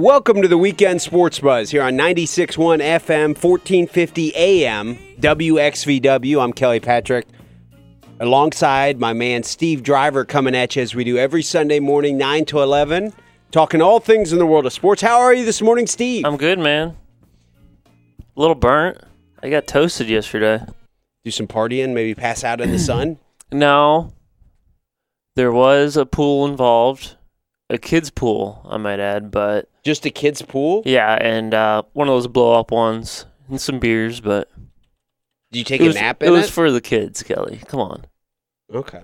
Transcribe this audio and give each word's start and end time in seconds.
Welcome 0.00 0.40
to 0.40 0.48
the 0.48 0.56
Weekend 0.56 1.02
Sports 1.02 1.40
Buzz 1.40 1.70
here 1.70 1.82
on 1.82 1.92
96.1 1.92 2.56
FM, 2.80 3.36
1450 3.36 4.34
AM, 4.34 4.96
WXVW. 5.20 6.42
I'm 6.42 6.54
Kelly 6.54 6.80
Patrick. 6.80 7.26
Alongside 8.18 8.98
my 8.98 9.12
man 9.12 9.42
Steve 9.42 9.82
Driver 9.82 10.24
coming 10.24 10.54
at 10.54 10.74
you 10.74 10.80
as 10.80 10.94
we 10.94 11.04
do 11.04 11.18
every 11.18 11.42
Sunday 11.42 11.80
morning, 11.80 12.16
9 12.16 12.46
to 12.46 12.62
11, 12.62 13.12
talking 13.50 13.82
all 13.82 14.00
things 14.00 14.32
in 14.32 14.38
the 14.38 14.46
world 14.46 14.64
of 14.64 14.72
sports. 14.72 15.02
How 15.02 15.20
are 15.20 15.34
you 15.34 15.44
this 15.44 15.60
morning, 15.60 15.86
Steve? 15.86 16.24
I'm 16.24 16.38
good, 16.38 16.58
man. 16.58 16.96
A 17.84 18.40
little 18.40 18.54
burnt. 18.54 18.96
I 19.42 19.50
got 19.50 19.66
toasted 19.66 20.08
yesterday. 20.08 20.64
do 21.24 21.30
some 21.30 21.46
partying, 21.46 21.92
maybe 21.92 22.14
pass 22.14 22.42
out 22.42 22.62
in 22.62 22.70
the 22.70 22.78
sun? 22.78 23.18
No, 23.52 24.14
there 25.36 25.52
was 25.52 25.98
a 25.98 26.06
pool 26.06 26.46
involved, 26.46 27.16
a 27.70 27.78
kids' 27.78 28.10
pool, 28.10 28.66
I 28.68 28.76
might 28.76 29.00
add, 29.00 29.30
but 29.30 29.68
Just 29.84 30.04
a 30.06 30.10
kid's 30.10 30.42
pool? 30.42 30.82
yeah, 30.84 31.14
and 31.20 31.54
uh, 31.54 31.82
one 31.92 32.08
of 32.08 32.12
those 32.14 32.26
blow 32.26 32.58
up 32.58 32.70
ones 32.70 33.26
and 33.48 33.60
some 33.60 33.78
beers, 33.78 34.20
but 34.20 34.48
Did 35.52 35.58
you 35.60 35.64
take 35.64 35.80
it 35.80 35.84
a 35.84 35.86
was, 35.88 35.96
nap 35.96 36.22
it 36.22 36.26
in 36.26 36.32
it? 36.34 36.36
was 36.36 36.50
for 36.50 36.70
the 36.70 36.80
kids, 36.80 37.22
Kelly. 37.22 37.60
Come 37.66 37.80
on. 37.80 38.06
okay. 38.72 39.00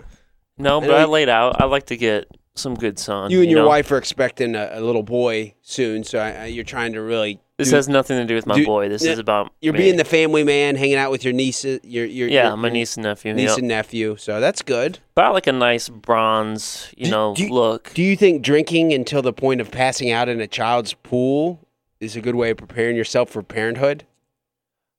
No, 0.59 0.81
but 0.81 0.87
know 0.89 0.97
I 0.97 1.05
laid 1.05 1.29
out. 1.29 1.61
I 1.61 1.67
like 1.67 1.87
to 1.87 1.97
get 1.99 2.31
some 2.55 2.75
good 2.75 2.99
sun. 2.99 3.31
You 3.31 3.43
and 3.43 3.51
your 3.51 3.61
know? 3.61 3.69
wife 3.69 3.91
are 3.93 3.99
expecting 3.99 4.55
a, 4.55 4.71
a 4.73 4.81
little 4.81 5.03
boy 5.03 5.55
soon, 5.63 6.03
so 6.03 6.19
I, 6.19 6.31
I- 6.31 6.45
you're 6.47 6.65
trying 6.65 6.95
to 6.95 7.03
really. 7.03 7.41
This 7.59 7.71
do- 7.71 7.77
has 7.77 7.89
nothing 7.89 8.19
to 8.19 8.27
do 8.27 8.35
with 8.35 8.47
my 8.47 8.57
do- 8.57 8.67
boy. 8.67 8.89
This 8.91 9.03
yeah, 9.05 9.13
is 9.13 9.19
about 9.19 9.51
You're 9.63 9.73
me. 9.73 9.79
being 9.79 9.97
the 9.97 10.05
family 10.05 10.45
man, 10.45 10.77
hanging 10.77 10.97
out 10.97 11.11
with 11.11 11.25
your 11.25 11.33
niece, 11.33 11.65
your 11.65 12.05
your 12.05 12.29
yeah, 12.29 12.49
your, 12.49 12.57
my 12.59 12.69
niece 12.69 12.97
and 12.97 13.05
nephew. 13.05 13.33
niece 13.33 13.51
yep. 13.51 13.59
and 13.59 13.69
nephew. 13.69 14.17
So 14.19 14.41
that's 14.41 14.61
good. 14.61 14.99
But 15.15 15.25
I 15.25 15.29
like 15.31 15.47
a 15.47 15.53
nice 15.53 15.89
bronze, 15.89 16.93
you 16.97 17.07
Do- 17.07 17.11
know, 17.11 17.35
do 17.35 17.49
look. 17.49 17.93
Do 17.95 18.03
you 18.03 18.15
think 18.17 18.43
drinking 18.43 18.93
until 18.93 19.23
the 19.23 19.33
point 19.33 19.61
of 19.63 19.71
passing 19.71 20.11
out 20.11 20.29
in 20.29 20.41
a 20.41 20.47
child's 20.47 20.93
pool 20.93 21.67
is 21.99 22.15
a 22.15 22.21
good 22.21 22.35
way 22.35 22.51
of 22.51 22.59
preparing 22.59 22.95
yourself 22.95 23.31
for 23.31 23.43
parenthood? 23.43 24.05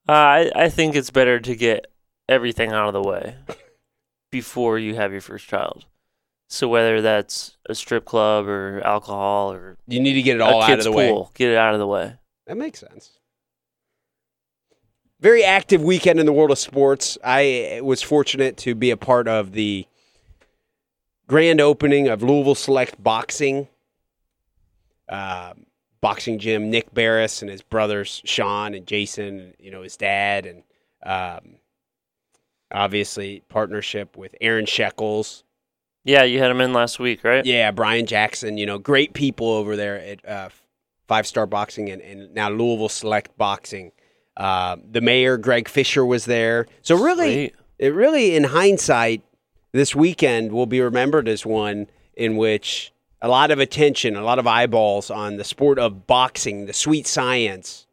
Uh, 0.09 0.11
I 0.13 0.52
I 0.55 0.69
think 0.69 0.95
it's 0.95 1.11
better 1.11 1.39
to 1.39 1.55
get 1.55 1.88
everything 2.28 2.72
out 2.72 2.88
of 2.88 2.94
the 2.94 3.08
way 3.08 3.35
before 4.31 4.80
you 4.80 4.95
have 4.95 5.11
your 5.11 5.22
first 5.22 5.47
child. 5.47 5.85
So 6.50 6.67
whether 6.67 7.02
that's 7.02 7.58
a 7.69 7.75
strip 7.75 8.05
club 8.05 8.47
or 8.47 8.81
alcohol 8.83 9.52
or 9.52 9.78
You 9.88 10.00
need 10.00 10.13
to 10.13 10.22
get 10.22 10.38
it 10.38 10.41
all 10.41 10.61
out 10.61 10.78
of 10.80 10.83
the 10.85 10.91
way. 10.91 11.13
get 11.35 11.52
it 11.52 11.58
out 11.58 11.73
of 11.73 11.80
the 11.80 11.88
way. 11.88 12.13
That 12.48 12.58
makes 12.58 12.80
sense. 12.80 13.20
Very 15.20 15.44
active 15.44 15.81
weekend 15.81 16.20
in 16.20 16.26
the 16.26 16.34
world 16.34 16.52
of 16.52 16.59
sports. 16.59 17.17
I 17.23 17.81
was 17.84 18.02
fortunate 18.02 18.58
to 18.58 18.76
be 18.76 18.92
a 18.92 18.98
part 18.98 19.28
of 19.28 19.52
the 19.52 19.86
grand 21.28 21.59
opening 21.59 22.07
of 22.07 22.24
Louisville 22.24 22.56
Select 22.56 23.02
Boxing. 23.02 23.68
Uh, 25.09 25.53
boxing 26.02 26.38
gym, 26.40 26.69
Nick 26.69 26.94
Barris 26.94 27.41
and 27.41 27.50
his 27.50 27.62
brothers 27.62 28.22
Sean 28.25 28.74
and 28.74 28.86
Jason, 28.86 29.40
and, 29.40 29.53
you 29.59 29.72
know 29.72 29.81
his 29.81 29.97
dad, 29.97 30.46
and 30.46 30.63
um, 31.03 31.56
obviously 32.72 33.44
partnership 33.50 34.18
with 34.18 34.36
Aaron 34.41 34.66
Shekels. 34.66 35.44
Yeah, 36.03 36.24
you 36.24 36.40
had 36.40 36.52
him 36.52 36.62
in 36.62 36.74
last 36.74 37.00
week, 37.00 37.24
right? 37.24 37.46
Yeah, 37.46 37.72
Brian 37.72 38.06
Jackson, 38.06 38.57
you 38.57 38.66
know, 38.66 38.78
great 38.78 39.13
people 39.13 39.50
over 39.50 39.75
there 39.75 39.97
at 40.00 40.28
uh, 40.28 40.50
Five 41.07 41.25
Star 41.28 41.45
Boxing 41.45 41.90
and, 41.90 42.01
and 42.01 42.34
now 42.34 42.50
Louisville 42.50 42.90
Select 42.90 43.38
Boxing. 43.38 43.91
Uh, 44.35 44.78
the 44.90 45.01
mayor, 45.01 45.38
Greg 45.38 45.68
Fisher, 45.68 46.06
was 46.06 46.25
there. 46.25 46.68
So 46.81 46.95
really, 46.95 47.34
Sweet. 47.47 47.56
it 47.79 47.94
really, 47.94 48.35
in 48.35 48.44
hindsight, 48.45 49.23
this 49.72 49.95
weekend 49.95 50.51
will 50.51 50.66
be 50.68 50.79
remembered 50.81 51.28
as 51.28 51.45
one 51.45 51.88
in 52.16 52.38
which 52.38 52.91
a 53.22 53.28
lot 53.28 53.51
of 53.51 53.59
attention, 53.59 54.16
a 54.16 54.23
lot 54.23 54.40
of 54.40 54.45
eyeballs 54.45 55.09
on 55.09 55.38
the 55.38 55.44
sport 55.44 55.79
of 55.79 56.06
boxing, 56.06 56.66
the 56.66 56.73
sweet 56.73 57.07
science 57.07 57.88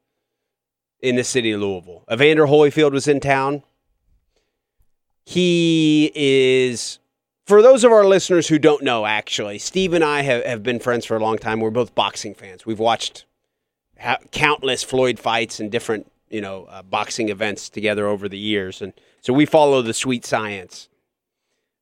in 1.00 1.16
the 1.16 1.25
city 1.25 1.52
of 1.52 1.60
Louisville. 1.60 2.04
Evander 2.12 2.46
Holyfield 2.46 2.92
was 2.92 3.08
in 3.08 3.20
town. 3.20 3.62
He 5.25 6.12
is, 6.14 6.98
for 7.44 7.60
those 7.60 7.84
of 7.84 7.93
our 7.93 8.05
listeners 8.05 8.49
who 8.49 8.59
don't 8.59 8.82
know, 8.82 9.05
actually, 9.05 9.59
Steve 9.59 9.93
and 9.93 10.03
I 10.03 10.22
have, 10.22 10.44
have 10.44 10.62
been 10.62 10.78
friends 10.78 11.05
for 11.05 11.16
a 11.16 11.21
long 11.21 11.37
time. 11.37 11.60
We're 11.60 11.71
both 11.71 11.94
boxing 11.94 12.34
fans. 12.34 12.65
We've 12.65 12.78
watched 12.78 13.27
ha- 13.99 14.19
countless 14.31 14.82
Floyd 14.82 15.19
fights 15.19 15.60
and 15.60 15.71
different, 15.71 16.10
you 16.31 16.41
know, 16.41 16.65
uh, 16.65 16.82
boxing 16.82 17.28
events 17.28 17.69
together 17.69 18.06
over 18.06 18.28
the 18.28 18.38
years. 18.38 18.81
And 18.81 18.94
so 19.21 19.32
we 19.32 19.44
follow 19.44 19.82
the 19.82 19.94
sweet 19.94 20.25
science 20.25 20.88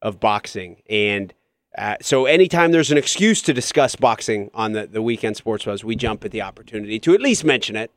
of 0.01 0.19
boxing. 0.19 0.83
And 0.91 1.33
uh, 1.79 1.97
so 2.03 2.27
anytime 2.27 2.73
there's 2.73 2.91
an 2.91 2.99
excuse 2.99 3.41
to 3.43 3.55
discuss 3.55 3.95
boxing 3.95 4.51
on 4.53 4.73
the, 4.73 4.87
the 4.87 5.01
weekend 5.01 5.37
sports 5.37 5.65
buzz, 5.65 5.85
we 5.85 5.95
jump 5.95 6.25
at 6.25 6.33
the 6.33 6.43
opportunity 6.43 6.99
to 6.99 7.15
at 7.15 7.21
least 7.21 7.45
mention 7.45 7.77
it. 7.77 7.93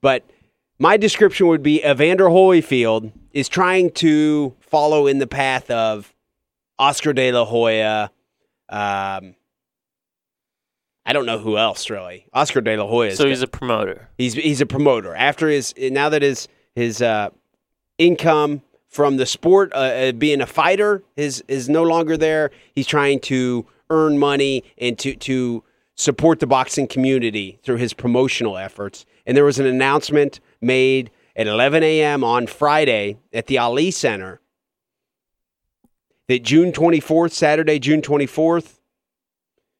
But 0.00 0.24
my 0.78 0.96
description 0.96 1.48
would 1.48 1.62
be 1.62 1.84
Evander 1.84 2.26
Holyfield 2.26 3.10
is 3.32 3.48
trying 3.48 3.90
to 3.92 4.54
follow 4.60 5.06
in 5.06 5.18
the 5.18 5.26
path 5.26 5.70
of 5.70 6.14
Oscar 6.78 7.12
De 7.12 7.32
La 7.32 7.44
Hoya. 7.44 8.10
Um, 8.68 9.34
I 11.04 11.12
don't 11.12 11.26
know 11.26 11.38
who 11.38 11.56
else 11.56 11.88
really. 11.88 12.26
Oscar 12.32 12.60
De 12.60 12.76
La 12.76 12.86
Hoya. 12.86 13.10
is 13.10 13.18
So 13.18 13.28
he's 13.28 13.42
a 13.42 13.46
promoter. 13.46 14.08
He's 14.18 14.34
he's 14.34 14.60
a 14.60 14.66
promoter. 14.66 15.14
After 15.14 15.48
his 15.48 15.74
now 15.76 16.08
that 16.08 16.22
his 16.22 16.48
his 16.74 17.00
uh, 17.00 17.30
income 17.98 18.62
from 18.88 19.16
the 19.16 19.26
sport 19.26 19.72
uh, 19.74 19.76
uh, 19.76 20.12
being 20.12 20.40
a 20.40 20.46
fighter 20.46 21.02
is 21.16 21.44
is 21.48 21.68
no 21.68 21.82
longer 21.82 22.16
there. 22.16 22.50
He's 22.74 22.86
trying 22.86 23.20
to 23.20 23.66
earn 23.90 24.18
money 24.18 24.64
and 24.78 24.98
to 24.98 25.14
to 25.14 25.62
support 25.94 26.40
the 26.40 26.46
boxing 26.46 26.86
community 26.86 27.58
through 27.62 27.76
his 27.76 27.94
promotional 27.94 28.58
efforts. 28.58 29.06
And 29.26 29.36
there 29.36 29.44
was 29.44 29.58
an 29.58 29.66
announcement 29.66 30.40
made 30.60 31.10
at 31.34 31.46
11 31.46 31.82
a.m. 31.82 32.22
on 32.22 32.46
Friday 32.46 33.16
at 33.32 33.46
the 33.46 33.58
Ali 33.58 33.90
Center 33.90 34.40
that 36.28 36.42
June 36.42 36.72
24th, 36.72 37.32
Saturday, 37.32 37.78
June 37.78 38.02
24th, 38.02 38.78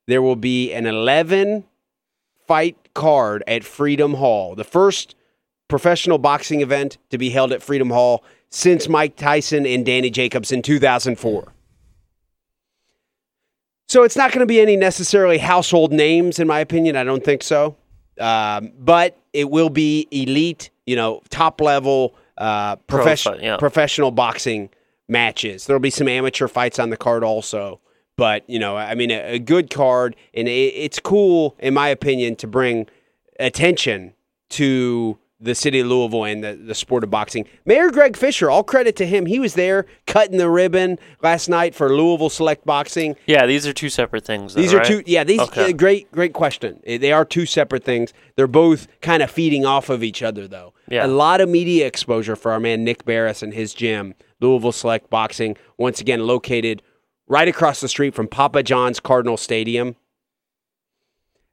there 0.07 0.23
will 0.23 0.37
be 0.37 0.73
an 0.73 0.87
11 0.87 1.65
fight 2.47 2.77
card 2.95 3.43
at 3.47 3.65
Freedom 3.65 4.15
Hall, 4.15 4.55
the 4.55 4.65
first 4.65 5.15
professional 5.69 6.19
boxing 6.19 6.61
event 6.61 6.99
to 7.11 7.19
be 7.19 7.31
held 7.31 7.53
at 7.53 7.63
Freedom 7.63 7.91
Hall 7.91 8.25
since 8.51 8.89
Mike 8.89 9.17
Tyson 9.17 9.67
and 9.67 9.85
Danny 9.85 10.11
Jacobs 10.11 10.53
in 10.53 10.63
2004. 10.63 11.53
So 13.89 14.03
it's 14.03 14.17
not 14.17 14.33
going 14.33 14.41
to 14.41 14.47
be 14.47 14.61
any 14.61 14.77
necessarily 14.77 15.39
household 15.39 15.93
names, 15.93 16.39
in 16.39 16.47
my 16.47 16.61
opinion. 16.61 16.97
I 16.97 17.05
don't 17.05 17.25
think 17.25 17.43
so. 17.43 17.77
Um, 18.19 18.73
but 18.79 19.17
it 19.33 19.51
will 19.51 19.71
be 19.71 20.09
elite, 20.11 20.71
you 20.87 20.97
know, 20.97 21.23
top 21.29 21.61
level 21.61 22.15
uh, 22.39 22.77
Pro 22.77 23.05
yeah. 23.41 23.57
professional 23.57 24.11
boxing 24.11 24.71
matches. 25.09 25.67
There'll 25.67 25.81
be 25.81 25.91
some 25.91 26.09
amateur 26.09 26.49
fights 26.49 26.79
on 26.79 26.91
the 26.91 26.97
card 26.97 27.25
also. 27.25 27.81
But, 28.17 28.49
you 28.49 28.59
know, 28.59 28.77
I 28.77 28.95
mean, 28.95 29.11
a, 29.11 29.35
a 29.35 29.39
good 29.39 29.71
card. 29.71 30.17
And 30.33 30.49
it, 30.49 30.51
it's 30.51 30.99
cool, 30.99 31.55
in 31.59 31.75
my 31.75 31.89
opinion, 31.89 32.37
to 32.37 32.47
bring 32.47 32.89
attention 33.39 34.15
to 34.51 35.19
the 35.39 35.55
city 35.55 35.81
of 35.81 35.87
Louisville 35.87 36.25
and 36.25 36.43
the, 36.43 36.55
the 36.55 36.75
sport 36.75 37.05
of 37.05 37.11
boxing. 37.11 37.47
Mayor 37.67 37.91
Greg 37.91 38.17
Fisher, 38.17 38.51
all 38.51 38.65
credit 38.65 38.97
to 38.97 39.07
him. 39.07 39.27
He 39.27 39.39
was 39.39 39.53
there 39.55 39.85
cutting 40.07 40.39
the 40.39 40.49
ribbon 40.49 40.99
last 41.23 41.49
night 41.49 41.75
for 41.75 41.91
Louisville 41.95 42.31
Select 42.31 42.65
Boxing. 42.65 43.17
Yeah, 43.27 43.45
these 43.45 43.67
are 43.67 43.75
two 43.75 43.91
separate 43.91 44.25
things. 44.25 44.55
Though, 44.55 44.63
These 44.63 44.73
are 44.73 44.79
right? 44.79 44.87
two, 44.87 45.03
yeah. 45.05 45.25
These 45.25 45.41
Okay. 45.41 45.71
uh, 45.71 45.73
great, 45.73 46.11
great 46.11 46.33
question. 46.33 46.81
Uh, 46.89 46.97
They 46.97 47.13
are 47.13 47.25
two 47.27 47.45
separate 47.45 47.85
things. 47.85 48.15
They're 48.37 48.47
both 48.47 48.89
kind 49.03 49.23
of 49.23 49.31
feeding 49.31 49.67
off 49.67 49.91
of 49.91 50.03
each 50.03 50.23
other, 50.23 50.49
though. 50.49 50.73
Yeah. 50.89 51.05
A 51.05 51.09
lot 51.09 51.43
of 51.43 51.49
media 51.51 51.87
exposure 51.87 52.35
for 52.37 52.51
our 52.53 52.61
man 52.61 52.83
Nick 52.83 53.05
Barris 53.05 53.43
and 53.43 53.53
his 53.53 53.75
gym, 53.75 54.15
Louisville 54.41 54.73
Select 54.73 55.11
Boxing. 55.11 55.57
Once 55.77 56.01
again, 56.01 56.27
located 56.27 56.81
right 57.29 57.49
across 57.49 57.81
the 57.81 57.89
street 57.89 58.15
from 58.15 58.27
Papa 58.27 58.63
John's 58.63 59.01
Cardinal 59.01 59.37
Stadium. 59.37 59.97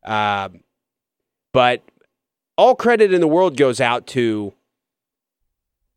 Um, 0.05 0.61
but 1.51 1.81
all 2.57 2.75
credit 2.75 3.13
in 3.13 3.21
the 3.21 3.27
world 3.27 3.57
goes 3.57 3.81
out 3.81 4.07
to 4.07 4.53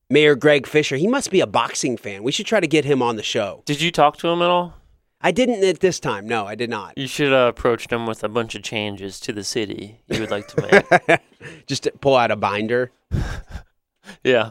Mayor 0.08 0.34
Greg 0.34 0.66
Fisher. 0.66 0.96
He 0.96 1.06
must 1.06 1.30
be 1.30 1.40
a 1.40 1.46
boxing 1.46 1.96
fan. 1.96 2.22
We 2.22 2.32
should 2.32 2.46
try 2.46 2.60
to 2.60 2.66
get 2.66 2.84
him 2.84 3.02
on 3.02 3.16
the 3.16 3.22
show. 3.22 3.62
Did 3.66 3.80
you 3.80 3.90
talk 3.90 4.16
to 4.18 4.28
him 4.28 4.42
at 4.42 4.48
all? 4.48 4.74
I 5.20 5.30
didn't 5.32 5.64
at 5.64 5.80
this 5.80 5.98
time. 5.98 6.28
No, 6.28 6.46
I 6.46 6.54
did 6.54 6.70
not. 6.70 6.96
You 6.96 7.06
should 7.08 7.32
have 7.32 7.48
approached 7.48 7.90
him 7.90 8.06
with 8.06 8.22
a 8.22 8.28
bunch 8.28 8.54
of 8.54 8.62
changes 8.62 9.18
to 9.20 9.32
the 9.32 9.42
city 9.44 10.00
you 10.06 10.20
would 10.20 10.30
like 10.30 10.46
to 10.48 10.84
make. 11.08 11.20
Just 11.66 11.84
to 11.84 11.90
pull 11.92 12.16
out 12.16 12.30
a 12.30 12.36
binder. 12.36 12.92
yeah. 14.24 14.50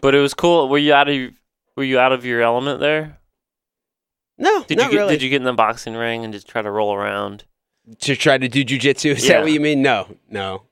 But 0.00 0.14
it 0.14 0.20
was 0.20 0.34
cool. 0.34 0.68
Were 0.68 0.78
you 0.78 0.94
out 0.94 1.08
of 1.08 1.32
were 1.76 1.84
you 1.84 1.98
out 1.98 2.12
of 2.12 2.24
your 2.24 2.42
element 2.42 2.80
there? 2.80 3.18
No, 4.36 4.64
Did 4.64 4.78
you 4.78 4.90
get, 4.90 4.96
really. 4.96 5.14
did 5.14 5.22
you 5.22 5.30
get 5.30 5.36
in 5.36 5.44
the 5.44 5.52
boxing 5.52 5.94
ring 5.94 6.24
and 6.24 6.32
just 6.32 6.46
try 6.48 6.62
to 6.62 6.70
roll 6.70 6.94
around? 6.94 7.44
To 8.00 8.16
try 8.16 8.38
to 8.38 8.48
do 8.48 8.64
jujitsu? 8.64 9.12
Is 9.16 9.26
Yeah. 9.26 9.34
that 9.34 9.42
what 9.42 9.52
you 9.52 9.60
mean? 9.60 9.82
No, 9.82 10.06
no. 10.30 10.62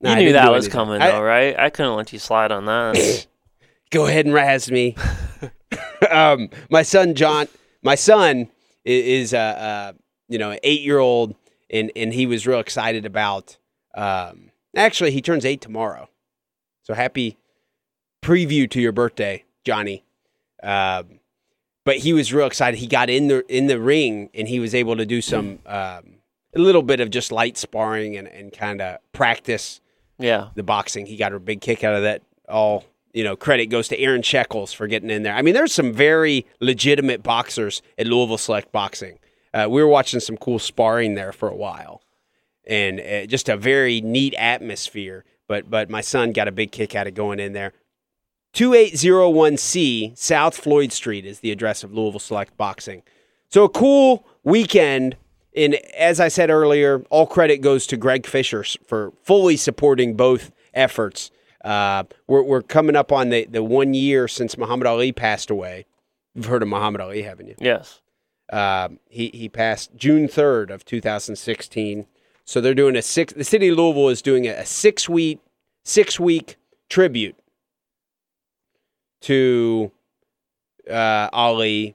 No, 0.00 0.10
you 0.10 0.16
I 0.16 0.18
knew 0.20 0.32
that 0.32 0.50
was 0.50 0.64
anything. 0.66 0.72
coming 0.72 1.00
I- 1.02 1.10
though, 1.12 1.22
right? 1.22 1.56
I 1.58 1.70
couldn't 1.70 1.94
let 1.94 2.12
you 2.12 2.18
slide 2.18 2.50
on 2.52 2.64
that. 2.66 3.26
Go 3.90 4.06
ahead 4.06 4.24
and 4.26 4.34
razz 4.34 4.70
me. 4.70 4.96
um, 6.10 6.48
my 6.70 6.82
son 6.82 7.14
John, 7.14 7.46
my 7.82 7.94
son 7.94 8.48
is 8.84 9.32
a 9.32 9.38
uh, 9.38 9.92
you 10.28 10.38
know 10.38 10.56
eight 10.62 10.80
year 10.80 10.98
old 10.98 11.34
and 11.70 11.92
and 11.94 12.12
he 12.12 12.26
was 12.26 12.46
real 12.46 12.58
excited 12.58 13.04
about. 13.06 13.58
Um, 13.94 14.50
actually, 14.74 15.10
he 15.12 15.20
turns 15.20 15.44
eight 15.44 15.60
tomorrow, 15.60 16.08
so 16.82 16.94
happy 16.94 17.36
preview 18.22 18.68
to 18.70 18.80
your 18.80 18.92
birthday, 18.92 19.44
Johnny. 19.64 20.04
Um, 20.62 21.20
but 21.84 21.98
he 21.98 22.12
was 22.12 22.32
real 22.32 22.46
excited. 22.46 22.78
He 22.78 22.86
got 22.86 23.10
in 23.10 23.28
the 23.28 23.44
in 23.54 23.66
the 23.66 23.78
ring 23.78 24.30
and 24.34 24.48
he 24.48 24.58
was 24.58 24.74
able 24.74 24.96
to 24.96 25.04
do 25.04 25.20
some 25.20 25.58
um, 25.66 26.14
a 26.54 26.58
little 26.58 26.82
bit 26.82 27.00
of 27.00 27.10
just 27.10 27.32
light 27.32 27.56
sparring 27.56 28.16
and, 28.16 28.28
and 28.28 28.52
kind 28.52 28.80
of 28.80 28.98
practice 29.12 29.80
Yeah. 30.18 30.48
the 30.54 30.62
boxing. 30.62 31.06
He 31.06 31.16
got 31.16 31.32
a 31.32 31.40
big 31.40 31.60
kick 31.60 31.82
out 31.84 31.94
of 31.94 32.02
that. 32.02 32.22
All 32.48 32.84
you 33.14 33.24
know, 33.24 33.36
credit 33.36 33.66
goes 33.66 33.88
to 33.88 33.98
Aaron 33.98 34.22
Shekels 34.22 34.72
for 34.72 34.86
getting 34.86 35.10
in 35.10 35.22
there. 35.22 35.34
I 35.34 35.42
mean, 35.42 35.52
there's 35.54 35.72
some 35.74 35.92
very 35.92 36.46
legitimate 36.60 37.22
boxers 37.22 37.82
at 37.98 38.06
Louisville 38.06 38.38
Select 38.38 38.72
Boxing. 38.72 39.18
Uh, 39.52 39.66
we 39.68 39.82
were 39.82 39.88
watching 39.88 40.18
some 40.18 40.38
cool 40.38 40.58
sparring 40.58 41.14
there 41.14 41.30
for 41.32 41.46
a 41.48 41.54
while, 41.54 42.02
and 42.66 42.98
uh, 43.00 43.26
just 43.26 43.50
a 43.50 43.56
very 43.58 44.00
neat 44.00 44.32
atmosphere. 44.38 45.24
But 45.46 45.68
but 45.68 45.90
my 45.90 46.00
son 46.00 46.32
got 46.32 46.48
a 46.48 46.52
big 46.52 46.72
kick 46.72 46.94
out 46.94 47.06
of 47.06 47.12
going 47.12 47.38
in 47.38 47.52
there. 47.52 47.74
2801C 48.54 50.16
South 50.16 50.56
Floyd 50.56 50.92
Street 50.92 51.26
is 51.26 51.40
the 51.40 51.50
address 51.50 51.84
of 51.84 51.92
Louisville 51.92 52.20
Select 52.20 52.56
Boxing. 52.56 53.02
So 53.48 53.64
a 53.64 53.68
cool 53.68 54.26
weekend. 54.42 55.16
And 55.54 55.74
as 55.94 56.18
I 56.20 56.28
said 56.28 56.50
earlier, 56.50 57.04
all 57.10 57.26
credit 57.26 57.58
goes 57.58 57.86
to 57.88 57.96
Greg 57.96 58.26
Fisher 58.26 58.64
for 58.86 59.12
fully 59.22 59.56
supporting 59.56 60.14
both 60.16 60.50
efforts. 60.72 61.30
Uh, 61.64 62.04
we're, 62.26 62.42
we're 62.42 62.62
coming 62.62 62.96
up 62.96 63.12
on 63.12 63.28
the, 63.28 63.44
the 63.44 63.62
one 63.62 63.94
year 63.94 64.28
since 64.28 64.56
Muhammad 64.56 64.86
Ali 64.86 65.12
passed 65.12 65.50
away. 65.50 65.86
You've 66.34 66.46
heard 66.46 66.62
of 66.62 66.68
Muhammad 66.68 67.00
Ali, 67.00 67.22
haven't 67.22 67.48
you? 67.48 67.54
Yes. 67.58 68.00
Um, 68.50 68.98
he 69.08 69.30
he 69.32 69.48
passed 69.48 69.94
June 69.96 70.28
third 70.28 70.70
of 70.70 70.84
2016. 70.84 72.06
So 72.44 72.60
they're 72.60 72.74
doing 72.74 72.96
a 72.96 73.02
six. 73.02 73.32
The 73.32 73.44
city 73.44 73.68
of 73.68 73.78
Louisville 73.78 74.08
is 74.08 74.20
doing 74.20 74.46
a, 74.46 74.50
a 74.52 74.66
six 74.66 75.08
week 75.08 75.40
six 75.84 76.18
week 76.18 76.56
tribute 76.88 77.36
to 79.22 79.92
uh, 80.90 81.28
Ali 81.32 81.94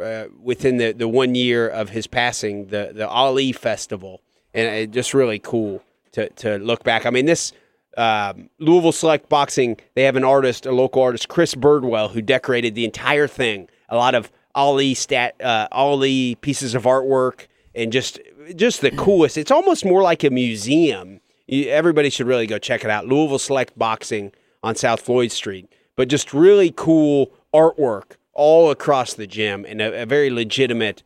uh, 0.00 0.28
within 0.42 0.78
the, 0.78 0.92
the 0.92 1.08
one 1.08 1.34
year 1.34 1.68
of 1.68 1.90
his 1.90 2.06
passing. 2.06 2.66
The 2.66 2.92
the 2.94 3.08
Ali 3.08 3.52
Festival, 3.52 4.20
and 4.54 4.66
it 4.74 4.90
just 4.90 5.14
really 5.14 5.38
cool 5.38 5.82
to 6.12 6.28
to 6.30 6.58
look 6.58 6.84
back. 6.84 7.06
I 7.06 7.10
mean 7.10 7.26
this. 7.26 7.52
Um, 7.96 8.48
Louisville 8.58 8.92
Select 8.92 9.28
Boxing, 9.28 9.76
they 9.94 10.04
have 10.04 10.14
an 10.14 10.24
artist, 10.24 10.64
a 10.64 10.70
local 10.70 11.02
artist, 11.02 11.28
Chris 11.28 11.56
Birdwell, 11.56 12.12
who 12.12 12.22
decorated 12.22 12.76
the 12.76 12.84
entire 12.84 13.26
thing. 13.26 13.68
A 13.88 13.96
lot 13.96 14.14
of 14.14 14.30
Ali 14.54 14.94
stat, 14.94 15.34
uh, 15.42 15.66
Ali 15.72 16.36
pieces 16.36 16.74
of 16.74 16.84
artwork, 16.84 17.46
and 17.74 17.92
just 17.92 18.20
just 18.54 18.80
the 18.80 18.90
coolest. 18.92 19.36
It's 19.36 19.50
almost 19.50 19.84
more 19.84 20.02
like 20.02 20.24
a 20.24 20.30
museum. 20.30 21.20
You, 21.46 21.68
everybody 21.68 22.10
should 22.10 22.26
really 22.26 22.46
go 22.46 22.58
check 22.58 22.84
it 22.84 22.90
out. 22.90 23.06
Louisville 23.06 23.38
Select 23.38 23.78
Boxing 23.78 24.32
on 24.62 24.76
South 24.76 25.00
Floyd 25.00 25.32
Street, 25.32 25.72
but 25.96 26.08
just 26.08 26.32
really 26.32 26.72
cool 26.74 27.32
artwork 27.52 28.12
all 28.40 28.70
across 28.70 29.12
the 29.12 29.26
gym, 29.26 29.66
and 29.68 29.82
a, 29.82 30.02
a 30.02 30.06
very 30.06 30.30
legitimate 30.30 31.02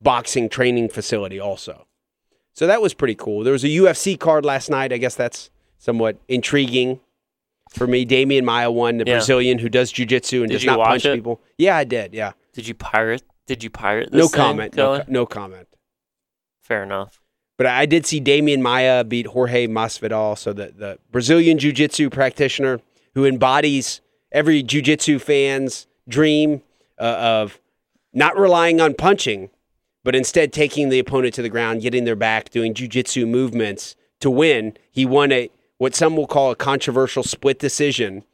boxing 0.00 0.48
training 0.48 0.88
facility 0.88 1.40
also. 1.40 1.86
So 2.52 2.66
that 2.68 2.80
was 2.80 2.94
pretty 2.94 3.16
cool. 3.16 3.42
There 3.42 3.52
was 3.52 3.64
a 3.64 3.68
UFC 3.68 4.18
card 4.18 4.44
last 4.44 4.70
night. 4.70 4.92
I 4.92 4.98
guess 4.98 5.16
that's 5.16 5.50
somewhat 5.78 6.18
intriguing 6.28 7.00
for 7.70 7.86
me. 7.88 8.06
Demian 8.06 8.44
Maia 8.44 8.70
won, 8.70 8.98
the 8.98 9.04
Yeah. 9.06 9.14
Brazilian 9.14 9.58
who 9.58 9.68
does 9.68 9.92
jujitsu 9.92 10.40
and 10.42 10.48
Did 10.48 10.58
does 10.58 10.64
not 10.64 10.78
punch 10.86 11.04
it? 11.04 11.16
people. 11.16 11.40
Yeah, 11.58 11.76
I 11.76 11.84
did. 11.84 12.14
Yeah. 12.14 12.32
Did 12.52 12.68
you 12.68 12.74
pirate? 12.74 13.22
Did 13.46 13.64
you 13.64 13.70
pirate 13.70 14.12
this 14.12 14.20
No 14.20 14.28
comment. 14.28 14.76
No, 14.76 15.02
no 15.08 15.26
comment. 15.26 15.66
Fair 16.62 16.82
enough. 16.84 17.20
But 17.56 17.66
I 17.66 17.84
did 17.84 18.06
see 18.06 18.20
Demian 18.20 18.60
Maia 18.62 19.04
beat 19.04 19.26
Jorge 19.26 19.66
Masvidal, 19.66 20.38
so 20.38 20.52
the, 20.52 20.72
the 20.76 20.98
Brazilian 21.10 21.58
jiu-jitsu 21.58 22.08
practitioner 22.10 22.80
who 23.14 23.26
embodies 23.26 24.00
every 24.32 24.62
jiu-jitsu 24.62 25.18
fan's 25.18 25.86
dream 26.10 26.62
uh, 26.98 27.02
of 27.02 27.60
not 28.12 28.36
relying 28.38 28.80
on 28.80 28.94
punching, 28.94 29.50
but 30.04 30.14
instead 30.14 30.52
taking 30.52 30.88
the 30.88 30.98
opponent 30.98 31.34
to 31.34 31.42
the 31.42 31.48
ground, 31.48 31.82
getting 31.82 32.04
their 32.04 32.16
back, 32.16 32.50
doing 32.50 32.74
jiu-jitsu 32.74 33.26
movements 33.26 33.96
to 34.20 34.30
win. 34.30 34.76
He 34.90 35.06
won 35.06 35.32
a 35.32 35.50
what 35.78 35.94
some 35.94 36.14
will 36.16 36.26
call 36.26 36.50
a 36.50 36.56
controversial 36.56 37.22
split 37.22 37.58
decision. 37.58 38.24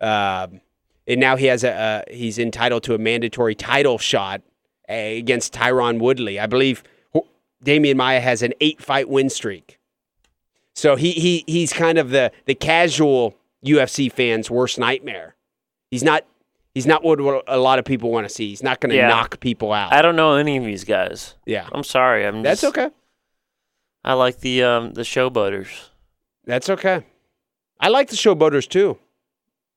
Um, 0.00 0.60
and 1.06 1.18
now 1.18 1.36
he 1.36 1.46
has 1.46 1.64
a, 1.64 2.04
a 2.08 2.14
he's 2.14 2.38
entitled 2.38 2.82
to 2.84 2.94
a 2.94 2.98
mandatory 2.98 3.54
title 3.54 3.98
shot 3.98 4.42
uh, 4.88 4.92
against 4.92 5.54
Tyron 5.54 5.98
Woodley. 5.98 6.38
I 6.38 6.46
believe 6.46 6.82
Demian 7.64 7.96
Maia 7.96 8.20
has 8.20 8.42
an 8.42 8.52
eight 8.60 8.82
fight 8.82 9.08
win 9.08 9.30
streak. 9.30 9.78
So 10.74 10.96
he 10.96 11.12
he 11.12 11.44
he's 11.46 11.72
kind 11.72 11.98
of 11.98 12.10
the 12.10 12.32
the 12.46 12.54
casual 12.54 13.36
UFC 13.64 14.12
fan's 14.12 14.50
worst 14.50 14.78
nightmare. 14.78 15.36
He's 15.90 16.02
not 16.02 16.24
he's 16.74 16.86
not 16.86 17.02
what, 17.04 17.20
a 17.48 17.58
lot 17.58 17.78
of 17.78 17.84
people 17.84 18.10
want 18.10 18.26
to 18.28 18.32
see. 18.34 18.48
He's 18.48 18.62
not 18.62 18.80
going 18.80 18.90
to 18.90 18.96
Yeah. 18.96 19.08
knock 19.08 19.40
people 19.40 19.72
out. 19.72 19.92
I 19.92 20.02
don't 20.02 20.16
know 20.16 20.34
any 20.34 20.56
of 20.56 20.64
these 20.64 20.84
guys. 20.84 21.34
yeah, 21.46 21.68
I'm 21.72 21.84
sorry. 21.84 22.26
I'm 22.26 22.42
that's 22.42 22.62
just, 22.62 22.76
okay. 22.76 22.90
I 24.04 24.12
like 24.14 24.40
the 24.40 24.62
um 24.62 24.92
the 24.92 25.02
showboaters. 25.02 25.88
That's 26.44 26.68
okay. 26.68 27.04
I 27.80 27.88
like 27.88 28.08
the 28.10 28.16
showboaters 28.16 28.68
too. 28.68 28.98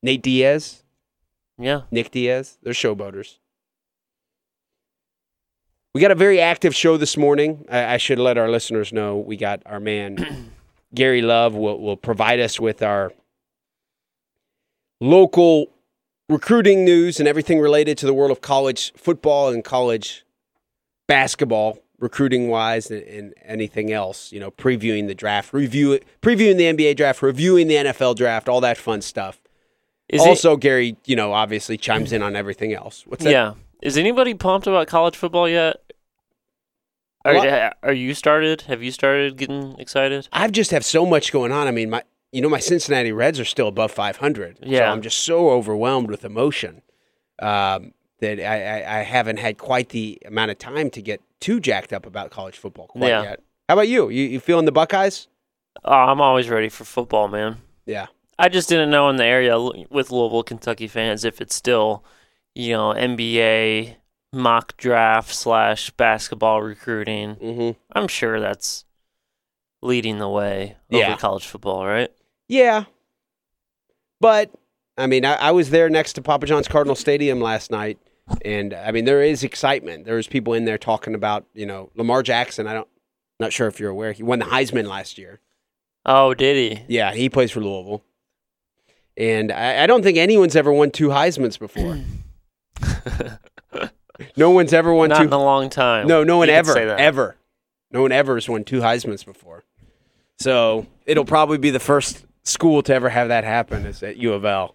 Nate 0.02 0.22
Diaz, 0.22 0.82
Yeah. 1.58 1.82
Nick 1.90 2.10
Diaz, 2.10 2.58
they're 2.62 2.72
showboaters. 2.74 3.38
We 5.94 6.00
got 6.02 6.10
a 6.10 6.14
very 6.14 6.40
active 6.40 6.74
show 6.76 6.96
this 6.96 7.16
morning. 7.16 7.64
I, 7.70 7.94
I 7.94 7.96
should 7.96 8.18
let 8.18 8.38
our 8.38 8.48
listeners 8.50 8.92
know 8.92 9.16
we 9.16 9.36
got 9.36 9.62
our 9.66 9.80
man 9.80 10.52
Gary 10.94 11.22
Love 11.22 11.54
will, 11.54 11.80
will 11.80 11.96
provide 11.96 12.38
us 12.38 12.60
with 12.60 12.82
our 12.82 13.12
local 15.00 15.66
recruiting 16.28 16.84
news 16.84 17.18
and 17.18 17.28
everything 17.28 17.58
related 17.60 17.98
to 17.98 18.06
the 18.06 18.14
world 18.14 18.30
of 18.30 18.40
college 18.40 18.92
football 18.96 19.48
and 19.48 19.64
college 19.64 20.24
basketball, 21.06 21.78
recruiting 21.98 22.48
wise, 22.48 22.90
and, 22.90 23.02
and 23.04 23.34
anything 23.44 23.92
else. 23.92 24.32
You 24.32 24.40
know, 24.40 24.50
previewing 24.50 25.06
the 25.06 25.14
draft, 25.14 25.52
review 25.52 25.98
previewing 26.22 26.56
the 26.56 26.64
NBA 26.72 26.96
draft, 26.96 27.22
reviewing 27.22 27.66
the 27.68 27.76
NFL 27.76 28.16
draft, 28.16 28.48
all 28.48 28.60
that 28.60 28.76
fun 28.78 29.00
stuff. 29.02 29.40
Is 30.08 30.22
it- 30.22 30.28
also, 30.28 30.56
Gary, 30.56 30.96
you 31.04 31.16
know, 31.16 31.32
obviously 31.32 31.76
chimes 31.76 32.12
in 32.12 32.22
on 32.22 32.36
everything 32.36 32.72
else. 32.72 33.04
What's 33.06 33.24
that? 33.24 33.30
yeah. 33.30 33.54
Is 33.82 33.96
anybody 33.96 34.34
pumped 34.34 34.66
about 34.66 34.88
college 34.88 35.16
football 35.16 35.48
yet? 35.48 35.76
Are, 37.24 37.74
are 37.82 37.92
you 37.92 38.14
started? 38.14 38.62
Have 38.62 38.82
you 38.82 38.90
started 38.90 39.36
getting 39.36 39.78
excited? 39.78 40.28
I've 40.32 40.52
just 40.52 40.70
have 40.70 40.84
so 40.84 41.04
much 41.04 41.30
going 41.30 41.52
on. 41.52 41.66
I 41.66 41.70
mean, 41.72 41.90
my 41.90 42.02
you 42.32 42.40
know 42.42 42.48
my 42.48 42.58
Cincinnati 42.58 43.12
Reds 43.12 43.40
are 43.40 43.44
still 43.44 43.68
above 43.68 43.90
500. 43.92 44.58
so 44.58 44.64
Yeah. 44.66 44.90
I'm 44.92 45.02
just 45.02 45.18
so 45.18 45.50
overwhelmed 45.50 46.10
with 46.10 46.24
emotion 46.24 46.82
um, 47.40 47.92
that 48.20 48.40
I, 48.40 48.80
I, 48.82 48.98
I 48.98 49.02
haven't 49.02 49.38
had 49.38 49.58
quite 49.58 49.90
the 49.90 50.18
amount 50.26 50.50
of 50.50 50.58
time 50.58 50.90
to 50.90 51.02
get 51.02 51.20
too 51.40 51.60
jacked 51.60 51.92
up 51.92 52.04
about 52.06 52.30
college 52.30 52.56
football 52.58 52.88
quite 52.88 53.08
Yeah. 53.08 53.22
yet. 53.22 53.40
How 53.68 53.74
about 53.74 53.88
you? 53.88 54.08
You 54.08 54.24
you 54.24 54.40
feeling 54.40 54.64
the 54.64 54.72
Buckeyes? 54.72 55.28
Oh, 55.84 55.92
I'm 55.92 56.20
always 56.20 56.48
ready 56.48 56.68
for 56.68 56.84
football, 56.84 57.28
man. 57.28 57.58
Yeah. 57.86 58.06
I 58.38 58.48
just 58.48 58.68
didn't 58.68 58.90
know 58.90 59.08
in 59.08 59.16
the 59.16 59.24
area 59.24 59.58
with 59.90 60.10
Louisville, 60.10 60.42
Kentucky 60.42 60.88
fans 60.88 61.24
if 61.24 61.40
it's 61.40 61.54
still, 61.54 62.04
you 62.54 62.72
know, 62.72 62.92
NBA 62.94 63.96
mock 64.32 64.76
draft 64.76 65.34
slash 65.34 65.90
basketball 65.90 66.62
recruiting. 66.62 67.34
hmm 67.34 67.70
I'm 67.92 68.08
sure 68.08 68.40
that's 68.40 68.84
leading 69.82 70.18
the 70.18 70.28
way 70.28 70.76
over 70.90 71.00
Yeah. 71.00 71.16
college 71.16 71.46
football, 71.46 71.86
right? 71.86 72.10
Yeah. 72.48 72.84
But 74.20 74.50
I 74.96 75.06
mean, 75.06 75.24
I, 75.24 75.34
I 75.34 75.50
was 75.52 75.70
there 75.70 75.88
next 75.88 76.14
to 76.14 76.22
Papa 76.22 76.46
John's 76.46 76.66
Cardinal 76.68 76.96
Stadium 76.96 77.40
last 77.40 77.70
night, 77.70 77.98
and 78.44 78.74
I 78.74 78.90
mean, 78.90 79.04
there 79.04 79.22
is 79.22 79.44
excitement. 79.44 80.04
There's 80.06 80.26
people 80.26 80.54
in 80.54 80.64
there 80.64 80.78
talking 80.78 81.14
about 81.14 81.44
you 81.54 81.66
know 81.66 81.90
Lamar 81.94 82.22
Jackson. 82.24 82.66
I 82.66 82.74
don't, 82.74 82.88
not 83.38 83.52
sure 83.52 83.68
if 83.68 83.78
you're 83.78 83.90
aware, 83.90 84.12
he 84.12 84.22
won 84.24 84.40
the 84.40 84.46
Heisman 84.46 84.86
last 84.88 85.18
year. 85.18 85.40
Oh, 86.04 86.34
did 86.34 86.56
he? 86.56 86.82
Yeah, 86.88 87.12
he 87.12 87.28
plays 87.28 87.50
for 87.52 87.60
Louisville. 87.60 88.02
And 89.16 89.52
I, 89.52 89.84
I 89.84 89.86
don't 89.86 90.02
think 90.02 90.16
anyone's 90.16 90.56
ever 90.56 90.72
won 90.72 90.90
two 90.90 91.08
Heisman's 91.08 91.58
before. 91.58 91.98
no 94.36 94.50
one's 94.50 94.72
ever 94.72 94.92
won 94.94 95.10
Not 95.10 95.18
two. 95.18 95.24
in 95.24 95.32
a 95.32 95.38
long 95.38 95.68
time. 95.70 96.06
No, 96.06 96.24
no 96.24 96.38
one 96.38 96.48
You 96.48 96.54
ever, 96.54 96.76
ever. 96.78 97.36
No 97.90 98.02
one 98.02 98.12
ever 98.12 98.34
has 98.34 98.48
won 98.48 98.64
two 98.64 98.80
Heisman's 98.80 99.24
before. 99.24 99.64
So 100.38 100.86
it'll 101.06 101.24
probably 101.24 101.58
be 101.58 101.70
the 101.70 101.80
first 101.80 102.24
school 102.44 102.82
to 102.82 102.94
ever 102.94 103.08
have 103.08 103.28
that 103.28 103.44
happen 103.44 103.86
is 103.86 104.02
at 104.02 104.16
U 104.16 104.32
of 104.32 104.44
L. 104.44 104.74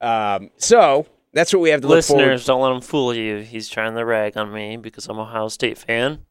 Um, 0.00 0.50
so 0.56 1.06
that's 1.32 1.52
what 1.52 1.60
we 1.60 1.70
have 1.70 1.82
to. 1.82 1.88
Listeners, 1.88 2.44
don't 2.46 2.60
let 2.60 2.72
him 2.72 2.80
fool 2.80 3.14
you. 3.14 3.38
He's 3.38 3.68
trying 3.68 3.94
to 3.94 4.04
rag 4.04 4.36
on 4.36 4.52
me 4.52 4.76
because 4.76 5.06
I'm 5.08 5.18
a 5.18 5.22
Ohio 5.22 5.48
State 5.48 5.78
fan, 5.78 6.24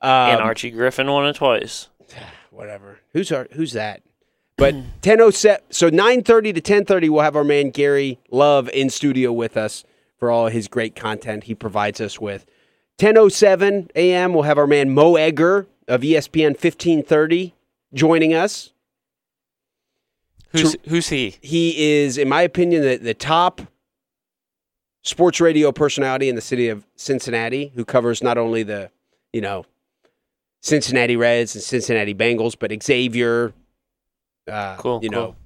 Um, 0.00 0.10
and 0.10 0.40
Archie 0.40 0.70
Griffin 0.70 1.10
won 1.10 1.26
it 1.26 1.36
twice. 1.36 1.88
whatever. 2.50 3.00
Who's 3.12 3.30
our, 3.30 3.48
who's 3.52 3.72
that? 3.72 4.02
But 4.56 4.74
ten 5.02 5.20
oh 5.20 5.30
seven. 5.30 5.62
So 5.70 5.90
nine 5.90 6.22
thirty 6.22 6.52
to 6.54 6.60
ten 6.60 6.86
thirty, 6.86 7.08
we'll 7.10 7.22
have 7.22 7.36
our 7.36 7.44
man 7.44 7.70
Gary 7.70 8.18
Love 8.30 8.70
in 8.70 8.88
studio 8.88 9.30
with 9.32 9.56
us 9.56 9.84
for 10.18 10.30
all 10.30 10.46
his 10.46 10.66
great 10.68 10.96
content 10.96 11.44
he 11.44 11.54
provides 11.54 12.00
us 12.00 12.18
with. 12.18 12.46
10:07 12.98 13.90
a.m. 13.94 14.32
We'll 14.32 14.44
have 14.44 14.56
our 14.56 14.66
man 14.66 14.94
Mo 14.94 15.16
Egger 15.16 15.66
of 15.88 16.00
ESPN 16.02 16.50
1530 16.50 17.54
joining 17.94 18.34
us. 18.34 18.72
Who's 20.50 20.76
who's 20.88 21.08
he? 21.08 21.36
He 21.42 21.92
is, 22.02 22.16
in 22.16 22.28
my 22.28 22.42
opinion, 22.42 22.82
the, 22.82 22.96
the 22.96 23.14
top 23.14 23.60
sports 25.02 25.40
radio 25.40 25.70
personality 25.70 26.28
in 26.28 26.34
the 26.34 26.40
city 26.40 26.68
of 26.68 26.86
Cincinnati 26.96 27.72
who 27.74 27.84
covers 27.84 28.22
not 28.22 28.38
only 28.38 28.62
the, 28.62 28.90
you 29.32 29.40
know, 29.40 29.66
Cincinnati 30.60 31.16
Reds 31.16 31.54
and 31.54 31.62
Cincinnati 31.62 32.14
Bengals, 32.14 32.56
but 32.58 32.72
Xavier, 32.82 33.52
uh, 34.48 34.76
Cool, 34.76 35.00
you 35.02 35.10
know. 35.10 35.36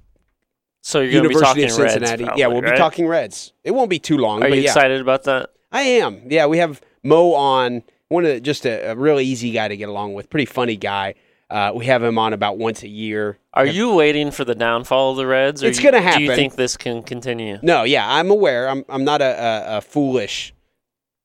So 0.81 1.01
you're 1.01 1.11
University 1.23 1.45
talking 1.45 1.63
of 1.65 1.77
Reds, 1.77 1.93
Cincinnati. 1.93 2.23
probably, 2.23 2.41
yeah, 2.41 2.47
we'll 2.47 2.61
be 2.61 2.77
talking 2.77 3.07
Reds. 3.07 3.53
It 3.63 3.71
won't 3.71 3.89
be 3.89 3.99
too 3.99 4.17
long, 4.17 4.41
Are 4.41 4.49
but 4.49 4.55
you 4.55 4.63
yeah, 4.63 4.69
excited 4.69 4.99
about 5.01 5.23
that? 5.25 5.51
I 5.71 5.81
am. 5.81 6.21
Yeah, 6.27 6.47
we 6.47 6.57
have 6.57 6.81
Mo 7.03 7.33
on. 7.33 7.83
One 8.11 8.25
of 8.25 8.33
the, 8.33 8.41
just 8.41 8.65
a, 8.65 8.91
a 8.91 8.95
really 8.95 9.25
easy 9.25 9.51
guy 9.51 9.67
to 9.67 9.77
get 9.77 9.87
along 9.89 10.13
with. 10.13 10.29
Pretty 10.29 10.45
funny 10.45 10.75
guy. 10.75 11.15
Uh, 11.49 11.71
we 11.75 11.85
have 11.85 12.01
him 12.03 12.17
on 12.17 12.33
about 12.33 12.57
once 12.57 12.83
a 12.83 12.87
year. 12.87 13.37
Are 13.53 13.65
you 13.65 13.93
waiting 13.93 14.31
for 14.31 14.45
the 14.45 14.55
downfall 14.55 15.11
of 15.11 15.17
the 15.17 15.25
Reds? 15.25 15.63
Or 15.63 15.67
It's 15.67 15.79
gonna 15.79 16.01
happen. 16.01 16.19
Do 16.21 16.25
you 16.25 16.35
think 16.35 16.55
this 16.55 16.77
can 16.77 17.03
continue? 17.03 17.59
No, 17.61 17.83
yeah, 17.83 18.05
I'm 18.09 18.29
aware. 18.31 18.69
I'm 18.69 18.85
I'm 18.87 19.03
not 19.03 19.21
a, 19.21 19.25
a, 19.25 19.77
a 19.77 19.81
foolish 19.81 20.53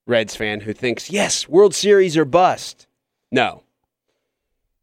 Reds 0.07 0.35
fan 0.35 0.61
who 0.61 0.73
thinks 0.73 1.11
yes, 1.11 1.49
World 1.49 1.75
Series 1.75 2.17
or 2.17 2.25
bust. 2.25 2.87
No, 3.31 3.63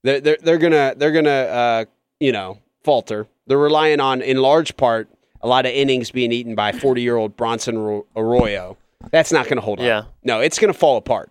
they're 0.04 0.22
they're, 0.22 0.38
they're 0.42 0.58
gonna 0.58 0.94
they're 0.96 1.12
gonna 1.12 1.30
uh, 1.30 1.86
you 2.22 2.32
know 2.32 2.60
falter. 2.84 3.28
They're 3.48 3.58
relying 3.58 4.00
on 4.00 4.22
in 4.22 4.38
large 4.38 4.78
part 4.78 5.10
a 5.42 5.48
lot 5.48 5.66
of 5.66 5.74
innings 5.74 6.10
being 6.10 6.32
eaten 6.32 6.56
by 6.56 6.72
40 6.72 7.02
year 7.02 7.18
old 7.18 7.36
Bronson 7.36 8.04
Arroyo. 8.16 8.78
That's 9.12 9.32
not 9.32 9.46
going 9.46 9.58
to 9.58 9.62
hold 9.62 9.80
up. 9.80 9.86
Yeah. 9.86 10.04
No, 10.24 10.40
it's 10.40 10.58
going 10.58 10.72
to 10.72 10.80
fall 10.80 10.96
apart. 10.96 11.30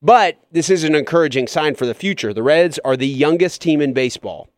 But 0.00 0.38
this 0.52 0.70
is 0.70 0.84
an 0.84 0.94
encouraging 0.94 1.48
sign 1.48 1.74
for 1.74 1.86
the 1.86 1.94
future. 1.94 2.32
The 2.32 2.42
Reds 2.42 2.78
are 2.84 2.96
the 2.96 3.08
youngest 3.08 3.60
team 3.60 3.80
in 3.80 3.92
baseball. 3.92 4.48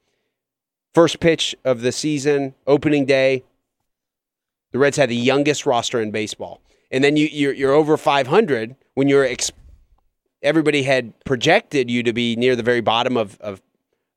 First 0.94 1.20
pitch 1.20 1.54
of 1.64 1.80
the 1.80 1.92
season, 1.92 2.54
opening 2.66 3.06
day, 3.06 3.44
the 4.72 4.78
Reds 4.78 4.96
had 4.96 5.08
the 5.08 5.16
youngest 5.16 5.66
roster 5.66 6.00
in 6.00 6.10
baseball. 6.10 6.60
And 6.90 7.02
then 7.02 7.16
you, 7.16 7.26
you're, 7.26 7.52
you're 7.52 7.72
over 7.72 7.96
500 7.96 8.76
when 8.94 9.08
you're 9.08 9.24
ex- 9.24 9.52
everybody 10.42 10.82
had 10.82 11.12
projected 11.24 11.90
you 11.90 12.02
to 12.02 12.12
be 12.12 12.36
near 12.36 12.56
the 12.56 12.62
very 12.62 12.80
bottom 12.80 13.16
of, 13.16 13.40
of, 13.40 13.62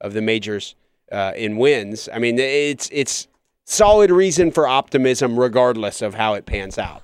of 0.01 0.13
the 0.13 0.21
majors 0.21 0.75
uh, 1.11 1.31
in 1.35 1.57
wins. 1.57 2.09
I 2.11 2.19
mean, 2.19 2.39
it's 2.39 2.89
it's 2.91 3.27
solid 3.65 4.11
reason 4.11 4.51
for 4.51 4.67
optimism, 4.67 5.39
regardless 5.39 6.01
of 6.01 6.15
how 6.15 6.33
it 6.33 6.45
pans 6.45 6.77
out. 6.77 7.03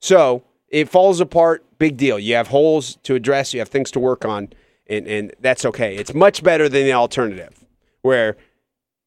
So 0.00 0.44
it 0.72 0.88
falls 0.88 1.20
apart, 1.20 1.64
big 1.78 1.96
deal. 1.96 2.18
You 2.18 2.34
have 2.34 2.48
holes 2.48 2.96
to 3.04 3.14
address, 3.14 3.54
you 3.54 3.60
have 3.60 3.68
things 3.68 3.90
to 3.92 4.00
work 4.00 4.24
on, 4.24 4.48
and, 4.88 5.06
and 5.06 5.32
that's 5.40 5.64
okay. 5.66 5.94
It's 5.96 6.14
much 6.14 6.42
better 6.42 6.68
than 6.68 6.84
the 6.84 6.94
alternative, 6.94 7.64
where 8.00 8.36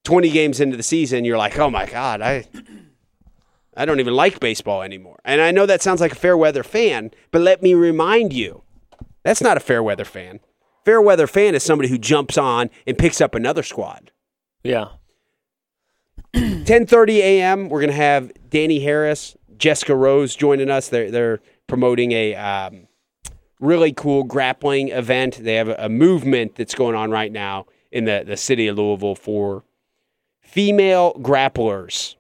20 0.04 0.30
games 0.30 0.62
into 0.62 0.78
the 0.78 0.84
season, 0.84 1.26
you're 1.26 1.38
like, 1.38 1.58
oh 1.60 1.70
my 1.70 1.86
God, 1.86 2.22
I. 2.22 2.46
I 3.78 3.84
don't 3.84 4.00
even 4.00 4.14
like 4.14 4.40
baseball 4.40 4.84
anymore. 4.84 5.20
And 5.26 5.42
I 5.42 5.52
know 5.52 5.66
that 5.66 5.82
sounds 5.82 6.00
like 6.00 6.14
a 6.14 6.16
fair 6.16 6.38
weather 6.38 6.64
fan, 6.64 7.12
but 7.32 7.42
let 7.42 7.62
me 7.62 7.74
remind 7.74 8.32
you 8.32 8.64
that's 9.24 9.42
not 9.42 9.58
a 9.58 9.60
fair 9.60 9.84
weather 9.84 10.06
fan. 10.06 10.40
Fair 10.86 11.02
weather 11.02 11.28
fan 11.28 11.56
is 11.56 11.64
somebody 11.64 11.90
who 11.90 11.98
jumps 11.98 12.38
on 12.38 12.70
and 12.88 12.98
picks 12.98 13.20
up 13.20 13.36
another 13.36 13.64
squad. 13.64 14.12
Yeah. 14.64 14.92
10:30 16.34 17.18
a.m. 17.18 17.68
We're 17.68 17.82
gonna 17.82 17.92
have 17.92 18.32
Dani 18.50 18.82
Harris, 18.82 19.36
Jessica 19.58 19.96
Rose 19.96 20.36
joining 20.36 20.70
us. 20.70 20.88
They're 20.88 21.12
they're 21.12 21.42
promoting 21.68 22.12
a 22.12 22.36
um, 22.36 22.88
really 23.60 23.94
cool 23.94 24.24
grappling 24.24 24.90
event. 24.90 25.44
They 25.44 25.56
have 25.56 25.70
a, 25.70 25.90
movement 25.90 26.56
that's 26.56 26.76
going 26.76 26.96
on 26.96 27.12
right 27.12 27.32
now 27.32 27.66
in 27.92 28.06
the 28.06 28.24
the 28.26 28.38
city 28.38 28.68
of 28.68 28.78
Louisville 28.78 29.16
for 29.16 29.64
female 30.42 31.14
grapplers. 31.16 32.16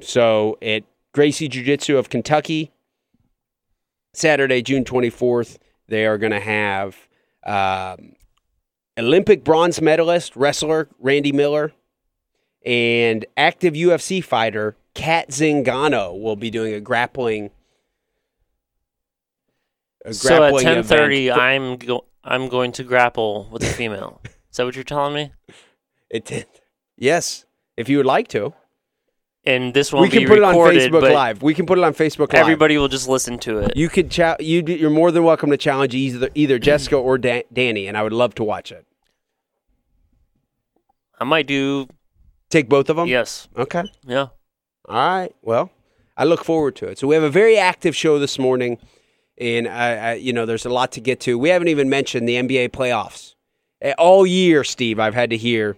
So 0.00 0.58
at 0.62 0.84
Gracie 1.12 1.48
Jiu 1.48 1.64
Jitsu 1.64 1.96
of 1.96 2.08
Kentucky, 2.08 2.72
Saturday, 4.14 4.62
June 4.62 4.84
24th, 4.84 5.58
they 5.88 6.06
are 6.06 6.18
going 6.18 6.32
to 6.32 6.40
have 6.40 7.08
um, 7.44 8.14
Olympic 8.98 9.44
bronze 9.44 9.80
medalist 9.80 10.36
wrestler 10.36 10.88
Randi 10.98 11.32
Miller 11.32 11.72
and 12.64 13.24
active 13.36 13.74
UFC 13.74 14.22
fighter 14.22 14.76
Cat 14.94 15.30
Zingano 15.30 16.20
will 16.20 16.36
be 16.36 16.50
doing 16.50 16.74
a 16.74 16.80
grappling. 16.80 17.50
So 20.10 20.42
at 20.44 20.58
ten 20.60 20.82
thirty. 20.82 21.30
I'm 21.32 21.76
go- 21.76 22.04
I'm 22.24 22.48
going 22.48 22.72
to 22.72 22.82
grapple 22.84 23.48
with 23.50 23.62
a 23.62 23.66
female. 23.80 24.20
Is 24.50 24.56
that 24.56 24.64
what 24.64 24.74
you're 24.74 24.84
telling 24.84 25.14
me? 25.14 25.32
It, 26.10 26.24
did. 26.26 26.46
yes, 26.96 27.46
if 27.76 27.88
you 27.88 27.96
would 27.96 28.06
like 28.06 28.28
to, 28.28 28.52
And 29.44 29.72
this 29.72 29.92
won't 29.92 30.02
we 30.02 30.10
can 30.10 30.18
be 30.20 30.26
put 30.26 30.38
it 30.38 30.44
on 30.44 30.54
Facebook 30.54 31.10
Live. 31.10 31.42
We 31.42 31.54
can 31.54 31.64
put 31.66 31.78
it 31.78 31.84
on 31.84 31.94
Facebook 31.94 32.32
Live. 32.32 32.42
everybody 32.42 32.76
will 32.76 32.88
just 32.88 33.08
listen 33.08 33.38
to 33.40 33.58
it. 33.60 33.76
You 33.76 33.88
could 33.88 34.10
cha- 34.10 34.36
you 34.38 34.62
you're 34.66 34.90
more 34.90 35.10
than 35.10 35.24
welcome 35.24 35.50
to 35.50 35.56
challenge 35.56 35.94
either 35.94 36.28
either 36.34 36.58
Jessica 36.68 36.96
or 36.96 37.16
da- 37.18 37.44
Dani, 37.54 37.88
and 37.88 37.96
I 37.96 38.02
would 38.02 38.12
love 38.12 38.34
to 38.36 38.44
watch 38.44 38.70
it. 38.72 38.86
I 41.18 41.24
might 41.24 41.46
do. 41.46 41.88
Take 42.50 42.68
both 42.68 42.90
of 42.90 42.96
them. 42.96 43.08
Yes. 43.08 43.48
Okay. 43.56 43.84
Yeah. 44.06 44.26
All 44.86 45.18
right. 45.18 45.34
Well, 45.40 45.70
I 46.16 46.24
look 46.24 46.44
forward 46.44 46.76
to 46.76 46.88
it. 46.88 46.98
So 46.98 47.06
we 47.06 47.14
have 47.14 47.24
a 47.24 47.30
very 47.30 47.56
active 47.56 47.96
show 47.96 48.18
this 48.18 48.38
morning, 48.38 48.76
and 49.42 49.68
I, 49.68 49.96
I 49.96 50.14
you 50.14 50.32
know, 50.32 50.46
there's 50.46 50.64
a 50.64 50.70
lot 50.70 50.92
to 50.92 51.00
get 51.00 51.20
to. 51.20 51.38
We 51.38 51.48
haven't 51.48 51.68
even 51.68 51.88
mentioned 51.88 52.28
the 52.28 52.36
NBA 52.36 52.70
playoffs. 52.70 53.34
All 53.98 54.24
year, 54.26 54.62
Steve, 54.62 55.00
I've 55.00 55.14
had 55.14 55.30
to 55.30 55.36
hear, 55.36 55.76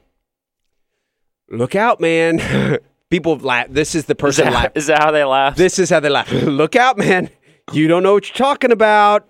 "Look 1.50 1.75
out, 1.75 2.00
man!" 2.00 2.78
People 3.11 3.37
laugh. 3.38 3.68
This 3.71 3.94
is 3.94 4.04
the 4.06 4.14
Is 4.14 4.21
person 4.21 4.52
laugh. 4.52 4.62
that, 4.75 4.76
is 4.76 4.87
that 4.88 5.02
how 5.02 5.11
they 5.11 5.25
laugh? 5.25 5.56
This 5.56 5.78
is 5.78 5.88
how 5.90 6.00
they 6.00 6.09
laugh. 6.11 6.30
Look 6.33 6.76
out, 6.76 6.99
man! 6.99 7.30
You 7.73 7.88
don't 7.88 8.02
know 8.02 8.12
what 8.14 8.28
you're 8.28 8.37
talking 8.37 8.73
about. 8.73 9.26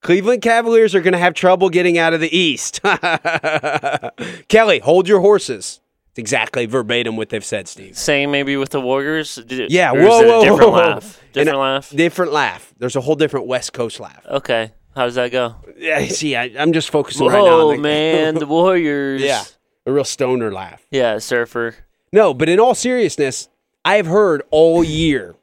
Cleveland 0.00 0.42
Cavaliers 0.42 0.94
are 0.94 1.00
going 1.00 1.12
to 1.12 1.18
have 1.18 1.34
trouble 1.34 1.70
getting 1.70 1.98
out 1.98 2.14
of 2.14 2.20
the 2.20 2.34
East. 2.36 2.80
Kelly, 4.48 4.78
hold 4.78 5.08
your 5.08 5.20
horses. 5.20 5.80
Exactly 6.18 6.66
verbatim 6.66 7.16
what 7.16 7.28
they've 7.30 7.44
said, 7.44 7.68
Steve. 7.68 7.96
Same 7.96 8.30
maybe 8.30 8.56
with 8.56 8.70
the 8.70 8.80
Warriors. 8.80 9.36
Did- 9.36 9.70
Yeah, 9.70 9.92
whoa, 9.92 10.22
whoa, 10.26 10.42
different 10.42 10.72
whoa. 10.72 10.76
laugh. 10.78 11.22
Different 11.32 11.58
laugh. 11.60 11.90
Different 11.90 12.32
laugh. 12.32 12.74
There's 12.78 12.96
a 12.96 13.00
whole 13.00 13.14
different 13.14 13.46
West 13.46 13.72
Coast 13.72 14.00
laugh. 14.00 14.26
Okay. 14.26 14.72
How 14.96 15.04
does 15.04 15.14
that 15.14 15.30
go? 15.30 15.54
Yeah, 15.78 16.04
see, 16.06 16.34
I, 16.34 16.50
I'm 16.58 16.72
just 16.72 16.90
focusing 16.90 17.26
Whoa, 17.26 17.32
right 17.32 17.44
now. 17.44 17.68
on 17.68 17.76
the- 17.76 17.82
man, 17.82 18.34
the 18.34 18.46
Warriors. 18.58 19.22
yeah, 19.22 19.44
a 19.86 19.92
real 19.92 20.02
stoner 20.04 20.52
laugh. 20.52 20.84
Yeah, 20.90 21.18
surfer. 21.18 21.76
No, 22.12 22.34
but 22.34 22.48
in 22.48 22.58
all 22.58 22.74
seriousness, 22.74 23.48
I 23.84 23.94
have 23.94 24.06
heard 24.06 24.42
all 24.50 24.82
year. 24.82 25.36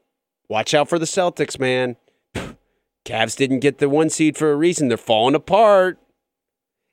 Watch 0.48 0.74
out 0.74 0.88
for 0.90 0.98
the 0.98 1.06
Celtics, 1.06 1.58
man. 1.58 1.96
Cavs 3.06 3.36
didn't 3.36 3.60
get 3.60 3.78
the 3.78 3.88
one 3.88 4.10
seed 4.10 4.36
for 4.36 4.52
a 4.52 4.56
reason. 4.56 4.88
They're 4.88 4.96
falling 4.98 5.34
apart. 5.34 5.98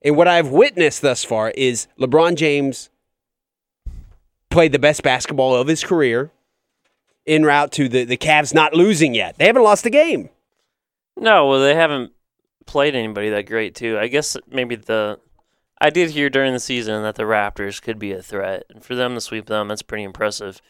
And 0.06 0.16
what 0.16 0.28
I've 0.28 0.50
witnessed 0.50 1.02
thus 1.02 1.24
far 1.24 1.52
is 1.52 1.88
LeBron 2.00 2.36
James 2.36 2.90
played 4.54 4.72
the 4.72 4.80
best 4.80 5.04
basketball 5.04 5.56
of 5.56 5.68
his 5.68 5.84
career 5.84 6.32
en 7.26 7.44
route 7.44 7.72
to 7.74 7.90
the, 7.90 8.06
the 8.06 8.18
Cavs 8.18 8.54
not 8.54 8.74
losing 8.74 9.14
yet. 9.16 9.38
They 9.38 9.48
haven't 9.48 9.64
lost 9.64 9.86
a 9.86 9.90
game. 9.90 10.30
No, 11.18 11.48
well, 11.48 11.60
they 11.60 11.76
haven't 11.76 12.12
played 12.66 12.96
anybody 12.96 13.30
that 13.32 13.48
great, 13.48 13.76
too. 13.76 13.98
I 14.00 14.08
guess 14.08 14.38
maybe 14.50 14.76
the. 14.76 15.20
I 15.82 15.90
did 15.90 16.12
hear 16.12 16.30
during 16.30 16.54
the 16.54 16.60
season 16.60 17.04
that 17.04 17.16
the 17.16 17.24
Raptors 17.24 17.82
could 17.82 18.00
be 18.00 18.14
a 18.14 18.22
threat. 18.22 18.64
And 18.70 18.84
for 18.84 18.96
them 18.96 19.16
to 19.16 19.22
sweep 19.22 19.48
them, 19.48 19.68
that's 19.68 19.82
pretty 19.82 20.04
impressive. 20.04 20.62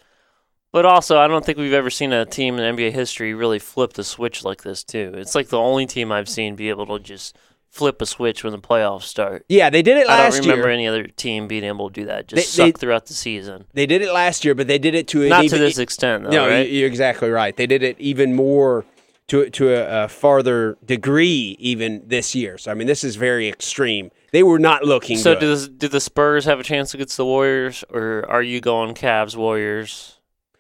But 0.72 0.86
also, 0.86 1.20
I 1.20 1.28
don't 1.28 1.46
think 1.46 1.60
we've 1.60 1.72
ever 1.72 1.92
seen 1.92 2.12
a 2.12 2.26
team 2.26 2.58
in 2.58 2.76
NBA 2.76 2.94
history 2.94 3.36
really 3.36 3.60
flip 3.60 3.94
the 3.94 4.04
switch 4.04 4.44
like 4.44 4.64
this, 4.64 4.84
too. 4.84 5.12
It's 5.16 5.36
like 5.36 5.50
the 5.50 5.60
only 5.60 5.86
team 5.86 6.12
I've 6.12 6.30
seen 6.30 6.56
be 6.56 6.70
able 6.70 6.88
to 6.88 7.04
just 7.04 7.38
flip 7.74 8.02
a 8.02 8.06
switch 8.06 8.44
when 8.44 8.52
the 8.54 8.60
playoffs 8.60 9.04
start. 9.04 9.44
Yeah, 9.50 9.70
they 9.72 9.82
did 9.82 9.98
it 9.98 10.06
last 10.08 10.18
year. 10.20 10.26
I 10.26 10.30
don't 10.30 10.40
remember 10.42 10.68
year. 10.68 10.74
any 10.76 10.88
other 10.88 11.04
team 11.08 11.48
being 11.48 11.64
able 11.64 11.90
to 11.90 11.94
do 12.02 12.06
that. 12.06 12.28
Just 12.28 12.56
They- 12.56 12.64
suck 12.66 12.76
they- 12.76 12.80
throughout 12.80 13.08
the 13.08 13.14
season. 13.16 13.66
They 13.74 13.88
did 13.88 14.02
it 14.04 14.14
last 14.14 14.46
year, 14.46 14.54
but 14.54 14.68
they 14.68 14.78
did 14.78 14.94
it 14.94 15.08
to 15.10 15.28
Not 15.28 15.48
to 15.48 15.58
this 15.58 15.80
extent, 15.80 16.24
though, 16.26 16.30
No, 16.30 16.48
right? 16.48 16.68
you- 16.70 16.80
you're 16.80 16.88
exactly 16.88 17.30
right. 17.32 17.56
They 17.58 17.66
did 17.68 17.82
it 17.82 17.96
even 18.00 18.36
more 18.36 18.86
to 19.30 19.50
to 19.50 19.70
a, 19.74 20.04
a 20.04 20.08
farther 20.08 20.78
degree 20.86 21.56
even 21.60 22.04
this 22.06 22.36
year. 22.36 22.58
So 22.60 22.70
I 22.72 22.74
mean, 22.76 22.88
this 22.88 23.04
is 23.04 23.16
very 23.16 23.48
extreme. 23.50 24.12
They 24.34 24.44
were 24.44 24.60
not 24.60 24.84
looking 24.84 25.18
So 25.18 25.34
do 25.34 25.56
the, 25.56 25.68
do 25.68 25.88
the 25.88 26.00
Spurs 26.02 26.46
have 26.46 26.60
a 26.60 26.64
chance 26.64 26.94
against 26.94 27.18
the 27.18 27.26
Warriors, 27.26 27.84
or 27.90 28.26
are 28.30 28.44
you 28.44 28.60
going 28.62 28.94
Cavs 28.96 29.36
Warriors? 29.36 30.20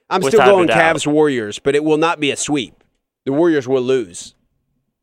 I'm 0.09 0.21
still 0.23 0.39
going. 0.45 0.67
Cavs 0.67 1.05
Warriors, 1.05 1.59
but 1.59 1.75
it 1.75 1.83
will 1.83 1.97
not 1.97 2.19
be 2.19 2.31
a 2.31 2.35
sweep. 2.37 2.83
The 3.25 3.33
Warriors 3.33 3.67
will 3.67 3.81
lose 3.81 4.33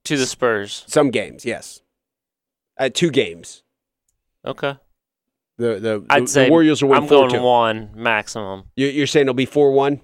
To 0.04 0.16
the 0.16 0.26
Spurs. 0.26 0.84
some 0.86 1.10
games. 1.10 1.44
Yes, 1.44 1.80
uh, 2.80 2.88
two 2.92 3.10
games. 3.10 3.62
Okay. 4.44 4.76
The 5.58 5.78
the, 5.78 6.06
I'd 6.10 6.24
the, 6.24 6.26
say 6.26 6.44
the 6.46 6.50
Warriors 6.50 6.82
will 6.82 6.90
win 6.90 7.02
I'm 7.02 7.08
four 7.08 7.28
going 7.28 7.30
two. 7.30 7.42
one 7.42 7.90
maximum. 7.94 8.64
You're, 8.76 8.90
you're 8.90 9.06
saying 9.06 9.24
it'll 9.24 9.34
be 9.34 9.46
four 9.46 9.72
one 9.72 10.00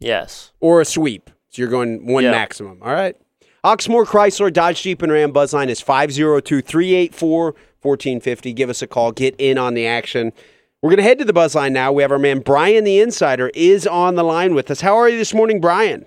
Yes. 0.00 0.52
or 0.60 0.80
a 0.80 0.84
sweep. 0.84 1.30
So 1.50 1.62
you're 1.62 1.70
going 1.70 2.06
one 2.06 2.24
Yeah. 2.24 2.30
maximum. 2.32 2.80
All 2.82 2.92
right. 2.92 3.16
Oxmoor 3.62 4.04
Chrysler 4.06 4.52
Dodge 4.52 4.82
Jeep 4.82 5.00
and 5.02 5.10
Ram 5.12 5.32
Buzzline 5.32 5.68
is 5.68 5.80
502 5.80 6.60
384 6.62 7.54
1450. 7.80 8.52
Give 8.52 8.68
us 8.70 8.82
a 8.82 8.86
call. 8.86 9.12
Get 9.12 9.34
in 9.38 9.56
on 9.58 9.74
the 9.74 9.86
action. 9.86 10.32
We're 10.82 10.90
going 10.90 10.98
to 10.98 11.02
head 11.04 11.18
to 11.18 11.24
the 11.24 11.32
Buzzline 11.32 11.72
now. 11.72 11.90
We 11.92 12.02
have 12.02 12.12
our 12.12 12.18
man 12.18 12.40
Brian 12.40 12.84
the 12.84 13.00
Insider 13.00 13.50
is 13.54 13.86
on 13.86 14.16
the 14.16 14.22
line 14.22 14.54
with 14.54 14.70
us. 14.70 14.82
How 14.82 14.96
are 14.96 15.08
you 15.08 15.16
this 15.16 15.32
morning, 15.32 15.60
Brian? 15.60 16.04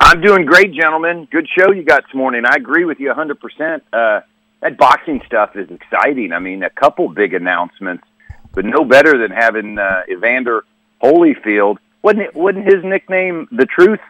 I'm 0.00 0.20
doing 0.22 0.46
great, 0.46 0.72
gentlemen. 0.72 1.28
Good 1.30 1.46
show 1.58 1.72
you 1.72 1.82
got 1.82 2.04
this 2.04 2.14
morning. 2.14 2.44
I 2.46 2.54
agree 2.56 2.84
with 2.86 3.00
you 3.00 3.12
100%. 3.12 3.80
Uh, 3.92 4.20
that 4.60 4.76
boxing 4.76 5.22
stuff 5.26 5.56
is 5.56 5.70
exciting. 5.70 6.32
I 6.32 6.38
mean, 6.38 6.62
a 6.62 6.70
couple 6.70 7.08
big 7.08 7.34
announcements, 7.34 8.04
but 8.52 8.64
no 8.64 8.84
better 8.84 9.18
than 9.18 9.30
having 9.30 9.78
uh, 9.78 10.02
Evander 10.10 10.64
Holyfield. 11.02 11.76
Wasn't 12.02 12.22
it, 12.22 12.34
wasn't 12.34 12.66
his 12.66 12.84
nickname 12.84 13.48
the 13.50 13.66
Truth? 13.66 14.00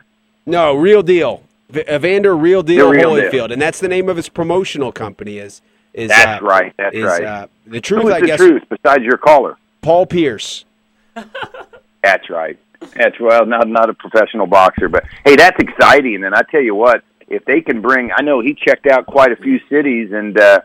No, 0.45 0.75
Real 0.75 1.03
Deal. 1.03 1.43
Evander 1.75 2.37
Real 2.37 2.63
Deal 2.63 2.91
Real 2.91 3.11
Holyfield, 3.11 3.31
Deal. 3.31 3.53
and 3.53 3.61
that's 3.61 3.81
the 3.81 3.89
name 3.89 4.09
of 4.09 4.17
his 4.17 4.29
promotional 4.29 4.93
company. 4.93 5.39
Is 5.39 5.63
is 5.93 6.11
That's 6.11 6.43
uh, 6.43 6.47
right. 6.47 6.73
That's 6.77 6.95
is, 6.95 7.05
right. 7.05 7.25
Uh, 7.25 7.47
the 7.67 7.81
truth, 7.81 8.03
Who's 8.03 8.13
I 8.13 8.21
the 8.21 8.27
guess. 8.27 8.39
Truth 8.39 8.63
besides 8.69 9.03
your 9.03 9.17
caller? 9.17 9.57
Paul 9.81 10.07
Pierce. 10.07 10.65
That's 12.03 12.31
right. 12.31 12.59
That's 12.95 13.19
well, 13.19 13.47
not 13.47 13.67
not 13.67 13.91
a 13.91 13.95
professional 13.95 14.47
boxer, 14.47 14.89
but 14.89 15.05
hey, 15.25 15.35
that's 15.35 15.59
exciting. 15.59 16.23
And 16.25 16.35
I 16.35 16.43
tell 16.43 16.61
you 16.61 16.75
what, 16.75 17.03
if 17.29 17.45
they 17.45 17.61
can 17.61 17.81
bring, 17.81 18.11
I 18.17 18.23
know 18.23 18.41
he 18.41 18.55
checked 18.55 18.87
out 18.87 19.07
quite 19.07 19.33
a 19.33 19.37
few 19.37 19.59
cities, 19.69 20.13
and 20.13 20.39
uh, 20.39 20.61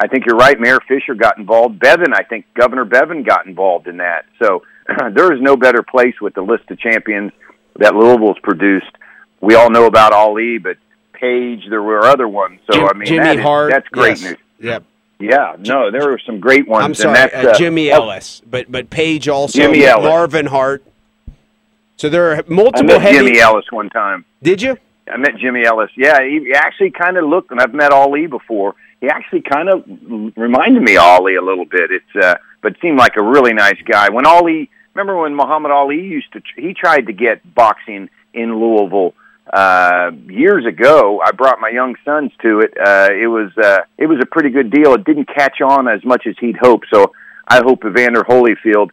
I 0.00 0.08
think 0.08 0.24
you're 0.26 0.36
right. 0.36 0.58
Mayor 0.58 0.78
Fisher 0.86 1.14
got 1.14 1.38
involved. 1.38 1.78
Bevin, 1.78 2.12
I 2.14 2.22
think 2.22 2.46
Governor 2.54 2.84
Bevin 2.84 3.26
got 3.26 3.46
involved 3.46 3.88
in 3.88 3.98
that. 3.98 4.24
So 4.42 4.62
there 5.12 5.32
is 5.32 5.40
no 5.40 5.56
better 5.56 5.82
place 5.82 6.14
with 6.20 6.34
the 6.34 6.42
list 6.42 6.70
of 6.70 6.78
champions 6.78 7.32
that 7.76 7.94
Louisville's 7.94 8.38
produced. 8.42 8.90
We 9.40 9.54
all 9.54 9.70
know 9.70 9.86
about 9.86 10.12
Ali, 10.12 10.58
but 10.58 10.76
Page, 11.12 11.64
there 11.68 11.82
were 11.82 12.04
other 12.04 12.28
ones. 12.28 12.60
So 12.70 12.78
Jim- 12.78 12.88
I 12.88 12.92
mean, 12.94 13.06
Jimmy 13.06 13.24
that 13.24 13.36
is- 13.38 13.42
Hart. 13.42 13.72
that's 13.72 13.88
great 13.88 14.20
yes. 14.20 14.22
news. 14.22 14.36
Yep. 14.60 14.84
Yeah, 15.20 15.56
no, 15.58 15.90
there 15.90 16.08
were 16.08 16.20
some 16.24 16.38
great 16.38 16.68
ones. 16.68 16.84
I'm 16.84 16.94
sorry, 16.94 17.18
and 17.18 17.30
that's, 17.32 17.44
uh, 17.44 17.50
uh, 17.50 17.58
Jimmy 17.58 17.90
oh, 17.90 17.96
Ellis, 17.96 18.40
but 18.48 18.70
but 18.70 18.88
Page 18.88 19.26
also 19.28 19.58
Jimmy 19.58 19.84
Ellis. 19.84 20.04
Marvin 20.04 20.46
Hart. 20.46 20.84
So 21.96 22.08
there 22.08 22.30
are 22.30 22.36
I 22.36 22.42
multiple 22.46 22.84
met 22.84 23.02
heavy. 23.02 23.16
Jimmy 23.16 23.40
Ellis 23.40 23.64
one 23.72 23.90
time. 23.90 24.24
Did 24.44 24.62
you? 24.62 24.78
I 25.10 25.16
met 25.16 25.36
Jimmy 25.38 25.64
Ellis. 25.64 25.90
Yeah, 25.96 26.20
he 26.22 26.52
actually 26.54 26.90
kind 26.90 27.16
of 27.16 27.24
looked, 27.24 27.50
and 27.50 27.60
I've 27.60 27.74
met 27.74 27.92
Ali 27.92 28.26
before. 28.26 28.74
He 29.00 29.08
actually 29.08 29.42
kind 29.42 29.68
of 29.68 29.84
reminded 30.36 30.82
me 30.82 30.96
of 30.96 31.02
Ali 31.02 31.36
a 31.36 31.42
little 31.42 31.64
bit. 31.64 31.90
It's 31.90 32.24
uh, 32.24 32.36
but 32.62 32.74
seemed 32.82 32.98
like 32.98 33.16
a 33.16 33.22
really 33.22 33.52
nice 33.52 33.80
guy. 33.84 34.08
When 34.10 34.26
Ali, 34.26 34.70
remember 34.94 35.20
when 35.20 35.34
Muhammad 35.34 35.70
Ali 35.70 36.00
used 36.00 36.32
to, 36.32 36.42
he 36.56 36.74
tried 36.74 37.06
to 37.06 37.12
get 37.12 37.54
boxing 37.54 38.10
in 38.34 38.58
Louisville 38.58 39.14
uh, 39.52 40.10
years 40.26 40.66
ago. 40.66 41.20
I 41.24 41.32
brought 41.32 41.60
my 41.60 41.68
young 41.68 41.94
sons 42.04 42.32
to 42.42 42.60
it. 42.60 42.74
Uh, 42.76 43.08
it 43.12 43.28
was 43.28 43.50
uh, 43.56 43.78
it 43.96 44.06
was 44.06 44.18
a 44.20 44.26
pretty 44.26 44.50
good 44.50 44.70
deal. 44.70 44.94
It 44.94 45.04
didn't 45.04 45.28
catch 45.28 45.60
on 45.60 45.88
as 45.88 46.04
much 46.04 46.26
as 46.26 46.34
he'd 46.40 46.56
hoped. 46.56 46.86
So 46.92 47.12
I 47.46 47.62
hope 47.64 47.84
Evander 47.84 48.24
Holyfield 48.24 48.90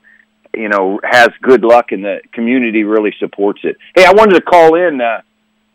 you 0.56 0.70
know 0.70 1.00
has 1.04 1.30
good 1.42 1.64
luck 1.64 1.92
and 1.92 2.04
the 2.04 2.22
community 2.32 2.84
really 2.84 3.14
supports 3.20 3.62
it. 3.64 3.78
Hey, 3.96 4.06
I 4.06 4.14
wanted 4.14 4.36
to 4.36 4.42
call 4.42 4.76
in. 4.76 5.02
Uh, 5.02 5.22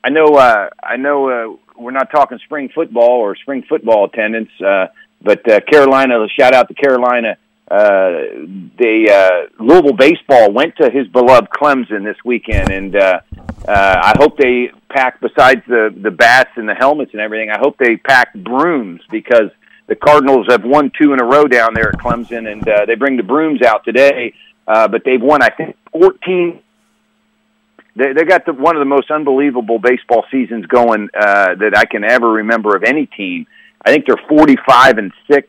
I 0.03 0.11
know 0.11 0.35
uh, 0.35 0.69
I 0.83 0.97
know 0.97 1.29
uh, 1.29 1.57
we're 1.79 1.91
not 1.91 2.11
talking 2.11 2.39
spring 2.45 2.71
football 2.75 3.21
or 3.21 3.37
spring 3.37 3.65
football 3.69 4.07
attendance, 4.07 4.51
uh, 4.61 4.87
but 5.23 5.49
uh, 5.51 5.61
Carolina. 5.61 6.27
Shout 6.39 6.55
out 6.55 6.69
to 6.69 6.75
Carolina. 6.75 7.37
Uh, 7.71 8.49
the 8.79 9.09
uh, 9.13 9.63
Louisville 9.63 9.93
baseball 9.93 10.53
went 10.53 10.75
to 10.77 10.91
his 10.91 11.07
beloved 11.09 11.51
Clemson 11.51 12.05
this 12.05 12.17
weekend, 12.25 12.71
and 12.71 12.97
uh, 12.97 13.21
uh, 13.69 14.01
I 14.03 14.15
hope 14.19 14.37
they 14.39 14.71
pack 14.89 15.21
besides 15.21 15.63
the 15.69 15.95
the 16.03 16.11
bats 16.11 16.51
and 16.57 16.69
the 16.69 16.75
helmets 16.75 17.13
and 17.13 17.21
everything. 17.21 17.51
I 17.51 17.59
hope 17.61 17.77
they 17.79 17.97
pack 17.97 18.35
brooms 18.35 19.03
because 19.11 19.51
the 19.87 19.95
Cardinals 19.95 20.47
have 20.49 20.65
won 20.65 20.91
two 21.01 21.13
in 21.13 21.21
a 21.21 21.25
row 21.25 21.45
down 21.45 21.75
there 21.75 21.91
at 21.91 21.99
Clemson, 21.99 22.51
and 22.51 22.67
uh, 22.69 22.87
they 22.87 22.95
bring 22.95 23.17
the 23.17 23.23
brooms 23.23 23.63
out 23.63 23.85
today. 23.85 24.35
Uh, 24.67 24.87
but 24.87 25.03
they've 25.05 25.21
won, 25.21 25.43
I 25.43 25.49
think, 25.51 25.77
14. 25.93 26.61
They, 28.01 28.15
they 28.15 28.25
got 28.25 28.47
the, 28.47 28.55
one 28.55 28.77
of 28.77 28.81
the 28.81 28.87
most 28.87 29.11
unbelievable 29.11 29.79
baseball 29.79 30.25
seasons 30.31 30.65
going 30.67 31.11
uh, 31.15 31.55
that 31.57 31.77
I 31.77 31.85
can 31.85 32.03
ever 32.03 32.31
remember 32.31 32.75
of 32.75 32.83
any 32.83 33.05
team. 33.05 33.47
I 33.85 33.93
think 33.93 34.07
they're 34.07 34.21
45 34.29 34.97
and 34.97 35.13
six, 35.31 35.49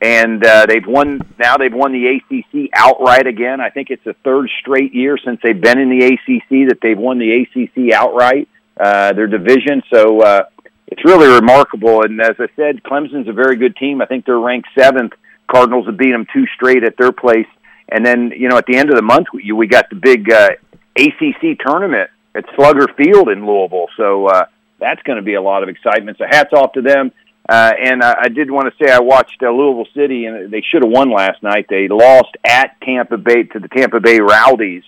and 0.00 0.44
uh, 0.44 0.64
they've 0.66 0.86
won. 0.86 1.20
Now 1.38 1.58
they've 1.58 1.72
won 1.72 1.92
the 1.92 2.16
ACC 2.16 2.70
outright 2.72 3.26
again. 3.26 3.60
I 3.60 3.68
think 3.68 3.90
it's 3.90 4.04
the 4.04 4.14
third 4.24 4.48
straight 4.60 4.94
year 4.94 5.18
since 5.22 5.40
they've 5.42 5.60
been 5.60 5.78
in 5.78 5.90
the 5.90 6.06
ACC 6.06 6.68
that 6.68 6.78
they've 6.80 6.98
won 6.98 7.18
the 7.18 7.42
ACC 7.42 7.92
outright. 7.92 8.48
Uh, 8.78 9.12
their 9.12 9.26
division, 9.26 9.82
so 9.92 10.22
uh, 10.22 10.44
it's 10.86 11.04
really 11.04 11.28
remarkable. 11.28 12.02
And 12.02 12.18
as 12.20 12.36
I 12.38 12.48
said, 12.56 12.82
Clemson's 12.82 13.28
a 13.28 13.32
very 13.32 13.56
good 13.56 13.76
team. 13.76 14.00
I 14.00 14.06
think 14.06 14.24
they're 14.24 14.38
ranked 14.38 14.68
seventh. 14.78 15.12
Cardinals 15.50 15.84
have 15.84 15.98
beat 15.98 16.12
them 16.12 16.26
two 16.32 16.46
straight 16.54 16.82
at 16.82 16.96
their 16.96 17.12
place. 17.12 17.46
And 17.90 18.06
then, 18.06 18.32
you 18.34 18.48
know, 18.48 18.56
at 18.56 18.64
the 18.66 18.76
end 18.76 18.88
of 18.88 18.96
the 18.96 19.02
month, 19.02 19.26
we, 19.34 19.52
we 19.52 19.66
got 19.66 19.90
the 19.90 19.96
big 19.96 20.32
uh, 20.32 20.50
ACC 20.96 21.58
tournament 21.64 22.10
at 22.34 22.44
Slugger 22.54 22.88
Field 22.96 23.28
in 23.28 23.46
Louisville. 23.46 23.88
So 23.96 24.26
uh, 24.26 24.46
that's 24.78 25.02
going 25.02 25.16
to 25.16 25.22
be 25.22 25.34
a 25.34 25.42
lot 25.42 25.62
of 25.62 25.68
excitement. 25.68 26.18
So 26.18 26.24
hats 26.28 26.52
off 26.52 26.72
to 26.72 26.82
them. 26.82 27.12
Uh, 27.48 27.72
and 27.80 28.02
I, 28.02 28.14
I 28.22 28.28
did 28.28 28.50
want 28.50 28.72
to 28.72 28.84
say 28.84 28.92
I 28.92 29.00
watched 29.00 29.42
uh, 29.42 29.50
Louisville 29.50 29.92
City, 29.94 30.26
and 30.26 30.52
they 30.52 30.62
should 30.62 30.82
have 30.84 30.92
won 30.92 31.10
last 31.10 31.42
night. 31.42 31.66
They 31.68 31.88
lost 31.88 32.36
at 32.46 32.80
Tampa 32.80 33.16
Bay 33.16 33.42
to 33.42 33.58
the 33.58 33.68
Tampa 33.68 33.98
Bay 33.98 34.20
Rowdies. 34.20 34.84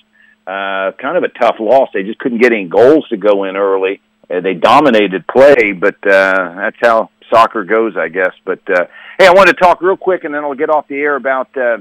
Uh, 0.46 0.92
kind 1.00 1.16
of 1.16 1.24
a 1.24 1.28
tough 1.28 1.56
loss. 1.58 1.88
They 1.92 2.02
just 2.02 2.18
couldn't 2.18 2.40
get 2.40 2.52
any 2.52 2.66
goals 2.66 3.08
to 3.08 3.16
go 3.16 3.44
in 3.44 3.56
early. 3.56 4.00
Uh, 4.30 4.40
they 4.40 4.54
dominated 4.54 5.26
play, 5.26 5.72
but 5.72 5.96
uh, 6.06 6.54
that's 6.56 6.76
how 6.80 7.10
soccer 7.30 7.64
goes, 7.64 7.96
I 7.96 8.08
guess. 8.08 8.32
But 8.44 8.60
uh, 8.70 8.86
hey, 9.18 9.26
I 9.26 9.32
wanted 9.32 9.54
to 9.54 9.60
talk 9.60 9.82
real 9.82 9.96
quick, 9.96 10.24
and 10.24 10.34
then 10.34 10.44
I'll 10.44 10.54
get 10.54 10.70
off 10.70 10.86
the 10.88 10.96
air 11.00 11.16
about 11.16 11.56
uh, 11.56 11.78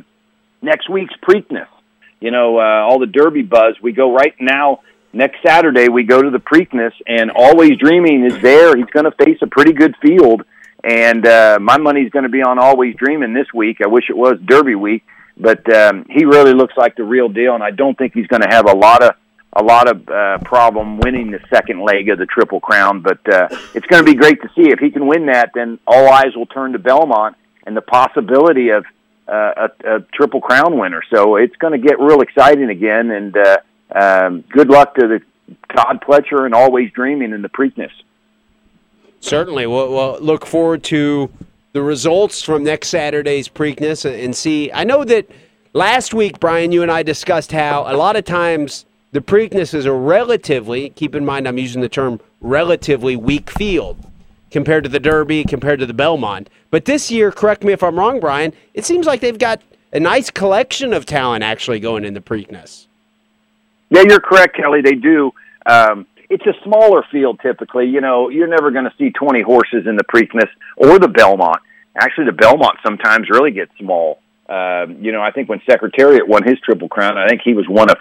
next 0.61 0.89
week's 0.89 1.13
Preakness. 1.21 1.67
You 2.21 2.31
know, 2.31 2.59
uh, 2.59 2.85
all 2.87 2.99
the 2.99 3.07
Derby 3.07 3.41
buzz. 3.41 3.75
We 3.81 3.91
go 3.91 4.13
right 4.13 4.35
now. 4.39 4.81
Next 5.11 5.39
Saturday, 5.45 5.89
we 5.89 6.03
go 6.03 6.21
to 6.21 6.29
the 6.29 6.39
Preakness, 6.39 6.93
and 7.05 7.31
Always 7.31 7.77
Dreaming 7.77 8.23
is 8.23 8.41
there. 8.41 8.77
He's 8.77 8.85
going 8.85 9.03
to 9.03 9.11
face 9.11 9.39
a 9.41 9.47
pretty 9.47 9.73
good 9.73 9.93
field, 10.01 10.43
and 10.85 11.27
uh, 11.27 11.59
my 11.59 11.77
money's 11.77 12.11
going 12.11 12.23
to 12.23 12.29
be 12.29 12.41
on 12.41 12.59
Always 12.59 12.95
Dreaming 12.95 13.33
this 13.33 13.47
week. 13.53 13.79
I 13.83 13.87
wish 13.87 14.05
it 14.09 14.15
was 14.15 14.39
Derby 14.45 14.75
week, 14.75 15.03
but 15.35 15.67
um, 15.73 16.05
he 16.09 16.23
really 16.23 16.53
looks 16.53 16.77
like 16.77 16.95
the 16.95 17.03
real 17.03 17.27
deal, 17.27 17.55
and 17.55 17.63
I 17.63 17.71
don't 17.71 17.97
think 17.97 18.13
he's 18.13 18.27
going 18.27 18.41
to 18.41 18.47
have 18.49 18.69
a 18.69 18.75
lot 18.75 19.03
of 19.03 19.15
a 19.53 19.61
lot 19.61 19.89
of 19.89 20.07
uh, 20.07 20.37
problem 20.45 20.97
winning 20.99 21.31
the 21.31 21.41
second 21.53 21.81
leg 21.81 22.07
of 22.07 22.17
the 22.17 22.25
Triple 22.25 22.61
Crown. 22.61 23.01
But 23.01 23.19
uh, 23.27 23.49
it's 23.73 23.85
going 23.87 24.05
to 24.05 24.09
be 24.09 24.15
great 24.15 24.41
to 24.43 24.47
see 24.55 24.69
if 24.71 24.79
he 24.79 24.91
can 24.91 25.07
win 25.07 25.25
that. 25.25 25.51
Then 25.53 25.77
all 25.85 26.07
eyes 26.07 26.35
will 26.37 26.45
turn 26.45 26.71
to 26.71 26.79
Belmont 26.79 27.35
and 27.65 27.75
the 27.75 27.81
possibility 27.81 28.69
of 28.69 28.85
a, 29.35 29.69
a 29.85 29.99
Triple 30.13 30.41
Crown 30.41 30.77
winner. 30.77 31.01
So 31.13 31.35
it's 31.35 31.55
going 31.57 31.79
to 31.79 31.87
get 31.87 31.99
real 31.99 32.21
exciting 32.21 32.69
again. 32.69 33.11
And 33.11 33.37
uh, 33.37 33.57
um, 33.93 34.43
good 34.49 34.69
luck 34.69 34.95
to 34.95 35.07
the 35.07 35.21
Todd 35.75 36.03
Pletcher 36.07 36.45
and 36.45 36.53
Always 36.53 36.91
Dreaming 36.91 37.31
in 37.31 37.41
the 37.41 37.49
Preakness. 37.49 37.91
Certainly. 39.19 39.67
We'll, 39.67 39.91
we'll 39.91 40.19
look 40.19 40.45
forward 40.45 40.83
to 40.85 41.31
the 41.73 41.81
results 41.81 42.41
from 42.41 42.63
next 42.63 42.89
Saturday's 42.89 43.47
Preakness 43.47 44.05
and 44.05 44.35
see. 44.35 44.71
I 44.73 44.83
know 44.83 45.03
that 45.05 45.29
last 45.73 46.13
week, 46.13 46.39
Brian, 46.39 46.71
you 46.71 46.81
and 46.81 46.91
I 46.91 47.03
discussed 47.03 47.51
how 47.51 47.83
a 47.87 47.95
lot 47.95 48.15
of 48.15 48.25
times 48.25 48.85
the 49.11 49.21
Preakness 49.21 49.73
is 49.73 49.85
a 49.85 49.93
relatively, 49.93 50.89
keep 50.89 51.15
in 51.15 51.25
mind 51.25 51.47
I'm 51.47 51.57
using 51.57 51.81
the 51.81 51.89
term 51.89 52.19
relatively 52.41 53.15
weak 53.15 53.49
field 53.49 53.97
compared 54.49 54.83
to 54.83 54.89
the 54.89 54.99
Derby, 54.99 55.43
compared 55.43 55.79
to 55.79 55.85
the 55.85 55.93
Belmont. 55.93 56.49
But 56.71 56.85
this 56.85 57.11
year, 57.11 57.31
correct 57.31 57.63
me 57.63 57.73
if 57.73 57.83
I'm 57.83 57.99
wrong, 57.99 58.19
Brian, 58.19 58.53
it 58.73 58.85
seems 58.85 59.05
like 59.05 59.19
they've 59.19 59.37
got 59.37 59.61
a 59.93 59.99
nice 59.99 60.31
collection 60.31 60.93
of 60.93 61.05
talent 61.05 61.43
actually 61.43 61.79
going 61.79 62.05
in 62.05 62.13
the 62.13 62.21
Preakness. 62.21 62.87
Yeah, 63.89 64.03
you're 64.07 64.21
correct, 64.21 64.55
Kelly. 64.55 64.81
They 64.81 64.95
do. 64.95 65.31
Um, 65.65 66.07
it's 66.29 66.45
a 66.45 66.53
smaller 66.63 67.03
field 67.11 67.41
typically. 67.41 67.87
You 67.87 67.99
know, 67.99 68.29
you're 68.29 68.47
never 68.47 68.71
going 68.71 68.85
to 68.85 68.93
see 68.97 69.11
20 69.11 69.41
horses 69.41 69.85
in 69.85 69.97
the 69.97 70.03
Preakness 70.05 70.47
or 70.77 70.97
the 70.97 71.09
Belmont. 71.09 71.59
Actually, 71.95 72.27
the 72.27 72.31
Belmont 72.31 72.77
sometimes 72.83 73.29
really 73.29 73.51
gets 73.51 73.71
small. 73.77 74.19
Um, 74.47 74.97
you 75.01 75.11
know, 75.11 75.21
I 75.21 75.31
think 75.31 75.49
when 75.49 75.61
Secretariat 75.69 76.25
won 76.25 76.43
his 76.43 76.57
Triple 76.61 76.87
Crown, 76.87 77.17
I 77.17 77.27
think 77.27 77.41
he 77.43 77.53
was 77.53 77.67
one 77.67 77.89
of 77.89 77.97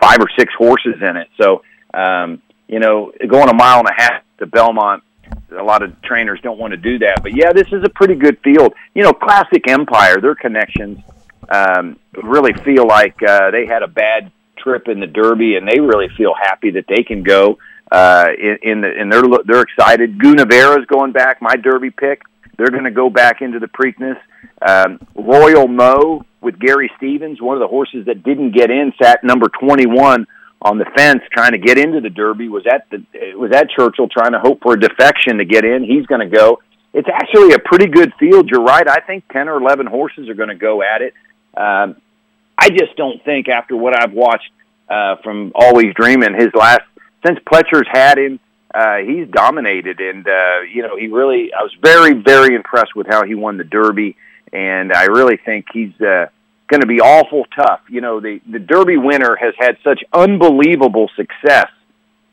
five 0.00 0.18
or 0.20 0.28
six 0.38 0.54
horses 0.56 0.94
in 1.00 1.16
it. 1.16 1.28
So, 1.40 1.62
um, 1.92 2.40
you 2.68 2.78
know, 2.78 3.12
going 3.28 3.48
a 3.48 3.54
mile 3.54 3.80
and 3.80 3.88
a 3.88 3.94
half 4.00 4.22
to 4.38 4.46
Belmont, 4.46 5.02
a 5.58 5.62
lot 5.62 5.82
of 5.82 6.00
trainers 6.02 6.40
don't 6.42 6.58
want 6.58 6.72
to 6.72 6.76
do 6.76 6.98
that. 7.00 7.22
But 7.22 7.34
yeah, 7.34 7.52
this 7.52 7.68
is 7.68 7.84
a 7.84 7.88
pretty 7.88 8.14
good 8.14 8.38
field. 8.42 8.74
You 8.94 9.02
know, 9.02 9.12
Classic 9.12 9.66
Empire, 9.68 10.20
their 10.20 10.34
connections 10.34 10.98
um, 11.48 11.98
really 12.22 12.52
feel 12.64 12.86
like 12.86 13.22
uh, 13.22 13.50
they 13.50 13.66
had 13.66 13.82
a 13.82 13.88
bad 13.88 14.32
trip 14.58 14.88
in 14.88 15.00
the 15.00 15.06
Derby, 15.06 15.56
and 15.56 15.66
they 15.66 15.80
really 15.80 16.08
feel 16.16 16.34
happy 16.34 16.70
that 16.72 16.84
they 16.88 17.02
can 17.02 17.22
go. 17.22 17.58
Uh, 17.90 18.28
in, 18.38 18.58
in 18.62 18.80
the, 18.80 18.88
and 18.88 19.12
they're 19.12 19.22
they're 19.44 19.62
excited. 19.62 20.18
Gunnevera's 20.18 20.86
going 20.86 21.12
back. 21.12 21.42
My 21.42 21.56
Derby 21.56 21.90
pick. 21.90 22.22
They're 22.56 22.70
going 22.70 22.84
to 22.84 22.90
go 22.90 23.10
back 23.10 23.42
into 23.42 23.58
the 23.58 23.66
Preakness. 23.66 24.18
Um, 24.66 25.00
Royal 25.14 25.68
Mo 25.68 26.24
with 26.40 26.58
Gary 26.58 26.90
Stevens, 26.96 27.40
one 27.40 27.56
of 27.56 27.60
the 27.60 27.68
horses 27.68 28.06
that 28.06 28.22
didn't 28.22 28.54
get 28.54 28.70
in, 28.70 28.92
sat 29.02 29.24
number 29.24 29.48
21 29.48 30.26
on 30.62 30.78
the 30.78 30.86
fence 30.96 31.22
trying 31.32 31.52
to 31.52 31.58
get 31.58 31.76
into 31.76 32.00
the 32.00 32.08
Derby 32.08 32.48
was 32.48 32.64
at 32.66 32.88
the 32.90 33.02
was 33.34 33.50
at 33.52 33.68
Churchill 33.70 34.08
trying 34.08 34.32
to 34.32 34.38
hope 34.38 34.62
for 34.62 34.74
a 34.74 34.80
defection 34.80 35.38
to 35.38 35.44
get 35.44 35.64
in. 35.64 35.82
He's 35.82 36.06
going 36.06 36.20
to 36.20 36.34
go. 36.34 36.60
It's 36.94 37.08
actually 37.12 37.52
a 37.52 37.58
pretty 37.58 37.88
good 37.88 38.12
field. 38.18 38.48
You're 38.48 38.62
right. 38.62 38.88
I 38.88 39.00
think 39.00 39.24
ten 39.32 39.48
or 39.48 39.60
eleven 39.60 39.86
horses 39.86 40.28
are 40.28 40.34
going 40.34 40.50
to 40.50 40.54
go 40.54 40.82
at 40.82 41.02
it. 41.02 41.14
Um, 41.56 41.96
I 42.56 42.70
just 42.70 42.96
don't 42.96 43.22
think 43.24 43.48
after 43.48 43.76
what 43.76 44.00
I've 44.00 44.12
watched 44.12 44.50
uh, 44.88 45.16
from 45.24 45.52
Always 45.54 45.94
Dreaming, 45.94 46.34
his 46.34 46.50
last 46.54 46.82
since 47.26 47.38
Pletcher's 47.40 47.88
had 47.90 48.18
him, 48.18 48.38
uh, 48.72 48.98
he's 48.98 49.28
dominated, 49.28 50.00
and 50.00 50.26
uh, 50.26 50.60
you 50.72 50.82
know 50.82 50.96
he 50.96 51.08
really. 51.08 51.52
I 51.52 51.62
was 51.62 51.74
very 51.82 52.12
very 52.14 52.54
impressed 52.54 52.94
with 52.94 53.08
how 53.08 53.24
he 53.24 53.34
won 53.34 53.56
the 53.56 53.64
Derby, 53.64 54.16
and 54.52 54.92
I 54.92 55.06
really 55.06 55.38
think 55.44 55.66
he's. 55.72 56.00
Uh, 56.00 56.26
going 56.72 56.80
to 56.80 56.86
be 56.86 57.00
awful 57.00 57.44
tough. 57.54 57.80
You 57.88 58.00
know, 58.00 58.18
the 58.20 58.40
the 58.50 58.58
Derby 58.58 58.96
winner 58.96 59.36
has 59.36 59.54
had 59.58 59.76
such 59.84 60.02
unbelievable 60.12 61.10
success 61.14 61.68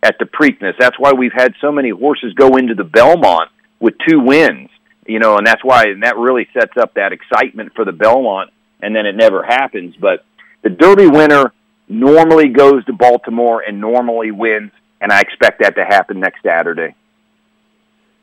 at 0.02 0.16
the 0.18 0.26
Preakness. 0.26 0.74
That's 0.80 0.98
why 0.98 1.12
we've 1.12 1.34
had 1.34 1.54
so 1.60 1.72
many 1.72 1.90
horses 1.90 2.34
go 2.34 2.56
into 2.56 2.74
the 2.74 2.86
Belmont 2.86 3.52
with 3.80 3.96
two 4.08 4.22
wins. 4.22 4.70
You 5.06 5.20
know, 5.20 5.38
and 5.38 5.46
that's 5.46 5.64
why 5.64 5.88
and 5.88 6.04
that 6.04 6.18
really 6.18 6.48
sets 6.54 6.78
up 6.78 6.94
that 6.94 7.12
excitement 7.12 7.74
for 7.76 7.84
the 7.84 7.92
Belmont. 7.92 8.52
And 8.82 8.96
then 8.96 9.06
it 9.06 9.16
never 9.16 9.44
happens. 9.44 9.96
But 10.00 10.24
the 10.64 10.70
Derby 10.70 11.08
winner 11.08 11.52
normally 11.90 12.48
goes 12.48 12.86
to 12.86 12.94
Baltimore 12.94 13.62
and 13.62 13.82
normally 13.82 14.32
wins, 14.32 14.72
and 15.02 15.12
I 15.12 15.20
expect 15.20 15.60
that 15.62 15.76
to 15.76 15.84
happen 15.84 16.22
next 16.22 16.44
Saturday. 16.44 16.96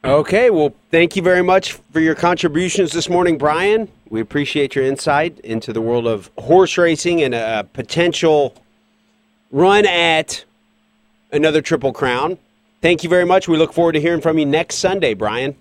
Okay, 0.03 0.49
well, 0.51 0.73
thank 0.91 1.17
you 1.17 1.23
very 1.23 1.43
much 1.43 1.73
for 1.91 2.01
your 2.01 2.15
contributions 2.15 2.93
this 2.93 3.11
morning, 3.11 3.37
Brian. 3.37 3.89
We 4.09 4.21
appreciate 4.21 4.75
your 4.77 4.85
insight 4.85 5.41
into 5.41 5.73
the 5.73 5.81
world 5.81 6.07
of 6.07 6.31
horse 6.39 6.79
racing 6.79 7.23
and 7.23 7.35
a 7.35 7.67
potential 7.73 8.55
run 9.51 9.85
at 9.87 10.45
another 11.33 11.61
Triple 11.61 11.93
Crown. 11.93 12.39
Thank 12.83 13.03
you 13.03 13.09
very 13.11 13.25
much. 13.25 13.49
We 13.49 13.57
look 13.57 13.73
forward 13.73 13.93
to 13.93 14.01
hearing 14.01 14.21
from 14.21 14.39
you 14.39 14.47
next 14.47 14.77
Sunday, 14.77 15.15
Brian. 15.15 15.57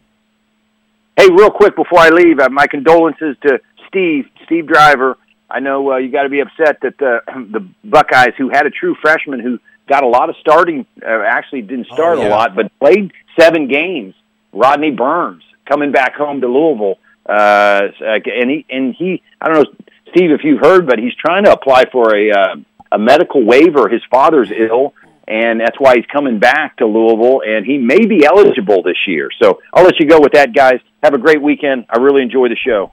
Hey, 1.18 1.28
real 1.32 1.50
quick 1.50 1.76
before 1.76 2.00
I 2.00 2.10
leave, 2.10 2.40
uh, 2.40 2.50
my 2.50 2.68
condolences 2.68 3.36
to 3.48 3.60
Steve, 3.88 4.26
Steve 4.46 4.68
Driver. 4.68 5.18
I 5.50 5.60
know 5.60 5.94
uh, 5.94 5.98
you 5.98 6.12
got 6.12 6.24
to 6.24 6.30
be 6.30 6.42
upset 6.42 6.80
that 6.82 6.98
the 7.00 7.22
the 7.52 7.68
Buckeyes, 7.84 8.34
who 8.38 8.50
had 8.50 8.66
a 8.68 8.70
true 8.70 8.96
freshman 9.02 9.40
who 9.40 9.60
got 9.88 10.04
a 10.04 10.08
lot 10.08 10.30
of 10.30 10.36
starting, 10.40 10.86
uh, 11.02 11.08
actually 11.26 11.62
didn't 11.62 11.88
start 11.88 12.18
Oh, 12.20 12.22
yeah. 12.22 12.28
a 12.28 12.30
lot, 12.30 12.56
but 12.56 12.72
played 12.80 13.12
seven 13.40 13.68
games. 13.68 14.14
Rodjay 14.54 14.96
Burns 14.96 15.44
coming 15.68 15.92
back 15.92 16.16
home 16.16 16.42
to 16.42 16.48
Louisville, 16.48 16.96
uh, 17.26 17.88
and 18.02 18.50
he 18.50 18.66
and 18.70 18.94
he. 18.96 19.22
I 19.42 19.50
don't 19.50 19.64
know, 19.64 19.86
Steve, 20.12 20.32
if 20.32 20.42
you've 20.44 20.62
heard, 20.62 20.86
but 20.88 21.00
he's 21.00 21.16
trying 21.16 21.44
to 21.46 21.52
apply 21.52 21.86
for 21.92 22.16
a 22.16 22.32
uh, 22.32 22.56
a 22.92 23.00
medical 23.00 23.44
waiver. 23.44 23.90
His 23.90 24.02
father's 24.12 24.52
ill, 24.52 24.94
and 25.28 25.60
that's 25.60 25.80
why 25.80 25.96
he's 25.96 26.06
coming 26.06 26.40
back 26.40 26.78
to 26.78 26.86
Louisville, 26.86 27.42
and 27.46 27.66
he 27.66 27.78
may 27.78 28.06
be 28.06 28.26
eligible 28.26 28.84
this 28.84 28.98
year. 29.08 29.30
So 29.42 29.60
I'll 29.74 29.84
let 29.84 30.00
you 30.00 30.08
go 30.08 30.20
with 30.20 30.34
that, 30.34 30.54
guys. 30.54 30.80
Have 31.04 31.14
a 31.14 31.18
great 31.18 31.42
weekend. 31.42 31.86
I 31.90 32.00
really 32.00 32.22
enjoy 32.22 32.50
the 32.50 32.56
show. 32.58 32.92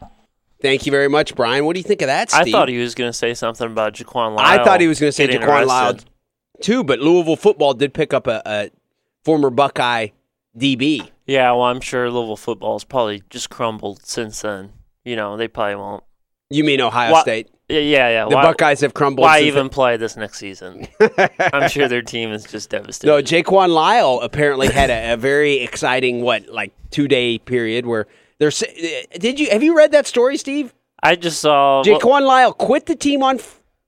Thank 0.60 0.86
you 0.86 0.92
very 0.92 1.08
much, 1.08 1.34
Brian. 1.34 1.64
What 1.64 1.74
do 1.74 1.80
you 1.80 1.84
think 1.84 2.02
of 2.02 2.06
that, 2.06 2.30
Steve? 2.30 2.48
I 2.48 2.50
thought 2.52 2.68
he 2.68 2.78
was 2.78 2.94
going 2.94 3.08
to 3.08 3.12
say 3.12 3.34
something 3.34 3.66
about 3.66 3.94
Jaquan 3.94 4.36
Lyle. 4.36 4.38
I 4.38 4.62
thought 4.62 4.80
he 4.80 4.86
was 4.86 5.00
going 5.00 5.08
to 5.08 5.12
say 5.12 5.26
getting 5.26 5.40
Jaquan 5.40 5.66
Lyle 5.66 5.92
arrested. 5.92 6.10
too, 6.60 6.84
but 6.84 7.00
Louisville 7.00 7.36
football 7.36 7.74
did 7.74 7.92
pick 7.92 8.14
up 8.14 8.28
a, 8.28 8.40
a 8.46 8.70
former 9.24 9.50
Buckeye 9.50 10.08
DB. 10.56 11.10
Yeah, 11.26 11.52
well, 11.52 11.62
I'm 11.62 11.80
sure 11.80 12.10
Louisville 12.10 12.36
football's 12.36 12.84
probably 12.84 13.22
just 13.30 13.50
crumbled 13.50 14.04
since 14.04 14.42
then. 14.42 14.72
You 15.04 15.16
know, 15.16 15.36
they 15.36 15.48
probably 15.48 15.76
won't. 15.76 16.04
You 16.50 16.64
mean 16.64 16.80
Ohio 16.80 17.12
Wha- 17.12 17.22
State? 17.22 17.48
Yeah, 17.68 17.78
yeah. 17.78 18.08
yeah. 18.10 18.28
The 18.28 18.34
why, 18.34 18.42
Buckeyes 18.42 18.80
have 18.80 18.92
crumbled. 18.92 19.24
Why 19.24 19.38
since 19.38 19.48
even 19.48 19.68
play 19.68 19.96
this 19.96 20.16
next 20.16 20.38
season? 20.38 20.86
I'm 21.40 21.68
sure 21.68 21.88
their 21.88 22.02
team 22.02 22.30
is 22.32 22.44
just 22.44 22.70
devastated. 22.70 23.10
No, 23.10 23.22
Jaquan 23.22 23.70
Lyle 23.70 24.20
apparently 24.20 24.68
had 24.68 24.90
a, 24.90 25.14
a 25.14 25.16
very 25.16 25.60
exciting 25.60 26.22
what 26.22 26.48
like 26.48 26.72
two 26.90 27.08
day 27.08 27.38
period 27.38 27.86
where 27.86 28.06
there's. 28.38 28.62
Uh, 28.62 28.66
did 29.18 29.40
you 29.40 29.48
have 29.50 29.62
you 29.62 29.76
read 29.76 29.92
that 29.92 30.06
story, 30.06 30.36
Steve? 30.36 30.74
I 31.02 31.16
just 31.16 31.40
saw. 31.40 31.82
well, 31.84 31.98
Jaquan 31.98 32.22
Lyle 32.22 32.52
quit 32.52 32.86
the 32.86 32.94
team 32.96 33.22
on 33.22 33.38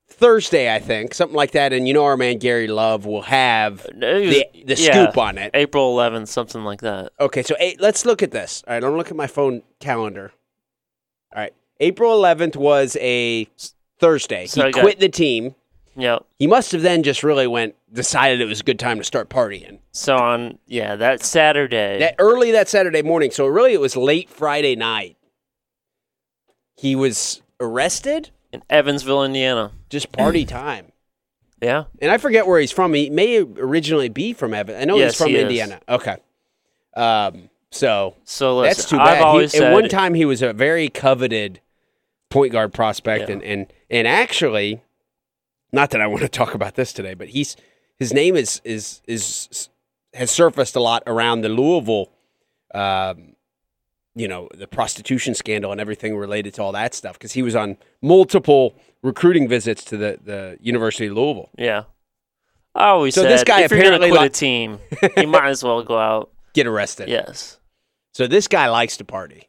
Thursday, 0.09 0.73
I 0.73 0.79
think, 0.79 1.15
something 1.15 1.37
like 1.37 1.53
that. 1.53 1.73
And 1.73 1.89
you 1.89 1.95
know 1.95 2.05
our 2.05 2.17
man 2.17 2.39
Gary 2.39 2.69
Love 2.69 3.07
will 3.07 3.23
have 3.23 3.85
uh, 3.87 3.91
the 3.99 4.47
the 4.65 4.75
yeah, 4.77 4.93
scoop 4.93 5.19
on 5.19 5.39
it. 5.39 5.51
April 5.55 5.97
11th, 5.97 6.29
something 6.29 6.63
like 6.63 6.81
that. 6.83 7.13
Okay, 7.19 7.43
so 7.43 7.57
hey, 7.59 7.77
let's 7.81 8.07
look 8.07 8.23
at 8.23 8.31
this. 8.31 8.63
All 8.67 8.75
right, 8.75 8.81
don't 8.81 8.97
look 8.97 9.11
at 9.11 9.17
my 9.17 9.27
phone 9.27 9.63
calendar. 9.81 10.33
All 11.35 11.43
right, 11.43 11.55
April 11.81 12.17
11th 12.21 12.57
was 12.57 12.97
a 13.01 13.49
Thursday. 13.99 14.47
So 14.47 14.67
he 14.67 14.73
got- 14.73 14.83
quit 14.83 15.01
the 15.01 15.09
team. 15.09 15.55
Yep. 15.97 16.27
He 16.39 16.47
must 16.49 16.73
have 16.73 16.83
then 16.83 17.03
just 17.05 17.23
really 17.23 17.47
went 17.47 17.77
decided 17.93 18.41
it 18.41 18.47
was 18.47 18.61
a 18.61 18.65
good 18.65 18.81
time 18.81 18.99
to 18.99 19.05
start 19.05 19.29
partying. 19.29 19.79
So 19.93 20.17
on, 20.17 20.59
yeah, 20.67 20.97
that 20.97 21.23
Saturday. 21.23 22.01
That 22.01 22.17
early 22.19 22.51
that 22.51 22.69
Saturday 22.69 23.03
morning. 23.03 23.31
So 23.31 23.47
really, 23.47 23.73
it 23.73 23.81
was 23.81 23.97
late 23.97 24.29
Friday 24.29 24.75
night. 24.75 25.17
He 26.77 26.97
was 26.97 27.43
arrested. 27.61 28.31
In 28.55 28.63
Evansville, 28.71 29.25
Indiana. 29.25 29.73
Just 29.91 30.11
party 30.13 30.45
time. 30.47 30.93
Yeah. 31.63 31.85
And 32.01 32.11
I 32.11 32.19
forget 32.19 32.47
where 32.47 32.61
he's 32.61 32.73
from. 32.73 32.93
He 32.95 33.11
may 33.11 33.39
originally 33.39 34.09
be 34.09 34.33
from 34.33 34.55
Evan. 34.55 34.77
I 34.81 34.85
know 34.85 34.97
Yes, 34.97 35.13
he's 35.13 35.19
from 35.19 35.29
he 35.29 35.37
is. 35.37 35.43
Indiana. 35.43 35.81
Okay. 35.89 36.17
Um. 36.97 37.51
So 37.71 38.15
So 38.25 38.59
listen, 38.59 38.69
that's 38.79 38.89
too 38.91 38.99
I've 38.99 39.19
bad. 39.19 39.23
always 39.23 39.53
He- 39.53 39.59
said 39.59 39.69
at 39.69 39.73
one 39.73 39.89
time, 39.89 40.15
he 40.15 40.25
was 40.25 40.43
a 40.43 40.53
very 40.53 40.89
coveted 40.89 41.61
point 42.31 42.53
guard 42.53 42.73
prospect, 42.73 43.29
Yeah. 43.29 43.35
and 43.35 43.43
and 43.43 43.67
and 43.91 44.07
actually, 44.09 44.81
not 45.73 45.91
that 45.91 46.01
I 46.01 46.07
want 46.07 46.23
to 46.23 46.29
talk 46.29 46.55
about 46.55 46.75
this 46.77 46.93
today, 46.93 47.15
but 47.15 47.29
he's 47.29 47.57
his 47.99 48.13
name 48.13 48.37
is 48.37 48.61
is 48.65 49.01
is 49.09 49.69
has 50.13 50.31
surfaced 50.31 50.77
a 50.77 50.81
lot 50.81 51.03
around 51.09 51.41
the 51.41 51.49
Louisville, 51.49 52.11
um, 52.73 53.34
you 54.15 54.29
know, 54.29 54.49
the 54.55 54.67
prostitution 54.67 55.35
scandal 55.35 55.73
and 55.73 55.81
everything 55.81 56.17
related 56.17 56.55
to 56.55 56.63
all 56.63 56.73
that 56.73 56.95
stuff 56.95 57.15
because 57.15 57.33
he 57.33 57.43
was 57.43 57.57
on 57.57 57.77
multiple 58.01 58.77
recruiting 59.03 59.49
visits 59.49 59.83
to 59.85 59.97
the 59.97 60.19
the 60.23 60.57
University 60.61 61.07
of 61.07 61.15
Louisville. 61.15 61.51
Yeah. 61.59 61.85
I 62.77 62.89
always 62.89 63.15
So 63.15 63.23
said 63.23 63.31
this 63.31 63.45
guy 63.45 63.61
if 63.63 63.71
you're 63.71 63.81
gonna 63.83 63.97
apparently 63.97 64.11
quit 64.11 64.21
li- 64.21 64.27
a 64.27 64.31
team, 64.31 64.79
you 65.17 65.27
might 65.29 65.49
as 65.49 65.63
well 65.63 65.83
go 65.83 65.99
out. 65.99 66.31
Get 66.55 66.67
arrested. 66.67 67.09
Yes. 67.09 67.59
So 68.13 68.27
this 68.27 68.47
guy 68.49 68.69
likes 68.69 68.97
to 68.99 69.05
party. 69.05 69.49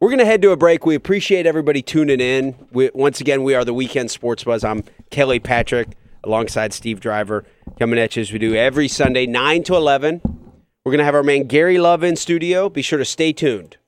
We're 0.00 0.10
going 0.10 0.18
to 0.18 0.26
head 0.26 0.42
to 0.42 0.50
a 0.50 0.56
break. 0.56 0.84
We 0.84 0.94
appreciate 0.94 1.46
everybody 1.46 1.80
tuning 1.80 2.20
in. 2.20 2.54
We, 2.72 2.90
once 2.92 3.22
again, 3.22 3.42
we 3.42 3.54
are 3.54 3.64
the 3.64 3.72
Weekend 3.72 4.10
Sports 4.10 4.44
Buzz. 4.44 4.62
I'm 4.62 4.84
Kelly 5.10 5.38
Patrick 5.40 5.88
alongside 6.22 6.74
Steve 6.74 7.00
Driver 7.00 7.44
coming 7.78 7.98
at 7.98 8.14
you 8.16 8.20
as 8.20 8.30
we 8.30 8.38
do 8.38 8.54
every 8.54 8.88
Sunday, 8.88 9.24
9 9.24 9.62
to 9.64 9.74
11. 9.76 10.20
We're 10.84 10.90
going 10.90 10.98
to 10.98 11.06
have 11.06 11.14
our 11.14 11.22
man 11.22 11.44
Gary 11.44 11.78
Love 11.78 12.04
in 12.04 12.14
studio. 12.14 12.68
Be 12.68 12.82
sure 12.82 12.98
to 12.98 13.06
stay 13.06 13.32
tuned. 13.32 13.78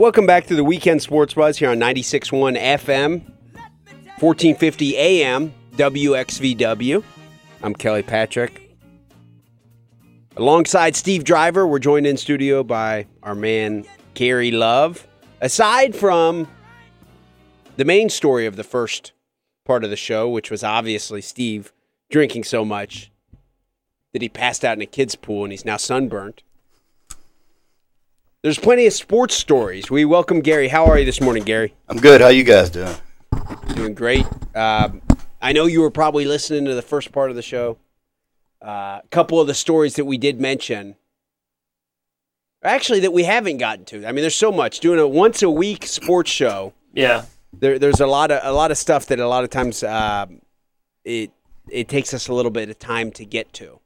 Welcome 0.00 0.24
back 0.24 0.46
to 0.46 0.54
the 0.54 0.64
Weekend 0.64 1.02
Sports 1.02 1.34
Buzz 1.34 1.58
here 1.58 1.68
on 1.68 1.78
96.1 1.78 2.58
FM, 2.58 3.20
1450 4.18 4.96
AM, 4.96 5.52
WXVW. 5.72 7.04
I'm 7.62 7.74
Kelly 7.74 8.02
Patrick. 8.02 8.78
Alongside 10.38 10.96
Steve 10.96 11.24
Driver, 11.24 11.66
we're 11.66 11.80
joined 11.80 12.06
in 12.06 12.16
studio 12.16 12.64
by 12.64 13.08
our 13.22 13.34
man 13.34 13.84
Gary 14.14 14.50
Love. 14.50 15.06
Aside 15.42 15.94
from 15.94 16.48
the 17.76 17.84
main 17.84 18.08
story 18.08 18.46
of 18.46 18.56
the 18.56 18.64
first 18.64 19.12
part 19.66 19.84
of 19.84 19.90
the 19.90 19.96
show, 19.96 20.30
which 20.30 20.50
was 20.50 20.64
obviously 20.64 21.20
Steve 21.20 21.74
drinking 22.08 22.44
so 22.44 22.64
much 22.64 23.12
that 24.14 24.22
he 24.22 24.30
passed 24.30 24.64
out 24.64 24.78
in 24.78 24.82
a 24.82 24.86
kid's 24.86 25.14
pool 25.14 25.44
and 25.44 25.52
he's 25.52 25.66
now 25.66 25.76
sunburnt. 25.76 26.42
There's 28.42 28.58
plenty 28.58 28.86
of 28.86 28.92
sports 28.94 29.34
stories. 29.34 29.90
We 29.90 30.06
welcome 30.06 30.40
Gary. 30.40 30.68
How 30.68 30.86
are 30.86 30.98
you 30.98 31.04
this 31.04 31.20
morning, 31.20 31.42
Gary? 31.44 31.74
I'm 31.88 31.98
good. 31.98 32.22
How 32.22 32.28
you 32.28 32.42
guys 32.42 32.70
doing? 32.70 32.94
Doing 33.74 33.92
great. 33.94 34.24
Um, 34.56 35.02
I 35.42 35.52
know 35.52 35.66
you 35.66 35.82
were 35.82 35.90
probably 35.90 36.24
listening 36.24 36.64
to 36.64 36.74
the 36.74 36.80
first 36.82 37.12
part 37.12 37.28
of 37.28 37.36
the 37.36 37.42
show. 37.42 37.76
Uh, 38.64 39.00
a 39.04 39.08
couple 39.10 39.40
of 39.40 39.46
the 39.46 39.52
stories 39.54 39.96
that 39.96 40.06
we 40.06 40.16
did 40.16 40.40
mention, 40.40 40.96
actually, 42.62 43.00
that 43.00 43.12
we 43.12 43.24
haven't 43.24 43.58
gotten 43.58 43.84
to. 43.86 44.06
I 44.06 44.12
mean, 44.12 44.22
there's 44.22 44.34
so 44.34 44.50
much. 44.52 44.80
Doing 44.80 44.98
a 44.98 45.06
once 45.06 45.42
a 45.42 45.50
week 45.50 45.84
sports 45.86 46.30
show, 46.30 46.72
Yeah. 46.94 47.24
there, 47.52 47.78
there's 47.78 48.00
a 48.00 48.06
lot 48.06 48.30
of 48.30 48.40
a 48.42 48.52
lot 48.52 48.70
of 48.70 48.78
stuff 48.78 49.06
that 49.06 49.18
a 49.18 49.28
lot 49.28 49.44
of 49.44 49.50
times 49.50 49.82
um, 49.82 50.40
it 51.04 51.30
it 51.68 51.88
takes 51.88 52.12
us 52.14 52.28
a 52.28 52.34
little 52.34 52.50
bit 52.50 52.70
of 52.70 52.78
time 52.78 53.10
to 53.12 53.24
get 53.26 53.52
to. 53.54 53.80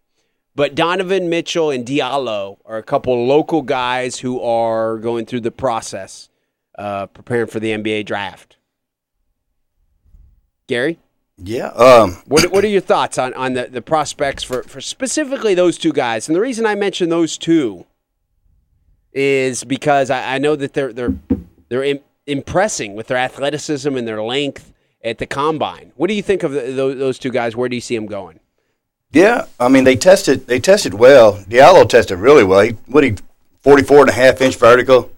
But 0.57 0.75
Donovan 0.75 1.29
Mitchell 1.29 1.71
and 1.71 1.85
Diallo 1.85 2.59
are 2.65 2.77
a 2.77 2.83
couple 2.83 3.27
local 3.27 3.63
guys 3.63 4.19
who 4.21 4.41
are 4.41 4.99
going 4.99 5.27
through 5.27 5.41
the 5.41 5.51
process, 5.51 6.29
uh, 6.79 7.07
preparing 7.07 7.49
for 7.49 7.59
the 7.59 7.71
NBA 7.71 8.07
draft. 8.07 8.57
Gary, 10.67 10.99
Yeah. 11.37 11.69
Um. 11.69 12.23
what 12.27 12.51
what 12.53 12.65
are 12.65 12.69
your 12.69 12.81
thoughts 12.81 13.19
on, 13.19 13.35
on 13.35 13.55
the, 13.55 13.67
the 13.67 13.83
prospects 13.83 14.43
for, 14.43 14.63
for 14.63 14.81
specifically 14.81 15.55
those 15.55 15.77
two 15.77 15.93
guys? 15.93 16.29
And 16.29 16.37
the 16.37 16.41
reason 16.41 16.65
I 16.67 16.75
mention 16.75 17.09
those 17.09 17.37
two 17.37 17.85
is 19.13 19.65
because 19.65 20.11
I, 20.11 20.37
I 20.37 20.39
know 20.39 20.57
that 20.57 20.73
they're 20.73 20.93
they're 20.93 21.15
they're 21.69 21.85
im- 21.85 22.01
impressing 22.27 22.95
with 22.95 23.09
their 23.09 23.19
athleticism 23.19 23.95
and 23.97 24.07
their 24.07 24.23
length 24.23 24.73
at 25.03 25.19
the 25.19 25.27
combine. 25.27 25.93
What 25.97 26.09
do 26.09 26.15
you 26.15 26.23
think 26.23 26.45
of 26.45 26.53
the, 26.53 26.61
those, 26.73 26.99
those 26.99 27.19
two 27.19 27.31
guys? 27.31 27.55
Where 27.57 27.69
do 27.69 27.77
you 27.77 27.83
see 27.83 27.97
them 27.97 28.07
going? 28.07 28.41
Yeah. 29.15 29.47
I 29.59 29.69
mean, 29.69 29.85
they 29.85 29.97
tested. 29.97 30.47
They 30.47 30.61
tested 30.61 30.95
well. 30.95 31.35
Diallo 31.49 31.89
tested 31.89 32.19
really 32.19 32.45
well. 32.45 32.61
He 32.61 32.71
what 32.87 33.05
he 33.05 33.15
44 33.63 34.01
and 34.03 34.09
a 34.11 34.13
half 34.13 34.41
inch 34.41 34.57
vertical, 34.57 35.11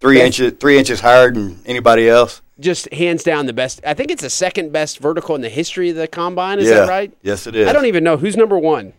three 0.00 0.16
Okay. 0.18 0.26
inches 0.26 0.52
three 0.58 0.78
inches 0.78 1.00
higher 1.00 1.30
than 1.30 1.60
anybody 1.66 2.08
else. 2.08 2.42
Just 2.60 2.92
hands 2.92 3.22
down 3.24 3.46
the 3.46 3.52
best. 3.52 3.80
I 3.84 3.94
think 3.94 4.10
it's 4.10 4.22
the 4.22 4.30
second 4.30 4.72
best 4.72 4.98
vertical 4.98 5.34
in 5.34 5.40
the 5.40 5.48
history 5.48 5.90
of 5.90 5.96
the 5.96 6.06
combine. 6.08 6.58
Is 6.58 6.68
yeah. 6.68 6.80
that 6.80 6.88
right? 6.88 7.12
Yes, 7.22 7.46
it 7.46 7.54
is. 7.56 7.66
I 7.68 7.72
don't 7.72 7.86
even 7.86 8.04
know 8.04 8.16
who's 8.16 8.36
number 8.36 8.58
one. 8.58 8.92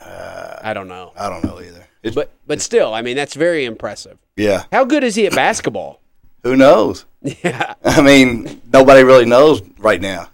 Uh, 0.00 0.58
I 0.62 0.74
don't 0.74 0.88
know, 0.88 1.12
I 1.16 1.28
don't 1.28 1.42
know 1.44 1.60
either. 1.60 1.86
It's, 2.02 2.14
but 2.14 2.30
but 2.46 2.60
still, 2.60 2.94
I 2.94 3.02
mean 3.02 3.16
that's 3.16 3.34
very 3.34 3.64
impressive. 3.64 4.18
yeah. 4.36 4.64
How 4.72 4.84
good 4.84 5.02
is 5.02 5.16
he 5.16 5.26
at 5.26 5.34
basketball? 5.34 6.00
Who 6.44 6.56
knows? 6.56 7.04
Yeah. 7.42 7.74
I 7.84 8.00
mean, 8.00 8.62
nobody 8.72 9.02
really 9.02 9.24
knows 9.24 9.60
right 9.78 10.00
now. 10.00 10.28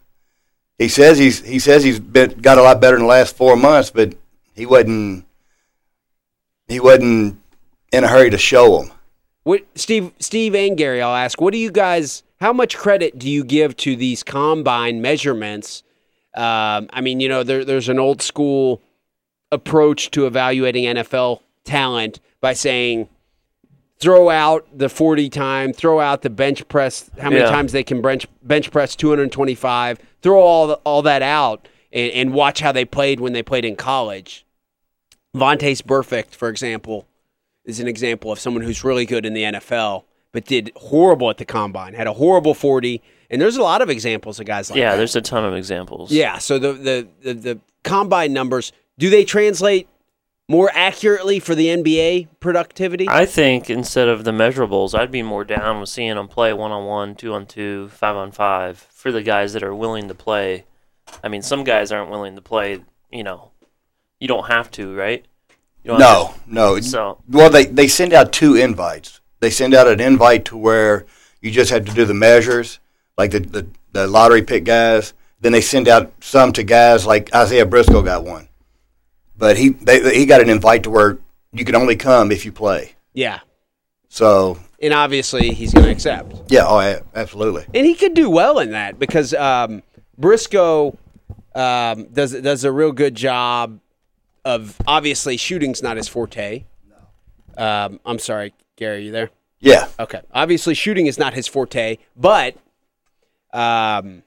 He 0.78 0.88
says 0.88 1.18
he's 1.18 1.44
he 1.44 1.58
says 1.58 1.84
he's 1.84 2.00
been 2.00 2.30
got 2.40 2.58
a 2.58 2.62
lot 2.62 2.80
better 2.80 2.96
in 2.96 3.02
the 3.02 3.08
last 3.08 3.36
four 3.36 3.56
months, 3.56 3.90
but 3.90 4.14
he 4.54 4.66
wasn't 4.66 5.24
he 6.68 6.80
wasn't 6.80 7.38
in 7.92 8.04
a 8.04 8.08
hurry 8.08 8.30
to 8.30 8.38
show 8.38 8.78
them. 8.78 8.90
What 9.44 9.64
Steve, 9.74 10.10
Steve 10.18 10.54
and 10.54 10.76
Gary, 10.76 11.02
I'll 11.02 11.14
ask. 11.14 11.40
What 11.40 11.52
do 11.52 11.58
you 11.58 11.70
guys? 11.70 12.22
How 12.40 12.52
much 12.52 12.76
credit 12.76 13.18
do 13.18 13.28
you 13.30 13.44
give 13.44 13.76
to 13.78 13.94
these 13.94 14.22
combine 14.22 15.00
measurements? 15.00 15.82
Um, 16.34 16.88
I 16.92 17.00
mean, 17.00 17.20
you 17.20 17.28
know, 17.28 17.42
there, 17.44 17.64
there's 17.64 17.88
an 17.88 17.98
old 17.98 18.20
school 18.20 18.82
approach 19.52 20.10
to 20.12 20.26
evaluating 20.26 20.84
NFL 20.84 21.40
talent 21.64 22.18
by 22.40 22.52
saying, 22.54 23.08
throw 24.00 24.28
out 24.30 24.66
the 24.76 24.88
40 24.88 25.28
time, 25.30 25.72
throw 25.72 26.00
out 26.00 26.22
the 26.22 26.30
bench 26.30 26.66
press, 26.68 27.08
how 27.20 27.30
many 27.30 27.42
Yeah. 27.42 27.50
times 27.50 27.70
they 27.72 27.84
can 27.84 28.02
bench 28.02 28.26
bench 28.42 28.70
press 28.72 28.96
225, 28.96 29.98
throw 30.24 30.40
all 30.40 30.66
the, 30.66 30.74
all 30.84 31.02
that 31.02 31.22
out, 31.22 31.68
and, 31.92 32.10
and 32.12 32.32
watch 32.34 32.58
how 32.58 32.72
they 32.72 32.84
played 32.84 33.20
when 33.20 33.32
they 33.34 33.42
played 33.44 33.64
in 33.64 33.76
college. 33.76 34.44
Vontaze 35.36 35.82
Burfict, 35.82 36.34
for 36.34 36.48
example, 36.48 37.06
is 37.64 37.78
an 37.80 37.86
example 37.86 38.32
of 38.32 38.38
someone 38.40 38.62
who's 38.62 38.82
really 38.82 39.06
good 39.06 39.24
in 39.26 39.34
the 39.34 39.42
NFL, 39.42 40.04
but 40.32 40.44
did 40.44 40.72
horrible 40.76 41.30
at 41.30 41.38
the 41.38 41.44
combine, 41.44 41.94
had 41.94 42.06
a 42.06 42.12
horrible 42.14 42.54
40. 42.54 43.00
And 43.30 43.40
there's 43.40 43.56
a 43.56 43.62
lot 43.62 43.82
of 43.82 43.90
examples 43.90 44.38
of 44.40 44.46
guys 44.46 44.70
like 44.70 44.78
Yeah, 44.78 44.92
that. 44.92 44.96
there's 44.96 45.16
a 45.16 45.20
ton 45.20 45.44
of 45.44 45.54
examples. 45.54 46.10
Yeah, 46.12 46.38
so 46.38 46.58
the, 46.58 46.72
the, 46.72 47.08
the, 47.22 47.34
the 47.34 47.60
combine 47.82 48.32
numbers, 48.32 48.72
do 48.98 49.10
they 49.10 49.24
translate 49.24 49.88
more 50.48 50.70
accurately 50.74 51.38
for 51.40 51.54
the 51.54 51.68
NBA 51.68 52.28
productivity? 52.40 53.08
I 53.08 53.26
think 53.26 53.70
instead 53.70 54.08
of 54.08 54.24
the 54.24 54.30
measurables, 54.30 54.98
I'd 54.98 55.10
be 55.10 55.22
more 55.22 55.44
down 55.44 55.80
with 55.80 55.88
seeing 55.88 56.14
them 56.16 56.28
play 56.28 56.52
one 56.52 56.70
on 56.72 56.84
one, 56.86 57.14
two 57.14 57.32
on 57.32 57.46
two, 57.46 57.88
five 57.88 58.16
on 58.16 58.30
five 58.32 58.78
for 58.78 59.10
the 59.12 59.22
guys 59.22 59.52
that 59.54 59.62
are 59.62 59.74
willing 59.74 60.08
to 60.08 60.14
play. 60.14 60.64
I 61.22 61.28
mean, 61.28 61.42
some 61.42 61.64
guys 61.64 61.92
aren't 61.92 62.10
willing 62.10 62.34
to 62.36 62.42
play. 62.42 62.80
You 63.10 63.22
know, 63.22 63.50
you 64.20 64.28
don't 64.28 64.46
have 64.48 64.70
to, 64.72 64.94
right? 64.94 65.24
You 65.82 65.90
don't 65.92 66.00
No, 66.00 66.34
no. 66.46 66.76
to- 66.76 66.82
so 66.82 67.18
Well, 67.28 67.50
they 67.50 67.66
they 67.66 67.88
send 67.88 68.12
out 68.12 68.32
two 68.32 68.54
invites. 68.54 69.20
They 69.40 69.50
send 69.50 69.74
out 69.74 69.86
an 69.88 70.00
invite 70.00 70.44
to 70.46 70.56
where 70.56 71.04
you 71.42 71.50
just 71.50 71.70
have 71.70 71.84
to 71.84 71.92
do 71.92 72.04
the 72.06 72.14
measures, 72.14 72.80
like 73.18 73.30
the 73.32 73.40
the, 73.40 73.66
the 73.92 74.06
lottery 74.06 74.42
pick 74.42 74.64
guys. 74.64 75.12
Then 75.40 75.52
they 75.52 75.60
send 75.60 75.88
out 75.88 76.12
some 76.20 76.52
to 76.54 76.62
guys 76.62 77.06
like 77.06 77.34
Isaiah 77.34 77.66
Briscoe 77.66 78.00
got 78.02 78.24
one, 78.24 78.48
but 79.36 79.56
he 79.56 79.70
they, 79.70 80.14
he 80.18 80.26
got 80.26 80.40
an 80.40 80.48
invite 80.50 80.82
to 80.84 80.90
where 80.90 81.18
you 81.52 81.64
can 81.64 81.74
only 81.74 81.96
come 81.96 82.30
if 82.32 82.44
you 82.44 82.52
play. 82.52 82.94
yeah. 83.12 83.40
So 84.08 84.58
And 84.80 84.92
obviously, 84.92 85.52
he's 85.52 85.72
going 85.74 85.86
to 85.86 85.90
accept. 85.90 86.34
yeah, 86.48 86.64
oh 86.66 87.00
absolutely. 87.16 87.64
And 87.74 87.84
he 87.84 87.94
could 87.94 88.14
do 88.14 88.30
well 88.30 88.60
in 88.60 88.70
that 88.70 88.98
because 88.98 89.34
um, 89.34 89.82
Briscoe 90.16 90.96
um, 91.54 92.04
does 92.12 92.32
does 92.40 92.62
a 92.64 92.70
real 92.70 92.92
good 92.92 93.14
job 93.16 93.80
of 94.44 94.76
obviously 94.86 95.36
shooting's 95.36 95.82
not 95.82 95.96
his 95.96 96.06
forte. 96.06 96.64
Um, 97.56 97.98
I'm 98.04 98.18
sorry, 98.18 98.52
Gary, 98.76 98.96
Are 98.96 99.00
you 99.00 99.10
there? 99.12 99.30
Yeah, 99.60 99.88
Okay. 99.98 100.20
Obviously, 100.32 100.74
shooting 100.74 101.06
is 101.06 101.18
not 101.18 101.32
his 101.34 101.46
forte, 101.48 101.96
but 102.16 102.56
um, 103.52 104.22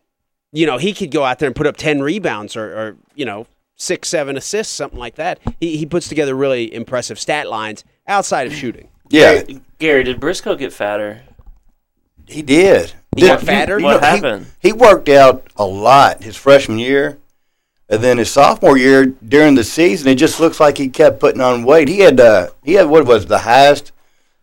you 0.52 0.66
know 0.66 0.78
he 0.78 0.94
could 0.94 1.12
go 1.12 1.24
out 1.24 1.40
there 1.40 1.48
and 1.48 1.56
put 1.56 1.68
up 1.68 1.78
ten 1.78 2.02
rebounds 2.02 2.56
or, 2.56 2.66
or 2.78 2.98
you 3.16 3.26
know 3.26 3.46
six, 3.78 4.10
seven 4.10 4.36
assists, 4.36 4.74
something 4.74 5.00
like 5.00 5.16
that. 5.16 5.40
He 5.60 5.78
he 5.78 5.86
puts 5.86 6.10
together 6.10 6.36
really 6.36 6.74
impressive 6.74 7.20
stat 7.20 7.48
lines 7.50 7.84
outside 8.08 8.48
of 8.48 8.54
shooting. 8.54 8.90
yeah, 9.10 9.42
Gary, 9.80 10.04
did 10.04 10.20
Briscoe 10.20 10.56
get 10.56 10.74
fatter? 10.74 11.22
he 12.28 12.42
did. 12.42 12.92
He 13.16 13.26
got 13.26 13.42
fatter? 13.42 13.80
What 13.80 14.02
he- 14.02 14.06
happened? 14.06 14.48
He, 14.60 14.74
worked 14.74 15.08
out 15.10 15.48
a 15.56 15.66
lot 15.66 16.24
his 16.24 16.36
freshman 16.36 16.78
year, 16.78 17.18
and 17.90 18.04
then 18.04 18.18
his 18.18 18.30
sophomore 18.30 18.78
year 18.78 19.06
during 19.06 19.56
the 19.56 19.64
season, 19.64 20.10
it 20.10 20.16
just 20.16 20.40
looks 20.40 20.60
like 20.60 20.78
he 20.78 20.90
kept 20.90 21.20
putting 21.22 21.40
on 21.42 21.64
weight. 21.64 21.88
He 21.88 22.00
had 22.00 22.20
uh, 22.20 22.50
he 22.64 22.74
had 22.74 22.88
what 22.88 23.06
was 23.06 23.26
the 23.28 23.40
highest 23.40 23.92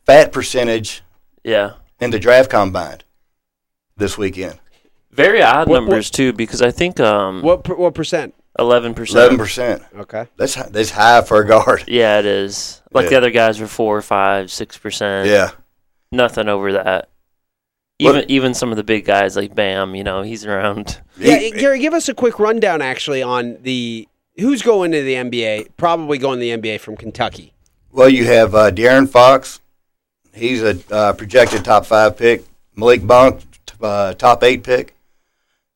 fat 0.07 0.33
percentage 0.33 1.03
Yeah. 1.45 1.73
in 2.01 2.11
the 2.11 2.19
draft 2.19 2.51
combine 2.51 2.99
this 3.97 4.17
weekend. 4.17 4.59
Very 5.13 5.43
odd 5.43 5.69
What- 5.69 5.69
what- 5.69 5.81
numbers 5.81 6.11
too, 6.11 6.33
because 6.33 6.63
I 6.63 6.71
think 6.71 6.99
um 7.01 7.43
What 7.43 7.79
what 7.79 7.95
percent? 7.95 8.35
Eleven 8.59 8.95
percent. 8.95 9.19
Eleven 9.19 9.39
percent. 9.39 9.83
Okay. 9.97 10.27
That's 10.37 10.55
hi- 10.55 10.69
that's 10.71 10.91
high 10.91 11.23
for 11.23 11.41
a 11.41 11.47
guard. 11.47 11.85
Yeah, 11.89 12.19
it 12.21 12.27
is. 12.27 12.83
Like 12.93 13.09
the 13.09 13.17
other 13.17 13.31
guys 13.31 13.59
were 13.61 13.67
four, 13.67 14.01
five, 14.03 14.51
six 14.51 14.79
percent. 14.79 15.29
Yeah, 15.29 15.51
Nothing 16.13 16.49
over 16.49 16.73
that. 16.75 17.09
What- 18.01 18.17
Even 18.17 18.31
even 18.31 18.55
some 18.55 18.71
of 18.71 18.77
the 18.77 18.85
big 18.85 19.05
guys 19.05 19.37
like 19.37 19.55
Bam, 19.55 19.95
you 19.95 20.05
know, 20.05 20.23
he's 20.23 20.45
around. 20.45 21.01
Yeah, 21.19 21.39
He- 21.39 21.51
Gary, 21.53 21.79
give 21.81 21.95
us 21.95 22.09
a 22.09 22.15
quick 22.15 22.39
rundown 22.39 22.83
actually 22.83 23.23
on 23.23 23.59
the 23.63 24.09
who's 24.39 24.63
going 24.63 24.93
to 24.93 25.03
the 25.03 25.15
NBA. 25.15 25.69
Probably 25.77 26.19
going 26.19 26.39
to 26.39 26.45
the 26.45 26.51
NBA 26.57 26.81
from 26.81 26.97
Kentucky. 26.97 27.53
Well, 27.93 28.09
you 28.09 28.25
have 28.27 28.55
uh, 28.55 28.71
De'Aaron 28.73 29.09
Fox. 29.09 29.61
He's 30.33 30.63
a 30.63 30.77
uh, 30.93 31.13
projected 31.13 31.65
top 31.65 31.87
five 31.87 32.17
pick. 32.17 32.43
Malik 32.75 33.05
Monk, 33.05 33.41
t- 33.67 33.75
uh, 33.81 34.15
top 34.15 34.43
eight 34.43 34.65
pick. 34.65 34.97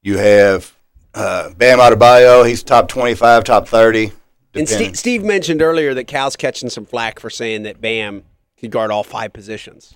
You 0.03 0.19
have 0.19 0.75
uh, 1.15 1.51
Bam 1.55 1.79
Adebayo. 1.79 2.47
He's 2.49 2.63
top 2.63 2.89
twenty-five, 2.89 3.45
top 3.45 3.69
thirty. 3.69 4.13
And 4.55 4.67
depending. 4.67 4.95
Ste 4.95 4.99
Steve 4.99 5.25
mentioned 5.25 5.63
earlier 5.63 5.95
that 5.95 6.05
Cal's 6.05 6.37
catching 6.37 6.71
some 6.71 6.87
flack 6.87 7.21
for 7.21 7.31
saying 7.31 7.63
that 7.65 7.81
Bam 7.81 8.25
could 8.59 8.71
guard 8.71 8.91
all 8.91 9.05
five 9.05 9.33
positions, 9.33 9.95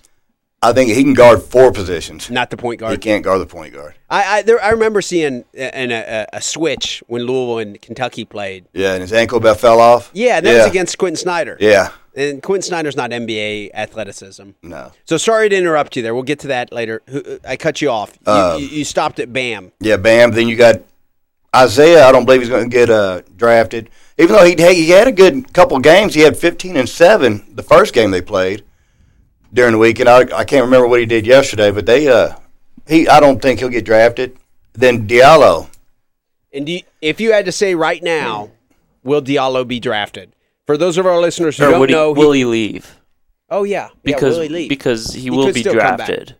I 0.61 0.71
think 0.71 0.89
he 0.91 1.03
can 1.03 1.13
guard 1.15 1.41
four 1.41 1.71
positions. 1.73 2.29
not 2.29 2.49
the 2.49 2.55
point 2.55 2.79
guard. 2.79 2.93
He 2.93 2.97
can't 2.97 3.23
guard 3.23 3.41
the 3.41 3.45
point 3.45 3.73
guard. 3.73 3.95
I 4.09 4.23
I, 4.37 4.41
there, 4.43 4.63
I 4.63 4.69
remember 4.69 5.01
seeing 5.01 5.43
a, 5.55 5.75
an- 5.75 5.91
a, 5.91 6.27
a 6.33 6.41
switch 6.41 7.03
when 7.07 7.23
Louisville 7.23 7.57
and 7.59 7.81
Kentucky 7.81 8.23
played. 8.25 8.65
Yeah, 8.73 8.93
and 8.93 9.01
his 9.01 9.11
ankle 9.11 9.39
bell 9.39 9.55
fell 9.55 9.81
off. 9.81 10.11
Yeah, 10.13 10.37
and 10.37 10.45
that 10.45 10.57
was 10.59 10.67
against 10.67 10.97
Quentin 10.97 11.17
Snider. 11.17 11.57
Yeah, 11.59 11.89
And 12.15 12.41
Quentin 12.41 12.61
Snider's 12.61 12.95
not 12.95 13.09
NBA 13.09 13.71
athleticism. 13.73 14.51
no. 14.61 14.91
So 15.05 15.17
sorry 15.17 15.49
to 15.49 15.55
interrupt 15.57 15.95
you 15.97 16.03
there. 16.03 16.13
We'll 16.13 16.23
get 16.23 16.39
to 16.41 16.47
that 16.49 16.71
later. 16.71 17.01
I 17.45 17.57
cut 17.57 17.81
you 17.81 17.89
off. 17.89 18.17
You, 18.25 18.31
Um, 18.31 18.61
you, 18.61 18.67
you 18.67 18.85
stopped 18.85 19.19
at 19.19 19.33
Bam. 19.33 19.71
Yeah, 19.81 19.97
Bam. 19.97 20.31
Then 20.31 20.47
you 20.47 20.55
got 20.55 20.77
Isaiah. 21.55 22.05
I 22.05 22.11
don't 22.11 22.25
believe 22.25 22.41
he's 22.41 22.49
going 22.49 22.69
to 22.69 22.75
get 22.75 22.89
uh, 22.89 23.21
drafted. 23.35 23.89
Even 24.17 24.35
though 24.35 24.45
he 24.45 24.55
he 24.55 24.89
had 24.89 25.07
a 25.07 25.11
good 25.11 25.53
couple 25.53 25.77
games, 25.79 26.13
he 26.13 26.21
had 26.21 26.37
15 26.37 26.77
and 26.77 26.87
seven 26.89 27.45
the 27.55 27.63
first 27.63 27.93
game 27.93 28.11
they 28.11 28.21
played. 28.21 28.63
during 29.53 29.71
the 29.73 29.77
weekend. 29.77 30.09
I, 30.09 30.19
I 30.37 30.43
can't 30.45 30.65
remember 30.65 30.87
what 30.87 30.99
he 30.99 31.05
did 31.05 31.25
yesterday, 31.27 31.71
but 31.71 31.85
they 31.85 32.07
uh 32.07 32.35
he 32.87 33.07
I 33.07 33.19
don't 33.19 33.41
think 33.41 33.59
he'll 33.59 33.69
get 33.69 33.85
drafted. 33.85 34.37
Then 34.73 35.07
Diallo, 35.07 35.69
And 36.51 36.65
do 36.65 36.71
you, 36.73 36.81
if 37.01 37.21
you 37.21 37.31
had 37.33 37.45
to 37.45 37.51
say 37.51 37.75
right 37.75 38.01
now, 38.01 38.49
will 39.03 39.21
Diallo 39.21 39.67
be 39.67 39.79
drafted? 39.79 40.35
For 40.65 40.77
those 40.77 40.97
of 40.97 41.05
our 41.05 41.19
listeners 41.19 41.57
who 41.57 41.65
Or 41.65 41.71
don't 41.71 41.89
he, 41.89 41.93
know, 41.93 42.11
will 42.11 42.31
he 42.31 42.45
leave? 42.45 42.97
oh 43.51 43.63
yeah, 43.63 43.89
Because 44.03 44.33
yeah, 44.33 44.37
will 44.39 44.43
he 44.43 44.49
leave? 44.49 44.69
because 44.69 45.13
he, 45.13 45.21
He 45.21 45.29
will 45.29 45.53
be 45.53 45.59
still 45.61 45.73
come 45.73 45.97
back. 45.97 46.07
drafted. 46.07 46.35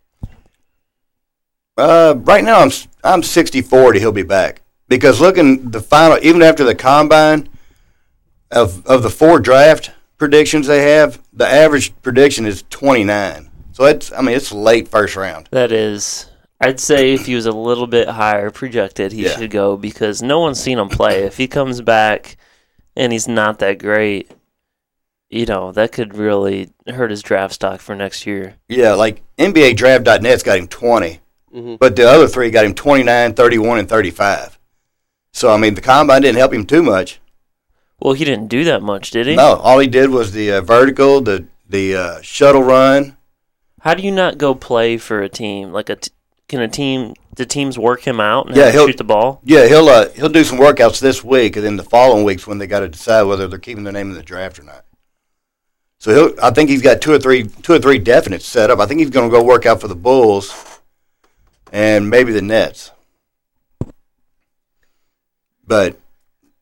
uh, 1.77 2.15
right 2.19 2.43
now 2.43 2.59
I'm 2.61 2.67
s- 2.69 2.87
I'm 3.03 3.21
60-40 3.21 3.99
he'll 3.99 4.11
be 4.11 4.23
back 4.23 4.61
because 4.87 5.19
looking 5.21 5.71
the 5.71 5.81
final 5.81 6.17
even 6.21 6.41
after 6.41 6.63
the 6.63 6.75
combine 6.75 7.49
of 8.51 8.85
of 8.85 9.03
the 9.03 9.09
four 9.09 9.39
draft 9.39 9.91
predictions 10.17 10.67
they 10.67 10.91
have, 10.93 11.21
the 11.33 11.47
average 11.47 11.93
prediction 12.01 12.45
is 12.45 12.63
29. 12.69 13.49
So 13.71 13.85
it's 13.85 14.11
I 14.11 14.21
mean 14.21 14.35
it's 14.35 14.51
late 14.51 14.87
first 14.87 15.15
round. 15.15 15.49
That 15.51 15.71
is, 15.71 16.29
I'd 16.61 16.79
say 16.79 17.13
if 17.13 17.25
he 17.25 17.35
was 17.35 17.45
a 17.45 17.51
little 17.51 17.87
bit 17.87 18.07
higher 18.07 18.51
projected, 18.51 19.11
he 19.11 19.23
Yeah. 19.23 19.35
should 19.37 19.51
go 19.51 19.75
because 19.77 20.21
no 20.21 20.39
one's 20.39 20.59
seen 20.59 20.77
him 20.79 20.89
play. 20.89 21.23
If 21.23 21.37
he 21.37 21.47
comes 21.47 21.81
back 21.81 22.37
and 22.95 23.11
he's 23.11 23.27
not 23.27 23.59
that 23.59 23.79
great, 23.79 24.31
you 25.29 25.45
know 25.47 25.71
that 25.71 25.91
could 25.91 26.15
really 26.15 26.69
hurt 26.87 27.09
his 27.09 27.23
draft 27.23 27.55
stock 27.55 27.79
for 27.81 27.95
next 27.95 28.27
year. 28.27 28.53
Yeah, 28.69 28.93
like 28.93 29.23
NBA 29.39 29.75
Draft.net's 29.75 30.43
got 30.43 30.59
him 30.59 30.67
20, 30.67 31.19
Mhm. 31.55 31.79
but 31.79 31.95
the 31.95 32.07
other 32.07 32.27
three 32.27 32.51
got 32.51 32.65
him 32.65 32.75
29, 32.75 33.33
31, 33.33 33.79
and 33.79 33.89
35. 33.89 34.59
So, 35.33 35.51
I 35.51 35.57
mean, 35.57 35.73
the 35.75 35.81
combine 35.81 36.21
didn't 36.21 36.37
help 36.37 36.53
him 36.53 36.65
too 36.65 36.83
much. 36.83 37.19
Well, 37.99 38.13
he 38.13 38.23
didn't 38.25 38.47
do 38.47 38.63
that 38.65 38.81
much, 38.81 39.11
did 39.11 39.27
he? 39.27 39.35
No, 39.35 39.55
all 39.57 39.79
he 39.79 39.87
did 39.87 40.09
was 40.09 40.31
the 40.31 40.51
uh, 40.53 40.61
vertical, 40.61 41.21
the 41.21 41.47
the 41.67 41.95
uh, 41.95 42.21
shuttle 42.21 42.63
run. 42.63 43.17
How 43.81 43.93
do 43.93 44.03
you 44.03 44.11
not 44.11 44.37
go 44.37 44.53
play 44.53 44.97
for 44.97 45.21
a 45.21 45.29
team? 45.29 45.71
Like 45.71 45.89
a 45.89 45.95
t- 45.95 46.11
can 46.47 46.61
a 46.61 46.67
team? 46.67 47.13
the 47.35 47.45
teams 47.47 47.79
work 47.79 48.01
him 48.01 48.19
out 48.19 48.45
and 48.47 48.55
Yeah, 48.55 48.69
he'll- 48.71 48.85
shoot 48.85 48.97
the 48.97 49.03
ball? 49.03 49.41
Yeah, 49.43 49.67
he'll 49.67 49.89
uh, 49.89 50.09
he'll 50.09 50.29
do 50.29 50.43
some 50.43 50.59
workouts 50.59 50.99
this 50.99 51.23
week, 51.23 51.55
and 51.55 51.65
then 51.65 51.77
the 51.77 51.83
following 51.83 52.23
weeks 52.23 52.45
when 52.45 52.57
they 52.59 52.67
got 52.67 52.81
to 52.81 52.87
decide 52.89 53.23
whether 53.23 53.47
they're 53.47 53.57
keeping 53.59 53.83
their 53.83 53.93
name 53.93 54.09
in 54.11 54.15
the 54.15 54.21
draft 54.23 54.59
or 54.59 54.63
not. 54.63 54.85
So 55.99 56.13
he'll, 56.13 56.39
I 56.45 56.51
think 56.51 56.69
he's 56.69 56.81
got 56.83 57.01
two 57.01 57.11
or 57.13 57.19
three 57.19 57.43
two 57.47 57.73
or 57.73 57.79
three 57.79 57.97
definite 57.97 58.43
set 58.43 58.69
up. 58.69 58.79
I 58.79 58.85
think 58.85 58.99
he's 58.99 59.09
going 59.09 59.29
to 59.29 59.35
go 59.35 59.43
work 59.43 59.65
out 59.65 59.81
for 59.81 59.87
the 59.87 59.95
Bulls 59.95 60.79
and 61.71 62.09
maybe 62.09 62.31
the 62.31 62.41
Nets. 62.41 62.91
But 65.65 65.99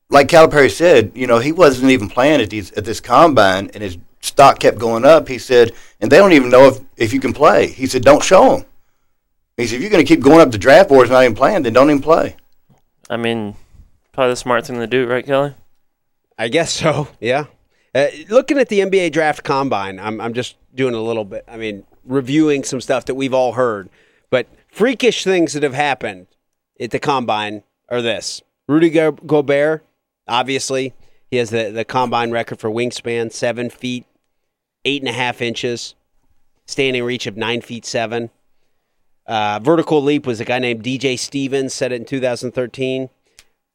like 0.09 0.27
Calipari 0.27 0.69
said, 0.69 1.11
you 1.15 1.27
know, 1.27 1.39
he 1.39 1.51
wasn't 1.51 1.91
even 1.91 2.09
playing 2.09 2.41
at 2.41 2.49
these 2.49 2.71
at 2.73 2.85
this 2.85 2.99
combine, 2.99 3.69
and 3.73 3.81
his 3.81 3.97
stock 4.21 4.59
kept 4.59 4.77
going 4.77 5.05
up. 5.05 5.27
He 5.27 5.37
said, 5.37 5.71
and 5.99 6.11
they 6.11 6.17
don't 6.17 6.33
even 6.33 6.49
know 6.49 6.67
if 6.67 6.79
if 6.97 7.13
you 7.13 7.19
can 7.19 7.33
play. 7.33 7.67
He 7.67 7.87
said, 7.87 8.03
don't 8.03 8.23
show 8.23 8.57
them. 8.57 8.65
He 9.57 9.67
said, 9.67 9.75
if 9.75 9.81
you're 9.81 9.91
going 9.91 10.05
to 10.05 10.07
keep 10.07 10.23
going 10.23 10.39
up 10.39 10.51
the 10.51 10.57
draft 10.57 10.89
boards 10.89 11.09
and 11.09 11.13
not 11.13 11.23
even 11.23 11.35
playing, 11.35 11.63
then 11.63 11.73
don't 11.73 11.89
even 11.89 12.01
play. 12.01 12.35
I 13.09 13.17
mean, 13.17 13.55
probably 14.11 14.31
the 14.31 14.37
smart 14.37 14.65
thing 14.65 14.77
to 14.77 14.87
do, 14.87 15.05
right, 15.07 15.25
Kelly? 15.25 15.53
I 16.37 16.47
guess 16.47 16.71
so. 16.71 17.07
Yeah. 17.19 17.45
Uh, 17.93 18.07
looking 18.29 18.57
at 18.57 18.69
the 18.69 18.79
NBA 18.79 19.11
draft 19.11 19.43
combine, 19.43 19.99
I'm 19.99 20.21
I'm 20.21 20.33
just 20.33 20.55
doing 20.73 20.93
a 20.93 21.01
little 21.01 21.25
bit. 21.25 21.43
I 21.45 21.57
mean, 21.57 21.83
reviewing 22.05 22.63
some 22.63 22.79
stuff 22.79 23.03
that 23.05 23.15
we've 23.15 23.33
all 23.33 23.51
heard, 23.51 23.89
but 24.29 24.47
freakish 24.69 25.25
things 25.25 25.51
that 25.53 25.63
have 25.63 25.73
happened 25.73 26.27
at 26.79 26.91
the 26.91 26.99
combine 26.99 27.63
are 27.89 28.01
this: 28.01 28.41
Rudy 28.71 28.89
Go- 28.89 29.11
Gobert, 29.11 29.83
obviously, 30.29 30.93
he 31.29 31.37
has 31.37 31.49
the 31.49 31.71
the 31.71 31.83
combine 31.83 32.31
record 32.31 32.59
for 32.59 32.69
wingspan, 32.69 33.31
seven 33.31 33.69
feet, 33.69 34.05
eight 34.85 35.01
and 35.01 35.09
a 35.09 35.13
half 35.13 35.41
inches, 35.41 35.93
standing 36.65 37.03
reach 37.03 37.27
of 37.27 37.35
nine 37.35 37.59
feet 37.59 37.85
seven. 37.85 38.29
Uh, 39.27 39.59
vertical 39.61 40.01
leap 40.01 40.25
was 40.25 40.39
a 40.39 40.45
guy 40.45 40.59
named 40.59 40.83
DJ 40.83 41.19
Stevens, 41.19 41.73
said 41.73 41.91
it 41.91 41.95
in 41.95 42.05
2013. 42.05 43.09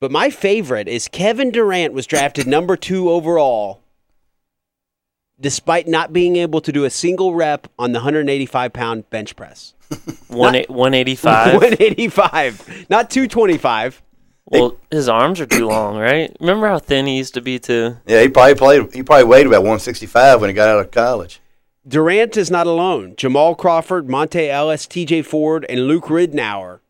But 0.01 0.11
my 0.11 0.31
favorite 0.31 0.89
is 0.89 1.09
Kevin 1.09 1.51
Durant 1.51 1.93
was 1.93 2.07
drafted 2.07 2.47
number 2.47 2.77
two 2.77 3.11
overall, 3.11 3.83
despite 5.39 5.87
not 5.87 6.13
being 6.15 6.37
able 6.37 6.63
to 6.63 6.73
do 6.73 6.85
a 6.85 6.91
single 6.91 7.35
rep 7.35 7.69
on 7.79 7.93
the 7.93 7.99
185 7.99 8.73
pound 8.73 9.11
bench 9.11 9.37
press. 9.37 9.75
One 10.29 10.55
one 10.69 10.95
eighty 10.95 11.15
five. 11.15 11.55
185, 11.55 12.87
not 12.91 13.09
225. 13.09 14.03
Well, 14.49 14.77
his 14.91 15.09
arms 15.09 15.41
are 15.41 15.47
too 15.47 15.67
long, 15.67 15.97
right? 15.97 16.35
Remember 16.41 16.69
how 16.69 16.79
thin 16.79 17.07
he 17.07 17.17
used 17.17 17.35
to 17.35 17.41
be 17.41 17.59
too? 17.59 17.97
Yeah, 18.07 18.23
he 18.23 18.29
probably 18.29 18.55
played. 18.55 18.95
He 18.95 19.03
probably 19.03 19.25
weighed 19.25 19.47
about 19.47 19.63
165 19.63 20.41
when 20.41 20.51
he 20.51 20.55
got 20.55 20.69
out 20.69 20.79
of 20.79 20.91
college. 20.93 21.41
Durant 21.87 22.37
is 22.37 22.51
not 22.51 22.67
alone. 22.67 23.15
Jamal 23.17 23.55
Crawford, 23.55 24.07
Monta 24.07 24.49
Ellis, 24.49 24.87
TJ 24.87 25.25
Ford, 25.25 25.67
and 25.69 25.87
Luke 25.87 26.07
Ridnour. 26.07 26.81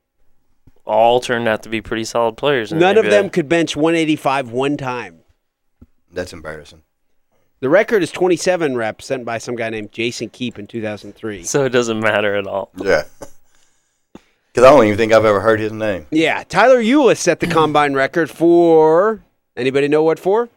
All 0.85 1.21
turned 1.21 1.49
out 1.49 1.63
to 1.65 1.69
be 1.69 1.81
pretty 1.81 2.05
solid 2.05 2.37
players. 2.37 2.73
in 2.73 2.79
the 2.79 2.85
None 2.85 2.99
of 2.99 3.07
them 3.07 3.29
could 3.29 3.49
bench 3.49 3.75
185 3.75 4.51
one 4.51 4.77
time. 4.77 5.21
That's 6.13 6.33
embarrassing. 6.33 6.83
The 7.61 7.69
record 7.69 8.03
is 8.03 8.13
27 8.13 8.77
reps 8.77 9.07
sent 9.07 9.25
by 9.25 9.39
some 9.39 9.57
guy 9.57 9.71
named 9.71 9.91
Jason 9.91 10.29
Keep 10.29 10.59
in 10.59 10.67
2003. 10.67 11.43
So 11.45 11.65
it 11.65 11.71
doesn't 11.71 12.01
matter 12.01 12.35
at 12.37 12.47
all. 12.47 12.71
Yeah. 12.77 13.05
Because 14.57 14.69
I 14.69 14.75
don't 14.75 14.87
even 14.87 14.97
think 14.97 15.13
I've 15.13 15.27
ever 15.27 15.41
heard 15.41 15.61
his 15.61 15.71
name. 15.71 16.07
Yeah, 16.11 16.43
Tyler 16.43 16.83
Ulis 16.83 17.19
set 17.19 17.41
the 17.41 17.47
combine 17.47 17.93
record 17.95 18.31
for 18.31 19.23
anybody 19.55 19.87
know 19.87 20.03
what 20.03 20.19
for? 20.19 20.49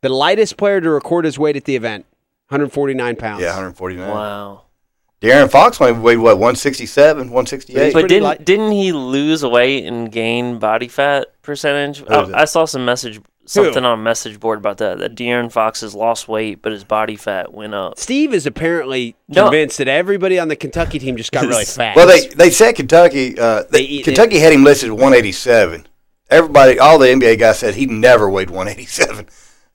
The 0.00 0.08
lightest 0.08 0.56
player 0.56 0.80
to 0.80 0.88
record 0.88 1.26
his 1.26 1.38
weight 1.38 1.56
at 1.56 1.66
the 1.66 1.76
event, 1.76 2.06
149 2.48 3.16
pounds. 3.16 3.42
Yeah, 3.42 3.48
149. 3.48 4.08
Wow. 4.08 4.62
De'Aaron 5.20 5.50
Fox 5.50 5.78
only 5.78 5.92
weighed 5.92 6.16
what 6.16 6.38
167, 6.38 7.24
168. 7.24 7.92
But 7.92 8.08
didn't 8.08 8.22
light. 8.22 8.46
didn't 8.46 8.72
he 8.72 8.92
lose 8.92 9.44
weight 9.44 9.84
and 9.84 10.10
gain 10.10 10.58
body 10.58 10.88
fat 10.88 11.34
percentage? 11.42 12.02
I. 12.08 12.32
I 12.32 12.44
saw 12.46 12.64
some 12.64 12.86
message 12.86 13.20
something 13.50 13.84
on 13.84 13.98
a 13.98 14.02
message 14.02 14.38
board 14.40 14.58
about 14.58 14.78
that. 14.78 14.98
That 14.98 15.14
De'Aaron 15.14 15.50
Fox 15.50 15.80
has 15.82 15.94
lost 15.94 16.28
weight, 16.28 16.62
but 16.62 16.72
his 16.72 16.84
body 16.84 17.16
fat 17.16 17.52
went 17.52 17.74
up. 17.74 17.98
Steve 17.98 18.32
is 18.34 18.46
apparently 18.46 19.16
No. 19.28 19.44
convinced 19.44 19.78
that 19.78 19.88
everybody 19.88 20.38
on 20.38 20.48
the 20.48 20.56
Kentucky 20.56 20.98
team 20.98 21.16
just 21.16 21.32
got 21.32 21.44
really 21.46 21.64
fat. 21.66 21.96
Well, 21.96 22.06
they 22.06 22.28
they 22.28 22.50
said 22.50 22.76
Kentucky. 22.76 23.38
Uh, 23.38 23.62
They 23.70 23.78
they, 23.80 23.84
eat- 23.84 24.04
Kentucky 24.04 24.38
had 24.38 24.52
him 24.52 24.64
listed 24.64 24.88
at 24.88 24.94
187. 24.94 25.86
Everybody, 26.30 26.78
all 26.78 26.98
the 26.98 27.08
NBA 27.08 27.38
guys 27.40 27.58
said 27.58 27.74
he 27.74 27.86
never 27.86 28.30
weighed 28.30 28.50
187. 28.50 29.26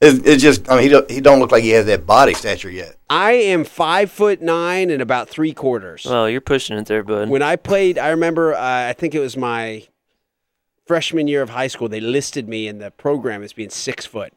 It's, 0.01 0.19
it's 0.27 0.41
just, 0.43 0.69
I 0.69 0.75
mean, 0.75 0.83
he 0.83 0.89
don't, 0.89 1.09
he 1.11 1.21
don't 1.21 1.39
look 1.39 1.51
like 1.51 1.63
he 1.63 1.69
has 1.71 1.85
that 1.85 2.05
body 2.05 2.33
stature 2.33 2.69
yet. 2.69 2.95
I 3.09 3.31
am 3.33 3.63
five 3.63 4.11
foot 4.11 4.41
nine 4.41 4.89
and 4.89 5.01
about 5.01 5.29
three 5.29 5.53
quarters. 5.53 6.05
Well, 6.09 6.29
you're 6.29 6.41
pushing 6.41 6.77
it 6.77 6.85
there, 6.85 7.03
bud. 7.03 7.29
when 7.29 7.41
I 7.41 7.55
played, 7.55 7.97
I 7.97 8.09
remember, 8.09 8.53
uh, 8.53 8.59
I 8.89 8.93
think 8.93 9.15
it 9.15 9.19
was 9.19 9.35
my 9.37 9.83
freshman 10.85 11.27
year 11.27 11.41
of 11.41 11.49
high 11.49 11.67
school. 11.67 11.89
They 11.89 11.99
listed 11.99 12.47
me 12.47 12.67
in 12.67 12.79
the 12.79 12.91
program 12.91 13.43
as 13.43 13.53
being 13.53 13.69
six 13.69 14.05
foot, 14.05 14.33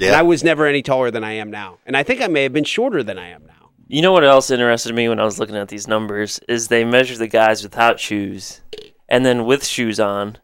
and 0.00 0.14
I 0.14 0.22
was 0.22 0.42
never 0.44 0.66
any 0.66 0.82
taller 0.82 1.10
than 1.10 1.24
I 1.24 1.32
am 1.32 1.50
now. 1.50 1.78
And 1.86 1.96
I 1.96 2.02
think 2.02 2.20
I 2.20 2.26
may 2.26 2.42
have 2.42 2.52
been 2.52 2.64
shorter 2.64 3.02
than 3.02 3.18
I 3.18 3.28
am 3.28 3.44
now. 3.46 3.70
You 3.86 4.00
know 4.02 4.12
what 4.12 4.24
else 4.24 4.50
interested 4.50 4.94
me 4.94 5.08
when 5.08 5.20
I 5.20 5.24
was 5.24 5.38
looking 5.38 5.56
at 5.56 5.68
these 5.68 5.86
numbers 5.86 6.40
is 6.48 6.68
they 6.68 6.84
measure 6.84 7.16
the 7.18 7.28
guys 7.28 7.62
without 7.62 8.00
shoes, 8.00 8.60
and 9.08 9.24
then 9.26 9.44
with 9.44 9.64
shoes 9.64 10.00
on, 10.00 10.38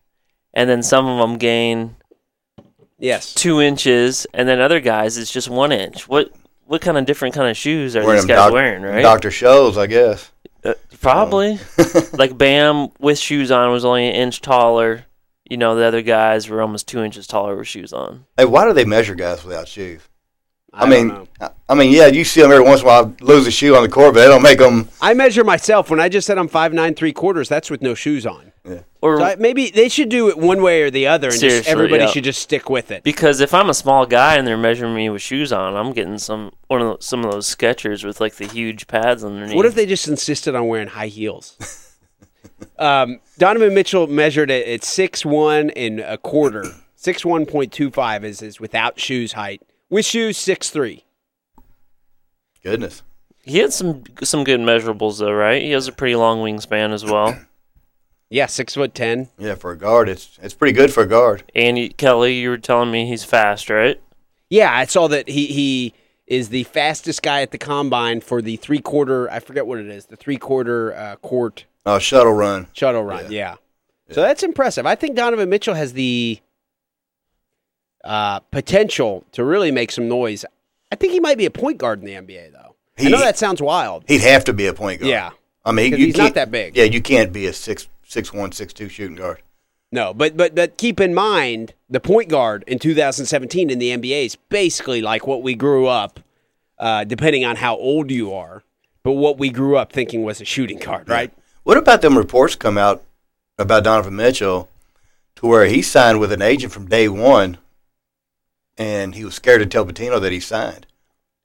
and 0.54 0.68
then 0.68 0.82
some 0.82 1.06
of 1.06 1.18
them 1.18 1.38
gain 1.38 1.96
Yes. 2.98 3.32
two 3.32 3.60
inches, 3.60 4.26
and 4.34 4.46
then 4.46 4.60
other 4.60 4.78
guys 4.80 5.16
it's 5.16 5.32
just 5.32 5.48
one 5.48 5.72
inch. 5.72 6.06
What 6.08 6.30
what 6.66 6.82
kind 6.82 6.98
of 6.98 7.04
different 7.06 7.34
kind 7.34 7.48
of 7.50 7.56
shoes 7.56 7.96
are 7.96 8.04
Wearing 8.04 8.16
these 8.20 8.26
guys 8.26 8.36
doc- 8.36 8.52
wearing? 8.52 8.82
Right? 8.82 9.00
Doctor 9.02 9.30
Scholl's, 9.30 9.76
I 9.78 9.86
guess. 9.88 10.30
Probably. 11.00 11.58
Um, 11.78 12.04
like 12.12 12.36
Bam 12.36 12.88
with 12.98 13.18
shoes 13.18 13.50
on 13.50 13.70
was 13.70 13.84
only 13.84 14.08
an 14.08 14.14
inch 14.14 14.40
taller. 14.40 15.06
You 15.48 15.56
know, 15.56 15.74
the 15.74 15.84
other 15.84 16.02
guys 16.02 16.48
were 16.48 16.62
almost 16.62 16.86
two 16.86 17.02
inches 17.02 17.26
taller 17.26 17.56
with 17.56 17.66
shoes 17.66 17.92
on. 17.92 18.26
Hey, 18.36 18.44
why 18.44 18.66
do 18.66 18.72
they 18.72 18.84
measure 18.84 19.14
guys 19.14 19.42
without 19.42 19.66
shoes? 19.66 20.02
I, 20.72 20.84
I, 20.84 20.88
mean. 20.88 21.10
I- 21.10 21.50
I 21.70 21.74
mean, 21.74 21.92
yeah, 21.92 22.08
you 22.08 22.24
see 22.24 22.42
them 22.42 22.50
every 22.50 22.64
once 22.64 22.80
in 22.80 22.86
a 22.86 22.88
while 22.88 23.14
lose 23.20 23.46
a 23.46 23.50
shoe 23.50 23.76
on 23.76 23.84
the 23.84 23.88
court, 23.88 24.14
but 24.14 24.20
they 24.20 24.26
don't 24.26 24.42
make 24.42 24.58
them. 24.58 24.88
I 25.00 25.14
measure 25.14 25.44
myself 25.44 25.88
when 25.88 26.00
I 26.00 26.08
just 26.08 26.26
said 26.26 26.36
I'm 26.36 26.48
five 26.48 26.72
nine 26.72 26.94
three 26.94 27.12
quarters. 27.12 27.48
That's 27.48 27.70
with 27.70 27.80
no 27.80 27.94
shoes 27.94 28.26
on. 28.26 28.50
Or 29.00 29.18
So 29.18 29.24
I, 29.24 29.36
maybe 29.36 29.70
they 29.70 29.88
should 29.88 30.08
do 30.08 30.28
it 30.28 30.36
one 30.36 30.62
way 30.62 30.82
or 30.82 30.90
the 30.90 31.06
other, 31.06 31.28
and 31.28 31.40
just, 31.40 31.68
everybody 31.68 32.04
yeah. 32.04 32.10
should 32.10 32.24
just 32.24 32.42
stick 32.42 32.68
with 32.68 32.90
it. 32.90 33.02
because 33.02 33.40
if 33.40 33.54
I'm 33.54 33.70
a 33.70 33.74
small 33.74 34.04
guy 34.04 34.34
and 34.36 34.46
they're 34.46 34.58
measuring 34.58 34.94
me 34.94 35.08
with 35.08 35.22
shoes 35.22 35.52
on, 35.52 35.76
I'm 35.76 35.92
getting 35.92 36.18
some 36.18 36.52
one 36.66 36.82
of 36.82 36.88
those, 36.88 37.04
some 37.06 37.24
of 37.24 37.30
those 37.30 37.54
Skechers 37.54 38.04
with 38.04 38.20
like 38.20 38.34
the 38.34 38.46
huge 38.46 38.86
pads 38.86 39.24
underneath. 39.24 39.56
What 39.56 39.66
if 39.66 39.74
they 39.74 39.86
just 39.86 40.08
insisted 40.08 40.54
on 40.54 40.66
wearing 40.66 40.88
high 40.88 41.06
heels? 41.06 41.96
um, 42.78 43.20
Donovan 43.38 43.72
Mitchell 43.72 44.08
measured 44.08 44.50
it 44.50 44.66
at 44.68 44.84
six 44.84 45.24
one 45.24 45.70
and 45.70 46.00
a 46.00 46.18
quarter. 46.18 46.64
Six 46.96 47.24
one 47.24 47.46
point 47.46 47.72
two 47.72 47.90
five 47.90 48.24
is 48.24 48.40
his 48.40 48.60
without 48.60 49.00
shoes 49.00 49.32
height. 49.32 49.62
With 49.90 50.06
shoes, 50.06 50.38
six 50.38 50.70
three. 50.70 51.04
Goodness. 52.62 53.02
He 53.42 53.58
had 53.58 53.72
some 53.72 54.04
some 54.22 54.44
good 54.44 54.60
measurables 54.60 55.18
though, 55.18 55.32
right? 55.32 55.62
He 55.62 55.70
has 55.72 55.88
a 55.88 55.92
pretty 55.92 56.14
long 56.16 56.38
wingspan 56.40 56.92
as 56.92 57.04
well. 57.04 57.36
Yeah, 58.32 58.46
six 58.46 58.74
foot 58.76 58.94
ten. 58.94 59.28
Yeah, 59.40 59.56
for 59.56 59.72
a 59.72 59.76
guard, 59.76 60.08
it's 60.08 60.38
it's 60.40 60.54
pretty 60.54 60.72
good 60.72 60.92
for 60.94 61.02
a 61.02 61.06
guard. 61.08 61.42
And 61.52 61.76
you, 61.76 61.88
Kelly, 61.90 62.34
you 62.38 62.50
were 62.50 62.58
telling 62.58 62.92
me 62.92 63.08
he's 63.08 63.24
fast, 63.24 63.68
right? 63.68 64.00
Yeah, 64.48 64.72
I 64.72 64.84
saw 64.84 65.08
that 65.08 65.26
he 65.28 65.46
he 65.46 65.94
is 66.28 66.50
the 66.50 66.62
fastest 66.62 67.22
guy 67.22 67.42
at 67.42 67.50
the 67.50 67.58
combine 67.58 68.20
for 68.20 68.40
the 68.40 68.54
three 68.54 68.78
quarter. 68.78 69.28
I 69.32 69.40
forget 69.40 69.66
what 69.66 69.80
it 69.80 69.88
is. 69.88 70.06
The 70.06 70.14
three 70.14 70.36
quarter 70.36 70.94
uh, 70.94 71.16
court 71.16 71.64
Uh, 71.84 71.98
shuttle 71.98 72.32
run. 72.32 72.68
shuttle 72.72 73.02
run. 73.02 73.32
Yeah. 73.32 73.56
So 74.12 74.22
that's 74.22 74.44
impressive. 74.44 74.86
I 74.86 74.94
think 74.94 75.16
Donovan 75.16 75.48
Mitchell 75.48 75.74
has 75.74 75.94
the 75.94 76.38
uh, 78.04 78.40
potential 78.40 79.24
to 79.32 79.44
really 79.44 79.70
make 79.70 79.90
some 79.92 80.08
noise. 80.08 80.44
I 80.92 80.96
think 80.96 81.12
he 81.12 81.20
might 81.20 81.38
be 81.38 81.46
a 81.46 81.50
point 81.50 81.78
guard 81.78 82.00
in 82.00 82.06
the 82.06 82.14
NBA, 82.14 82.52
though. 82.52 82.74
I 82.98 83.02
He- 83.02 83.08
know 83.10 83.18
that 83.20 83.38
sounds 83.38 83.60
wild. 83.62 84.04
He'd 84.08 84.20
have 84.22 84.44
to 84.44 84.52
be 84.52 84.66
a 84.66 84.72
point 84.74 85.00
guard. 85.00 85.10
Yeah. 85.10 85.30
I 85.64 85.72
mean, 85.72 85.92
you 85.92 86.06
he's 86.06 86.16
not 86.16 86.22
can't- 86.24 86.34
that 86.36 86.50
big. 86.50 86.76
Yeah, 86.76 86.84
you 86.84 87.00
can't 87.02 87.32
be 87.32 87.46
a 87.46 87.52
six 87.52 87.88
six 88.06 88.32
one 88.32 88.52
six 88.52 88.72
two 88.72 88.88
shooting 88.88 89.16
guard. 89.16 89.42
No, 89.92 90.14
but 90.14 90.36
but 90.36 90.54
but 90.54 90.76
keep 90.76 91.00
in 91.00 91.14
mind 91.14 91.74
the 91.90 92.00
point 92.00 92.28
guard 92.28 92.64
in 92.66 92.78
2017 92.78 93.70
in 93.70 93.78
the 93.78 93.90
NBA 93.90 94.24
is 94.26 94.36
basically 94.48 95.02
like 95.02 95.26
what 95.26 95.42
we 95.42 95.54
grew 95.54 95.86
up, 95.86 96.20
uh, 96.78 97.04
depending 97.04 97.44
on 97.44 97.56
how 97.56 97.76
old 97.76 98.10
you 98.10 98.32
are, 98.32 98.62
but 99.02 99.12
what 99.12 99.36
we 99.38 99.50
grew 99.50 99.76
up 99.76 99.92
thinking 99.92 100.22
was 100.22 100.40
a 100.40 100.44
shooting 100.44 100.78
guard, 100.78 101.08
right? 101.08 101.32
What 101.64 101.76
about 101.76 102.00
them 102.02 102.16
reports 102.16 102.54
come 102.54 102.78
out 102.78 103.02
about 103.58 103.84
Donovan 103.84 104.16
Mitchell 104.16 104.68
to 105.36 105.46
where 105.46 105.66
he 105.66 105.82
signed 105.82 106.20
with 106.20 106.32
an 106.32 106.40
agent 106.42 106.72
from 106.72 106.86
day 106.86 107.08
one, 107.08 107.58
and 108.80 109.14
he 109.14 109.26
was 109.26 109.34
scared 109.34 109.60
to 109.60 109.66
tell 109.66 109.84
Pitino 109.84 110.18
that 110.18 110.32
he 110.32 110.40
signed. 110.40 110.86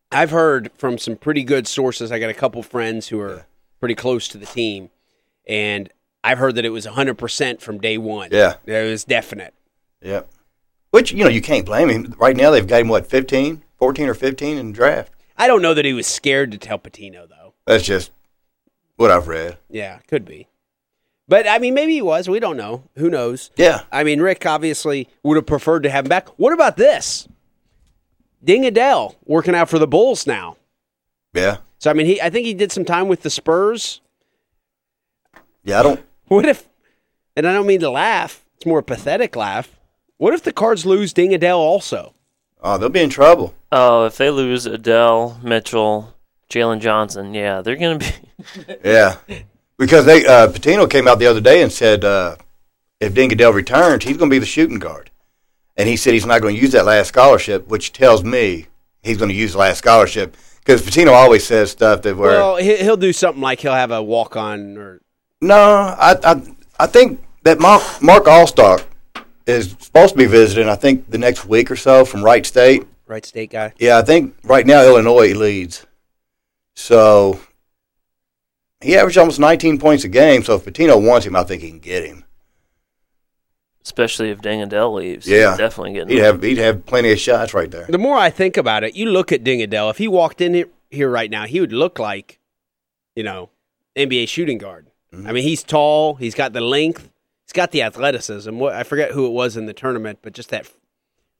I've 0.09 0.31
heard 0.31 0.71
from 0.77 0.97
some 0.97 1.17
pretty 1.17 1.43
good 1.43 1.67
sources. 1.67 2.09
I 2.09 2.17
got 2.17 2.29
a 2.29 2.33
couple 2.33 2.63
friends 2.63 3.09
who 3.09 3.19
are 3.19 3.45
pretty 3.81 3.93
close 3.93 4.29
to 4.29 4.37
the 4.37 4.45
team, 4.45 4.89
and 5.45 5.89
I've 6.23 6.37
heard 6.37 6.55
that 6.55 6.63
it 6.63 6.69
was 6.69 6.85
100% 6.87 7.59
from 7.59 7.79
day 7.79 7.97
one. 7.97 8.29
Yeah. 8.31 8.55
It 8.65 8.89
was 8.89 9.03
definite. 9.03 9.53
Yeah. 10.01 10.21
Which, 10.91 11.11
you 11.11 11.25
know, 11.25 11.29
you 11.29 11.41
can't 11.41 11.65
blame 11.65 11.89
him. 11.89 12.15
Right 12.17 12.37
now, 12.37 12.51
they've 12.51 12.65
got 12.65 12.79
him, 12.79 12.87
what, 12.87 13.05
15, 13.05 13.63
14 13.77 14.07
or 14.07 14.13
15 14.13 14.57
in 14.57 14.67
the 14.67 14.73
draft? 14.73 15.11
I 15.37 15.47
don't 15.47 15.61
know 15.61 15.73
that 15.73 15.83
he 15.83 15.91
was 15.91 16.07
scared 16.07 16.53
to 16.53 16.57
tell 16.57 16.79
Pitino, 16.79 17.27
though. 17.27 17.53
That's 17.65 17.83
just 17.83 18.11
what 18.95 19.11
I've 19.11 19.27
read. 19.27 19.57
Yeah, 19.69 19.99
could 20.07 20.23
be. 20.23 20.47
But, 21.27 21.47
I 21.47 21.57
mean, 21.57 21.73
maybe 21.73 21.93
he 21.93 22.01
was. 22.01 22.29
We 22.29 22.39
don't 22.39 22.57
know. 22.57 22.83
Who 22.97 23.09
knows? 23.09 23.49
Yeah. 23.55 23.81
I 23.91 24.03
mean, 24.03 24.21
Rick 24.21 24.45
obviously 24.45 25.09
would 25.23 25.37
have 25.37 25.47
preferred 25.47 25.83
to 25.83 25.89
have 25.89 26.05
him 26.05 26.09
back. 26.09 26.29
What 26.37 26.53
about 26.53 26.77
this? 26.77 27.27
Deng 28.45 28.65
Adel 28.65 29.15
working 29.25 29.55
out 29.55 29.69
for 29.69 29.79
the 29.79 29.87
Bulls 29.87 30.27
now. 30.27 30.57
Yeah. 31.33 31.57
So, 31.79 31.89
I 31.89 31.93
mean, 31.93 32.05
he 32.05 32.21
I 32.21 32.29
think 32.29 32.45
he 32.45 32.53
did 32.53 32.71
some 32.71 32.85
time 32.85 33.07
with 33.07 33.23
the 33.23 33.29
Spurs. 33.29 34.01
Yeah, 35.63 35.79
I 35.79 35.83
don't. 35.83 36.05
What 36.27 36.47
if, 36.47 36.67
and 37.35 37.47
I 37.47 37.53
don't 37.53 37.67
mean 37.67 37.81
to 37.81 37.89
laugh, 37.91 38.43
it's 38.57 38.65
more 38.65 38.79
a 38.79 38.83
pathetic 38.83 39.35
laugh. 39.35 39.79
What 40.17 40.33
if 40.33 40.41
the 40.41 40.51
Cards 40.51 40.83
lose 40.83 41.13
Deng 41.13 41.35
Adel 41.35 41.59
also? 41.59 42.15
Oh, 42.61 42.79
they'll 42.79 42.89
be 42.89 43.01
in 43.03 43.11
trouble. 43.11 43.53
Oh, 43.71 44.05
if 44.05 44.17
they 44.17 44.31
lose 44.31 44.65
Adel, 44.65 45.39
Mitchell, 45.43 46.15
Jaylen 46.49 46.79
Johnson, 46.79 47.35
yeah, 47.35 47.61
they're 47.61 47.75
gonna 47.75 47.99
be. 47.99 48.07
Yeah. 48.83 49.17
Because 49.77 50.05
they 50.05 50.25
uh, 50.25 50.47
Pitino 50.47 50.89
came 50.89 51.07
out 51.07 51.19
the 51.19 51.27
other 51.27 51.41
day 51.41 51.61
and 51.61 51.71
said 51.71 52.03
uh, 52.05 52.35
if 52.99 53.13
Deng 53.13 53.31
Adel 53.31 53.51
returns, 53.53 54.03
he's 54.03 54.17
going 54.17 54.29
to 54.29 54.33
be 54.33 54.39
the 54.39 54.45
shooting 54.45 54.79
guard. 54.79 55.11
And 55.77 55.89
he 55.89 55.97
said 55.97 56.13
he's 56.13 56.25
not 56.25 56.41
going 56.41 56.55
to 56.55 56.61
use 56.61 56.71
that 56.71 56.85
last 56.85 57.09
scholarship, 57.09 57.67
which 57.67 57.91
tells 57.91 58.23
me 58.23 58.67
he's 59.03 59.17
going 59.17 59.29
to 59.29 59.35
use 59.35 59.51
the 59.51 59.57
last 59.59 59.79
scholarship. 59.79 60.37
Because 60.59 60.81
Pitino 60.81 61.11
always 61.11 61.45
says 61.45 61.71
stuff 61.71 62.01
that 62.03 62.15
where 62.15 62.31
Well, 62.31 62.55
he- 62.55 62.77
he'll 62.77 62.97
do 62.97 63.11
something 63.13 63.41
like 63.41 63.59
he'll 63.59 63.73
have 63.73 63.91
a 63.91 64.01
walk 64.01 64.35
on 64.35 64.77
or 64.77 65.01
no, 65.41 65.55
I, 65.57 66.15
I 66.23 66.41
I 66.79 66.87
think 66.87 67.21
that 67.43 67.59
Mark, 67.59 67.83
Mark 68.01 68.23
Alstork 68.25 68.85
is 69.45 69.75
supposed 69.79 70.13
to 70.13 70.17
be 70.17 70.25
visiting. 70.25 70.67
I 70.69 70.75
think 70.75 71.11
the 71.11 71.17
next 71.17 71.45
week 71.45 71.69
or 71.69 71.75
so 71.75 72.03
from 72.05 72.23
Wright 72.23 72.45
State. 72.45 72.87
Wright 73.05 73.23
state 73.23 73.51
guy. 73.51 73.73
Yeah, 73.77 73.99
I 73.99 74.01
think 74.01 74.33
right 74.43 74.65
now 74.65 74.81
Illinois 74.83 75.33
leads. 75.35 75.85
So 76.75 77.39
he 78.81 78.95
averaged 78.95 79.17
almost 79.17 79.39
19 79.39 79.79
points 79.79 80.03
a 80.03 80.07
game. 80.07 80.43
So 80.43 80.55
if 80.55 80.65
Pitino 80.65 81.01
wants 81.05 81.25
him, 81.25 81.35
I 81.35 81.43
think 81.43 81.61
he 81.61 81.69
can 81.69 81.79
get 81.79 82.03
him. 82.05 82.23
Especially 83.83 84.31
if 84.31 84.39
Deng 84.41 84.63
Adel 84.63 84.93
leaves. 84.95 85.27
Yeah. 85.27 85.49
He's 85.51 85.59
definitely 85.59 85.93
getting. 85.93 86.09
He'd 86.09 86.23
have 86.23 86.41
he'd 86.41 86.57
have 86.57 86.85
plenty 86.85 87.11
of 87.11 87.19
shots 87.19 87.53
right 87.53 87.69
there. 87.69 87.85
The 87.87 87.99
more 87.99 88.17
I 88.17 88.29
think 88.31 88.57
about 88.57 88.83
it, 88.83 88.95
you 88.95 89.05
look 89.11 89.31
at 89.31 89.43
Deng 89.43 89.61
Adel. 89.61 89.89
If 89.91 89.97
he 89.99 90.07
walked 90.07 90.41
in 90.41 90.53
here- 90.55 90.69
here 90.89 91.09
right 91.09 91.29
now, 91.29 91.45
he 91.45 91.59
would 91.59 91.71
look 91.73 91.99
like, 91.99 92.39
you 93.15 93.23
know, 93.23 93.49
NBA 93.95 94.27
shooting 94.27 94.57
guard. 94.57 94.87
Mm-hmm. 95.13 95.27
I 95.27 95.31
mean, 95.33 95.43
he's 95.43 95.63
tall. 95.63 96.15
He's 96.15 96.33
got 96.33 96.53
the 96.53 96.61
length. 96.61 97.11
He's 97.45 97.53
got 97.53 97.71
the 97.71 97.83
athleticism. 97.83 98.57
What 98.57 98.73
I 98.73 98.81
forget 98.83 99.11
who 99.11 99.27
it 99.27 99.31
was 99.31 99.55
in 99.55 99.67
the 99.67 99.73
tournament, 99.73 100.19
but 100.23 100.33
just 100.33 100.49
that 100.49 100.67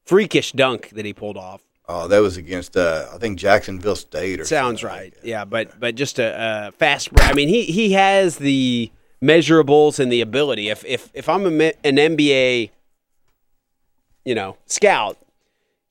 freakish 0.06 0.52
dunk 0.52 0.90
that 0.92 1.04
he 1.06 1.14
pulled 1.14 1.38
off. 1.38 1.64
Oh, 1.88 2.08
that 2.08 2.20
was 2.20 2.38
against 2.38 2.76
uh, 2.76 3.08
I 3.14 3.18
think 3.18 3.38
Jacksonville 3.38 3.96
State 3.96 4.40
or 4.40 4.46
Sounds 4.46 4.84
right. 4.84 5.14
like. 5.14 5.24
Yeah, 5.24 5.46
but 5.46 5.80
but 5.80 5.96
just 5.96 6.18
a, 6.20 6.68
a 6.68 6.72
fast. 6.72 7.10
I 7.18 7.34
mean, 7.34 7.48
he 7.48 7.64
he 7.64 7.94
has 7.94 8.38
the 8.38 8.92
measurables 9.22 10.00
and 10.00 10.12
the 10.12 10.22
ability. 10.22 10.70
If 10.70 10.84
if 10.86 11.10
if 11.14 11.30
I'm 11.30 11.46
a, 11.46 11.74
an 11.84 11.98
NBA, 11.98 12.72
you 14.24 14.36
know, 14.36 14.58
scout, 14.66 15.18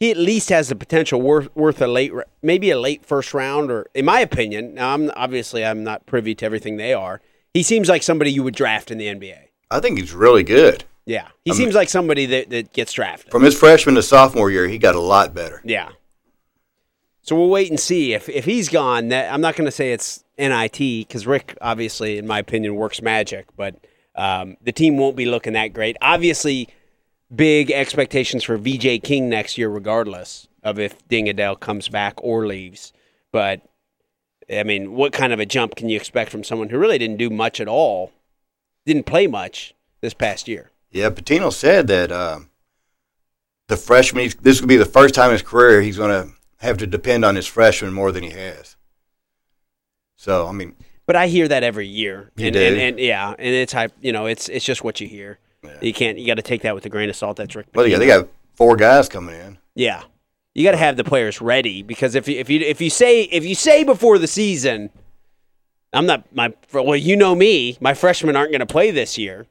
he 0.01 0.11
at 0.11 0.16
least 0.16 0.49
has 0.49 0.68
the 0.68 0.76
potential 0.76 1.20
worth 1.20 1.55
worth 1.55 1.80
a 1.80 1.86
late, 1.86 2.12
maybe 2.42 2.70
a 2.70 2.78
late 2.78 3.05
first 3.05 3.32
round, 3.32 3.70
or 3.70 3.86
in 3.95 4.05
my 4.05 4.20
opinion. 4.20 4.74
Now, 4.74 4.95
I'm 4.95 5.11
obviously 5.14 5.64
I'm 5.64 5.84
not 5.84 6.07
privy 6.07 6.34
to 6.36 6.45
everything 6.45 6.76
they 6.76 6.92
are. 6.92 7.20
He 7.53 7.62
seems 7.62 7.88
like 7.88 8.03
somebody 8.03 8.32
you 8.32 8.42
would 8.42 8.57
draft 8.57 8.90
in 8.90 8.99
the 8.99 9.07
NBA. 9.07 9.38
I 9.70 9.80
think 9.80 9.99
he's 9.99 10.12
really 10.12 10.42
good. 10.42 10.84
Yeah, 11.07 11.28
he 11.44 11.52
seems 11.52 11.74
like 11.74 11.90
somebody 11.90 12.26
that, 12.26 12.50
that 12.50 12.72
gets 12.72 12.92
drafted. 12.94 13.30
From 13.30 13.42
his 13.42 13.59
freshman 13.59 13.94
to 13.96 14.02
sophomore 14.02 14.50
year, 14.50 14.66
he 14.66 14.78
got 14.78 14.94
a 14.94 15.00
lot 15.00 15.34
better. 15.34 15.61
Yeah. 15.64 15.90
So 17.20 17.36
we'll 17.36 17.50
wait 17.50 17.70
and 17.70 17.80
see 17.80 18.14
if 18.14 18.28
if 18.28 18.44
he's 18.44 18.68
gone. 18.68 19.09
That 19.09 19.32
I'm 19.32 19.40
not 19.40 19.57
going 19.57 19.66
to 19.66 19.72
say 19.72 19.92
it's 19.92 20.24
NIT 20.38 20.78
because 20.78 21.26
Rick, 21.26 21.57
obviously, 21.61 22.18
in 22.18 22.26
my 22.26 22.38
opinion, 22.38 22.74
works 22.74 23.02
magic, 23.02 23.46
but 23.57 23.76
um, 24.14 24.57
the 24.62 24.72
team 24.72 24.96
won't 24.96 25.16
be 25.16 25.26
looking 25.26 25.55
that 25.55 25.72
great. 25.72 25.96
Obviously, 26.00 26.68
big 27.34 27.70
expectations 27.70 28.44
for 28.44 28.57
VJ 28.57 29.02
King 29.02 29.28
next 29.28 29.59
year, 29.59 29.68
regardless 29.68 30.48
of 30.62 30.78
if 30.78 31.07
Deng 31.09 31.28
Adel 31.28 31.57
comes 31.57 31.88
back 31.88 32.14
or 32.18 32.46
leaves. 32.46 32.92
But 33.32 33.62
I 34.50 34.62
mean, 34.62 34.92
what 34.92 35.12
kind 35.12 35.32
of 35.32 35.40
a 35.40 35.46
jump 35.46 35.76
can 35.76 35.88
you 35.88 35.96
expect 35.96 36.30
from 36.30 36.44
someone 36.44 36.68
who 36.68 36.78
really 36.78 36.98
didn't 36.98 37.16
do 37.16 37.30
much 37.30 37.61
at 37.61 37.68
all, 37.68 38.12
didn't 38.86 39.07
play 39.07 39.26
much 39.26 39.74
this 40.00 40.14
past 40.14 40.48
year? 40.48 40.70
Yeah, 40.95 41.11
Pitino 41.11 41.53
said 41.53 41.88
that 41.88 42.12
um, 42.12 42.51
the 43.66 43.76
freshman. 43.76 44.30
This 44.40 44.61
would 44.61 44.68
be 44.68 44.76
the 44.76 44.84
first 44.84 45.12
time 45.12 45.26
in 45.26 45.32
his 45.32 45.42
career 45.42 45.82
he's 45.82 45.97
going 45.97 46.11
to 46.11 46.32
have 46.59 46.78
to 46.78 46.86
depend 46.86 47.24
on 47.24 47.34
his 47.34 47.49
freshman 47.49 47.92
more 47.92 48.12
than 48.12 48.22
he 48.22 48.30
has. 48.30 48.76
So 50.16 50.47
I 50.47 50.53
mean, 50.53 50.76
But 51.05 51.16
I 51.16 51.26
hear 51.26 51.49
that 51.49 51.64
every 51.64 51.88
year, 51.88 52.30
and, 52.38 52.55
and 52.55 52.76
and 52.76 52.99
yeah, 53.01 53.34
and 53.36 53.55
it's 53.55 53.72
hype. 53.72 53.92
You 54.01 54.12
know, 54.12 54.26
it's 54.26 54.49
it's 54.49 54.64
just 54.64 54.84
what 54.84 55.01
you 55.01 55.09
hear. 55.09 55.40
You 55.80 55.92
can't. 55.92 56.16
You 56.16 56.26
got 56.26 56.34
to 56.34 56.42
take 56.42 56.62
that 56.62 56.76
with 56.76 56.86
a 56.86 56.88
grain 56.88 57.11
of 57.11 57.16
salt. 57.16 57.38
That's 57.38 57.57
Rick. 57.57 57.66
well, 57.74 57.86
yeah, 57.86 57.99
they 57.99 58.07
got 58.07 58.28
four 58.55 58.76
guys 58.76 59.09
coming 59.09 59.34
in. 59.34 59.59
Yeah, 59.74 60.05
you 60.55 60.62
got 60.62 60.72
to 60.72 60.76
have 60.76 60.97
the 60.97 61.05
players 61.05 61.40
ready 61.40 61.82
because 61.82 62.14
if 62.14 62.28
you 62.28 62.38
if 62.38 62.49
you 62.49 62.61
if 62.61 62.80
you 62.80 62.88
say 62.88 63.22
if 63.22 63.45
you 63.45 63.57
say 63.57 63.82
before 63.82 64.18
the 64.18 64.28
season, 64.28 64.90
I'm 65.92 66.07
not 66.07 66.32
my 66.32 66.55
well, 66.72 66.95
you 66.95 67.16
know 67.16 67.34
me, 67.34 67.78
my 67.80 67.95
freshmen 67.95 68.36
aren't 68.36 68.53
going 68.53 68.61
to 68.61 68.66
play 68.66 68.92
this 68.92 69.18
year. 69.18 69.47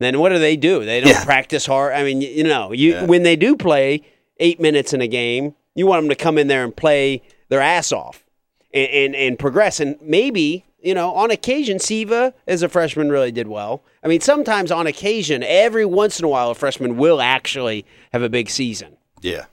Then 0.00 0.18
what 0.18 0.30
do 0.30 0.38
they 0.38 0.56
do? 0.56 0.84
They 0.84 1.00
don't 1.00 1.10
Yeah. 1.10 1.24
practice 1.24 1.66
hard. 1.66 1.92
I 1.94 2.02
mean, 2.02 2.20
you, 2.20 2.28
you 2.28 2.44
know, 2.44 2.72
you 2.72 2.92
Yeah. 2.92 3.04
when 3.06 3.22
they 3.22 3.36
do 3.36 3.56
play 3.56 4.02
eight 4.38 4.60
minutes 4.60 4.92
in 4.92 5.00
a 5.00 5.06
game, 5.06 5.54
you 5.74 5.86
want 5.86 6.02
them 6.02 6.08
to 6.10 6.16
come 6.16 6.36
in 6.38 6.48
there 6.48 6.64
and 6.64 6.74
play 6.74 7.22
their 7.48 7.60
ass 7.60 7.92
off 7.92 8.24
and 8.72 8.88
and, 8.90 9.14
and 9.16 9.38
progress. 9.38 9.80
And 9.80 9.96
maybe 10.02 10.64
you 10.82 10.92
know, 10.94 11.14
on 11.14 11.30
occasion, 11.30 11.78
Siva 11.78 12.34
as 12.46 12.62
a 12.62 12.68
freshman 12.68 13.08
really 13.08 13.32
did 13.32 13.48
well. 13.48 13.82
I 14.02 14.08
mean, 14.08 14.20
sometimes 14.20 14.70
on 14.70 14.86
occasion, 14.86 15.42
every 15.42 15.86
once 15.86 16.18
in 16.18 16.26
a 16.26 16.28
while, 16.28 16.50
a 16.50 16.54
freshman 16.54 16.98
will 16.98 17.22
actually 17.22 17.86
have 18.12 18.20
a 18.20 18.28
big 18.28 18.50
season. 18.50 18.98
Yeah, 19.22 19.46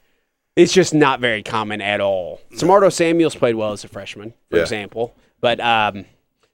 It's 0.58 0.74
just 0.74 0.94
not 0.94 1.22
very 1.22 1.42
common 1.42 1.80
at 1.80 2.02
all. 2.02 2.42
Samardo 2.56 2.92
Samuels 2.92 3.34
played 3.34 3.56
well 3.56 3.72
as 3.72 3.86
a 3.86 3.88
freshman, 3.88 4.34
for 4.50 4.58
Yeah. 4.58 4.64
example. 4.64 5.16
But 5.40 5.62
um, 5.62 6.04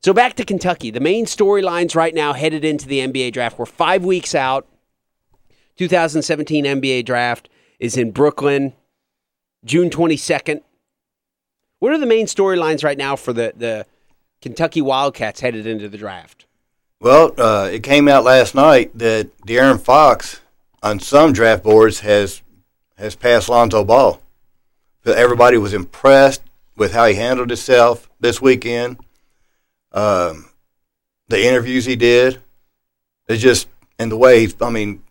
so 0.04 0.14
back 0.14 0.36
to 0.36 0.45
Kentucky. 0.45 0.91
The 0.91 1.00
main 1.00 1.26
storylines 1.26 1.95
right 1.95 2.14
now 2.14 2.34
headed 2.34 2.64
into 2.64 2.88
the 2.88 3.00
NBA 3.00 3.34
draft. 3.34 3.58
We're 3.58 3.66
five 3.66 4.06
weeks 4.06 4.36
out. 4.36 4.68
2017 5.78 6.66
NBA 6.66 7.06
draft 7.06 7.50
is 7.80 7.98
in 7.98 8.12
Brooklyn, 8.12 8.74
June 9.64 9.89
22nd. 9.89 10.62
What 11.80 11.91
are 11.91 12.00
the 12.00 12.08
main 12.08 12.26
storylines 12.26 12.84
right 12.84 12.98
now 12.98 13.16
for 13.16 13.34
the, 13.34 13.54
the 13.56 13.86
Kentucky 14.41 14.82
Wildcats 14.82 15.41
headed 15.41 15.68
into 15.68 15.88
the 15.88 15.98
draft? 15.98 16.45
Well, 17.00 17.34
uh, 17.38 17.70
it 17.72 17.84
came 17.84 18.08
out 18.08 18.24
last 18.24 18.56
night 18.56 18.98
that 18.98 19.30
De'Aaron 19.45 19.80
Fox 19.80 20.41
on 20.82 21.00
some 21.00 21.34
draft 21.34 21.64
boards 21.64 22.00
has 22.00 22.41
has 22.98 23.16
passed 23.16 23.50
Lonzo 23.50 23.84
Ball. 23.84 24.20
Everybody 25.06 25.58
was 25.58 25.74
impressed 25.74 26.41
with 26.76 26.93
how 26.93 27.06
he 27.06 27.14
handled 27.14 27.50
himself 27.50 28.10
this 28.20 28.41
weekend. 28.41 28.98
Um, 29.98 30.50
the 31.28 31.43
interviews 31.43 31.86
he 31.86 31.95
did, 31.95 32.39
it's 33.28 33.41
just 33.41 33.68
and 33.98 34.12
the 34.12 34.18
way 34.18 34.41
he's. 34.41 34.56
I 34.62 34.70
mean, 34.70 35.02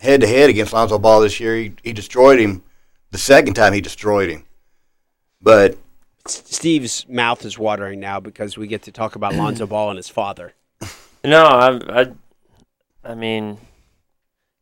head 0.00 0.20
to 0.22 0.26
head 0.26 0.50
against 0.50 0.72
Lonzo 0.72 0.98
Ball 0.98 1.20
this 1.20 1.38
year, 1.38 1.56
he, 1.56 1.74
he 1.84 1.92
destroyed 1.92 2.40
him. 2.40 2.64
The 3.12 3.18
second 3.18 3.54
time 3.54 3.72
he 3.72 3.80
destroyed 3.80 4.30
him. 4.30 4.44
But 5.40 5.78
Steve's 6.26 7.06
mouth 7.08 7.44
is 7.44 7.56
watering 7.56 8.00
now 8.00 8.18
because 8.18 8.58
we 8.58 8.66
get 8.66 8.82
to 8.82 8.92
talk 8.92 9.14
about 9.14 9.34
Lonzo 9.34 9.66
Ball 9.66 9.90
and 9.90 9.96
his 9.96 10.08
father. 10.08 10.54
No, 11.24 11.44
I, 11.44 12.00
I, 12.00 12.12
I 13.04 13.14
mean, 13.14 13.58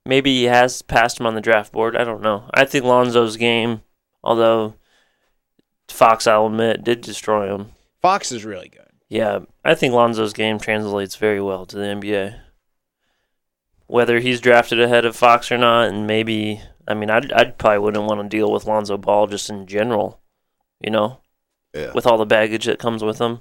maybe 0.04 0.40
he 0.40 0.44
has 0.44 0.82
passed 0.82 1.18
him 1.18 1.24
on 1.24 1.34
the 1.34 1.40
draft 1.40 1.72
board. 1.72 1.96
I 1.96 2.04
don't 2.04 2.20
know. 2.20 2.50
I 2.52 2.66
think 2.66 2.84
Lonzo's 2.84 3.38
game, 3.38 3.80
although 4.22 4.74
Fox, 5.88 6.26
I'll 6.26 6.48
admit, 6.48 6.84
did 6.84 7.00
destroy 7.00 7.54
him. 7.54 7.70
Fox 8.02 8.30
is 8.30 8.44
really 8.44 8.68
good. 8.68 8.89
Yeah, 9.10 9.40
I 9.64 9.74
think 9.74 9.92
Lonzo's 9.92 10.32
game 10.32 10.60
translates 10.60 11.16
very 11.16 11.40
well 11.40 11.66
to 11.66 11.76
the 11.76 11.82
NBA. 11.82 12.38
Whether 13.88 14.20
he's 14.20 14.40
drafted 14.40 14.80
ahead 14.80 15.04
of 15.04 15.16
Fox 15.16 15.50
or 15.50 15.58
not, 15.58 15.88
and 15.88 16.06
maybe, 16.06 16.62
I 16.86 16.94
mean, 16.94 17.10
I'd, 17.10 17.32
I'd 17.32 17.58
probably 17.58 17.80
wouldn't 17.80 18.06
want 18.06 18.22
to 18.22 18.28
deal 18.28 18.52
with 18.52 18.66
Lonzo 18.66 18.96
Ball 18.96 19.26
just 19.26 19.50
in 19.50 19.66
general, 19.66 20.20
you 20.80 20.92
know, 20.92 21.18
yeah. 21.74 21.90
with 21.92 22.06
all 22.06 22.18
the 22.18 22.24
baggage 22.24 22.66
that 22.66 22.78
comes 22.78 23.02
with 23.02 23.18
him. 23.18 23.40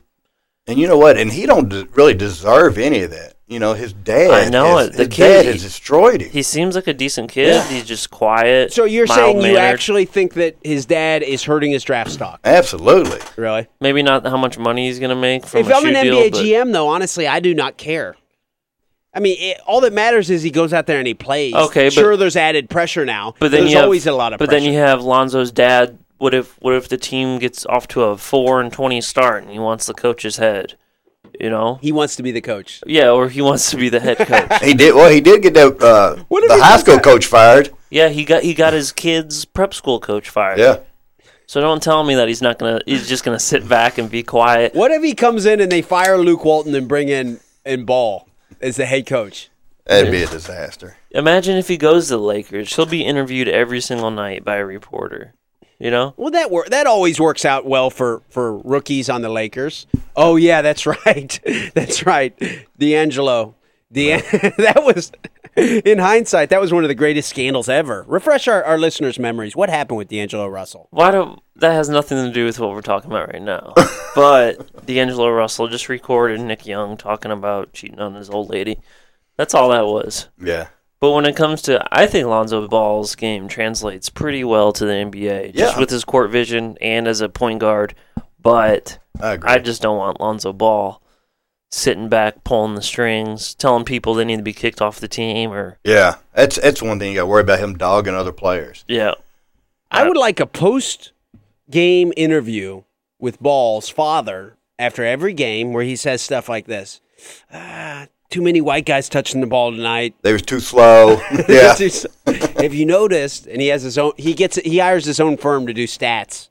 And 0.66 0.80
you 0.80 0.88
know 0.88 0.98
what? 0.98 1.18
And 1.18 1.32
he 1.32 1.46
don't 1.46 1.72
really 1.96 2.16
deserve 2.16 2.80
any 2.80 3.04
of 3.04 3.12
that. 3.12 3.36
You 3.50 3.58
know, 3.60 3.74
his 3.74 3.94
dad. 3.94 4.30
I 4.30 4.48
know 4.50 4.78
has, 4.78 4.88
it. 4.90 4.94
The 4.94 4.98
his 5.00 5.08
kid- 5.10 5.44
dad 5.44 5.46
has 5.46 5.64
destroyed 5.64 6.22
him. 6.22 6.30
He 6.30 6.44
seems 6.44 6.76
like 6.76 6.86
a 6.88 6.94
decent 6.94 7.32
kid. 7.32 7.48
Yeah. 7.48 7.68
He's 7.68 7.84
just 7.84 8.12
quiet. 8.12 8.72
So 8.72 8.86
you're 8.86 9.08
saying 9.08 9.38
you 9.38 9.42
mild-mannered. 9.42 9.58
actually 9.60 10.06
think 10.06 10.36
that 10.36 10.56
his 10.64 10.86
dad 10.86 11.24
is 11.24 11.44
hurting 11.44 11.72
his 11.72 11.84
draft 11.84 12.12
stock? 12.12 12.40
Absolutely. 12.44 13.20
Really? 13.38 13.68
maybe 13.82 14.04
not 14.04 14.24
how 14.26 14.38
much 14.38 14.58
money 14.60 14.86
he's 14.88 15.00
gonna 15.00 15.16
make 15.16 15.46
from 15.48 15.62
If 15.62 15.70
a 15.70 15.74
I'm 15.74 15.82
shoe 15.82 15.88
an 15.90 15.94
deal, 16.06 16.16
NBA 16.18 16.32
but 16.32 16.40
GM, 16.42 16.72
though, 16.74 16.88
honestly, 16.88 17.28
I 17.28 17.40
do 17.40 17.56
not 17.56 17.78
care. 17.78 18.16
I 19.16 19.20
mean, 19.20 19.38
it, 19.40 19.60
all 19.66 19.82
that 19.82 19.94
matters 19.94 20.30
is 20.30 20.44
he 20.44 20.52
goes 20.52 20.72
out 20.72 20.86
there 20.86 21.00
and 21.00 21.08
he 21.08 21.16
plays. 21.16 21.56
Okay, 21.56 21.86
but- 21.88 21.94
sure, 21.94 22.16
there's 22.18 22.36
added 22.36 22.70
pressure 22.70 23.04
now. 23.06 23.34
but 23.40 23.50
then 23.50 23.62
there's 23.62 23.72
you 23.72 23.78
have, 23.78 23.86
always 23.86 24.06
a 24.06 24.12
lot 24.12 24.34
of 24.34 24.38
But 24.38 24.50
pressure. 24.50 24.64
then 24.64 24.72
you 24.72 24.78
have 24.78 25.02
Lonzo's 25.02 25.52
dad. 25.52 25.98
What 26.20 26.36
if 26.36 26.56
what 26.62 26.76
if 26.76 26.88
the 26.88 26.98
team 26.98 27.40
gets 27.40 27.66
off 27.66 27.88
to 27.90 28.04
a 28.04 28.18
four 28.18 28.62
and 28.62 28.72
twenty 28.72 29.02
start 29.02 29.42
and 29.42 29.52
he 29.52 29.58
wants 29.58 29.88
the 29.88 29.94
coach's 29.96 30.38
head? 30.38 30.76
You 31.40 31.50
know? 31.50 31.80
he 31.82 31.92
wants 31.92 32.16
to 32.18 32.24
be 32.24 32.32
the 32.32 32.42
coach. 32.42 32.82
Yeah, 32.86 33.12
or 33.12 33.30
he 33.30 33.42
wants 33.42 33.72
to 33.72 33.78
be 33.78 33.90
the 33.90 34.00
head 34.00 34.18
coach. 34.20 34.62
He 34.64 34.74
did. 34.74 34.94
Well, 34.96 35.10
he 35.10 35.22
did 35.22 35.42
get 35.42 35.54
the 35.54 35.68
uh, 35.76 36.22
What 36.28 36.48
the 36.48 36.62
high 36.62 36.78
school 36.78 36.96
that? 36.96 37.04
coach 37.04 37.26
fired. 37.28 37.70
yeah, 37.90 38.10
he 38.10 38.26
got 38.26 38.44
he 38.44 38.54
got 38.54 38.74
his 38.74 38.92
kid's 38.92 39.46
prep 39.46 39.74
school 39.74 40.00
coach 40.00 40.30
fired. 40.30 40.60
Yeah. 40.60 40.80
So 41.48 41.62
don't 41.62 41.82
tell 41.82 42.04
me 42.04 42.16
that 42.16 42.28
he's 42.28 42.42
not 42.42 42.60
gonna 42.60 42.80
he's 42.86 43.08
just 43.08 43.24
gonna 43.24 43.40
sit 43.40 43.68
back 43.68 43.98
and 43.98 44.10
be 44.12 44.22
quiet. 44.22 44.76
What 44.76 44.92
if 44.92 45.02
he 45.02 45.16
comes 45.16 45.46
in 45.46 45.60
and 45.62 45.72
they 45.72 45.82
fire 45.82 46.18
Luke 46.18 46.44
Walton 46.46 46.76
and 46.76 46.88
bring 46.88 47.08
in 47.10 47.40
in 47.66 47.86
Ball 47.86 48.28
as 48.62 48.76
the 48.76 48.86
head 48.86 49.06
coach? 49.08 49.50
That'd 49.86 50.12
be 50.12 50.22
a 50.22 50.28
disaster. 50.28 50.98
Imagine 51.12 51.58
if 51.58 51.68
he 51.68 51.78
goes 51.78 52.08
to 52.10 52.18
the 52.18 52.20
Lakers. 52.20 52.76
He'll 52.76 52.86
be 52.86 53.04
interviewed 53.04 53.48
every 53.48 53.82
single 53.82 54.12
night 54.12 54.46
by 54.46 54.58
a 54.58 54.66
reporter. 54.66 55.34
You 55.80 55.92
know? 55.92 56.14
Well, 56.18 56.32
that 56.32 56.52
wor- 56.52 56.68
that 56.70 56.88
always 56.88 57.20
works 57.20 57.46
out 57.46 57.66
well 57.66 57.90
for 57.90 58.22
for 58.30 58.58
rookies 58.60 59.10
on 59.10 59.22
the 59.22 59.30
Lakers. 59.30 59.88
Oh 60.16 60.36
yeah, 60.36 60.62
that's 60.62 60.86
right, 61.06 61.40
that's 61.74 62.06
right. 62.06 62.38
D'Angelo, 62.78 63.56
De- 63.92 64.18
that 64.58 64.84
was 64.86 65.12
in 65.56 66.00
hindsight 66.00 66.50
that 66.50 66.62
was 66.62 66.72
one 66.72 66.84
of 66.84 66.90
the 66.90 66.96
greatest 66.96 67.30
scandals 67.30 67.70
ever. 67.70 68.06
Refresh 68.08 68.48
our, 68.48 68.64
our 68.64 68.78
listeners' 68.78 69.18
memories. 69.18 69.56
What 69.56 69.70
happened 69.70 69.98
with 69.98 70.10
D'Angelo 70.10 70.48
Russell? 70.48 70.88
Why 70.92 71.12
do 71.12 71.38
that 71.56 71.74
has 71.74 71.90
nothing 71.90 72.18
to 72.26 72.32
do 72.32 72.46
with 72.46 72.60
what 72.60 72.72
we're 72.72 72.82
talking 72.82 73.12
about 73.12 73.32
right 73.34 73.42
now. 73.42 73.74
but 74.16 74.86
D'Angelo 74.86 75.30
Russell 75.30 75.68
just 75.68 75.90
recorded 75.90 76.40
Nick 76.42 76.66
Young 76.66 76.98
talking 76.98 77.32
about 77.32 77.74
cheating 77.74 78.00
on 78.00 78.16
his 78.16 78.30
old 78.30 78.50
lady. 78.50 78.80
That's 79.38 79.54
all 79.54 79.70
that 79.70 79.86
was. 79.86 80.30
Yeah. 80.42 80.68
But 81.02 81.12
when 81.12 81.26
it 81.26 81.36
comes 81.36 81.62
to, 81.64 81.86
I 81.92 82.08
think 82.08 82.28
Lonzo 82.28 82.68
Ball's 82.68 83.16
game 83.16 83.48
translates 83.48 84.10
pretty 84.10 84.44
well 84.44 84.74
to 84.74 84.86
the 84.86 84.92
NBA, 84.94 85.54
just 85.56 85.76
Yeah. 85.76 85.80
with 85.80 85.90
his 85.90 86.04
court 86.04 86.30
vision 86.30 86.78
and 86.82 87.08
as 87.08 87.22
a 87.22 87.30
point 87.30 87.60
guard. 87.60 87.96
But 88.42 89.00
I. 89.22 89.38
I 89.42 89.60
just 89.60 89.82
don't 89.82 89.98
want 89.98 90.20
Lonzo 90.20 90.52
Ball 90.54 91.02
sitting 91.72 92.10
back, 92.10 92.44
pulling 92.44 92.76
the 92.76 92.82
strings, 92.82 93.54
telling 93.54 93.86
people 93.86 94.14
they 94.14 94.26
need 94.26 94.38
to 94.38 94.44
be 94.44 94.54
kicked 94.54 94.82
off 94.82 95.00
the 95.00 95.08
team, 95.08 95.52
or 95.52 95.78
yeah. 95.86 96.16
That's 96.34 96.58
that's 96.60 96.82
one 96.82 97.00
thing 97.00 97.10
you 97.12 97.16
got 97.16 97.22
to 97.24 97.28
worry 97.28 97.42
about 97.42 97.60
him 97.60 97.78
dogging 97.78 98.16
other 98.16 98.32
players. 98.34 98.84
yeah, 98.88 99.14
I 99.92 100.06
would 100.08 100.18
like 100.18 100.40
a 100.40 100.46
post 100.46 101.12
game 101.70 102.12
interview 102.18 102.84
with 103.20 103.40
Ball's 103.42 103.88
father 103.90 104.58
after 104.78 105.06
every 105.06 105.34
game 105.34 105.72
where 105.74 105.84
he 105.84 105.96
says 105.96 106.22
stuff 106.22 106.50
like 106.50 106.66
this. 106.66 107.02
Ah, 107.54 108.08
too 108.30 108.42
many 108.42 108.62
white 108.62 108.86
guys 108.86 109.10
touching 109.10 109.42
the 109.42 109.48
ball 109.48 109.72
tonight. 109.72 110.16
They 110.22 110.34
was 110.34 110.42
too 110.42 110.60
slow. 110.60 111.14
yeah. 111.50 111.76
if 111.78 112.74
you 112.74 112.86
noticed, 112.86 113.48
and 113.48 113.62
he 113.62 113.68
has 113.68 113.84
his 113.84 113.98
own, 113.98 114.14
he 114.18 114.34
gets 114.34 114.58
he 114.58 114.78
hires 114.78 115.06
his 115.06 115.20
own 115.20 115.38
firm 115.38 115.68
to 115.68 115.74
do 115.74 115.86
stats. 115.86 116.50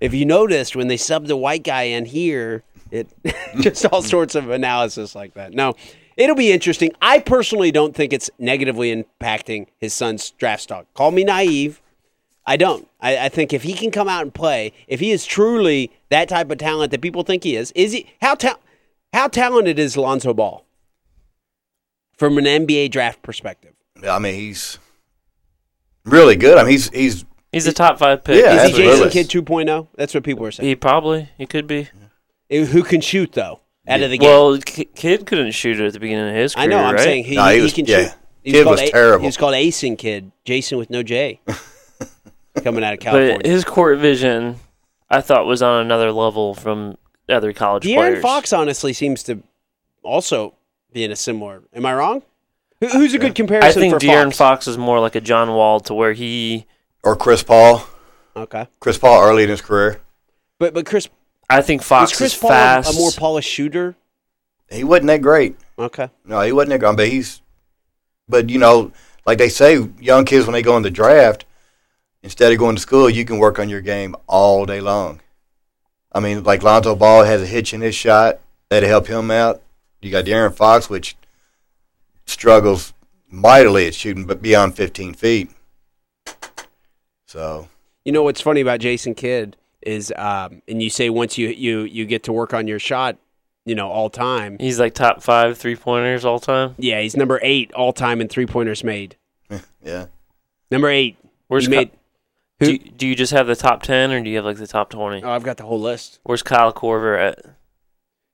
If 0.00 0.12
you 0.12 0.26
noticed 0.26 0.76
when 0.76 0.88
they 0.88 0.96
subbed 0.96 1.28
the 1.28 1.36
white 1.36 1.64
guy 1.64 1.84
in 1.84 2.04
here, 2.04 2.64
it 2.90 3.08
just 3.60 3.84
all 3.86 4.02
sorts 4.02 4.34
of 4.34 4.50
analysis 4.50 5.14
like 5.14 5.34
that. 5.34 5.52
No, 5.52 5.74
it'll 6.16 6.36
be 6.36 6.52
interesting. 6.52 6.90
I 7.00 7.20
personally 7.20 7.70
don't 7.70 7.94
think 7.94 8.12
it's 8.12 8.30
negatively 8.38 8.94
impacting 8.94 9.68
his 9.78 9.94
son's 9.94 10.30
draft 10.32 10.62
stock. 10.62 10.86
Call 10.94 11.12
me 11.12 11.24
naive. 11.24 11.80
I 12.48 12.56
don't. 12.56 12.88
I, 13.00 13.18
I 13.18 13.28
think 13.28 13.52
if 13.52 13.64
he 13.64 13.72
can 13.72 13.90
come 13.90 14.08
out 14.08 14.22
and 14.22 14.32
play, 14.32 14.72
if 14.86 15.00
he 15.00 15.10
is 15.10 15.24
truly 15.26 15.90
that 16.10 16.28
type 16.28 16.50
of 16.50 16.58
talent 16.58 16.92
that 16.92 17.00
people 17.00 17.24
think 17.24 17.42
he 17.42 17.56
is, 17.56 17.72
is 17.72 17.92
he 17.92 18.12
how 18.20 18.34
ta- 18.34 18.58
how 19.12 19.28
talented 19.28 19.78
is 19.78 19.96
Lonzo 19.96 20.34
Ball 20.34 20.65
from 22.16 22.38
an 22.38 22.44
NBA 22.44 22.90
draft 22.90 23.22
perspective? 23.22 23.74
I 24.08 24.18
mean, 24.18 24.34
he's 24.34 24.78
really 26.04 26.36
good. 26.36 26.58
I 26.58 26.62
mean, 26.62 26.72
he's 26.72 26.88
he's 26.90 27.24
he's 27.52 27.66
a 27.66 27.72
top 27.72 27.98
five 27.98 28.24
pick. 28.24 28.42
Yeah, 28.44 28.64
Is 28.64 28.76
he. 28.76 28.82
Jason 28.84 29.10
Kidd 29.10 29.28
2.0? 29.28 29.88
That's 29.96 30.14
what 30.14 30.24
people 30.24 30.44
are 30.46 30.50
saying. 30.50 30.68
He 30.68 30.74
probably 30.76 31.28
he 31.38 31.46
could 31.46 31.66
be. 31.66 31.88
Eh, 32.50 32.64
Who 32.64 32.82
can 32.82 33.00
shoot 33.00 33.32
though 33.32 33.60
out 33.88 34.00
of 34.02 34.10
the 34.10 34.18
game? 34.18 34.28
Well, 34.28 34.58
K- 34.58 34.84
Kidd 34.94 35.26
couldn't 35.26 35.52
shoot 35.52 35.80
at 35.80 35.92
the 35.92 36.00
beginning 36.00 36.28
of 36.28 36.34
his 36.34 36.54
career. 36.54 36.64
I 36.64 36.66
know. 36.68 36.78
I'm 36.78 36.94
right? 36.94 37.02
saying 37.02 37.24
he, 37.24 37.36
No, 37.36 37.46
he 37.48 37.56
he 37.56 37.62
was- 37.62 37.72
can 37.72 37.86
yeah. 37.86 38.02
shoot. 38.04 38.12
He 38.42 38.52
Kidd 38.52 38.64
called 38.64 38.74
was 38.74 38.88
A- 38.88 38.90
terrible. 38.92 39.20
He 39.22 39.26
was 39.26 39.36
called 39.36 39.54
Ason 39.54 39.96
Kidd, 39.96 40.30
Jason 40.44 40.78
with 40.78 40.88
no 40.90 41.02
J, 41.02 41.40
coming 42.62 42.84
out 42.84 42.92
of 42.94 43.00
California. 43.00 43.38
But 43.38 43.46
his 43.46 43.64
court 43.64 43.98
vision, 43.98 44.56
I 45.10 45.20
thought, 45.20 45.46
was 45.46 45.62
on 45.62 45.80
another 45.84 46.12
level 46.12 46.54
from 46.54 46.96
other 47.28 47.52
college 47.52 47.82
De'Aaron 47.82 47.94
players. 47.96 48.22
Fox 48.22 48.52
honestly 48.52 48.92
seems 48.92 49.24
to 49.24 49.42
also 50.04 50.54
be 50.96 51.04
in 51.04 51.12
a 51.12 51.16
similar. 51.16 51.62
Am 51.74 51.84
I 51.84 51.94
wrong? 51.94 52.22
Who, 52.80 52.88
who's 52.88 53.12
a 53.12 53.18
good 53.18 53.34
comparison? 53.34 53.68
I 53.70 53.72
think 53.74 53.92
for 53.92 54.00
De'Aaron 54.00 54.26
Fox? 54.26 54.38
Fox 54.38 54.66
is 54.68 54.78
more 54.78 54.98
like 54.98 55.14
a 55.14 55.20
John 55.20 55.50
Wall, 55.50 55.78
to 55.80 55.94
where 55.94 56.14
he. 56.14 56.66
or 57.04 57.14
Chris 57.14 57.42
Paul. 57.42 57.86
Okay, 58.34 58.66
Chris 58.80 58.96
Paul 58.98 59.22
early 59.22 59.44
in 59.44 59.48
his 59.50 59.60
career, 59.60 60.00
but 60.58 60.72
but 60.74 60.84
Chris 60.86 61.08
I 61.48 61.60
think 61.62 61.82
Fox 61.82 62.12
is 62.12 62.16
Chris 62.18 62.34
is 62.34 62.38
Paul 62.40 62.50
a- 62.50 62.54
fast. 62.54 62.94
a 62.94 62.98
more 62.98 63.10
polished 63.12 63.48
shooter? 63.50 63.94
he 64.70 64.84
wasn't 64.84 65.06
that 65.08 65.22
great. 65.22 65.56
Okay, 65.78 66.10
No, 66.24 66.40
he 66.40 66.52
wasn't 66.52 66.70
that 66.70 66.80
great. 66.80 66.96
But 66.96 67.08
he's, 67.08 67.40
but 68.28 68.48
you 68.50 68.58
know, 68.58 68.90
like 69.26 69.38
they 69.38 69.48
say, 69.50 69.86
young 70.00 70.24
kids 70.24 70.46
when 70.46 70.52
they 70.54 70.62
go 70.62 70.76
in 70.78 70.82
the 70.82 70.90
draft, 70.90 71.44
instead 72.22 72.52
of 72.52 72.58
going 72.58 72.76
to 72.76 72.82
school, 72.82 73.08
you 73.08 73.24
can 73.24 73.38
work 73.38 73.58
on 73.58 73.68
your 73.68 73.80
game 73.82 74.16
all 74.26 74.64
day 74.66 74.80
long. 74.80 75.20
I 76.12 76.20
mean, 76.20 76.42
like 76.44 76.62
Lonzo 76.62 76.94
Ball 76.96 77.24
has 77.24 77.42
a 77.42 77.46
hitch 77.46 77.72
in 77.74 77.80
his 77.82 77.94
shot 77.94 78.40
that'll 78.70 78.88
help 78.88 79.06
him 79.06 79.30
out. 79.30 79.62
You 80.06 80.12
got 80.12 80.24
De'Aaron 80.24 80.54
Fox, 80.54 80.88
which 80.88 81.16
struggles 82.26 82.94
mightily 83.28 83.86
at 83.88 83.94
shooting, 83.94 84.24
but 84.24 84.40
beyond 84.40 84.76
15 84.76 85.14
feet. 85.14 85.50
So 87.26 87.68
you 88.04 88.12
know 88.12 88.22
what's 88.22 88.40
funny 88.40 88.60
about 88.60 88.80
Jason 88.80 89.14
Kidd 89.14 89.56
is, 89.82 90.12
um, 90.16 90.62
and 90.68 90.82
you 90.82 90.90
say 90.90 91.10
once 91.10 91.36
you 91.36 91.48
you 91.48 91.80
you 91.80 92.06
get 92.06 92.22
to 92.24 92.32
work 92.32 92.54
on 92.54 92.68
your 92.68 92.78
shot, 92.78 93.16
you 93.64 93.74
know, 93.74 93.88
all 93.90 94.10
time. 94.10 94.56
He's 94.60 94.78
like 94.78 94.94
top 94.94 95.22
five 95.22 95.58
three 95.58 95.76
pointers 95.76 96.24
all 96.24 96.38
time. 96.38 96.74
Yeah, 96.78 97.00
he's 97.00 97.16
number 97.16 97.40
eight 97.42 97.72
all 97.74 97.92
time 97.92 98.20
in 98.20 98.28
three 98.28 98.46
pointers 98.46 98.84
made. 98.84 99.16
yeah, 99.82 100.06
Number 100.70 100.88
eight. 100.88 101.16
Where's 101.48 101.64
he 101.66 101.70
Ky- 101.70 101.76
made? 101.76 101.90
do, 102.60 102.66
who- 102.66 102.72
you, 102.72 102.78
do 102.78 103.06
you 103.08 103.14
just 103.16 103.32
have 103.32 103.46
the 103.48 103.56
top 103.56 103.82
ten, 103.82 104.12
or 104.12 104.22
do 104.22 104.30
you 104.30 104.36
have 104.36 104.44
like 104.44 104.58
the 104.58 104.66
top 104.68 104.90
twenty? 104.90 105.22
Oh, 105.22 105.30
I've 105.30 105.42
got 105.44 105.56
the 105.56 105.64
whole 105.64 105.80
list. 105.80 106.20
Where's 106.22 106.42
Kyle 106.44 106.72
Korver 106.72 107.18
at? 107.20 107.44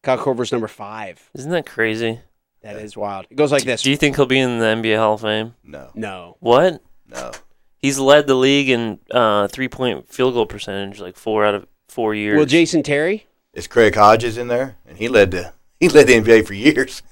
Kyle 0.02 0.18
Korver's 0.18 0.52
number 0.52 0.68
five. 0.68 1.28
Isn't 1.34 1.50
that 1.52 1.66
crazy? 1.66 2.20
That 2.62 2.76
is 2.76 2.96
wild. 2.96 3.26
It 3.30 3.36
goes 3.36 3.50
like 3.52 3.64
this. 3.64 3.82
Do 3.82 3.90
you 3.90 3.96
think 3.96 4.16
he'll 4.16 4.26
be 4.26 4.38
in 4.38 4.58
the 4.58 4.66
NBA 4.66 4.96
Hall 4.98 5.14
of 5.14 5.20
Fame? 5.22 5.54
no, 5.64 5.90
no. 5.94 6.36
What? 6.40 6.82
no. 7.08 7.32
He's 7.78 7.98
led 7.98 8.28
the 8.28 8.36
league 8.36 8.68
in 8.68 9.00
uh, 9.10 9.48
three 9.48 9.68
point 9.68 10.08
field 10.08 10.34
goal 10.34 10.46
percentage, 10.46 11.00
like 11.00 11.16
four 11.16 11.44
out 11.44 11.54
of 11.56 11.66
four 11.88 12.14
years. 12.14 12.36
Well, 12.36 12.46
Jason 12.46 12.84
Terry. 12.84 13.26
Is 13.54 13.66
Craig 13.66 13.94
Hodges 13.96 14.38
in 14.38 14.46
there? 14.48 14.76
And 14.86 14.96
he 14.98 15.08
led 15.08 15.32
the 15.32 15.52
he 15.80 15.88
led 15.88 16.06
the 16.06 16.20
NBA 16.20 16.46
for 16.46 16.54
years. 16.54 17.02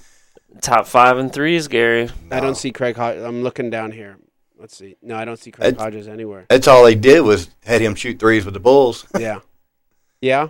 top 0.61 0.87
five 0.87 1.19
and 1.19 1.33
threes, 1.33 1.67
Gary. 1.67 2.09
I 2.31 2.39
don't 2.39 2.55
see 2.57 2.71
Craig. 2.71 2.95
Hodges. 2.97 3.25
I'm 3.25 3.43
looking 3.43 3.71
down 3.71 3.91
here. 3.91 4.19
Let's 4.57 4.77
see. 4.77 4.97
No, 5.03 5.17
I 5.17 5.25
don't 5.25 5.39
see 5.39 5.51
Craig 5.51 5.71
It's- 5.71 5.83
Hodges 5.83 6.07
anywhere. 6.07 6.47
That's 6.49 6.69
all 6.69 6.85
they 6.85 6.95
did 6.95 7.23
was 7.23 7.51
had 7.65 7.81
him 7.81 7.95
shoot 7.97 8.21
threes 8.21 8.45
with 8.45 8.55
the 8.55 8.61
Bulls. 8.61 9.07
Yeah. 9.19 9.41
Yeah. 10.21 10.49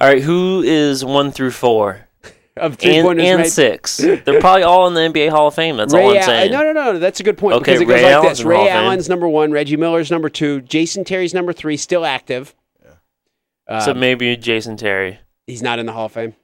All 0.00 0.08
right, 0.08 0.22
who 0.22 0.62
is 0.64 1.04
one 1.04 1.30
through 1.30 1.50
four 1.50 2.06
Of 2.56 2.76
three 2.76 2.96
and, 2.96 3.04
pointers 3.06 3.26
and 3.26 3.40
made. 3.42 3.48
six? 3.50 3.96
They're 4.24 4.40
probably 4.40 4.62
all 4.62 4.86
in 4.86 4.94
the 4.94 5.00
NBA 5.00 5.30
Hall 5.30 5.48
of 5.48 5.54
Fame. 5.54 5.76
That's 5.76 5.92
all 5.94 6.00
Ray 6.00 6.10
I'm 6.10 6.16
Al- 6.18 6.22
saying. 6.26 6.52
no, 6.52 6.62
no, 6.62 6.72
no. 6.72 6.98
That's 6.98 7.20
a 7.20 7.22
good 7.22 7.38
point 7.38 7.56
Okay, 7.56 7.78
because 7.78 7.80
it 7.82 7.84
goes 7.86 7.94
Ray 7.94 8.02
like 8.04 8.12
Allen's 8.12 8.30
this: 8.38 8.40
in 8.40 8.46
Hall 8.50 8.64
Ray 8.64 8.70
Fame. 8.70 8.76
Allen's 8.76 9.08
number 9.08 9.28
one, 9.28 9.52
Reggie 9.52 9.76
Miller's 9.76 10.10
number 10.10 10.28
two, 10.28 10.60
Jason 10.62 11.04
Terry's 11.04 11.32
number 11.34 11.52
three, 11.52 11.76
still 11.76 12.04
active. 12.04 12.54
so 13.80 13.92
Um, 13.92 14.00
maybe 14.00 14.36
Jason 14.36 14.76
Terry. 14.76 15.20
he's 15.46 15.62
not 15.62 15.78
in 15.78 15.86
the 15.86 15.92
Hall 15.92 16.06
of 16.06 16.12
Fame. 16.12 16.34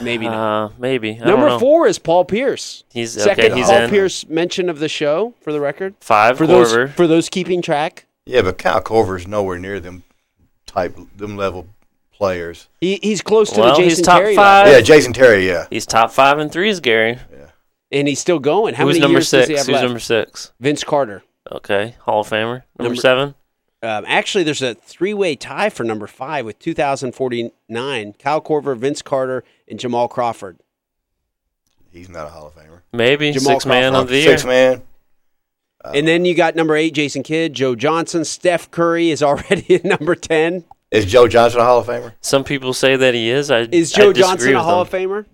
Maybe 0.00 0.24
not. 0.26 0.64
Uh, 0.64 0.70
maybe. 0.78 1.10
I 1.10 1.18
don't 1.18 1.26
Number 1.26 1.48
know. 1.48 1.58
four 1.58 1.86
is 1.86 1.98
Paul 1.98 2.24
Pierce. 2.24 2.82
He's 2.94 3.12
Second 3.12 3.44
okay. 3.46 3.54
He's 3.54 3.66
Paul 3.66 3.82
in. 3.82 3.90
Pierce 3.90 4.26
mention 4.26 4.70
of 4.70 4.78
the 4.78 4.88
show 4.88 5.34
for 5.42 5.52
the 5.52 5.60
record. 5.60 5.94
Five. 6.00 6.38
For 6.38 6.46
Korver. 6.46 6.48
those 6.86 6.90
for 6.94 7.06
those 7.06 7.28
keeping 7.28 7.60
track. 7.60 8.06
Yeah, 8.24 8.40
but 8.40 8.56
Kyle 8.56 8.80
Korver's 8.80 9.26
nowhere 9.26 9.58
near 9.58 9.80
them 9.80 10.04
type 10.64 10.96
them 11.14 11.36
level 11.36 11.66
players. 12.12 12.68
He, 12.80 12.98
he's 13.02 13.22
close 13.22 13.50
to 13.52 13.60
Well, 13.60 13.76
the 13.76 13.82
he's 13.84 14.00
top 14.00 14.20
Terry 14.20 14.34
five. 14.36 14.66
level, 14.66 14.78
Yeah, 14.80 14.84
Jason 14.84 15.12
Terry. 15.12 15.46
Yeah, 15.46 15.66
He's 15.70 15.86
top 15.86 16.10
five 16.12 16.38
in 16.38 16.48
threes, 16.50 16.80
Gary. 16.80 17.18
Yeah, 17.32 17.46
and 17.90 18.06
he's 18.08 18.20
still 18.20 18.38
going. 18.38 18.74
How 18.74 18.84
Who's 18.84 18.94
many 18.94 19.00
number 19.00 19.18
years 19.18 19.28
six? 19.28 19.42
does 19.42 19.48
he 19.48 19.54
have 19.56 19.66
Who's 19.66 19.72
left? 19.74 19.84
number 19.84 19.98
six? 20.00 20.52
Vince 20.60 20.84
Carter. 20.84 21.22
Okay, 21.50 21.96
Hall 22.02 22.20
of 22.20 22.28
Famer. 22.28 22.62
Number, 22.78 22.82
Number- 22.84 22.96
seven. 22.96 23.34
Um, 23.84 24.04
actually, 24.06 24.44
there's 24.44 24.62
a 24.62 24.74
three-way 24.76 25.34
tie 25.34 25.68
for 25.68 25.82
number 25.82 26.06
five 26.06 26.46
with 26.46 26.56
2,049. 26.60 28.12
Kyle 28.18 28.40
Korver, 28.40 28.76
Vince 28.76 29.02
Carter, 29.02 29.42
and 29.68 29.78
Jamal 29.80 30.06
Crawford. 30.06 30.58
he's 31.90 32.08
not 32.08 32.26
a 32.28 32.30
Hall 32.30 32.46
of 32.46 32.54
Famer. 32.54 32.82
Maybe 32.92 33.32
Jamal 33.32 33.54
six 33.54 33.66
man 33.66 33.90
Crawford. 33.92 34.04
of 34.04 34.08
the 34.10 34.16
year. 34.18 34.28
Six 34.38 34.44
man. 34.44 34.82
and 35.92 36.06
then 36.06 36.24
you 36.24 36.36
got 36.36 36.54
number 36.54 36.76
eight, 36.76 36.94
Jason 36.94 37.24
Kidd, 37.24 37.54
Joe 37.54 37.74
Johnson, 37.74 38.24
Steph 38.24 38.70
Curry 38.70 39.10
is 39.10 39.20
already 39.20 39.74
at 39.74 39.84
number 39.84 40.14
10. 40.14 40.62
Is 40.92 41.06
Joe 41.06 41.26
Johnson 41.26 41.60
a 41.60 41.64
Hall 41.64 41.78
of 41.80 41.86
Famer? 41.86 42.12
Some 42.20 42.44
people 42.44 42.72
say 42.74 42.96
that 42.96 43.14
he 43.14 43.30
is. 43.30 43.50
I 43.50 43.60
Is 43.72 43.90
Joe 43.92 44.12
disagree 44.12 44.52
Johnson 44.52 44.54
a 44.56 44.62
Hall 44.62 44.84
them. 44.84 44.94
of 45.04 45.10
Famer? 45.10 45.26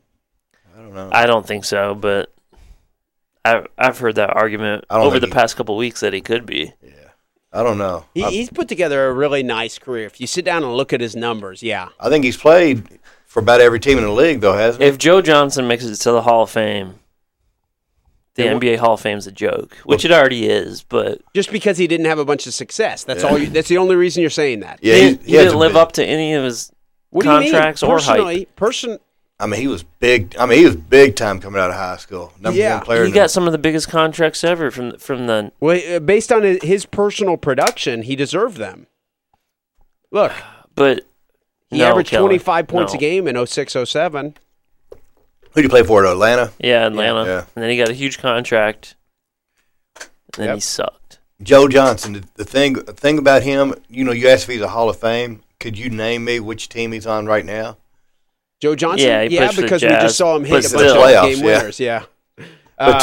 I 0.77 0.81
don't 0.83 0.95
know. 0.95 1.09
I 1.13 1.27
don't 1.27 1.47
think 1.47 1.65
so, 1.65 1.95
but 1.95 2.33
I've 3.45 3.67
I've 3.77 3.99
heard 3.99 4.15
that 4.17 4.31
argument 4.31 4.85
over 4.91 5.19
the 5.19 5.27
he- 5.27 5.33
past 5.33 5.57
couple 5.57 5.77
weeks 5.77 6.01
that 6.01 6.13
he 6.13 6.21
could 6.21 6.47
be. 6.47 6.73
yeah, 6.83 6.91
I 7.53 7.63
don't 7.63 7.79
know. 7.79 8.05
He, 8.15 8.23
I, 8.25 8.31
he's 8.31 8.51
put 8.51 8.69
together 8.69 9.09
a 9.09 9.13
really 9.13 9.43
nice 9.43 9.79
career. 9.79 10.07
If 10.07 10.21
you 10.21 10.27
sit 10.27 10.45
down 10.45 10.63
and 10.63 10.73
look 10.75 10.93
at 10.93 11.01
his 11.01 11.17
numbers, 11.17 11.63
yeah. 11.63 11.89
I 11.99 12.09
think 12.09 12.25
he's 12.25 12.37
played 12.37 12.87
for 13.27 13.41
about 13.41 13.61
every 13.61 13.81
team 13.81 13.99
in 13.99 14.05
the 14.05 14.13
league, 14.13 14.41
though, 14.41 14.55
hasn't 14.55 14.83
he? 14.83 14.89
If 14.89 14.97
Joe 14.99 15.21
Johnson 15.23 15.67
makes 15.67 15.85
it 15.85 15.95
to 15.97 16.13
the 16.13 16.23
Hall 16.23 16.45
of 16.45 16.51
Fame, 16.51 17.01
the 18.39 18.45
Then 18.45 18.59
NBA 18.61 18.79
Hall 18.79 18.95
of 18.95 19.01
Fame's 19.01 19.27
a 19.27 19.33
joke, 19.33 19.75
which 19.85 20.05
it 20.07 20.11
already 20.13 20.49
is. 20.49 20.83
But 20.83 21.21
Just 21.35 21.53
because 21.53 21.77
he 21.77 21.87
didn't 21.87 22.07
have 22.07 22.19
a 22.19 22.25
bunch 22.25 22.47
of 22.47 22.55
success. 22.55 23.05
That's 23.05 23.23
Yeah. 23.23 23.29
all. 23.29 23.39
You, 23.39 23.47
that's 23.49 23.69
the 23.69 23.77
only 23.79 23.97
reason 23.97 24.23
you're 24.23 24.31
saying 24.31 24.61
that. 24.61 24.79
yeah, 24.83 24.95
he, 24.95 25.01
he's- 25.01 25.13
didn't- 25.17 25.27
he 25.27 25.33
didn't 25.33 25.59
live 25.59 25.73
big- 25.73 25.77
up 25.83 25.93
to 25.93 26.05
any 26.05 26.33
of 26.35 26.45
his. 26.45 26.73
What 27.11 27.25
Contracts 27.25 27.81
do 27.81 27.87
you 27.87 27.91
mean? 27.93 27.99
or 27.99 28.01
hype. 28.01 28.07
Personally, 28.17 28.45
person. 28.57 28.99
I 29.41 29.47
mean, 29.47 29.61
he 29.61 29.69
was 29.69 29.83
big. 29.85 30.35
I 30.39 30.47
mean, 30.47 30.59
he 30.59 30.65
was 30.65 30.75
big 30.77 31.15
time 31.15 31.41
coming 31.41 31.61
out 31.61 31.71
of 31.71 31.77
high 31.77 31.97
school. 31.99 32.33
Number 32.41 32.59
Yeah, 32.59 32.77
one 32.79 32.85
player. 32.85 33.03
He 33.05 33.09
in 33.11 33.15
got 33.15 33.31
some 33.31 33.47
of 33.47 33.53
the 33.53 33.59
biggest 33.59 33.89
contracts 33.89 34.43
ever 34.43 34.71
from 34.71 34.99
from 34.99 35.27
the. 35.27 35.53
Well, 35.61 35.81
uh, 35.97 36.01
based 36.01 36.33
on 36.33 36.43
his- 36.43 36.63
his 36.63 36.87
personal 36.87 37.37
production, 37.37 38.03
he 38.03 38.17
deserved 38.17 38.57
them. 38.57 38.87
Look, 40.11 40.33
But 40.75 41.07
he 41.71 41.79
no, 41.79 41.87
averaged 41.87 42.13
25 42.13 42.67
points 42.69 42.93
no. 42.93 42.99
a 42.99 43.01
game 43.01 43.27
in 43.27 43.37
06 43.47 43.75
07. 43.85 44.35
The, 45.53 45.55
who 45.55 45.63
do 45.63 45.63
you 45.65 45.69
play 45.69 45.83
for? 45.83 46.05
At 46.05 46.13
Atlanta. 46.13 46.53
Yeah, 46.59 46.87
Atlanta, 46.87 47.25
Yeah. 47.25 47.45
and 47.55 47.63
then 47.63 47.71
he 47.71 47.77
got 47.77 47.89
a 47.89 47.95
huge 47.95 48.19
contract, 48.19 48.95
and 50.01 50.09
then 50.37 50.47
Yep. 50.47 50.55
he 50.57 50.61
sucked. 50.61 51.19
Joe 51.43 51.69
Johnson. 51.69 52.13
The, 52.15 52.25
the 52.37 52.45
thing, 52.45 52.75
the 52.75 52.93
thing 52.93 53.19
about 53.19 53.43
him, 53.43 53.75
you 53.89 54.05
know, 54.05 54.13
you 54.13 54.29
asked 54.29 54.45
if 54.45 54.51
he's 54.51 54.61
a 54.61 54.69
Hall 54.69 54.89
of 54.91 54.99
Fame. 54.99 55.43
Could 55.61 55.79
you 55.79 55.91
name 55.91 56.25
me 56.25 56.41
which 56.41 56.69
team 56.69 56.93
he's 56.93 57.07
on 57.07 57.27
right 57.27 57.45
now? 57.45 57.77
Joe 58.61 58.75
Johnson? 58.75 59.09
Yeah, 59.09 59.23
he 59.23 59.37
plays 59.37 59.51
for 59.51 59.57
the 59.57 59.63
because 59.63 59.83
we 59.83 59.89
just 59.89 60.17
saw 60.17 60.35
him 60.37 60.45
hit 60.45 60.51
a 60.51 60.53
bunch 60.53 60.65
still. 60.67 60.97
of 61.03 61.09
Playoffs, 61.09 61.35
game 61.35 61.45
winners. 61.45 61.81
Yeah. 61.81 62.05
But- 62.37 62.47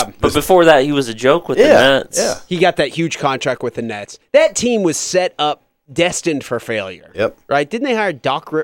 Um, 0.06 0.14
But 0.22 0.34
before 0.34 0.64
that, 0.66 0.84
he 0.84 0.92
was 0.94 1.10
a 1.10 1.14
joke 1.14 1.50
with 1.50 1.58
the 1.58 1.66
Nets. 1.66 2.18
yeah. 2.18 2.40
he 2.48 2.58
got 2.60 2.78
that 2.78 2.90
huge 2.90 3.18
contract 3.18 3.62
with 3.62 3.74
the 3.76 3.82
Nets. 3.82 4.20
That 4.32 4.56
team 4.56 4.84
was 4.84 4.96
set 4.96 5.34
up, 5.38 5.64
destined 5.92 6.44
for 6.46 6.60
failure. 6.62 7.12
Yep. 7.14 7.38
Right? 7.50 7.70
Didn't 7.70 7.86
they 7.86 7.96
hire 7.96 8.14
Doc, 8.14 8.52
Ri- 8.54 8.64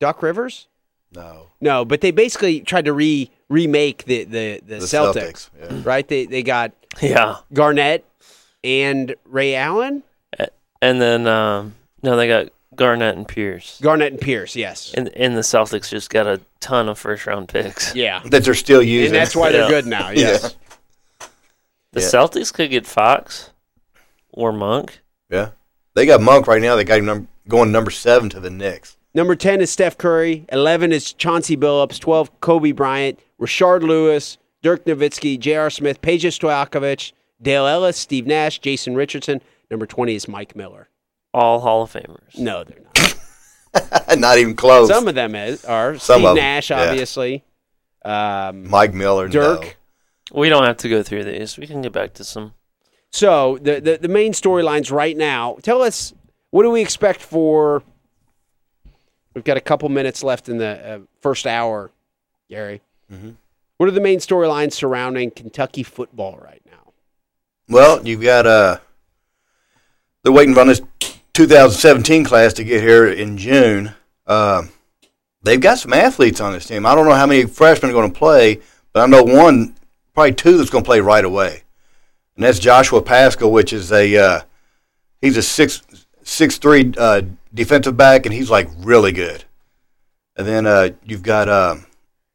Doc 0.00 0.22
Rivers? 0.22 0.66
No. 1.14 1.49
No, 1.60 1.84
but 1.84 2.00
they 2.00 2.10
basically 2.10 2.60
tried 2.60 2.86
to 2.86 2.92
re 2.92 3.30
remake 3.48 4.04
the, 4.04 4.24
the, 4.24 4.60
the, 4.66 4.76
The 4.76 4.86
Celtics. 4.86 5.14
Celtics, 5.14 5.50
yeah. 5.60 5.80
Right? 5.84 6.06
They, 6.06 6.24
they 6.26 6.42
got 6.42 6.72
Yeah. 7.02 7.36
Garnett 7.52 8.04
and 8.64 9.14
Ray 9.26 9.54
Allen. 9.54 10.02
And 10.82 11.00
then 11.02 11.26
um, 11.26 11.74
no, 12.02 12.16
they 12.16 12.26
got 12.26 12.48
Garnett 12.74 13.14
and 13.16 13.28
Pierce, 13.28 13.78
Garnett 13.82 14.12
and 14.12 14.20
Pierce, 14.20 14.56
yes. 14.56 14.94
and 14.94 15.08
and 15.08 15.36
the 15.36 15.42
Celtics 15.42 15.90
just 15.90 16.08
got 16.08 16.26
a 16.26 16.40
ton 16.60 16.88
of 16.88 16.98
first 16.98 17.26
round 17.26 17.48
picks. 17.48 17.94
Yeah. 17.94 18.22
That 18.30 18.44
they're 18.44 18.54
still 18.54 18.82
using. 18.82 19.08
And 19.08 19.14
that's 19.16 19.36
why 19.36 19.52
they're 19.52 19.64
Yeah. 19.64 19.68
good 19.68 19.86
now. 19.86 20.08
Yes. 20.14 20.42
Yeah. 21.20 21.26
The 21.92 22.00
Yeah. 22.00 22.06
Celtics 22.06 22.52
could 22.54 22.70
get 22.70 22.86
Fox 22.86 23.50
or 24.32 24.52
Monk. 24.52 25.00
Yeah. 25.28 25.50
They 25.94 26.06
got 26.06 26.22
Monk 26.22 26.46
right 26.46 26.62
now. 26.62 26.76
They 26.76 26.84
got 26.84 27.00
him 27.00 27.04
num- 27.06 27.28
going 27.48 27.72
number 27.72 27.90
seven 27.90 28.30
to 28.30 28.40
the 28.40 28.48
Knicks. 28.50 28.96
Number 29.12 29.34
10 29.34 29.60
is 29.60 29.70
Steph 29.70 29.98
Curry. 29.98 30.46
11 30.52 30.92
is 30.92 31.12
Chauncey 31.12 31.56
Billups. 31.56 31.98
12, 31.98 32.40
Kobe 32.40 32.72
Bryant. 32.72 33.18
Rashard 33.40 33.82
Lewis. 33.82 34.38
Dirk 34.62 34.84
Nowitzki. 34.84 35.38
J.R. 35.38 35.70
Smith. 35.70 36.00
Peja 36.00 36.28
Stojakovic. 36.30 37.12
Dale 37.42 37.66
Ellis. 37.66 37.96
Steve 37.96 38.26
Nash. 38.26 38.60
Jason 38.60 38.94
Richardson. 38.94 39.40
Number 39.70 39.86
20 39.86 40.14
is 40.14 40.28
Mike 40.28 40.54
Miller. 40.54 40.88
All 41.34 41.60
Hall 41.60 41.82
of 41.82 41.92
Famers. 41.92 42.38
No, 42.38 42.64
they're 42.64 42.82
not. 42.94 44.18
Not 44.18 44.38
even 44.38 44.54
close. 44.54 44.88
Some 44.88 45.06
of 45.06 45.14
them 45.14 45.34
is, 45.34 45.64
are. 45.64 45.96
Some 45.96 46.20
Steve 46.20 46.24
of 46.24 46.36
'em, 46.36 46.42
Nash, 46.42 46.70
yeah. 46.70 46.88
obviously. 46.88 47.44
Um, 48.04 48.68
Mike 48.68 48.94
Miller. 48.94 49.28
Dirk. 49.28 49.76
We 50.32 50.48
don't 50.48 50.64
have 50.64 50.78
to 50.78 50.88
go 50.88 51.02
through 51.02 51.24
these. 51.24 51.56
We 51.56 51.66
can 51.66 51.82
get 51.82 51.92
back 51.92 52.14
to 52.14 52.24
some. 52.24 52.54
So 53.12 53.58
the, 53.62 53.80
the, 53.80 53.98
the 54.02 54.08
main 54.08 54.32
storylines 54.32 54.90
right 54.92 55.16
now. 55.16 55.56
Tell 55.62 55.82
us, 55.82 56.14
what 56.50 56.62
do 56.62 56.70
we 56.70 56.80
expect 56.80 57.20
for. 57.20 57.82
We've 59.34 59.44
got 59.44 59.56
a 59.56 59.60
couple 59.60 59.88
minutes 59.88 60.22
left 60.24 60.48
in 60.48 60.58
the 60.58 60.94
uh, 60.94 60.98
first 61.20 61.46
hour, 61.46 61.90
Gary. 62.48 62.80
Mhm. 63.12 63.36
What 63.76 63.88
are 63.88 63.92
the 63.92 64.00
main 64.00 64.18
storylines 64.18 64.72
surrounding 64.72 65.30
Kentucky 65.30 65.82
football 65.82 66.38
right 66.42 66.62
now? 66.66 66.92
Well, 67.68 68.06
you've 68.06 68.22
got 68.22 68.46
uh, 68.46 68.78
they're 70.22 70.32
waiting 70.32 70.56
on 70.58 70.66
this 70.66 70.82
2017 71.34 72.24
class 72.24 72.52
to 72.54 72.64
get 72.64 72.82
here 72.82 73.06
in 73.08 73.38
June. 73.38 73.94
Um, 74.26 74.70
they've 75.42 75.60
got 75.60 75.78
some 75.78 75.92
athletes 75.92 76.40
on 76.40 76.52
this 76.52 76.66
team. 76.66 76.84
I 76.84 76.94
don't 76.94 77.06
know 77.06 77.14
how 77.14 77.26
many 77.26 77.46
freshmen 77.46 77.90
are 77.90 77.94
going 77.94 78.12
to 78.12 78.18
play, 78.18 78.60
but 78.92 79.02
I 79.02 79.06
know 79.06 79.22
one, 79.22 79.74
probably 80.12 80.34
two, 80.34 80.58
that's 80.58 80.70
going 80.70 80.84
to 80.84 80.88
play 80.88 81.00
right 81.00 81.24
away, 81.24 81.62
and 82.36 82.44
that's 82.44 82.58
Joshua 82.58 83.00
Paschal, 83.00 83.50
which 83.52 83.72
is 83.72 83.92
a 83.92 84.16
uh, 84.16 84.40
he's 85.22 85.36
a 85.36 85.42
six 85.42 85.82
six 86.22 86.58
three 86.58 86.92
uh, 86.96 87.22
defensive 87.52 87.96
back, 87.96 88.26
and 88.26 88.34
he's 88.34 88.50
like 88.50 88.68
really 88.78 89.12
good. 89.12 89.44
And 90.36 90.46
then 90.46 90.66
uh, 90.66 90.90
you've 91.04 91.22
got 91.22 91.48
um, 91.48 91.86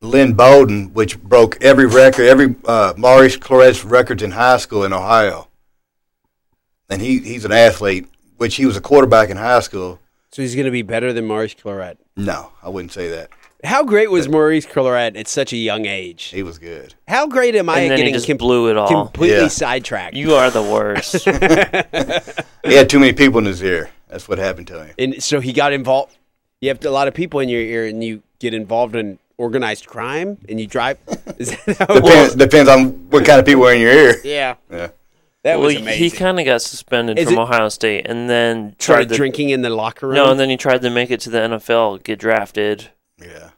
Lynn 0.01 0.33
Bowden, 0.33 0.93
which 0.93 1.19
broke 1.21 1.61
every 1.63 1.85
record, 1.85 2.27
every 2.27 2.55
uh, 2.65 2.93
Maurice 2.97 3.37
Clarett's 3.37 3.83
records 3.83 4.21
in 4.21 4.31
high 4.31 4.57
school 4.57 4.83
in 4.83 4.93
Ohio. 4.93 5.47
And 6.89 7.01
he, 7.01 7.19
he's 7.19 7.45
an 7.45 7.51
athlete, 7.51 8.07
which 8.37 8.55
he 8.55 8.65
was 8.65 8.77
a 8.77 8.81
quarterback 8.81 9.29
in 9.29 9.37
high 9.37 9.61
school. 9.61 9.99
So 10.31 10.41
he's 10.41 10.53
going 10.53 10.65
to 10.65 10.71
be 10.71 10.83
better 10.83 11.13
than 11.13 11.25
Maurice 11.25 11.55
Clarett. 11.55 11.97
No, 12.15 12.51
I 12.61 12.69
wouldn't 12.69 12.91
say 12.91 13.09
that. 13.09 13.29
How 13.65 13.83
great 13.83 14.09
was 14.11 14.29
Maurice 14.29 14.65
Clarett 14.65 15.17
at 15.17 15.27
such 15.27 15.51
a 15.53 15.57
young 15.57 15.85
age? 15.85 16.25
He 16.25 16.43
was 16.43 16.57
good. 16.59 16.93
How 17.07 17.27
great 17.27 17.55
am 17.55 17.67
I 17.69 17.79
And 17.79 17.85
at 17.85 17.89
then 17.89 17.97
he 17.97 18.03
getting 18.03 18.13
just 18.13 18.27
com- 18.27 18.37
blew 18.37 18.69
it 18.69 18.77
all. 18.77 18.87
completely 18.87 19.37
Yeah. 19.41 19.47
sidetracked? 19.47 20.15
You 20.15 20.35
are 20.35 20.49
the 20.51 20.61
worst. 20.63 21.25
He 22.65 22.73
had 22.73 22.89
too 22.89 22.99
many 22.99 23.13
people 23.13 23.37
in 23.39 23.45
his 23.45 23.61
ear. 23.61 23.91
That's 24.09 24.27
what 24.27 24.37
happened 24.39 24.67
to 24.67 24.83
him. 24.85 24.93
and 24.97 25.21
so 25.23 25.39
he 25.39 25.53
got 25.53 25.71
involved. 25.73 26.17
You 26.61 26.69
have 26.69 26.83
a 26.85 26.89
lot 26.89 27.07
of 27.07 27.13
people 27.13 27.39
in 27.41 27.49
your 27.49 27.61
ear, 27.61 27.85
and 27.85 28.03
you 28.03 28.23
get 28.39 28.53
involved 28.55 28.95
in 28.95 29.19
organized 29.37 29.85
crime, 29.85 30.37
and 30.49 30.59
you 30.59 30.65
drive. 30.65 30.97
Is 31.37 31.49
that 31.51 31.77
how 31.77 31.85
it 31.85 32.01
Depends, 32.01 32.03
was? 32.03 32.35
depends 32.35 32.69
on 32.69 32.87
what 33.11 33.23
kind 33.25 33.39
of 33.39 33.45
people 33.45 33.65
are 33.67 33.73
in 33.73 33.81
your 33.81 33.91
ear. 33.91 34.15
Yeah, 34.23 34.55
Yeah. 34.71 34.87
that 35.43 35.59
well, 35.59 35.65
was 35.67 35.75
he 35.75 36.09
kind 36.09 36.39
of 36.39 36.45
got 36.45 36.61
suspended 36.63 37.19
Is 37.19 37.25
from 37.25 37.35
it- 37.35 37.41
Ohio 37.41 37.69
State, 37.69 38.07
and 38.07 38.27
then 38.29 38.75
Started 38.79 39.03
tried 39.05 39.09
to, 39.09 39.15
drinking 39.15 39.49
in 39.49 39.61
the 39.61 39.69
locker 39.69 40.07
room. 40.07 40.15
No, 40.15 40.31
and 40.31 40.39
then 40.39 40.49
he 40.49 40.57
tried 40.57 40.81
to 40.81 40.89
make 40.89 41.11
it 41.11 41.19
to 41.21 41.29
the 41.29 41.39
NFL, 41.39 42.01
get 42.03 42.17
drafted 42.17 42.89
Yeah. 43.21 43.49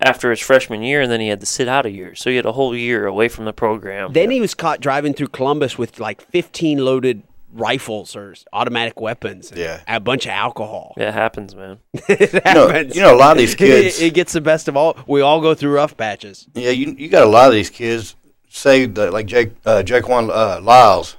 after 0.00 0.30
his 0.30 0.40
freshman 0.40 0.82
year, 0.82 1.00
and 1.02 1.10
then 1.10 1.20
he 1.20 1.28
had 1.28 1.40
to 1.40 1.46
sit 1.46 1.68
out 1.68 1.86
a 1.86 1.90
year. 1.90 2.14
So 2.14 2.30
he 2.30 2.36
had 2.36 2.46
a 2.46 2.52
whole 2.52 2.76
year 2.76 3.06
away 3.06 3.28
from 3.28 3.44
the 3.44 3.52
program. 3.52 4.12
Then 4.12 4.30
he 4.30 4.40
was 4.40 4.54
caught 4.54 4.80
driving 4.80 5.14
through 5.14 5.28
Columbus 5.28 5.78
with 5.78 5.98
like 6.00 6.20
15 6.30 6.78
loaded 6.84 7.22
rifles 7.54 8.16
or 8.16 8.34
automatic 8.52 8.98
weapons. 9.00 9.50
and 9.50 9.60
Yeah. 9.60 9.80
a 9.86 10.00
bunch 10.00 10.24
of 10.26 10.30
alcohol. 10.32 10.94
it 10.96 11.12
happens, 11.12 11.54
man. 11.54 11.78
it 12.08 12.32
know- 12.44 12.68
happens. 12.68 12.96
you 12.96 13.02
know, 13.02 13.14
a 13.14 13.16
lot 13.16 13.32
of 13.32 13.38
these 13.38 13.54
kids- 13.62 14.00
it, 14.00 14.06
it 14.08 14.14
gets 14.14 14.32
the 14.32 14.40
best 14.40 14.68
of 14.68 14.76
all. 14.76 14.96
We 15.06 15.20
all 15.20 15.40
go 15.40 15.54
through 15.54 15.72
rough 15.72 15.96
patches. 15.96 16.46
Yeah, 16.54 16.70
you 16.70 16.94
you 16.98 17.08
got 17.08 17.22
a 17.22 17.28
lot 17.30 17.48
of 17.48 17.54
these 17.54 17.70
kids, 17.70 18.16
say 18.48 18.86
that, 18.86 19.12
like 19.12 19.26
Jake 19.26 19.52
uh, 19.64 19.82
Jaquan 19.84 20.28
uh, 20.30 20.60
Lyles. 20.60 21.16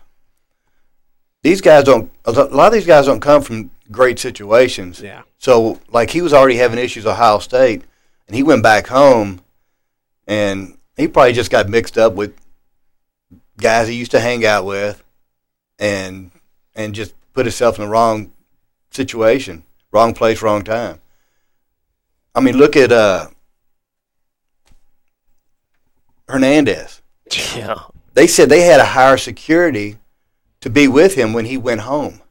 These 1.44 1.62
guys 1.62 1.84
don't. 1.84 2.12
A 2.26 2.32
lot 2.32 2.68
of 2.68 2.74
these 2.74 2.86
guys 2.86 3.06
don't 3.06 3.20
come 3.20 3.42
from 3.42 3.70
great 3.94 4.20
situations. 4.20 5.00
Yeah. 5.02 5.22
So, 5.38 5.80
like, 5.90 6.10
he 6.10 6.22
was 6.22 6.34
already 6.34 6.58
having 6.58 6.80
issues 6.80 7.06
at 7.06 7.14
Ohio 7.14 7.40
State, 7.40 7.84
and 8.28 8.36
he 8.36 8.44
went 8.44 8.64
back 8.64 8.88
home, 8.88 9.42
and 10.28 10.78
he 10.98 11.08
probably 11.08 11.34
just 11.34 11.52
got 11.52 11.70
mixed 11.70 11.98
up 11.98 12.14
with 12.14 12.36
guys 13.58 13.88
he 13.88 13.96
used 13.96 14.12
to 14.12 14.20
hang 14.20 14.46
out 14.46 14.66
with, 14.66 15.04
and 15.80 16.32
and 16.76 16.94
just 16.96 17.14
put 17.34 17.46
himself 17.46 17.78
in 17.78 17.86
the 17.86 17.90
wrong 17.90 18.32
situation, 18.92 19.64
wrong 19.92 20.14
place, 20.14 20.42
wrong 20.42 20.64
time. 20.64 21.00
I 22.36 22.42
mean, 22.42 22.58
look 22.58 22.76
at 22.76 22.92
uh, 22.92 23.28
Hernandez. 26.28 27.02
Yeah. 27.56 27.76
They 28.14 28.28
said 28.28 28.50
they 28.50 28.62
had 28.62 28.80
a 28.80 28.86
higher 28.86 29.18
security 29.18 29.98
to 30.62 30.70
be 30.70 30.88
with 30.88 31.16
him 31.16 31.34
when 31.34 31.46
he 31.46 31.58
went 31.58 31.82
home. 31.82 32.22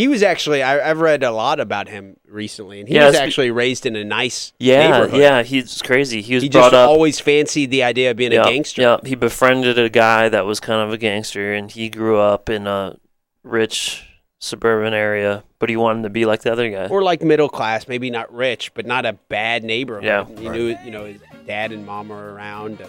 He 0.00 0.08
was 0.08 0.22
actually 0.22 0.62
I, 0.62 0.88
I've 0.88 1.00
read 1.00 1.22
a 1.22 1.30
lot 1.30 1.60
about 1.60 1.86
him 1.86 2.16
recently, 2.26 2.80
and 2.80 2.88
he 2.88 2.94
Yeah, 2.94 3.08
was 3.08 3.16
actually 3.16 3.50
raised 3.50 3.84
in 3.84 3.96
a 3.96 4.02
nice 4.02 4.54
Yeah, 4.58 4.90
neighborhood. 4.90 5.20
yeah, 5.20 5.42
he's 5.42 5.82
crazy. 5.82 6.22
He 6.22 6.32
was 6.36 6.42
He 6.42 6.48
brought 6.48 6.72
just 6.72 6.74
up. 6.74 6.88
always 6.88 7.20
fancied 7.20 7.70
the 7.70 7.82
idea 7.82 8.10
of 8.12 8.16
being 8.16 8.32
yeah, 8.32 8.46
a 8.46 8.50
gangster. 8.50 8.80
Yeah, 8.80 8.96
he 9.04 9.14
befriended 9.14 9.78
a 9.78 9.90
guy 9.90 10.30
that 10.30 10.46
was 10.46 10.58
kind 10.58 10.80
of 10.80 10.90
a 10.90 10.96
gangster, 10.96 11.52
and 11.52 11.70
he 11.70 11.90
grew 11.90 12.16
up 12.18 12.48
in 12.48 12.66
a 12.66 12.96
rich 13.44 14.02
suburban 14.38 14.94
area, 14.94 15.44
but 15.58 15.68
he 15.68 15.76
wanted 15.76 16.04
to 16.04 16.08
be 16.08 16.24
like 16.24 16.40
the 16.40 16.50
other 16.52 16.70
guy. 16.70 16.86
Or 16.86 17.02
like 17.02 17.20
middle 17.20 17.50
class, 17.50 17.86
maybe 17.86 18.08
not 18.08 18.32
rich, 18.32 18.72
but 18.72 18.86
not 18.86 19.04
a 19.04 19.12
bad 19.28 19.64
neighborhood. 19.64 20.04
Yeah. 20.04 20.24
he 20.24 20.48
knew 20.48 20.78
you 20.82 20.90
know 20.92 21.04
his 21.04 21.20
dad 21.46 21.72
and 21.72 21.84
mom 21.84 22.08
were 22.08 22.32
around. 22.32 22.82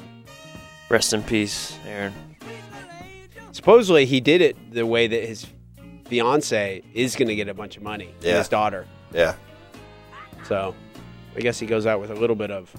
Rest 0.90 1.12
in 1.12 1.24
peace, 1.24 1.78
Aaron. 1.86 2.14
Supposedly, 3.52 4.06
he 4.06 4.22
did 4.22 4.40
it 4.40 4.56
the 4.72 4.86
way 4.86 5.08
that 5.08 5.26
his 5.26 5.46
fiance 6.12 6.84
is 6.94 7.16
going 7.16 7.30
to 7.30 7.36
get 7.36 7.48
a 7.48 7.54
bunch 7.54 7.78
of 7.78 7.84
money. 7.84 8.14
Yeah. 8.20 8.40
his 8.40 8.50
daughter. 8.50 8.86
Yeah. 9.14 9.36
So, 10.44 10.76
I 11.38 11.40
guess 11.40 11.58
he 11.58 11.66
goes 11.66 11.86
out 11.86 12.02
with 12.02 12.12
a 12.12 12.16
little 12.16 12.36
bit 12.36 12.52
of 12.52 12.70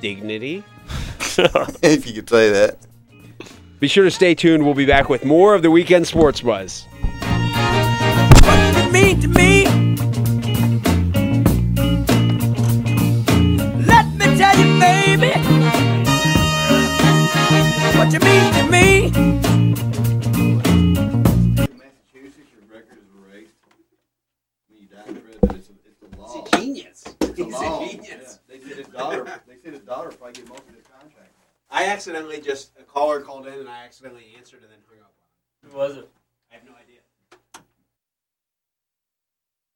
dignity. 0.00 0.64
if 1.38 2.04
you 2.04 2.14
could 2.14 2.28
say 2.28 2.50
that. 2.50 2.78
Be 3.78 3.86
sure 3.86 4.02
to 4.02 4.10
stay 4.10 4.34
tuned. 4.34 4.64
We'll 4.64 4.74
be 4.74 4.86
back 4.86 5.08
with 5.08 5.24
more 5.24 5.54
of 5.54 5.62
the 5.62 5.70
weekend 5.70 6.08
sports 6.08 6.40
buzz. 6.40 6.84
What 6.90 8.56
does 8.56 8.86
it 8.86 8.90
mean 8.90 9.20
to 9.20 9.28
me? 9.28 9.66
Let 13.86 14.06
me 14.16 14.36
tell 14.36 14.58
you, 14.58 14.80
baby. 14.80 15.30
What 17.96 18.12
you 18.12 18.18
mean 18.18 18.52
to 18.54 18.68
me? 18.72 18.77
They 28.78 28.84
said 28.84 28.92
his 28.92 29.00
daughter. 29.00 29.42
They 29.48 29.56
said 29.62 29.72
his 29.72 29.82
daughter 29.82 30.10
probably 30.10 30.34
get 30.34 30.48
most 30.48 30.62
of 30.68 30.74
his 30.76 30.86
contract. 30.86 31.32
I 31.70 31.86
accidentally 31.86 32.40
just 32.40 32.70
a 32.78 32.84
caller 32.84 33.20
called 33.20 33.46
in 33.48 33.54
and 33.54 33.68
I 33.68 33.84
accidentally 33.84 34.34
answered 34.36 34.62
and 34.62 34.70
then 34.70 34.78
hung 34.88 35.00
up. 35.00 35.12
Who 35.64 35.76
was 35.76 35.96
it? 35.96 36.08
I 36.52 36.54
have 36.54 36.64
no 36.64 36.72
idea. 36.80 37.00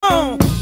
Oh. 0.02 0.61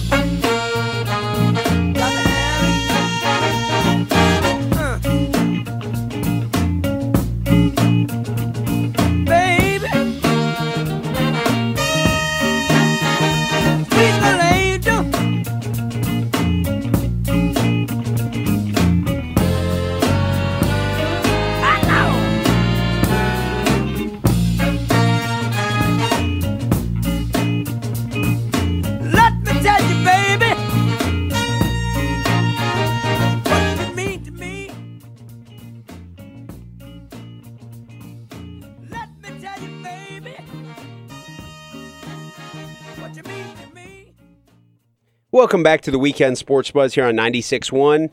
Welcome 45.50 45.64
back 45.64 45.80
to 45.80 45.90
the 45.90 45.98
weekend 45.98 46.38
sports 46.38 46.70
buzz 46.70 46.94
here 46.94 47.06
on 47.06 47.16
96.1 47.16 48.10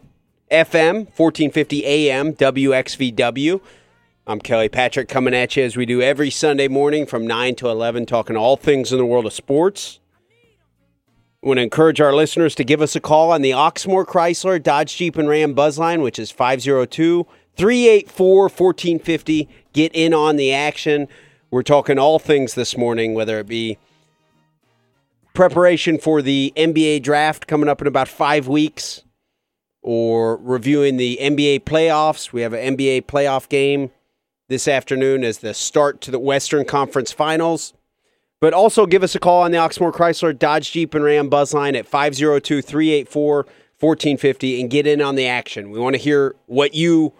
FM, 0.49 0.95
1450 1.15 1.85
AM, 1.85 2.33
WXVW. 2.33 3.61
I'm 4.25 4.39
Kelly 4.39 4.69
Patrick 4.69 5.07
coming 5.07 5.35
at 5.35 5.55
you 5.55 5.63
as 5.63 5.77
we 5.77 5.85
do 5.85 6.01
every 6.01 6.31
Sunday 6.31 6.67
morning 6.67 7.05
from 7.05 7.27
9 7.27 7.53
to 7.57 7.69
11, 7.69 8.07
talking 8.07 8.35
all 8.35 8.57
things 8.57 8.91
in 8.91 8.97
the 8.97 9.05
world 9.05 9.27
of 9.27 9.33
sports. 9.33 9.99
I 11.43 11.47
want 11.49 11.59
to 11.59 11.61
encourage 11.61 12.01
our 12.01 12.15
listeners 12.15 12.55
to 12.55 12.63
give 12.63 12.81
us 12.81 12.95
a 12.95 12.99
call 12.99 13.31
on 13.31 13.43
the 13.43 13.51
Oxmoor 13.51 14.03
Chrysler 14.03 14.61
Dodge 14.61 14.97
Jeep 14.97 15.15
and 15.15 15.29
Ram 15.29 15.53
Buzz 15.53 15.77
line, 15.77 16.01
which 16.01 16.17
is 16.17 16.31
502 16.31 17.27
384 17.55 18.41
1450. 18.45 19.47
Get 19.73 19.91
in 19.93 20.11
on 20.11 20.38
the 20.38 20.51
action. 20.51 21.07
We're 21.51 21.61
talking 21.61 21.99
all 21.99 22.17
things 22.17 22.55
this 22.55 22.75
morning, 22.75 23.13
whether 23.13 23.38
it 23.38 23.45
be 23.45 23.77
preparation 25.38 25.99
for 25.99 26.23
the 26.23 26.51
NBA 26.57 27.03
draft 27.03 27.45
coming 27.45 27.69
up 27.69 27.79
in 27.79 27.85
about 27.85 28.07
five 28.07 28.47
weeks, 28.47 29.03
or 29.83 30.38
reviewing 30.38 30.97
the 30.97 31.19
NBA 31.21 31.59
playoffs. 31.59 32.33
We 32.33 32.41
have 32.41 32.53
an 32.53 32.75
NBA 32.75 33.03
playoff 33.03 33.47
game 33.47 33.91
this 34.49 34.67
afternoon 34.67 35.23
as 35.23 35.38
the 35.38 35.53
start 35.53 36.01
to 36.01 36.09
the 36.09 36.17
Western 36.17 36.65
Conference 36.65 37.11
Finals. 37.11 37.75
But 38.41 38.55
also 38.55 38.88
give 38.88 39.03
us 39.03 39.13
a 39.13 39.19
call 39.19 39.43
on 39.43 39.51
the 39.51 39.59
Oxmoor 39.59 39.93
Chrysler 39.93 40.38
Dodge 40.38 40.71
Jeep 40.71 40.95
and 40.95 41.03
Ram 41.03 41.29
Buzz 41.29 41.53
line 41.53 41.75
at 41.75 41.85
502 41.85 42.63
384 42.63 43.35
1450 43.79 44.59
and 44.59 44.71
get 44.71 44.88
in 44.88 45.03
on 45.03 45.13
the 45.13 45.27
action. 45.27 45.69
We 45.69 45.79
want 45.79 45.95
to 45.95 46.01
hear 46.01 46.35
what 46.47 46.73
you 46.73 47.13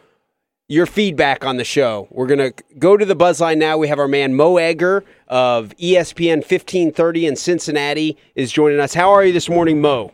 your 0.70 0.86
feedback 0.86 1.46
on 1.46 1.56
the 1.56 1.64
show. 1.64 2.08
We're 2.12 2.28
going 2.28 2.52
to 2.52 2.64
go 2.78 2.98
to 2.98 3.06
the 3.06 3.16
buzz 3.16 3.40
line 3.40 3.58
now. 3.60 3.78
We 3.78 3.88
have 3.88 4.00
our 4.00 4.08
man 4.08 4.36
Mo 4.36 4.58
Egger 4.58 5.06
of 5.30 5.74
ESPN 5.78 6.38
1530 6.38 7.26
in 7.26 7.36
Cincinnati 7.38 8.18
is 8.36 8.52
joining 8.52 8.80
us. 8.82 8.94
How 8.94 9.12
are 9.12 9.24
you 9.24 9.32
this 9.32 9.48
morning, 9.48 9.80
Mo? 9.80 10.12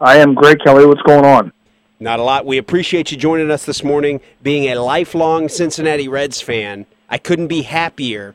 I 0.00 0.16
am 0.16 0.34
great, 0.34 0.58
Kelly. 0.64 0.84
What's 0.86 1.02
going 1.02 1.24
on? 1.24 1.52
Not 2.00 2.18
a 2.18 2.24
lot. 2.24 2.44
We 2.44 2.58
appreciate 2.58 3.12
you 3.12 3.16
joining 3.16 3.50
us 3.52 3.64
this 3.64 3.84
morning. 3.84 4.20
Being 4.42 4.72
a 4.72 4.80
lifelong 4.80 5.48
Cincinnati 5.48 6.08
Reds 6.08 6.40
fan, 6.40 6.84
I 7.08 7.18
couldn't 7.18 7.46
be 7.46 7.62
happier. 7.62 8.34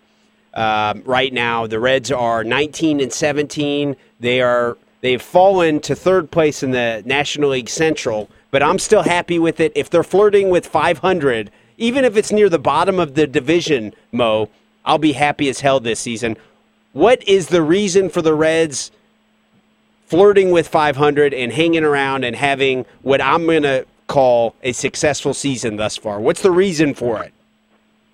Um, 0.54 1.04
right 1.06 1.34
now, 1.34 1.68
the 1.68 1.82
Reds 1.82 2.12
are 2.12 2.46
19 2.46 3.02
and 3.02 3.12
17. 3.12 3.98
They 4.22 4.42
are 4.42 4.78
they've 5.02 5.22
fallen 5.22 5.82
to 5.82 5.96
third 5.96 6.32
place 6.32 6.64
in 6.64 6.72
the 6.72 7.04
National 7.06 7.50
League 7.50 7.70
Central, 7.70 8.30
but 8.52 8.64
I'm 8.64 8.80
still 8.80 9.04
happy 9.04 9.40
with 9.40 9.60
it. 9.60 9.72
If 9.76 9.90
they're 9.90 10.04
flirting 10.04 10.50
with 10.50 10.66
500, 10.66 11.52
even 11.78 12.06
if 12.06 12.18
it's 12.18 12.32
near 12.32 12.50
the 12.50 12.60
bottom 12.60 13.00
of 13.00 13.16
the 13.16 13.28
division, 13.28 13.94
Mo, 14.12 14.50
I'll 14.86 14.98
be 14.98 15.14
happy 15.14 15.50
as 15.50 15.62
hell 15.62 15.80
this 15.80 16.00
season. 16.00 16.38
What 16.94 17.28
is 17.28 17.48
the 17.48 17.62
reason 17.62 18.10
for 18.10 18.22
the 18.22 18.34
Reds 18.34 18.92
flirting 20.06 20.52
with 20.52 20.68
500 20.68 21.34
and 21.34 21.54
hanging 21.54 21.84
around 21.84 22.24
and 22.24 22.36
having 22.36 22.86
what 23.02 23.22
I'm 23.22 23.46
going 23.46 23.64
to 23.64 23.86
call 24.08 24.56
a 24.64 24.72
successful 24.72 25.34
season 25.34 25.76
thus 25.76 25.98
far? 25.98 26.20
What's 26.20 26.42
the 26.42 26.52
reason 26.52 26.94
for 26.94 27.24
it? 27.24 27.34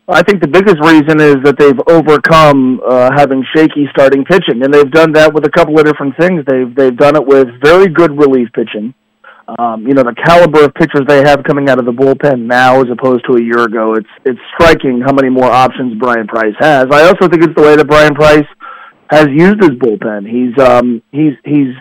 I 0.07 0.21
think 0.21 0.41
the 0.41 0.47
biggest 0.47 0.77
reason 0.81 1.19
is 1.19 1.37
that 1.43 1.55
they've 1.57 1.79
overcome 1.87 2.79
uh, 2.85 3.09
having 3.15 3.43
shaky 3.55 3.87
starting 3.91 4.23
pitching, 4.23 4.61
and 4.63 4.71
they've 4.71 4.91
done 4.91 5.13
that 5.13 5.33
with 5.33 5.45
a 5.45 5.49
couple 5.49 5.79
of 5.79 5.85
different 5.85 6.15
things. 6.17 6.45
They've 6.45 6.75
they've 6.75 6.95
done 6.95 7.15
it 7.15 7.25
with 7.25 7.47
very 7.59 7.87
good 7.87 8.15
relief 8.15 8.49
pitching. 8.53 8.93
Um, 9.47 9.85
you 9.85 9.93
know, 9.93 10.01
the 10.03 10.15
caliber 10.25 10.63
of 10.65 10.73
pitchers 10.73 11.05
they 11.07 11.19
have 11.19 11.43
coming 11.43 11.69
out 11.69 11.77
of 11.77 11.85
the 11.85 11.91
bullpen 11.91 12.45
now, 12.47 12.81
as 12.81 12.87
opposed 12.91 13.25
to 13.29 13.37
a 13.37 13.41
year 13.41 13.63
ago, 13.63 13.93
it's 13.93 14.09
it's 14.25 14.39
striking 14.55 15.01
how 15.01 15.13
many 15.13 15.29
more 15.29 15.51
options 15.51 15.99
Bryan 15.99 16.27
Price 16.27 16.55
has. 16.59 16.87
I 16.91 17.03
also 17.03 17.27
think 17.27 17.43
it's 17.43 17.53
the 17.55 17.61
way 17.61 17.75
that 17.75 17.85
Bryan 17.85 18.15
Price 18.15 18.47
has 19.11 19.27
used 19.29 19.61
his 19.61 19.77
bullpen. 19.77 20.25
He's 20.25 20.57
um, 20.57 21.01
he's 21.11 21.33
he's 21.45 21.75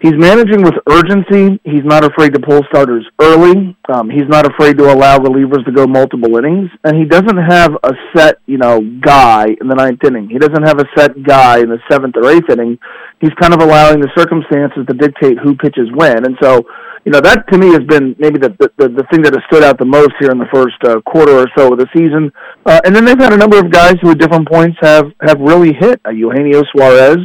He's 0.00 0.14
managing 0.14 0.62
with 0.62 0.74
urgency. 0.88 1.60
He's 1.64 1.82
not 1.82 2.04
afraid 2.04 2.32
to 2.34 2.40
pull 2.40 2.62
starters 2.68 3.04
early. 3.20 3.76
Um, 3.92 4.08
he's 4.08 4.28
not 4.28 4.46
afraid 4.46 4.78
to 4.78 4.92
allow 4.92 5.18
relievers 5.18 5.64
to 5.64 5.72
go 5.72 5.88
multiple 5.88 6.36
innings, 6.36 6.70
and 6.84 6.96
he 6.96 7.04
doesn't 7.04 7.36
have 7.36 7.74
a 7.82 7.92
set, 8.14 8.38
you 8.46 8.58
know, 8.58 8.80
guy 9.00 9.46
in 9.60 9.66
the 9.66 9.74
ninth 9.74 10.04
inning. 10.04 10.28
He 10.28 10.38
doesn't 10.38 10.62
have 10.62 10.78
a 10.78 10.84
set 10.96 11.20
guy 11.24 11.58
in 11.58 11.68
the 11.68 11.78
seventh 11.90 12.14
or 12.16 12.30
eighth 12.30 12.48
inning. 12.48 12.78
He's 13.20 13.34
kind 13.40 13.52
of 13.52 13.60
allowing 13.60 14.00
the 14.00 14.10
circumstances 14.16 14.86
to 14.86 14.94
dictate 14.94 15.38
who 15.42 15.56
pitches 15.56 15.90
when, 15.92 16.24
and 16.24 16.36
so, 16.40 16.62
you 17.08 17.12
know, 17.12 17.22
that 17.22 17.48
to 17.50 17.56
me 17.56 17.68
has 17.72 17.80
been 17.88 18.14
maybe 18.18 18.38
the 18.38 18.52
the, 18.60 18.68
the 18.76 19.02
thing 19.10 19.22
that 19.22 19.32
has 19.32 19.40
stood 19.48 19.64
out 19.64 19.78
the 19.78 19.88
most 19.88 20.12
here 20.20 20.30
in 20.30 20.36
the 20.36 20.50
first 20.52 20.76
uh, 20.84 21.00
quarter 21.08 21.32
or 21.32 21.46
so 21.56 21.72
of 21.72 21.78
the 21.78 21.88
season. 21.96 22.30
Uh, 22.66 22.82
and 22.84 22.94
then 22.94 23.06
they've 23.06 23.18
had 23.18 23.32
a 23.32 23.36
number 23.38 23.56
of 23.56 23.70
guys 23.70 23.94
who 24.02 24.10
at 24.10 24.18
different 24.18 24.46
points 24.46 24.76
have 24.82 25.06
have 25.26 25.40
really 25.40 25.72
hit. 25.72 26.02
Uh, 26.04 26.10
Eugenio 26.10 26.60
Suarez 26.70 27.16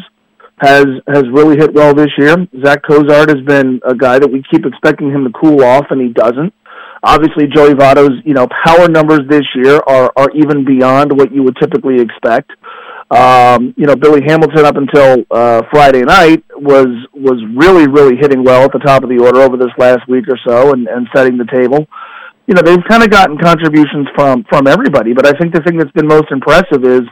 has 0.61 0.88
has 1.11 1.23
really 1.34 1.57
hit 1.57 1.73
well 1.73 1.93
this 1.93 2.07
year. 2.17 2.47
Zach 2.63 2.79
Cozart 2.88 3.27
has 3.27 3.43
been 3.45 3.81
a 3.84 3.93
guy 3.93 4.19
that 4.19 4.31
we 4.31 4.41
keep 4.49 4.65
expecting 4.65 5.11
him 5.11 5.25
to 5.25 5.31
cool 5.36 5.61
off, 5.61 5.88
and 5.89 5.99
he 5.99 6.15
doesn't. 6.15 6.53
Obviously, 7.03 7.47
Joey 7.53 7.73
Votto's 7.73 8.23
you 8.23 8.34
know 8.34 8.47
power 8.63 8.88
numbers 8.88 9.27
this 9.27 9.43
year 9.53 9.81
are 9.86 10.13
are 10.15 10.31
even 10.31 10.63
beyond 10.63 11.11
what 11.11 11.36
you 11.36 11.43
would 11.43 11.57
typically 11.59 11.99
expect. 11.99 12.51
Um, 13.12 13.74
you 13.78 13.86
know, 13.86 13.95
Billy 13.95 14.22
Hamilton 14.26 14.66
up 14.66 14.76
until 14.76 15.24
uh, 15.30 15.62
Friday 15.72 16.01
night 16.01 16.43
was 16.56 16.88
was 17.14 17.39
really 17.56 17.88
really 17.88 18.16
hitting 18.20 18.43
well 18.43 18.64
at 18.64 18.72
the 18.72 18.80
top 18.80 19.04
of 19.04 19.10
the 19.10 19.20
order 19.20 19.41
over 19.41 19.58
this 19.58 19.74
last 19.78 20.08
week 20.08 20.26
or 20.28 20.38
so 20.47 20.74
and, 20.74 20.88
and 20.88 21.08
setting 21.16 21.38
the 21.38 21.45
table. 21.45 21.86
You 22.47 22.56
know, 22.56 22.62
they've 22.62 22.84
kind 22.89 23.04
of 23.04 23.10
gotten 23.10 23.38
contributions 23.38 24.08
from 24.16 24.45
from 24.49 24.68
everybody, 24.68 25.14
but 25.14 25.28
I 25.28 25.38
think 25.38 25.54
the 25.54 25.62
thing 25.62 25.78
that's 25.78 25.91
been 25.91 26.08
most 26.08 26.32
impressive 26.32 26.84
is, 26.86 27.04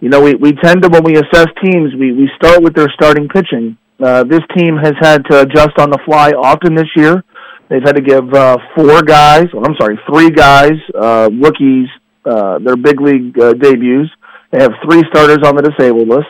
you 0.00 0.08
know, 0.08 0.20
we 0.20 0.34
we 0.34 0.52
tend 0.52 0.82
to 0.82 0.88
when 0.88 1.04
we 1.04 1.16
assess 1.16 1.46
teams, 1.62 1.94
we 1.94 2.12
we 2.12 2.28
start 2.36 2.62
with 2.62 2.74
their 2.74 2.88
starting 2.94 3.28
pitching. 3.28 3.76
Uh, 4.02 4.24
this 4.24 4.42
team 4.56 4.76
has 4.76 4.94
had 5.00 5.24
to 5.30 5.42
adjust 5.42 5.78
on 5.78 5.90
the 5.90 5.98
fly 6.04 6.30
often 6.30 6.74
this 6.74 6.90
year. 6.96 7.22
They've 7.68 7.82
had 7.82 7.96
to 7.96 8.02
give 8.02 8.32
uh, 8.34 8.58
four 8.76 9.02
guys, 9.02 9.46
well, 9.54 9.64
I'm 9.64 9.76
sorry, 9.80 9.98
three 10.10 10.30
guys, 10.30 10.76
uh, 10.94 11.30
rookies, 11.32 11.88
uh, 12.24 12.58
their 12.58 12.76
big 12.76 13.00
league 13.00 13.38
uh, 13.38 13.54
debuts. 13.54 14.10
They 14.54 14.62
have 14.62 14.74
three 14.84 15.02
starters 15.10 15.38
on 15.44 15.56
the 15.56 15.62
disabled 15.62 16.06
list, 16.06 16.28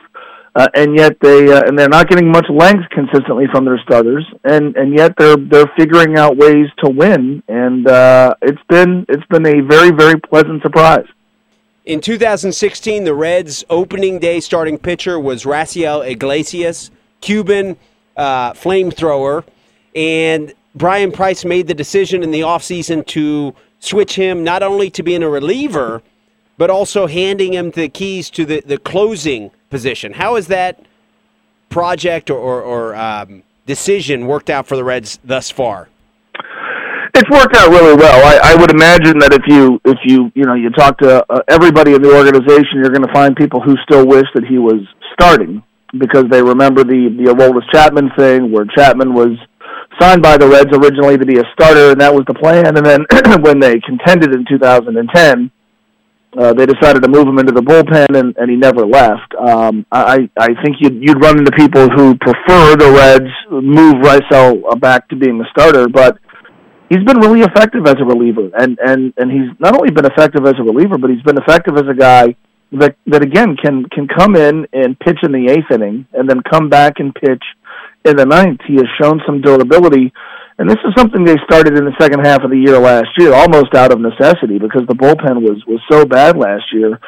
uh, 0.55 0.67
and 0.75 0.97
yet 0.97 1.19
they 1.21 1.53
uh, 1.53 1.61
and 1.67 1.79
they're 1.79 1.91
not 1.91 2.09
getting 2.09 2.33
much 2.33 2.47
length 2.49 2.89
consistently 2.89 3.45
from 3.53 3.67
their 3.67 3.79
starters, 3.85 4.25
and 4.45 4.75
and 4.77 4.97
yet 4.97 5.13
they're 5.19 5.37
they're 5.37 5.71
figuring 5.77 6.17
out 6.17 6.39
ways 6.39 6.69
to 6.83 6.89
win, 6.89 7.43
and 7.49 7.87
uh, 7.87 8.35
it's 8.41 8.63
been 8.71 9.05
it's 9.11 9.27
been 9.27 9.45
a 9.47 9.61
very 9.61 9.91
very 9.91 10.19
pleasant 10.19 10.63
surprise. 10.63 11.05
In 11.85 12.01
2016, 12.01 13.05
the 13.05 13.13
Reds' 13.13 13.63
opening 13.69 14.19
day 14.21 14.41
starting 14.41 14.79
pitcher 14.79 15.21
was 15.21 15.45
Raisel 15.45 16.09
Iglesias, 16.09 16.91
Cuban 17.21 17.77
uh, 18.17 18.55
flamethrower, 18.55 19.45
and 19.95 20.55
Bryan 20.75 21.13
Price 21.13 21.45
made 21.45 21.67
the 21.67 21.75
decision 21.75 22.23
in 22.23 22.31
the 22.31 22.41
offseason 22.41 23.07
to 23.09 23.55
switch 23.81 24.17
him 24.17 24.43
not 24.43 24.63
only 24.63 24.89
to 24.89 25.03
being 25.03 25.23
a 25.23 25.29
reliever, 25.29 26.01
but 26.57 26.71
also 26.71 27.07
handing 27.07 27.53
him 27.53 27.71
the 27.71 27.89
keys 27.89 28.31
to 28.31 28.45
the, 28.45 28.61
the 28.61 28.79
closing 28.79 29.51
position. 29.71 30.13
How 30.13 30.37
has 30.37 30.47
that 30.49 30.85
project 31.69 32.31
or, 32.31 32.39
or, 32.39 32.63
or 32.63 32.95
um, 32.95 33.43
decision 33.67 34.27
worked 34.27 34.51
out 34.51 34.67
for 34.67 34.77
the 34.77 34.85
Reds 34.85 35.19
thus 35.25 35.51
far? 35.51 35.89
It's 37.17 37.31
worked 37.31 37.55
out 37.57 37.71
really 37.71 37.95
well. 37.95 38.27
I, 38.27 38.53
I 38.53 38.55
would 38.57 38.73
imagine 38.73 39.19
that 39.21 39.33
if 39.33 39.43
you 39.47 39.81
if 39.85 39.99
you 40.05 40.33
you 40.35 40.45
know 40.45 40.55
you 40.55 40.71
talk 40.71 40.99
to 40.99 41.25
uh, 41.31 41.43
everybody 41.47 41.95
in 41.95 42.03
the 42.03 42.11
organization, 42.11 42.83
you're 42.83 42.91
going 42.91 43.07
to 43.07 43.13
find 43.13 43.37
people 43.37 43.61
who 43.61 43.77
still 43.85 44.05
wish 44.05 44.27
that 44.35 44.45
he 44.45 44.59
was 44.59 44.83
starting 45.13 45.63
because 45.97 46.25
they 46.29 46.43
remember 46.43 46.83
the 46.83 47.15
the 47.15 47.31
Aroldis 47.31 47.71
Chapman 47.73 48.11
thing, 48.19 48.51
where 48.51 48.67
Chapman 48.75 49.15
was 49.15 49.39
signed 50.01 50.23
by 50.23 50.37
the 50.37 50.49
Reds 50.49 50.71
originally 50.73 51.17
to 51.17 51.25
be 51.25 51.39
a 51.39 51.45
starter, 51.53 51.93
and 51.93 52.01
that 52.01 52.13
was 52.13 52.25
the 52.27 52.35
plan. 52.35 52.77
And 52.77 52.85
then 52.85 53.07
when 53.43 53.61
they 53.61 53.79
contended 53.79 54.35
in 54.35 54.45
2010, 54.49 55.51
uh, 56.39 56.53
they 56.53 56.67
decided 56.67 57.03
to 57.03 57.09
move 57.09 57.27
him 57.29 57.39
into 57.39 57.53
the 57.53 57.63
bullpen, 57.63 58.19
and, 58.19 58.37
and 58.37 58.51
he 58.51 58.57
never 58.57 58.87
left. 58.87 59.35
Um, 59.39 59.87
I 59.93 60.29
I 60.39 60.49
think 60.63 60.77
you'd 60.81 61.01
you'd 61.01 61.23
run 61.23 61.39
into 61.39 61.53
people 61.53 61.89
who 61.91 62.17
prefer 62.19 62.77
the 62.77 62.91
Reds 62.91 63.33
move 63.51 64.03
Raisel 64.03 64.81
back 64.81 65.09
to 65.09 65.17
being 65.17 65.39
the 65.39 65.47
starter, 65.51 65.89
but 65.89 66.19
he's 66.89 67.05
been 67.05 67.19
really 67.19 67.41
effective 67.41 67.87
as 67.87 67.97
a 68.01 68.05
reliever, 68.05 68.51
and 68.59 68.79
and 68.81 69.13
and 69.17 69.31
he's 69.31 69.51
not 69.61 69.75
only 69.77 69.91
been 69.91 70.07
effective 70.07 70.45
as 70.47 70.55
a 70.59 70.63
reliever, 70.63 70.99
but 70.99 71.11
he's 71.11 71.23
been 71.23 71.39
effective 71.39 71.77
as 71.77 71.89
a 71.89 71.95
guy 71.95 72.35
that 72.73 72.97
that 73.07 73.23
again 73.23 73.57
can 73.57 73.85
can 73.91 74.09
come 74.09 74.35
in 74.35 74.67
and 74.73 74.99
pitch 74.99 75.19
in 75.23 75.33
the 75.33 75.51
eighth 75.51 75.71
inning, 75.71 76.07
and 76.13 76.29
then 76.29 76.41
come 76.51 76.69
back 76.69 76.95
and 76.99 77.15
pitch 77.15 77.45
in 78.05 78.17
the 78.17 78.27
ninth. 78.27 78.61
He 78.67 78.75
has 78.75 78.89
shown 79.01 79.21
some 79.27 79.41
durability 79.41 80.13
and 80.59 80.71
this 80.71 80.79
is 80.87 80.95
something 80.97 81.25
they 81.25 81.37
started 81.45 81.77
in 81.77 81.85
the 81.85 81.97
second 82.01 82.25
half 82.25 82.43
of 82.43 82.51
the 82.51 82.59
year 82.59 82.79
last 82.79 83.09
year, 83.19 83.35
almost 83.35 83.75
out 83.75 83.93
of 83.93 84.01
necessity 84.01 84.59
because 84.59 84.83
the 84.87 84.95
bullpen 84.95 85.43
was 85.43 85.63
was 85.67 85.81
so 85.91 86.05
bad 86.05 86.37
last 86.37 86.65
year. 86.73 86.99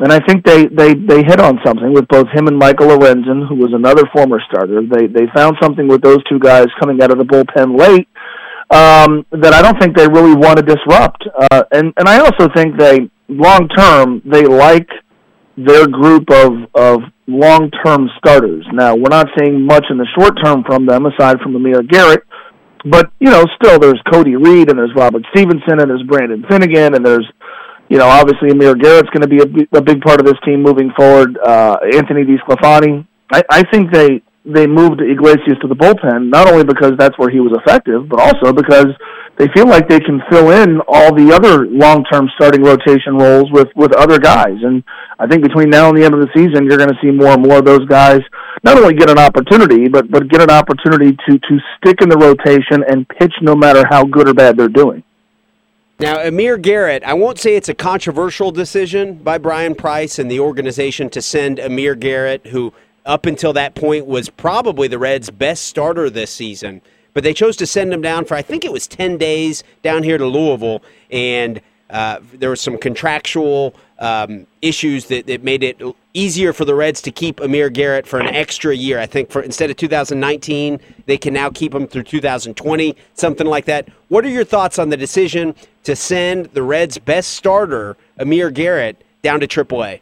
And 0.00 0.12
I 0.12 0.18
think 0.26 0.44
they 0.44 0.66
they 0.66 0.94
they 0.94 1.22
hit 1.22 1.40
on 1.40 1.58
something 1.64 1.92
with 1.92 2.08
both 2.08 2.26
him 2.34 2.48
and 2.48 2.58
Michael 2.58 2.88
Lorenzen, 2.88 3.46
who 3.48 3.54
was 3.54 3.70
another 3.72 4.02
former 4.12 4.40
starter. 4.48 4.82
They 4.82 5.06
they 5.06 5.26
found 5.34 5.56
something 5.62 5.86
with 5.86 6.02
those 6.02 6.22
two 6.28 6.38
guys 6.38 6.66
coming 6.80 7.00
out 7.02 7.12
of 7.12 7.18
the 7.18 7.24
bullpen 7.24 7.78
late 7.78 8.08
um, 8.70 9.24
that 9.30 9.54
I 9.54 9.62
don't 9.62 9.78
think 9.80 9.96
they 9.96 10.08
really 10.08 10.34
want 10.34 10.58
to 10.58 10.64
disrupt. 10.64 11.22
Uh, 11.50 11.64
and 11.72 11.92
and 11.96 12.08
I 12.08 12.18
also 12.18 12.48
think 12.54 12.78
they 12.78 13.10
long 13.28 13.68
term 13.68 14.22
they 14.24 14.44
like 14.44 14.88
their 15.56 15.86
group 15.86 16.30
of 16.30 16.52
of 16.74 17.00
long 17.26 17.70
term 17.84 18.08
starters. 18.18 18.66
Now 18.72 18.94
we're 18.94 19.10
not 19.10 19.26
seeing 19.38 19.64
much 19.64 19.84
in 19.90 19.98
the 19.98 20.06
short 20.18 20.34
term 20.42 20.64
from 20.64 20.86
them 20.86 21.06
aside 21.06 21.38
from 21.40 21.54
Amir 21.54 21.82
Garrett 21.82 22.22
but 22.84 23.12
you 23.18 23.30
know, 23.30 23.44
still 23.62 23.78
there's 23.78 24.00
Cody 24.12 24.36
Reed 24.36 24.70
and 24.70 24.78
there's 24.78 24.94
Robert 24.94 25.22
Stephenson 25.34 25.80
and 25.80 25.90
there's 25.90 26.02
Brandon 26.02 26.44
Finnegan 26.48 26.94
and 26.94 27.04
there's 27.04 27.26
you 27.88 27.98
know 27.98 28.06
obviously 28.06 28.50
Amir 28.50 28.74
Garrett's 28.74 29.10
going 29.10 29.22
to 29.22 29.28
be 29.28 29.38
a, 29.38 29.78
a 29.78 29.82
big 29.82 30.00
part 30.00 30.20
of 30.20 30.26
this 30.26 30.38
team 30.44 30.62
moving 30.62 30.90
forward. 30.96 31.38
Uh, 31.38 31.76
Anthony 31.94 32.24
DeSclafani. 32.24 33.06
I, 33.32 33.42
I 33.50 33.62
think 33.70 33.92
they 33.92 34.22
they 34.48 34.66
moved 34.66 35.00
Iglesias 35.00 35.58
to 35.60 35.68
the 35.68 35.76
bullpen 35.76 36.30
not 36.30 36.48
only 36.50 36.64
because 36.64 36.92
that's 36.98 37.16
where 37.18 37.30
he 37.30 37.40
was 37.40 37.52
effective, 37.60 38.08
but 38.08 38.20
also 38.20 38.52
because 38.52 38.88
they 39.36 39.46
feel 39.54 39.68
like 39.68 39.88
they 39.88 40.00
can 40.00 40.20
fill 40.30 40.50
in 40.50 40.80
all 40.88 41.14
the 41.14 41.32
other 41.32 41.66
long-term 41.66 42.28
starting 42.34 42.62
rotation 42.62 43.16
roles 43.16 43.50
with 43.52 43.68
with 43.76 43.94
other 43.96 44.18
guys. 44.18 44.56
And 44.62 44.82
I 45.18 45.26
think 45.26 45.42
between 45.42 45.70
now 45.70 45.88
and 45.88 45.96
the 45.96 46.04
end 46.04 46.14
of 46.14 46.20
the 46.20 46.30
season, 46.34 46.64
you're 46.66 46.78
going 46.78 46.90
to 46.90 46.98
see 47.02 47.10
more 47.10 47.34
and 47.34 47.42
more 47.42 47.58
of 47.58 47.64
those 47.64 47.86
guys 47.86 48.20
not 48.64 48.78
only 48.78 48.94
get 48.94 49.10
an 49.10 49.18
opportunity, 49.18 49.88
but 49.88 50.10
but 50.10 50.28
get 50.28 50.40
an 50.40 50.50
opportunity 50.50 51.16
to 51.28 51.38
to 51.38 51.58
stick 51.76 52.00
in 52.00 52.08
the 52.08 52.18
rotation 52.18 52.82
and 52.88 53.08
pitch 53.08 53.34
no 53.42 53.54
matter 53.54 53.84
how 53.88 54.04
good 54.04 54.28
or 54.28 54.34
bad 54.34 54.56
they're 54.56 54.68
doing. 54.68 55.04
Now, 56.00 56.20
Amir 56.20 56.58
Garrett, 56.58 57.02
I 57.02 57.14
won't 57.14 57.40
say 57.40 57.56
it's 57.56 57.68
a 57.68 57.74
controversial 57.74 58.52
decision 58.52 59.14
by 59.14 59.36
Bryan 59.36 59.74
Price 59.74 60.20
and 60.20 60.30
the 60.30 60.38
organization 60.38 61.10
to 61.10 61.20
send 61.20 61.58
Amir 61.58 61.96
Garrett, 61.96 62.46
who 62.46 62.72
up 63.08 63.26
until 63.26 63.52
that 63.54 63.74
point 63.74 64.06
was 64.06 64.28
probably 64.28 64.86
the 64.86 64.98
Reds' 64.98 65.30
best 65.30 65.64
starter 65.64 66.08
this 66.08 66.30
season 66.30 66.80
but 67.18 67.24
they 67.24 67.34
chose 67.34 67.56
to 67.56 67.66
send 67.66 67.92
him 67.92 68.00
down 68.00 68.24
for 68.24 68.36
I 68.36 68.42
think 68.42 68.64
it 68.64 68.72
was 68.72 68.86
ten 68.86 69.18
days 69.18 69.64
down 69.82 70.04
here 70.04 70.18
to 70.18 70.24
Louisville, 70.24 70.84
and 71.10 71.60
uh, 71.90 72.20
there 72.34 72.48
were 72.48 72.54
some 72.54 72.78
contractual 72.78 73.74
um, 73.98 74.46
issues 74.62 75.06
that, 75.06 75.26
that 75.26 75.42
made 75.42 75.64
it 75.64 75.82
easier 76.14 76.52
for 76.52 76.64
the 76.64 76.76
Reds 76.76 77.02
to 77.02 77.10
keep 77.10 77.40
Amir 77.40 77.70
Garrett 77.70 78.06
for 78.06 78.20
an 78.20 78.28
extra 78.28 78.72
year. 78.72 79.00
I 79.00 79.06
think 79.06 79.30
for 79.30 79.42
instead 79.42 79.68
of 79.68 79.76
2019, 79.76 80.78
they 81.06 81.18
can 81.18 81.34
now 81.34 81.50
keep 81.50 81.74
him 81.74 81.88
through 81.88 82.04
2020, 82.04 82.94
something 83.14 83.48
like 83.48 83.64
that. 83.64 83.88
What 84.06 84.24
are 84.24 84.30
your 84.30 84.44
thoughts 84.44 84.78
on 84.78 84.90
the 84.90 84.96
decision 84.96 85.56
to 85.82 85.96
send 85.96 86.46
the 86.46 86.62
Reds' 86.62 86.98
best 86.98 87.30
starter, 87.30 87.96
Amir 88.18 88.50
Garrett, 88.50 89.02
down 89.22 89.40
to 89.40 89.48
AAA? 89.48 90.00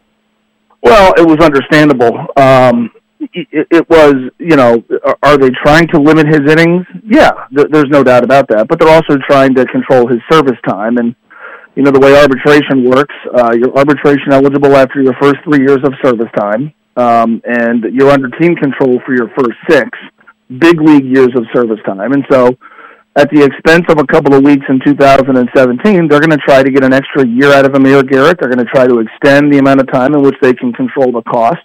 Well, 0.83 1.15
it 1.17 1.27
was 1.27 1.39
understandable. 1.39 2.27
Um, 2.37 2.91
it, 3.33 3.89
was, 3.89 4.15
you 4.39 4.57
know, 4.57 4.83
are 5.23 5.37
they 5.37 5.51
trying 5.63 5.87
to 5.89 5.99
limit 6.01 6.27
his 6.27 6.41
innings? 6.51 6.87
Yeah, 7.05 7.31
th- 7.55 7.69
there's 7.71 7.89
no 7.89 8.03
doubt 8.03 8.25
about 8.25 8.49
that. 8.49 8.69
But 8.69 8.81
they're 8.81 8.93
also 8.93 9.17
trying 9.29 9.55
to 9.55 9.67
control 9.67 10.09
his 10.09 10.19
service 10.31 10.59
time. 10.67 10.99
And, 10.99 11.15
you 11.75 11.83
know, 11.83 11.91
the 11.91 12.01
way 12.01 12.19
arbitration 12.19 12.89
works, 12.89 13.15
uh, 13.35 13.53
you're 13.59 13.77
arbitration 13.77 14.33
eligible 14.33 14.77
after 14.77 15.03
your 15.03 15.15
first 15.21 15.37
three 15.45 15.61
years 15.61 15.81
of 15.85 15.93
service 16.03 16.31
time, 16.37 16.73
um, 16.97 17.43
and 17.45 17.85
you're 17.93 18.11
under 18.11 18.29
team 18.39 18.57
control 18.57 19.01
for 19.05 19.15
your 19.15 19.29
first 19.37 19.57
six 19.69 19.91
big 20.59 20.81
league 20.81 21.05
years 21.05 21.31
of 21.37 21.45
service 21.55 21.81
time. 21.85 22.13
And 22.13 22.25
so, 22.31 22.57
at 23.17 23.31
the 23.31 23.43
expense 23.43 23.87
of 23.89 23.99
a 23.99 24.07
couple 24.07 24.35
of 24.35 24.45
weeks 24.45 24.65
in 24.69 24.79
2017, 24.85 26.07
they're 26.07 26.21
going 26.21 26.31
to 26.31 26.45
try 26.45 26.63
to 26.63 26.71
get 26.71 26.85
an 26.85 26.93
extra 26.93 27.27
year 27.27 27.51
out 27.53 27.65
of 27.65 27.75
Amir 27.75 28.03
Garrett. 28.03 28.39
They're 28.39 28.51
going 28.51 28.65
to 28.65 28.71
try 28.71 28.87
to 28.87 29.01
extend 29.01 29.51
the 29.51 29.59
amount 29.59 29.81
of 29.81 29.91
time 29.91 30.15
in 30.15 30.23
which 30.23 30.37
they 30.43 30.53
can 30.53 30.73
control 30.73 31.13
the 31.13 31.23
cost. 31.23 31.65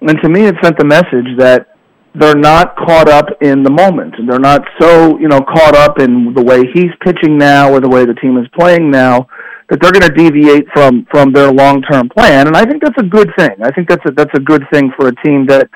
And 0.00 0.16
to 0.22 0.28
me, 0.28 0.46
it 0.46 0.54
sent 0.62 0.78
the 0.78 0.84
message 0.84 1.36
that 1.38 1.74
they're 2.14 2.34
not 2.34 2.76
caught 2.76 3.08
up 3.08 3.26
in 3.42 3.62
the 3.62 3.70
moment. 3.70 4.14
They're 4.26 4.38
not 4.38 4.62
so, 4.80 5.18
you 5.18 5.28
know, 5.28 5.40
caught 5.40 5.76
up 5.76 6.00
in 6.00 6.32
the 6.34 6.42
way 6.42 6.62
he's 6.72 6.90
pitching 7.04 7.38
now 7.38 7.72
or 7.72 7.80
the 7.80 7.88
way 7.88 8.04
the 8.04 8.14
team 8.14 8.36
is 8.38 8.46
playing 8.58 8.90
now 8.90 9.28
that 9.68 9.80
they're 9.82 9.92
going 9.92 10.08
to 10.08 10.14
deviate 10.14 10.66
from 10.72 11.06
from 11.10 11.32
their 11.32 11.52
long-term 11.52 12.08
plan. 12.08 12.46
And 12.46 12.56
I 12.56 12.64
think 12.64 12.82
that's 12.82 12.98
a 12.98 13.06
good 13.06 13.30
thing. 13.36 13.50
I 13.62 13.70
think 13.70 13.88
that's 13.88 14.04
a 14.06 14.12
that's 14.12 14.32
a 14.34 14.40
good 14.40 14.64
thing 14.72 14.90
for 14.96 15.08
a 15.08 15.14
team 15.24 15.46
that, 15.46 15.68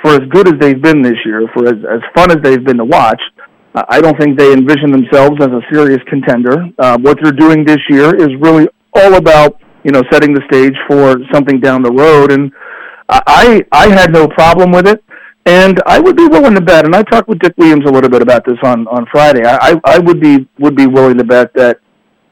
for 0.00 0.12
as 0.12 0.26
good 0.30 0.48
as 0.48 0.54
they've 0.60 0.80
been 0.80 1.02
this 1.02 1.18
year, 1.24 1.46
for 1.52 1.66
as 1.66 1.78
as 1.84 2.00
fun 2.16 2.30
as 2.30 2.38
they've 2.42 2.64
been 2.64 2.78
to 2.78 2.84
watch. 2.84 3.20
I 3.74 4.00
don't 4.00 4.16
think 4.18 4.38
they 4.38 4.52
envision 4.52 4.92
themselves 4.92 5.36
as 5.40 5.48
a 5.48 5.60
serious 5.70 5.98
contender. 6.08 6.68
Uh, 6.78 6.96
what 6.98 7.18
they're 7.20 7.32
doing 7.32 7.64
this 7.64 7.80
year 7.90 8.14
is 8.14 8.28
really 8.40 8.68
all 8.94 9.14
about 9.14 9.60
you 9.82 9.90
know 9.90 10.02
setting 10.10 10.32
the 10.32 10.42
stage 10.50 10.74
for 10.88 11.16
something 11.32 11.60
down 11.60 11.82
the 11.82 11.92
road 11.92 12.32
and 12.32 12.52
I 13.08 13.64
I 13.72 13.88
had 13.88 14.12
no 14.12 14.28
problem 14.28 14.72
with 14.72 14.86
it, 14.86 15.04
and 15.46 15.82
I 15.86 15.98
would 16.00 16.16
be 16.16 16.26
willing 16.26 16.54
to 16.54 16.60
bet. 16.60 16.84
And 16.84 16.94
I 16.94 17.02
talked 17.02 17.28
with 17.28 17.38
Dick 17.38 17.54
Williams 17.56 17.84
a 17.86 17.92
little 17.92 18.10
bit 18.10 18.22
about 18.22 18.44
this 18.44 18.58
on 18.62 18.86
on 18.88 19.06
Friday. 19.12 19.42
I 19.44 19.80
I 19.84 19.98
would 19.98 20.20
be 20.20 20.48
would 20.58 20.76
be 20.76 20.86
willing 20.86 21.18
to 21.18 21.24
bet 21.24 21.52
that 21.54 21.80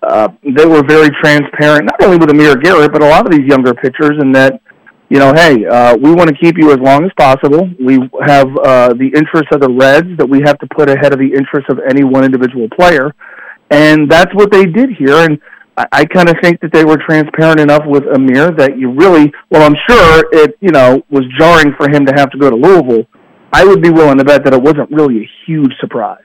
uh, 0.03 0.29
they 0.43 0.67
were 0.67 0.83
very 0.83 1.11
transparent, 1.23 1.85
not 1.85 2.03
only 2.03 2.17
with 2.17 2.31
Amir 2.31 2.57
Garrett, 2.57 2.93
but 2.93 3.03
a 3.03 3.07
lot 3.07 3.27
of 3.27 3.33
these 3.33 3.47
younger 3.47 3.75
pitchers, 3.75 4.19
and 4.19 4.35
that 4.35 4.61
you 5.11 5.19
know, 5.19 5.35
hey, 5.35 5.67
uh, 5.67 5.95
we 5.95 6.11
want 6.15 6.31
to 6.31 6.35
keep 6.35 6.57
you 6.57 6.73
as 6.73 6.79
long 6.79 7.05
as 7.05 7.11
possible. 7.19 7.69
We 7.79 7.99
have 8.25 8.49
uh, 8.57 8.95
the 8.95 9.13
interests 9.15 9.51
of 9.53 9.61
the 9.61 9.69
Reds 9.69 10.17
that 10.17 10.27
we 10.27 10.41
have 10.41 10.59
to 10.61 10.67
put 10.75 10.89
ahead 10.89 11.13
of 11.13 11.19
the 11.19 11.31
interests 11.35 11.69
of 11.71 11.81
any 11.87 12.03
one 12.03 12.25
individual 12.25 12.67
player, 12.71 13.15
and 13.71 14.11
that's 14.11 14.35
what 14.35 14.51
they 14.51 14.65
did 14.65 14.91
here. 14.99 15.19
And 15.19 15.39
I, 15.77 15.87
I 15.93 16.05
kind 16.05 16.29
of 16.29 16.37
think 16.43 16.61
that 16.61 16.73
they 16.73 16.85
were 16.85 16.97
transparent 16.97 17.61
enough 17.61 17.83
with 17.87 18.05
Amir 18.15 18.51
that 18.53 18.79
you 18.79 18.91
really, 18.91 19.33
well, 19.51 19.63
I'm 19.63 19.77
sure 19.89 20.25
it, 20.33 20.57
you 20.61 20.71
know, 20.71 21.03
was 21.11 21.25
jarring 21.39 21.75
for 21.77 21.89
him 21.91 22.05
to 22.07 22.13
have 22.15 22.31
to 22.31 22.39
go 22.39 22.51
to 22.51 22.57
Louisville. 22.57 23.07
I 23.53 23.65
would 23.65 23.83
be 23.83 23.91
willing 23.91 24.19
to 24.19 24.25
bet 24.25 24.45
that 24.45 24.55
it 24.55 24.63
wasn't 24.63 24.91
really 24.91 25.25
a 25.25 25.31
huge 25.47 25.73
surprise. 25.81 26.23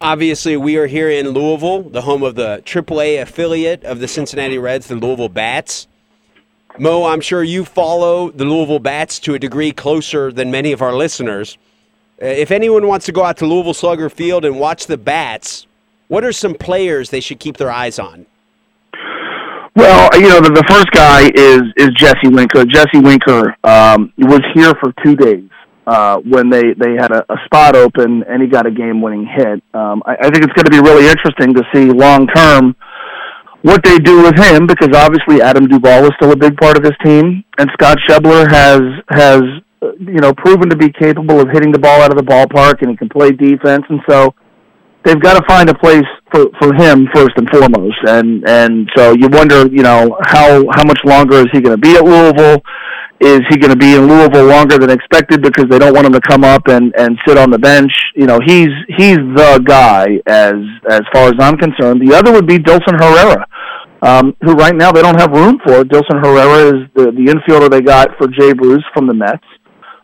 Obviously, 0.00 0.56
we 0.58 0.76
are 0.76 0.86
here 0.86 1.08
in 1.08 1.30
Louisville, 1.30 1.82
the 1.82 2.02
home 2.02 2.22
of 2.22 2.34
the 2.34 2.62
AAA 2.66 3.20
affiliate 3.22 3.82
of 3.84 3.98
the 3.98 4.06
Cincinnati 4.08 4.58
Reds, 4.58 4.88
the 4.88 4.94
Louisville 4.96 5.30
Bats. 5.30 5.86
Mo, 6.78 7.06
I'm 7.06 7.22
sure 7.22 7.42
you 7.42 7.64
follow 7.64 8.30
the 8.30 8.44
Louisville 8.44 8.78
Bats 8.78 9.18
to 9.20 9.32
a 9.34 9.38
degree 9.38 9.72
closer 9.72 10.30
than 10.30 10.50
many 10.50 10.72
of 10.72 10.82
our 10.82 10.94
listeners. 10.94 11.56
Uh, 12.20 12.26
If 12.26 12.50
anyone 12.50 12.86
wants 12.86 13.06
to 13.06 13.12
go 13.12 13.24
out 13.24 13.38
to 13.38 13.46
Louisville 13.46 13.72
Slugger 13.72 14.10
Field 14.10 14.44
and 14.44 14.60
watch 14.60 14.86
the 14.86 14.98
Bats, 14.98 15.65
what 16.08 16.24
are 16.24 16.32
some 16.32 16.54
players 16.54 17.10
they 17.10 17.20
should 17.20 17.40
keep 17.40 17.56
their 17.56 17.70
eyes 17.70 17.98
on? 17.98 18.26
Well, 19.74 20.08
you 20.14 20.28
know, 20.28 20.40
the, 20.40 20.50
the 20.50 20.64
first 20.68 20.90
guy 20.92 21.30
is 21.34 21.60
is 21.76 21.90
Jesse 21.98 22.28
Winker. 22.28 22.64
Jesse 22.64 22.98
Winker 22.98 23.54
um, 23.62 24.12
was 24.16 24.40
here 24.54 24.72
for 24.80 24.94
two 25.04 25.14
days 25.14 25.50
uh, 25.86 26.16
when 26.18 26.48
they 26.48 26.72
they 26.72 26.94
had 26.98 27.12
a, 27.12 27.30
a 27.30 27.36
spot 27.44 27.76
open, 27.76 28.24
and 28.24 28.42
he 28.42 28.48
got 28.48 28.66
a 28.66 28.70
game 28.70 29.02
winning 29.02 29.26
hit. 29.26 29.62
Um, 29.74 30.02
I, 30.06 30.16
I 30.18 30.30
think 30.30 30.44
it's 30.44 30.52
going 30.54 30.64
to 30.64 30.70
be 30.70 30.80
really 30.80 31.06
interesting 31.06 31.52
to 31.54 31.62
see 31.74 31.90
long 31.90 32.26
term 32.28 32.74
what 33.62 33.82
they 33.84 33.98
do 33.98 34.22
with 34.22 34.38
him 34.38 34.66
because 34.66 34.96
obviously 34.96 35.42
Adam 35.42 35.66
Duvall 35.66 36.04
is 36.04 36.10
still 36.16 36.32
a 36.32 36.36
big 36.36 36.56
part 36.56 36.78
of 36.78 36.82
this 36.82 36.96
team, 37.04 37.44
and 37.58 37.68
Scott 37.74 37.98
Schebler 38.08 38.50
has 38.50 38.80
has 39.10 39.42
uh, 39.82 39.92
you 40.00 40.20
know 40.20 40.32
proven 40.32 40.70
to 40.70 40.76
be 40.76 40.90
capable 40.90 41.38
of 41.38 41.48
hitting 41.52 41.70
the 41.70 41.78
ball 41.78 42.00
out 42.00 42.10
of 42.10 42.16
the 42.16 42.24
ballpark, 42.24 42.80
and 42.80 42.90
he 42.90 42.96
can 42.96 43.10
play 43.10 43.30
defense, 43.30 43.84
and 43.90 44.00
so 44.08 44.34
they've 45.06 45.20
got 45.20 45.38
to 45.38 45.44
find 45.46 45.70
a 45.70 45.74
place 45.74 46.04
for 46.32 46.46
for 46.60 46.74
him 46.74 47.06
first 47.14 47.32
and 47.36 47.48
foremost, 47.48 47.96
and 48.06 48.46
and 48.48 48.90
so 48.96 49.12
you 49.12 49.28
wonder, 49.28 49.66
you 49.68 49.82
know, 49.82 50.18
how 50.22 50.64
how 50.74 50.84
much 50.84 50.98
longer 51.04 51.36
is 51.36 51.46
he 51.52 51.60
going 51.60 51.80
to 51.80 51.80
be 51.80 51.94
at 51.94 52.04
Louisville? 52.04 52.60
Is 53.18 53.40
he 53.48 53.56
going 53.56 53.70
to 53.70 53.78
be 53.78 53.94
in 53.94 54.06
Louisville 54.08 54.44
longer 54.44 54.76
than 54.76 54.90
expected 54.90 55.40
because 55.40 55.66
they 55.70 55.78
don't 55.78 55.94
want 55.94 56.06
him 56.06 56.12
to 56.12 56.20
come 56.20 56.44
up 56.44 56.68
and 56.68 56.92
and 56.98 57.16
sit 57.26 57.38
on 57.38 57.50
the 57.50 57.58
bench? 57.58 57.92
You 58.14 58.26
know, 58.26 58.38
he's 58.44 58.68
he's 58.98 59.16
the 59.16 59.62
guy 59.64 60.20
as 60.26 60.54
as 60.90 61.00
far 61.14 61.28
as 61.28 61.34
I'm 61.38 61.56
concerned. 61.56 62.06
The 62.06 62.14
other 62.14 62.32
would 62.32 62.46
be 62.46 62.58
Dilson 62.58 63.00
Herrera, 63.00 63.46
um, 64.02 64.36
who 64.42 64.52
right 64.52 64.74
now 64.74 64.92
they 64.92 65.02
don't 65.02 65.18
have 65.18 65.30
room 65.30 65.58
for. 65.64 65.84
Dilson 65.84 66.22
Herrera 66.22 66.76
is 66.76 66.88
the 66.94 67.04
the 67.12 67.32
infielder 67.32 67.70
they 67.70 67.80
got 67.80 68.10
for 68.18 68.26
Jay 68.26 68.52
Bruce 68.52 68.84
from 68.92 69.06
the 69.06 69.14
Mets. 69.14 69.46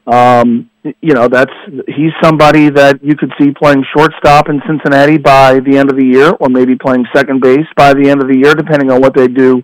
Um, 0.07 0.71
you 0.85 1.15
know, 1.15 1.29
that's 1.29 1.53
he's 1.87 2.13
somebody 2.23 2.69
that 2.71 3.03
you 3.03 3.17
could 3.17 3.33
see 3.41 3.53
playing 3.53 3.85
shortstop 3.97 4.49
in 4.49 4.61
Cincinnati 4.67 5.19
by 5.19 5.61
the 5.61 5.77
end 5.79 5.91
of 5.91 5.97
the 5.97 6.05
year, 6.05 6.31
or 6.41 6.49
maybe 6.49 6.75
playing 6.75 7.07
second 7.15 7.41
base 7.41 7.67
by 7.77 7.95
the 7.95 8.11
end 8.11 8.21
of 8.21 8.29
the 8.29 8.37
year, 8.37 8.55
depending 8.55 8.91
on 8.91 9.01
what 9.01 9.15
they 9.15 9.29
do 9.29 9.63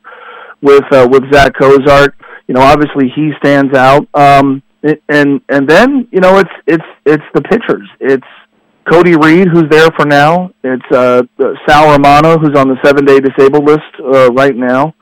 with 0.62 0.84
uh, 0.92 1.08
with 1.10 1.24
Zack 1.32 1.54
Cozart. 1.58 2.14
You 2.46 2.54
know, 2.54 2.62
obviously 2.62 3.10
he 3.14 3.32
stands 3.38 3.76
out. 3.76 4.06
Um, 4.14 4.62
and 4.82 5.40
and 5.48 5.68
then 5.68 6.08
you 6.12 6.20
know 6.20 6.38
it's 6.38 6.50
it's 6.66 6.84
it's 7.04 7.24
the 7.34 7.42
pitchers. 7.42 7.88
It's 8.00 8.26
Cody 8.90 9.16
Reed 9.16 9.48
who's 9.48 9.68
there 9.70 9.88
for 9.96 10.06
now. 10.06 10.50
It's 10.62 10.90
uh, 10.92 11.22
Sal 11.66 11.90
Romano 11.90 12.38
who's 12.38 12.56
on 12.56 12.68
the 12.68 12.76
seven 12.84 13.04
day 13.04 13.20
disabled 13.20 13.64
list 13.64 13.82
uh, 14.00 14.30
right 14.32 14.56
now. 14.56 14.94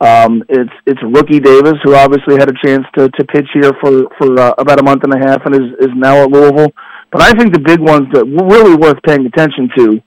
Um, 0.00 0.42
it's 0.48 0.72
it's 0.86 1.00
Rookie 1.02 1.40
Davis, 1.40 1.74
who 1.84 1.94
obviously 1.94 2.36
had 2.36 2.48
a 2.48 2.56
chance 2.64 2.86
to, 2.96 3.10
to 3.10 3.24
pitch 3.24 3.48
here 3.52 3.72
for 3.80 4.08
for 4.16 4.38
uh, 4.40 4.54
about 4.56 4.80
a 4.80 4.82
month 4.82 5.04
and 5.04 5.12
a 5.12 5.18
half, 5.18 5.44
and 5.44 5.54
is 5.54 5.68
is 5.80 5.92
now 5.94 6.22
at 6.24 6.30
Louisville. 6.30 6.72
But 7.12 7.22
I 7.22 7.32
think 7.32 7.52
the 7.52 7.60
big 7.60 7.80
ones 7.80 8.06
that 8.12 8.24
really 8.24 8.76
worth 8.76 8.96
paying 9.02 9.26
attention 9.26 9.68
to 9.76 10.00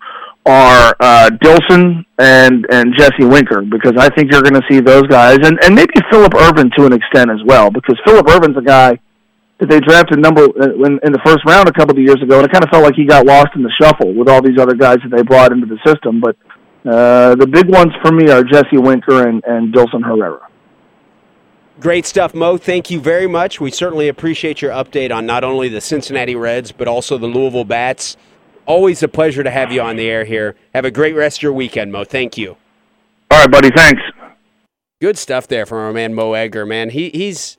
are 0.46 0.96
uh, 1.00 1.30
Dilson 1.30 2.06
and 2.18 2.66
and 2.72 2.94
Jesse 2.98 3.26
Winker, 3.26 3.62
because 3.62 3.94
I 3.98 4.10
think 4.10 4.32
you're 4.32 4.42
going 4.42 4.60
to 4.60 4.66
see 4.70 4.80
those 4.80 5.06
guys, 5.08 5.38
and 5.44 5.62
and 5.64 5.76
maybe 5.76 5.94
Phillip 6.12 6.34
Ervin 6.36 6.72
to 6.78 6.86
an 6.86 6.94
extent 6.94 7.30
as 7.30 7.40
well, 7.46 7.70
because 7.70 8.00
Phillip 8.06 8.28
Ervin's 8.28 8.58
a 8.58 8.62
guy 8.62 8.98
that 9.60 9.70
they 9.70 9.80
drafted 9.80 10.18
number 10.18 10.42
uh, 10.42 10.74
in, 10.86 11.00
in 11.04 11.14
the 11.14 11.22
first 11.24 11.46
round 11.46 11.70
a 11.70 11.72
couple 11.72 11.96
of 11.96 12.02
years 12.02 12.18
ago, 12.24 12.38
and 12.38 12.46
it 12.46 12.52
kind 12.52 12.64
of 12.64 12.70
felt 12.72 12.84
like 12.84 12.96
he 12.96 13.06
got 13.06 13.28
lost 13.28 13.50
in 13.56 13.62
the 13.62 13.72
shuffle 13.80 14.12
with 14.12 14.28
all 14.28 14.42
these 14.42 14.58
other 14.60 14.74
guys 14.74 14.98
that 15.04 15.16
they 15.16 15.22
brought 15.22 15.52
into 15.52 15.68
the 15.68 15.78
system, 15.86 16.20
but. 16.20 16.36
Uh, 16.86 17.36
the 17.36 17.48
big 17.48 17.70
ones 17.70 17.94
for 18.02 18.12
me 18.12 18.30
are 18.30 18.44
Jesse 18.44 18.78
Winker 18.78 19.28
and, 19.28 19.44
and 19.46 19.74
Dilson 19.74 20.04
Herrera. 20.04 20.48
Great 21.80 22.06
stuff, 22.06 22.34
Mo. 22.34 22.58
Thank 22.58 22.92
you 22.92 23.00
very 23.00 23.28
much. 23.28 23.60
We 23.60 23.72
certainly 23.72 24.08
appreciate 24.08 24.62
your 24.62 24.72
update 24.72 25.14
on 25.14 25.26
not 25.26 25.44
only 25.44 25.70
the 25.70 25.82
Cincinnati 25.82 26.36
Reds, 26.36 26.72
but 26.72 26.88
also 26.88 27.18
the 27.18 27.28
Louisville 27.28 27.66
Bats. 27.66 28.16
Always 28.66 29.02
a 29.02 29.08
pleasure 29.08 29.44
to 29.44 29.50
have 29.50 29.72
you 29.72 29.82
on 29.82 29.96
the 29.96 30.10
air 30.10 30.24
here. 30.24 30.56
Have 30.74 30.86
a 30.86 30.92
great 30.92 31.16
rest 31.16 31.40
of 31.40 31.44
your 31.44 31.54
weekend, 31.54 31.92
Mo. 31.92 32.04
Thank 32.04 32.38
you. 32.38 32.58
All 33.32 33.40
right, 33.40 33.52
buddy. 33.52 33.70
Thanks. 33.76 34.02
Good 35.02 35.18
stuff 35.18 35.48
there 35.48 35.66
from 35.66 35.80
our 35.80 35.92
man 35.92 36.14
Mo 36.14 36.34
Egger. 36.34 36.66
Man, 36.66 36.90
he 36.90 37.10
he's, 37.10 37.58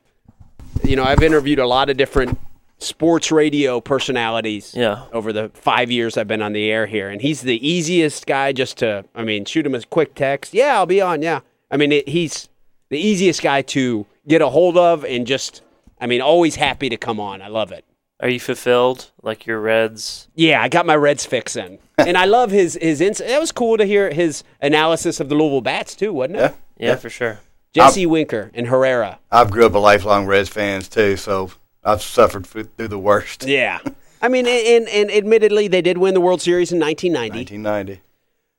you 0.82 0.96
know, 0.96 1.04
I've 1.04 1.22
interviewed 1.22 1.58
a 1.58 1.66
lot 1.66 1.90
of 1.90 1.96
different 1.96 2.38
sports 2.84 3.32
radio 3.32 3.80
personalities. 3.80 4.74
Yeah. 4.76 5.04
Over 5.12 5.32
the 5.32 5.50
five 5.54 5.90
years 5.90 6.16
I've 6.16 6.28
been 6.28 6.42
on 6.42 6.52
the 6.52 6.70
air 6.70 6.86
here, 6.86 7.08
and 7.10 7.20
he's 7.20 7.42
the 7.42 7.66
easiest 7.66 8.26
guy 8.26 8.52
just 8.52 8.78
to, 8.78 9.04
I 9.14 9.24
mean, 9.24 9.44
shoot 9.44 9.66
him 9.66 9.74
a 9.74 9.82
quick 9.82 10.14
text. 10.14 10.54
Yeah, 10.54 10.74
I'll 10.76 10.86
be 10.86 11.00
on. 11.00 11.22
Yeah. 11.22 11.40
I 11.70 11.76
mean, 11.76 11.92
it, 11.92 12.08
he's 12.08 12.48
the 12.90 12.98
easiest 12.98 13.42
guy 13.42 13.62
to 13.62 14.06
get 14.28 14.42
a 14.42 14.48
hold 14.48 14.76
of, 14.76 15.04
and 15.04 15.26
just, 15.26 15.62
I 16.00 16.06
mean, 16.06 16.20
always 16.20 16.56
happy 16.56 16.88
to 16.88 16.96
come 16.96 17.18
on. 17.18 17.42
I 17.42 17.48
love 17.48 17.72
it. 17.72 17.84
Are 18.20 18.28
you 18.28 18.38
fulfilled? 18.40 19.10
Like 19.22 19.46
your 19.46 19.60
Reds? 19.60 20.28
Yeah, 20.34 20.62
I 20.62 20.68
got 20.68 20.86
my 20.86 20.94
Reds 20.96 21.26
fix 21.26 21.56
in, 21.56 21.78
and 21.98 22.16
I 22.16 22.26
love 22.26 22.50
his 22.50 22.78
his. 22.80 23.00
Ins- 23.00 23.18
that 23.18 23.40
was 23.40 23.50
cool 23.52 23.76
to 23.76 23.84
hear 23.84 24.12
his 24.12 24.44
analysis 24.62 25.18
of 25.18 25.28
the 25.28 25.34
Louisville 25.34 25.60
Bats 25.60 25.96
too, 25.96 26.12
wasn't 26.12 26.36
it? 26.36 26.40
Yeah. 26.40 26.52
Yeah, 26.90 26.96
for 26.96 27.10
sure. 27.10 27.40
Jesse 27.72 28.06
Winker 28.06 28.50
and 28.54 28.68
Herrera. 28.68 29.18
I've 29.32 29.50
grew 29.50 29.66
up 29.66 29.74
a 29.74 29.78
lifelong 29.78 30.26
Reds 30.26 30.48
fans 30.48 30.88
too, 30.88 31.16
so 31.16 31.50
I've 31.84 32.02
suffered 32.02 32.46
through 32.46 32.68
the 32.76 32.98
worst. 32.98 33.44
Yeah. 33.46 33.78
I 34.22 34.28
mean, 34.28 34.46
and, 34.46 34.88
and 34.88 35.10
admittedly, 35.10 35.68
they 35.68 35.82
did 35.82 35.98
win 35.98 36.14
the 36.14 36.20
World 36.20 36.40
Series 36.40 36.72
in 36.72 36.80
1990. 36.80 37.56
1990. 37.56 38.00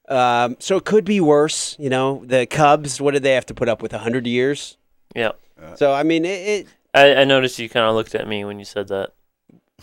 Um, 0.08 0.58
so 0.60 0.78
it 0.78 0.86
could 0.86 1.06
be 1.06 1.20
worse. 1.20 1.76
You 1.80 1.90
know, 1.90 2.24
the 2.26 2.46
Cubs, 2.46 3.02
what 3.02 3.16
did 3.16 3.24
they 3.24 3.34
have 3.34 3.48
to 3.48 3.56
put 3.56 3.68
up 3.68 3.82
with? 3.82 3.92
100 3.92 4.28
years? 4.28 4.78
Yeah. 5.16 5.32
So, 5.76 5.94
I 5.94 6.04
mean, 6.04 6.26
it, 6.26 6.28
it 6.28 6.68
I, 6.94 7.16
I 7.22 7.24
noticed 7.24 7.58
you 7.58 7.68
kind 7.68 7.86
of 7.88 7.96
looked 7.96 8.14
at 8.14 8.28
me 8.28 8.46
when 8.46 8.60
you 8.60 8.66
said 8.66 8.90
that. 8.90 9.14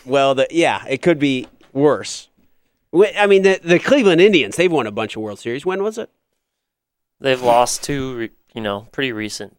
well, 0.05 0.35
the, 0.35 0.47
yeah, 0.51 0.85
it 0.87 1.01
could 1.01 1.19
be 1.19 1.47
worse. 1.73 2.29
I 2.93 3.27
mean, 3.27 3.41
the, 3.41 3.59
the 3.63 3.79
Cleveland 3.79 4.21
Indians, 4.21 4.55
they've 4.55 4.71
won 4.71 4.87
a 4.87 4.91
bunch 4.91 5.15
of 5.15 5.21
World 5.21 5.39
Series. 5.39 5.65
When 5.65 5.83
was 5.83 5.97
it? 5.97 6.09
They've 7.19 7.41
lost 7.41 7.83
two, 7.83 8.29
you 8.53 8.61
know, 8.61 8.87
pretty 8.91 9.11
recent. 9.11 9.57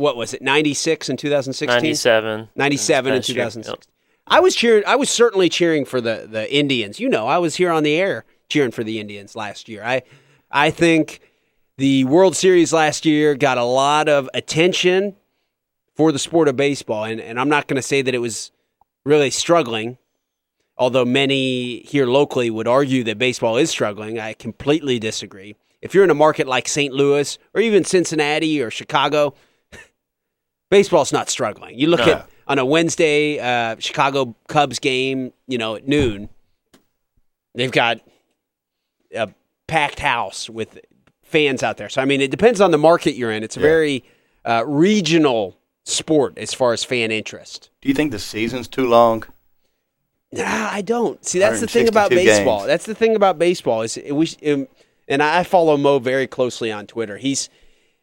What 0.00 0.16
was 0.16 0.34
it? 0.34 0.42
96 0.42 1.08
and 1.10 1.18
2016? 1.18 1.76
97. 1.76 2.48
97 2.56 3.12
and 3.12 3.18
Last 3.18 3.28
year. 3.28 3.34
2006. 3.34 3.86
I 4.26 4.40
was 4.40 4.54
cheering. 4.54 4.84
I 4.86 4.96
was 4.96 5.10
certainly 5.10 5.48
cheering 5.48 5.84
for 5.84 6.00
the 6.00 6.26
the 6.30 6.52
Indians. 6.52 6.98
You 6.98 7.08
know, 7.08 7.26
I 7.26 7.38
was 7.38 7.56
here 7.56 7.70
on 7.70 7.82
the 7.82 7.96
air 7.96 8.24
cheering 8.48 8.70
for 8.70 8.84
the 8.84 9.00
Indians 9.00 9.36
last 9.36 9.68
year. 9.68 9.82
I 9.84 10.02
I 10.50 10.70
think 10.70 11.20
the 11.76 12.04
World 12.04 12.36
Series 12.36 12.72
last 12.72 13.04
year 13.04 13.34
got 13.34 13.58
a 13.58 13.64
lot 13.64 14.08
of 14.08 14.28
attention 14.34 15.16
for 15.94 16.12
the 16.12 16.18
sport 16.18 16.48
of 16.48 16.56
baseball, 16.56 17.04
and 17.04 17.20
and 17.20 17.38
I'm 17.38 17.48
not 17.48 17.66
going 17.68 17.76
to 17.76 17.82
say 17.82 18.02
that 18.02 18.14
it 18.14 18.18
was 18.18 18.52
really 19.04 19.30
struggling. 19.30 19.98
Although 20.78 21.04
many 21.04 21.80
here 21.80 22.06
locally 22.06 22.48
would 22.48 22.66
argue 22.66 23.04
that 23.04 23.18
baseball 23.18 23.58
is 23.58 23.68
struggling, 23.68 24.18
I 24.18 24.32
completely 24.32 24.98
disagree. 24.98 25.56
If 25.82 25.94
you're 25.94 26.04
in 26.04 26.10
a 26.10 26.14
market 26.14 26.46
like 26.46 26.68
St. 26.68 26.94
Louis 26.94 27.38
or 27.52 27.60
even 27.60 27.84
Cincinnati 27.84 28.62
or 28.62 28.70
Chicago, 28.70 29.34
baseball's 30.70 31.12
not 31.12 31.28
struggling. 31.28 31.78
You 31.78 31.88
look 31.88 32.00
No. 32.00 32.12
at 32.12 32.30
on 32.46 32.58
a 32.58 32.64
Wednesday 32.64 33.38
uh, 33.38 33.76
Chicago 33.78 34.34
Cubs 34.48 34.78
game, 34.78 35.32
you 35.46 35.58
know, 35.58 35.76
at 35.76 35.86
noon, 35.86 36.28
they've 37.54 37.70
got 37.70 38.00
a 39.14 39.28
packed 39.66 40.00
house 40.00 40.48
with 40.50 40.78
fans 41.22 41.62
out 41.62 41.76
there. 41.76 41.88
So 41.88 42.00
I 42.02 42.04
mean, 42.06 42.20
it 42.20 42.30
depends 42.30 42.60
on 42.60 42.70
the 42.70 42.78
market 42.78 43.14
you're 43.14 43.30
in. 43.30 43.42
It's 43.44 43.56
a 43.56 43.60
very 43.60 44.02
uh, 44.44 44.64
regional 44.66 45.56
sport 45.84 46.38
as 46.38 46.52
far 46.54 46.72
as 46.72 46.82
fan 46.84 47.10
interest. 47.10 47.70
Do 47.80 47.88
you 47.88 47.94
think 47.94 48.10
the 48.12 48.18
season's 48.18 48.68
too 48.68 48.86
long? 48.88 49.24
Nah, 50.32 50.44
I 50.70 50.82
don't. 50.82 51.24
See, 51.24 51.40
that's 51.40 51.60
the 51.60 51.66
thing 51.66 51.88
about 51.88 52.10
baseball. 52.10 52.58
games. 52.58 52.66
That's 52.68 52.86
the 52.86 52.94
thing 52.94 53.16
about 53.16 53.38
baseball 53.38 53.82
is 53.82 53.96
it, 53.96 54.12
we 54.12 54.28
um, 54.46 54.68
and 55.08 55.22
I 55.22 55.42
follow 55.42 55.76
Mo 55.76 55.98
very 55.98 56.28
closely 56.28 56.70
on 56.70 56.86
Twitter. 56.86 57.16
He's 57.16 57.48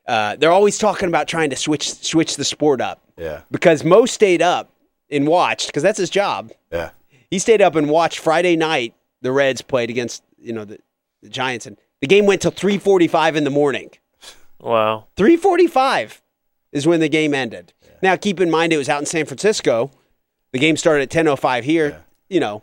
uh, 0.07 0.35
they're 0.37 0.51
always 0.51 0.77
talking 0.77 1.07
about 1.09 1.27
trying 1.27 1.49
to 1.49 1.55
switch 1.55 1.91
switch 1.93 2.35
the 2.37 2.45
sport 2.45 2.79
up 2.81 3.01
Yeah. 3.17 3.41
because 3.51 3.83
Mo 3.83 4.05
stayed 4.05 4.41
up 4.41 4.71
and 5.09 5.27
watched 5.27 5.67
because 5.67 5.83
that's 5.83 5.97
his 5.99 6.09
job. 6.09 6.51
Yeah. 6.71 6.91
He 7.29 7.39
stayed 7.39 7.61
up 7.61 7.75
and 7.75 7.89
watched 7.89 8.19
Friday 8.19 8.55
night. 8.55 8.93
The 9.21 9.31
Reds 9.31 9.61
played 9.61 9.89
against 9.89 10.23
you 10.39 10.53
know 10.53 10.63
the, 10.65 10.79
the 11.21 11.29
Giants, 11.29 11.65
and 11.65 11.77
the 12.01 12.07
game 12.07 12.25
went 12.25 12.41
till 12.41 12.51
three 12.51 12.77
forty 12.77 13.07
five 13.07 13.35
in 13.35 13.43
the 13.43 13.49
morning. 13.49 13.89
Wow. 14.59 15.07
Three 15.15 15.37
forty 15.37 15.67
five 15.67 16.21
is 16.71 16.87
when 16.87 16.99
the 16.99 17.09
game 17.09 17.33
ended. 17.33 17.73
Now 18.01 18.15
keep 18.15 18.39
in 18.39 18.49
mind 18.49 18.73
it 18.73 18.77
was 18.77 18.89
out 18.89 18.99
in 18.99 19.05
San 19.05 19.25
Francisco. 19.25 19.91
The 20.53 20.59
game 20.59 20.77
started 20.77 21.03
at 21.03 21.09
ten 21.09 21.27
oh 21.27 21.35
five 21.35 21.63
here. 21.65 22.03
You 22.29 22.39
know 22.39 22.61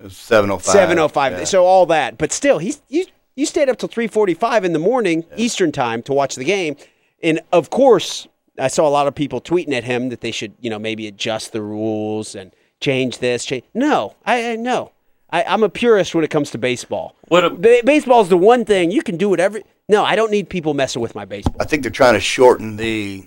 It 0.00 0.04
was 0.04 0.16
705. 0.16 0.72
seven 0.72 0.98
oh 0.98 1.08
five. 1.08 1.48
So 1.48 1.64
all 1.64 1.86
that, 1.86 2.18
but 2.18 2.30
still, 2.32 2.58
he's 2.58 2.80
you 2.88 3.06
You 3.36 3.44
stayed 3.44 3.68
up 3.68 3.76
till 3.76 3.90
3:45 3.90 4.64
in 4.64 4.72
the 4.72 4.78
morning 4.78 5.24
Eastern 5.36 5.70
time 5.70 6.02
to 6.04 6.14
watch 6.14 6.36
the 6.36 6.44
game, 6.44 6.74
and 7.22 7.40
of 7.52 7.68
course, 7.68 8.26
I 8.58 8.68
saw 8.68 8.88
a 8.88 8.90
lot 8.90 9.06
of 9.06 9.14
people 9.14 9.42
tweeting 9.42 9.74
at 9.74 9.84
him 9.84 10.08
that 10.08 10.22
they 10.22 10.30
should, 10.30 10.54
you 10.58 10.70
know, 10.70 10.78
maybe 10.78 11.06
adjust 11.06 11.52
the 11.52 11.60
rules 11.60 12.34
and 12.34 12.50
change 12.80 13.18
this. 13.18 13.44
Change. 13.44 13.64
No, 13.74 14.14
I, 14.24 14.52
I 14.52 14.56
no. 14.56 14.92
I, 15.28 15.44
I'm 15.44 15.62
a 15.62 15.68
purist 15.68 16.14
when 16.14 16.24
it 16.24 16.30
comes 16.30 16.50
to 16.52 16.58
baseball. 16.58 17.14
What 17.28 17.44
a- 17.44 17.50
Ba- 17.50 17.82
baseball 17.84 18.22
is 18.22 18.28
the 18.30 18.36
one 18.38 18.64
thing 18.64 18.90
you 18.90 19.02
can 19.02 19.18
do 19.18 19.28
whatever. 19.28 19.60
No, 19.88 20.02
I 20.04 20.16
don't 20.16 20.30
need 20.30 20.48
people 20.48 20.72
messing 20.72 21.02
with 21.02 21.14
my 21.14 21.24
baseball. 21.26 21.56
I 21.60 21.64
think 21.64 21.82
they're 21.82 21.90
trying 21.92 22.14
to 22.14 22.20
shorten 22.20 22.76
the 22.76 23.26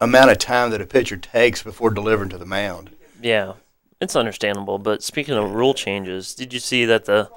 amount 0.00 0.30
of 0.30 0.38
time 0.38 0.70
that 0.70 0.80
a 0.80 0.86
pitcher 0.86 1.16
takes 1.16 1.62
before 1.62 1.90
delivering 1.90 2.28
to 2.30 2.38
the 2.38 2.46
mound. 2.46 2.90
Yeah, 3.20 3.54
it's 4.00 4.14
understandable. 4.14 4.78
But 4.78 5.02
speaking 5.02 5.34
of 5.34 5.52
rule 5.54 5.74
changes, 5.74 6.34
did 6.34 6.52
you 6.52 6.60
see 6.60 6.84
that 6.84 7.06
the 7.06 7.30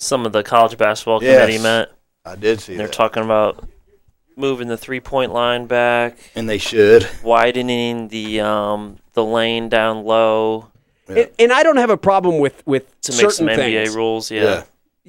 some 0.00 0.26
of 0.26 0.32
the 0.32 0.42
college 0.42 0.76
basketball 0.76 1.22
Yes. 1.22 1.40
committee 1.40 1.62
met? 1.62 1.92
I 2.24 2.34
did 2.34 2.60
see 2.60 2.76
They're 2.76 2.86
that, 2.88 2.92
talking 2.92 3.22
about 3.22 3.64
moving 4.36 4.68
the 4.68 4.76
three 4.76 5.00
point 5.00 5.32
line 5.32 5.66
back, 5.66 6.16
and 6.34 6.48
they 6.48 6.58
should. 6.58 7.06
widening 7.22 8.08
the 8.08 8.40
um, 8.40 8.96
the 9.12 9.24
lane 9.24 9.68
down 9.68 10.04
low 10.04 10.68
And, 11.08 11.28
and 11.38 11.52
I 11.52 11.62
don't 11.62 11.76
have 11.76 11.90
a 11.90 11.96
problem 11.96 12.38
with 12.38 12.62
with 12.66 12.84
to 13.02 13.12
make 13.12 13.20
certain 13.20 13.30
some 13.32 13.46
NBA 13.48 13.84
things. 13.84 13.96
rules. 13.96 14.30
Yeah. 14.30 14.42
Yeah. 14.42 14.62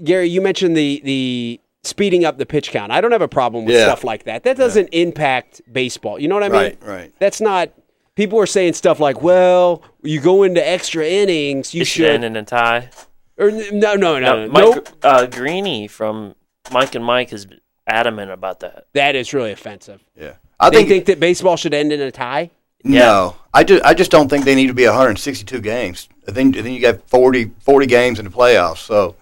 Gary, 0.03 0.27
you 0.29 0.41
mentioned 0.41 0.75
the 0.77 1.01
the 1.03 1.59
speeding 1.83 2.25
up 2.25 2.37
the 2.37 2.45
pitch 2.45 2.69
count. 2.71 2.91
I 2.91 3.01
don't 3.01 3.11
have 3.11 3.21
a 3.21 3.27
problem 3.27 3.65
with 3.65 3.75
Yeah. 3.75 3.85
stuff 3.85 4.03
like 4.03 4.23
that. 4.25 4.43
That 4.43 4.57
doesn't 4.57 4.89
impact 4.91 5.61
baseball. 5.71 6.19
You 6.19 6.27
know 6.27 6.35
what 6.35 6.43
I 6.43 6.49
mean? 6.49 6.57
Right, 6.61 6.77
right. 6.83 7.13
That's 7.19 7.41
not. 7.41 7.71
People 8.15 8.39
are 8.39 8.45
saying 8.45 8.73
stuff 8.73 8.99
like, 8.99 9.21
"Well, 9.21 9.81
you 10.03 10.19
go 10.19 10.43
into 10.43 10.65
extra 10.67 11.05
innings, 11.05 11.73
you 11.73 11.81
It 11.81 11.85
should 11.85 12.05
should." 12.05 12.11
end 12.11 12.25
in 12.25 12.35
a 12.35 12.43
tie. 12.43 12.89
Or 13.37 13.49
no, 13.51 13.69
no, 13.71 13.95
no, 13.95 14.19
No, 14.19 14.45
no. 14.45 14.51
Mike 14.51 14.63
Nope. 14.75 14.89
uh, 15.03 15.25
Greeny 15.25 15.87
from 15.87 16.35
Mike 16.71 16.95
and 16.95 17.03
Mike 17.03 17.33
is 17.33 17.47
adamant 17.87 18.31
about 18.31 18.59
that. 18.59 18.85
That 18.93 19.15
is 19.15 19.33
really 19.33 19.51
offensive. 19.51 20.03
Yeah. 20.15 20.33
I 20.59 20.69
They 20.69 20.77
think, 20.77 20.89
think 20.89 21.05
that 21.05 21.19
baseball 21.19 21.57
should 21.57 21.73
end 21.73 21.91
in 21.91 21.99
a 22.01 22.11
tie. 22.11 22.51
no. 22.83 23.35
I 23.53 23.63
just 23.65 23.83
I 23.83 23.93
just 23.93 24.11
don't 24.11 24.29
think 24.29 24.45
they 24.45 24.55
need 24.55 24.67
to 24.67 24.73
be 24.73 24.85
162 24.85 25.59
games. 25.59 26.07
I 26.27 26.31
think 26.31 26.55
then 26.55 26.71
you 26.71 26.79
got 26.79 27.01
40, 27.09 27.51
40 27.59 27.85
games 27.85 28.17
in 28.19 28.23
the 28.25 28.31
playoffs. 28.31 28.77
So 28.77 29.15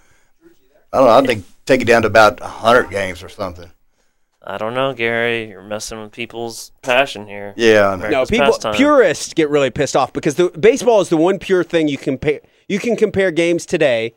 I 0.94 0.98
don't 0.98 1.08
know. 1.08 1.12
I 1.14 1.26
think 1.26 1.46
take 1.66 1.82
it 1.82 1.86
down 1.86 2.04
to 2.04 2.08
about 2.08 2.40
100 2.42 2.92
games 2.92 3.24
or 3.24 3.30
something. 3.30 3.72
I 4.44 4.58
don't 4.58 4.74
know, 4.76 4.94
Gary. 4.94 5.50
You're 5.50 5.64
messing 5.64 6.00
with 6.02 6.12
people's 6.12 6.72
passion 6.84 7.28
here. 7.28 7.54
Yeah. 7.58 7.90
I 7.90 7.96
know. 7.96 8.10
No, 8.10 8.26
people 8.26 8.46
pastime. 8.48 8.74
purists 8.76 9.34
get 9.34 9.50
really 9.50 9.70
pissed 9.72 9.96
off 9.96 10.14
because 10.14 10.36
the 10.36 10.50
baseball 10.50 11.02
is 11.02 11.10
the 11.10 11.18
one 11.18 11.40
pure 11.40 11.64
thing 11.64 11.88
you 11.88 11.98
compare. 11.98 12.42
You 12.70 12.80
can 12.80 12.96
compare 12.96 13.32
games 13.32 13.66
today 13.66 14.14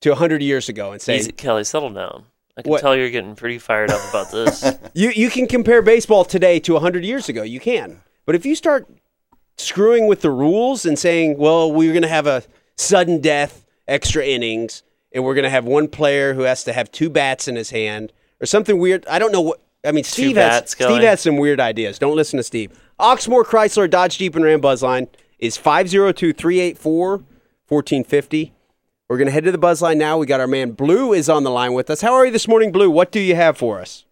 to 0.00 0.10
100 0.10 0.42
years 0.42 0.68
ago 0.68 0.90
and 0.92 1.00
say 1.00 1.16
Easy, 1.18 1.32
Kelly, 1.32 1.64
settle 1.64 1.90
down. 1.90 2.24
I 2.58 2.62
can 2.62 2.70
What? 2.70 2.80
tell 2.80 2.96
you're 2.96 3.10
getting 3.10 3.36
pretty 3.36 3.58
fired 3.58 3.90
up 3.90 4.00
about 4.10 4.30
this. 4.32 4.64
You 4.92 5.10
you 5.10 5.30
can 5.30 5.46
compare 5.46 5.80
baseball 5.82 6.24
today 6.24 6.58
to 6.60 6.72
100 6.74 7.04
years 7.04 7.28
ago. 7.28 7.42
You 7.44 7.60
can. 7.60 8.00
But 8.26 8.34
if 8.34 8.44
you 8.44 8.56
start 8.56 8.88
screwing 9.56 10.08
with 10.08 10.20
the 10.20 10.30
rules 10.32 10.84
and 10.84 10.98
saying, 10.98 11.38
"Well, 11.38 11.70
we're 11.70 11.92
going 11.92 12.02
to 12.02 12.08
have 12.08 12.26
a 12.26 12.42
sudden 12.76 13.20
death 13.20 13.64
extra 13.86 14.24
innings 14.26 14.82
and 15.12 15.22
we're 15.24 15.34
going 15.34 15.44
to 15.44 15.50
have 15.50 15.64
one 15.64 15.86
player 15.86 16.34
who 16.34 16.42
has 16.42 16.64
to 16.64 16.72
have 16.72 16.90
two 16.90 17.08
bats 17.08 17.46
in 17.46 17.54
his 17.54 17.70
hand 17.70 18.12
or 18.40 18.46
something 18.46 18.78
weird." 18.80 19.06
I 19.06 19.20
don't 19.20 19.30
know 19.30 19.40
what 19.42 19.60
I 19.84 19.92
mean, 19.92 20.02
Steve 20.04 20.34
bats, 20.34 20.74
has. 20.74 20.88
Steve 20.88 21.02
has 21.02 21.20
some 21.20 21.36
weird 21.36 21.60
ideas. 21.60 22.00
Don't 22.00 22.16
listen 22.16 22.36
to 22.38 22.42
Steve. 22.42 22.72
Oxmoor 22.98 23.44
Chrysler 23.44 23.88
Dodge 23.88 24.18
Jeep 24.18 24.34
and 24.34 24.44
Ram 24.44 24.60
Buzzline 24.60 25.06
is 25.38 25.56
502-384-1450. 27.70 28.50
We're 29.08 29.16
going 29.16 29.26
to 29.26 29.32
head 29.32 29.44
to 29.44 29.52
the 29.52 29.58
Buzzline 29.58 29.96
now. 29.96 30.18
We 30.18 30.26
got 30.26 30.40
our 30.40 30.46
man 30.46 30.72
Blue 30.72 31.12
is 31.12 31.28
on 31.28 31.42
the 31.42 31.50
line 31.50 31.72
with 31.72 31.90
us. 31.90 32.00
How 32.00 32.14
are 32.14 32.24
you 32.26 32.32
this 32.32 32.46
morning, 32.46 32.70
Blue? 32.70 32.90
What 32.90 33.10
do 33.10 33.18
you 33.20 33.34
have 33.34 33.58
for 33.58 33.80
us? 33.80 34.04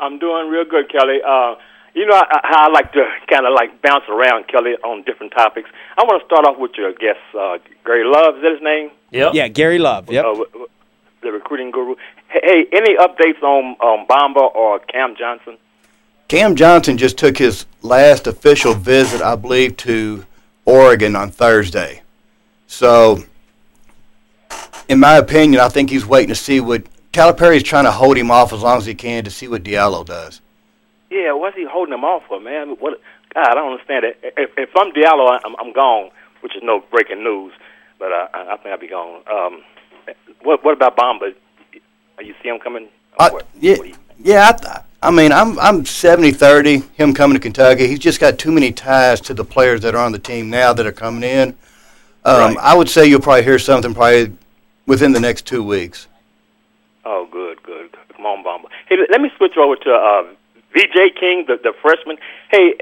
I'm 0.00 0.18
doing 0.18 0.48
real 0.48 0.64
good, 0.64 0.90
Kelly. 0.90 1.18
Uh, 1.26 1.54
you 1.94 2.06
know 2.06 2.14
I- 2.16 2.40
how 2.44 2.68
I 2.68 2.70
like 2.70 2.92
to 2.92 3.04
kind 3.28 3.46
of 3.46 3.52
like 3.54 3.80
bounce 3.82 4.04
around, 4.08 4.48
Kelly, 4.48 4.74
on 4.84 5.02
different 5.02 5.32
topics. 5.32 5.70
I 5.96 6.02
want 6.04 6.20
to 6.20 6.26
start 6.26 6.44
off 6.46 6.58
with 6.58 6.72
your 6.76 6.92
guest, 6.92 7.18
uh, 7.38 7.58
Gary 7.84 8.04
Love. 8.04 8.36
Is 8.36 8.42
that 8.42 8.52
his 8.52 8.62
name? 8.62 8.90
yep. 9.10 9.34
Yeah, 9.34 9.48
Gary 9.48 9.78
Love. 9.78 10.10
Yep. 10.10 10.24
Uh, 10.24 10.28
w- 10.28 10.46
w- 10.50 10.68
the 11.22 11.32
recruiting 11.32 11.70
guru. 11.72 11.96
Hey, 12.28 12.40
hey, 12.42 12.66
any 12.72 12.96
updates 12.96 13.42
on 13.42 13.76
um, 13.80 14.06
Bamba 14.06 14.54
or 14.54 14.78
Cam 14.80 15.16
Johnson? 15.16 15.56
Cam 16.28 16.54
Johnson 16.56 16.96
just 16.98 17.16
took 17.18 17.38
his 17.38 17.66
last 17.82 18.26
official 18.26 18.74
visit, 18.74 19.20
I 19.22 19.34
believe, 19.34 19.76
to 19.78 20.24
Oregon 20.64 21.16
on 21.16 21.30
Thursday. 21.30 22.02
So, 22.68 23.24
in 24.88 25.00
my 25.00 25.16
opinion, 25.16 25.60
I 25.60 25.68
think 25.68 25.90
he's 25.90 26.06
waiting 26.06 26.28
to 26.28 26.34
see 26.34 26.60
what 26.60 26.84
Calipari's 27.12 27.62
trying 27.62 27.84
to 27.84 27.90
hold 27.90 28.16
him 28.16 28.30
off 28.30 28.52
as 28.52 28.62
long 28.62 28.76
as 28.78 28.86
he 28.86 28.94
can 28.94 29.24
to 29.24 29.30
see 29.30 29.48
what 29.48 29.64
Diallo 29.64 30.04
does. 30.06 30.40
Yeah, 31.10 31.32
what's 31.32 31.56
he 31.56 31.64
holding 31.68 31.94
him 31.94 32.04
off 32.04 32.22
for, 32.28 32.38
man? 32.38 32.76
What? 32.78 33.00
God, 33.34 33.48
I 33.48 33.54
don't 33.54 33.72
understand 33.72 34.04
it. 34.04 34.18
If, 34.36 34.50
if 34.56 34.70
I'm 34.76 34.92
Diallo, 34.92 35.38
I'm, 35.44 35.56
I'm 35.58 35.72
gone, 35.72 36.10
which 36.42 36.54
is 36.54 36.62
no 36.62 36.84
breaking 36.90 37.24
news, 37.24 37.52
but 37.98 38.12
uh, 38.12 38.28
I 38.34 38.52
I 38.52 38.56
think 38.58 38.66
I'll 38.68 38.78
be 38.78 38.88
gone. 38.88 39.22
Um, 39.30 39.62
what 40.42 40.62
What 40.64 40.74
about 40.74 40.96
Bamba? 40.96 41.34
You 42.20 42.34
see 42.42 42.48
him 42.48 42.58
coming? 42.58 42.88
I, 43.18 43.30
What- 43.30 43.46
yeah, 43.58 43.78
what 43.78 43.88
yeah. 44.18 44.48
I, 44.50 44.52
th- 44.52 44.84
I 45.02 45.10
mean, 45.10 45.32
I'm 45.32 45.58
I'm 45.58 45.84
70-30, 45.84 46.90
Him 46.94 47.14
coming 47.14 47.34
to 47.36 47.40
Kentucky, 47.40 47.86
he's 47.86 47.98
just 48.00 48.20
got 48.20 48.38
too 48.38 48.52
many 48.52 48.72
ties 48.72 49.20
to 49.22 49.34
the 49.34 49.44
players 49.44 49.80
that 49.82 49.94
are 49.94 50.04
on 50.04 50.12
the 50.12 50.18
team 50.18 50.50
now 50.50 50.72
that 50.74 50.84
are 50.86 50.92
coming 50.92 51.22
in. 51.22 51.56
Um, 52.28 52.54
Right. 52.54 52.64
I 52.64 52.74
would 52.74 52.88
say 52.88 53.06
you'll 53.06 53.20
probably 53.20 53.44
hear 53.44 53.58
something 53.58 53.94
probably 53.94 54.32
within 54.86 55.12
the 55.12 55.20
next 55.20 55.46
two 55.46 55.62
weeks. 55.62 56.06
Oh, 57.04 57.26
good, 57.30 57.62
good. 57.62 57.96
Come 58.14 58.26
on, 58.26 58.44
Bamba. 58.44 58.68
Hey, 58.88 58.96
let- 59.10 59.20
me 59.20 59.30
switch 59.36 59.56
over 59.56 59.76
to 59.76 59.92
uh, 59.92 60.22
VJ 60.74 61.14
King, 61.18 61.44
the, 61.46 61.56
the 61.62 61.72
freshman. 61.80 62.18
Hey, 62.50 62.74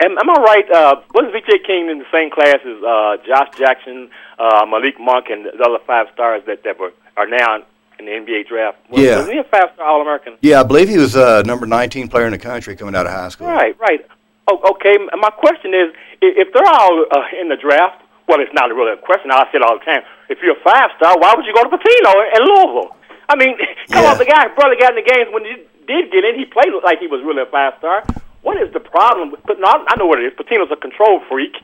am, 0.00 0.18
am 0.18 0.30
I 0.30 0.34
right? 0.34 0.70
Uh, 0.70 1.00
wasn't 1.14 1.32
VJ 1.34 1.64
King 1.66 1.88
in 1.90 1.98
the 1.98 2.06
same 2.12 2.30
class 2.30 2.56
as 2.64 2.82
uh, 2.82 3.16
Josh 3.26 3.48
Jackson, 3.56 4.10
uh, 4.38 4.66
Malik 4.68 4.98
Monk, 5.00 5.26
and 5.30 5.46
the 5.46 5.62
other 5.64 5.78
five 5.86 6.06
stars 6.14 6.42
that, 6.46 6.64
that 6.64 6.78
were 6.78 6.92
are 7.16 7.26
now 7.26 7.56
in 7.98 8.06
the 8.06 8.12
NBA 8.12 8.46
draft? 8.48 8.78
Was, 8.90 9.00
Yeah. 9.02 9.16
Wasn't 9.18 9.32
he 9.34 9.38
a 9.38 9.44
five 9.44 9.70
star 9.74 9.86
All 9.88 10.00
American? 10.02 10.34
Yeah, 10.40 10.60
I 10.60 10.62
believe 10.64 10.88
he 10.88 10.98
was 10.98 11.16
uh, 11.16 11.42
number 11.42 11.66
19 11.66 12.08
player 12.08 12.26
in 12.26 12.32
the 12.32 12.38
country 12.38 12.76
coming 12.76 12.94
out 12.94 13.06
of 13.06 13.12
high 13.12 13.28
school. 13.28 13.48
Right, 13.48 13.78
right. 13.80 14.06
Oh, 14.46 14.70
okay. 14.72 14.96
My 15.20 15.30
question 15.30 15.74
is, 15.74 15.92
if 16.22 16.52
they're 16.52 16.66
all 16.66 17.04
uh, 17.10 17.24
in 17.40 17.48
the 17.48 17.56
draft, 17.56 18.02
well, 18.28 18.40
it's 18.40 18.52
not 18.52 18.68
really 18.70 18.92
a 18.92 19.00
question. 19.00 19.30
I 19.32 19.44
say 19.50 19.58
it 19.58 19.62
all 19.64 19.78
the 19.78 19.84
time. 19.84 20.02
If 20.28 20.38
you're 20.44 20.56
a 20.56 20.62
five 20.62 20.90
star, 21.00 21.16
why 21.18 21.34
would 21.34 21.46
you 21.48 21.54
go 21.56 21.64
to 21.64 21.72
Pitino 21.72 22.12
in 22.36 22.40
Louisville? 22.44 22.94
I 23.28 23.36
mean, 23.36 23.56
come 23.90 24.04
Yeah. 24.04 24.12
on, 24.12 24.18
the 24.18 24.28
guy 24.28 24.48
brother 24.54 24.76
got 24.78 24.96
in 24.96 25.02
the 25.02 25.08
games 25.08 25.28
when 25.32 25.44
he 25.44 25.54
did 25.88 26.12
get 26.12 26.24
in. 26.24 26.36
He 26.38 26.44
played 26.44 26.70
like 26.84 27.00
he 27.00 27.08
was 27.08 27.20
really 27.24 27.42
a 27.42 27.50
five 27.50 27.74
star. 27.78 28.04
What 28.42 28.60
is 28.60 28.72
the 28.72 28.80
problem? 28.80 29.32
with 29.32 29.40
But 29.44 29.58
no, 29.58 29.66
I 29.66 29.96
know 29.98 30.06
what 30.06 30.20
it 30.20 30.26
is. 30.30 30.34
Pitino's 30.38 30.70
a 30.70 30.76
control 30.76 31.20
freak. 31.28 31.56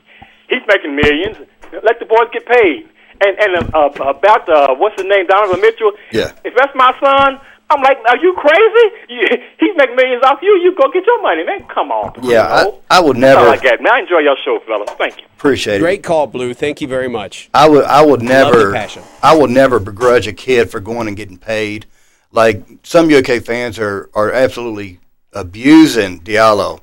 He's 0.49 0.61
making 0.67 0.95
millions. 0.95 1.37
Let 1.83 1.99
the 1.99 2.05
boys 2.05 2.29
get 2.33 2.45
paid. 2.45 2.89
And 3.21 3.33
and 3.39 3.73
uh, 3.73 3.89
about 4.09 4.49
uh, 4.49 4.75
what's 4.75 4.99
his 5.01 5.07
name, 5.07 5.25
Donovan 5.27 5.61
Mitchell. 5.61 5.93
Yeah. 6.11 6.33
If 6.43 6.53
that's 6.55 6.75
my 6.75 6.91
son, 6.99 7.39
I'm 7.69 7.81
like, 7.81 7.97
are 8.07 8.17
you 8.17 8.33
crazy? 8.37 8.95
You, 9.09 9.27
he's 9.59 9.75
making 9.75 9.95
millions 9.95 10.23
off 10.23 10.39
you. 10.41 10.51
You 10.63 10.75
go 10.75 10.91
get 10.91 11.05
your 11.05 11.21
money, 11.21 11.43
man. 11.43 11.65
Come 11.67 11.91
on. 11.91 12.13
Yeah, 12.23 12.47
I, 12.47 12.63
Pitino. 12.65 12.81
I 12.91 12.99
would 12.99 13.07
Something 13.07 13.21
never 13.21 13.45
like 13.47 13.63
that, 13.63 13.81
man. 13.81 13.93
I 13.93 13.99
enjoy 13.99 14.19
your 14.19 14.37
show, 14.45 14.59
fellas. 14.67 14.89
Thank 14.97 15.17
you. 15.19 15.25
appreciate 15.35 15.77
it. 15.77 15.79
Great 15.79 16.03
call, 16.03 16.27
Blue. 16.27 16.53
Thank 16.53 16.79
you 16.81 16.87
very 16.87 17.07
much. 17.07 17.49
I 17.53 17.67
would 17.67 17.83
I 17.85 18.03
would 18.05 18.19
the 18.21 18.25
never 18.25 18.71
passion. 18.71 19.03
I 19.23 19.35
would 19.35 19.49
never 19.49 19.79
begrudge 19.79 20.27
a 20.27 20.33
kid 20.33 20.69
for 20.69 20.79
going 20.79 21.07
and 21.07 21.17
getting 21.17 21.37
paid. 21.37 21.87
Like 22.31 22.63
some 22.83 23.11
UK 23.11 23.41
fans 23.43 23.79
are 23.79 24.09
are 24.13 24.31
absolutely 24.31 24.99
abusing 25.33 26.21
Diallo 26.21 26.81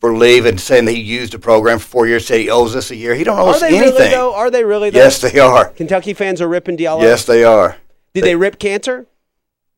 for 0.00 0.14
leaving, 0.16 0.58
saying 0.58 0.86
that 0.86 0.92
he 0.92 1.00
used 1.00 1.32
the 1.32 1.38
program 1.38 1.78
for 1.78 1.86
four 1.86 2.06
years, 2.08 2.26
say 2.26 2.42
he 2.42 2.50
owes 2.50 2.74
us 2.74 2.90
a 2.90 2.96
year. 2.96 3.14
He 3.14 3.22
don't 3.22 3.38
owe 3.38 3.46
Are 3.48 3.54
us 3.54 3.60
they 3.60 3.68
anything. 3.68 3.94
really 3.94 4.08
though? 4.10 4.34
Are 4.34 4.50
they 4.50 4.64
really 4.64 4.90
though? 4.90 4.98
yes, 4.98 5.20
they 5.20 5.38
are. 5.38 5.66
Kentucky 5.70 6.14
fans 6.14 6.40
are 6.40 6.48
ripping 6.48 6.76
Diallo. 6.76 7.02
Yes, 7.02 7.24
they 7.24 7.44
are. 7.44 7.76
Did 8.14 8.24
they 8.24 8.34
rip 8.34 8.58
Kanter? 8.58 9.06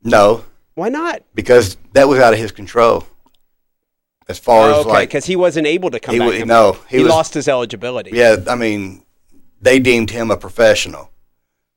No, 0.04 0.44
Why 0.74 0.88
not? 0.90 1.22
because 1.34 1.76
that 1.94 2.08
was 2.08 2.18
out 2.18 2.32
of 2.34 2.38
his 2.38 2.52
control. 2.52 3.06
As 4.28 4.38
far 4.38 4.68
Oh, 4.70 4.72
as 4.72 4.78
okay, 4.86 4.88
like, 4.90 5.08
because 5.10 5.26
he 5.26 5.36
wasn't 5.36 5.66
able 5.66 5.90
to 5.90 6.00
come 6.00 6.14
He 6.14 6.18
back. 6.18 6.46
no, 6.46 6.78
he, 6.88 6.98
he 6.98 7.02
was- 7.02 7.10
lost 7.12 7.34
his 7.34 7.48
eligibility. 7.48 8.10
yeah, 8.12 8.36
I 8.48 8.54
mean, 8.54 9.02
they 9.60 9.78
deemed 9.78 10.10
him 10.10 10.30
a 10.30 10.36
professional, 10.36 11.10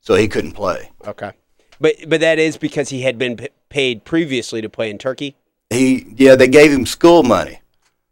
so 0.02 0.16
he 0.16 0.28
couldn't 0.28 0.54
play. 0.54 0.92
Okay. 1.06 1.32
But 1.80 1.96
but 2.08 2.22
that 2.22 2.40
is 2.40 2.58
because 2.58 2.90
he 2.90 3.02
had 3.02 3.18
been 3.18 3.38
p- 3.38 3.50
paid 3.70 4.04
previously 4.04 4.62
to 4.62 4.70
play 4.70 4.90
in 4.90 4.98
Turkey. 4.98 5.36
he 5.70 6.08
yeah 6.16 6.36
they 6.36 6.48
gave 6.48 6.72
him 6.72 6.86
school 6.86 7.22
money 7.24 7.60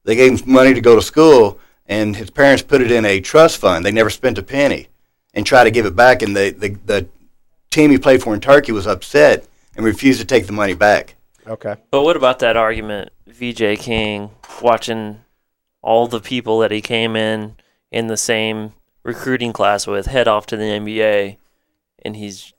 they 0.03 0.15
gave 0.15 0.41
him 0.41 0.51
money 0.53 0.73
to 0.73 0.81
go 0.81 0.95
to 0.95 1.01
school 1.01 1.57
and 1.87 2.15
his 2.15 2.29
parents 2.29 2.61
put 2.61 2.81
it 2.81 2.91
in 2.91 3.05
a 3.05 3.19
trust 3.21 3.57
fund 3.57 3.83
they 3.85 3.91
never 3.91 4.09
spent 4.11 4.37
a 4.37 4.43
penny 4.43 4.87
and 5.33 5.45
tried 5.45 5.63
to 5.63 5.71
give 5.71 5.85
it 5.85 5.95
back 5.95 6.21
and 6.21 6.35
the, 6.35 6.51
the, 6.51 6.69
the 6.85 7.07
team 7.71 7.89
he 7.91 7.97
played 7.97 8.21
for 8.21 8.33
in 8.35 8.41
turkey 8.41 8.71
was 8.73 8.85
upset 8.85 9.47
and 9.75 9.85
refused 9.85 10.19
to 10.19 10.25
take 10.25 10.47
the 10.47 10.53
money 10.53 10.73
back 10.73 11.15
Okay. 11.47 11.75
But 11.91 12.01
what 12.01 12.17
about 12.17 12.39
that 12.39 12.57
argument, 12.57 13.11
VJ 13.27 13.77
King, 13.77 14.31
watching 14.63 15.21
all 15.83 16.07
the 16.07 16.19
people 16.19 16.57
that 16.59 16.71
he 16.71 16.81
came 16.81 17.15
in 17.15 17.55
in 17.91 18.07
the 18.07 18.17
same 18.17 18.73
recruiting 19.03 19.53
class 19.53 19.85
with 19.85 20.07
head 20.07 20.27
off 20.27 20.47
to 20.47 20.57
the 20.57 20.63
NBA, 20.63 21.37
and 22.03 22.15
he's 22.15 22.51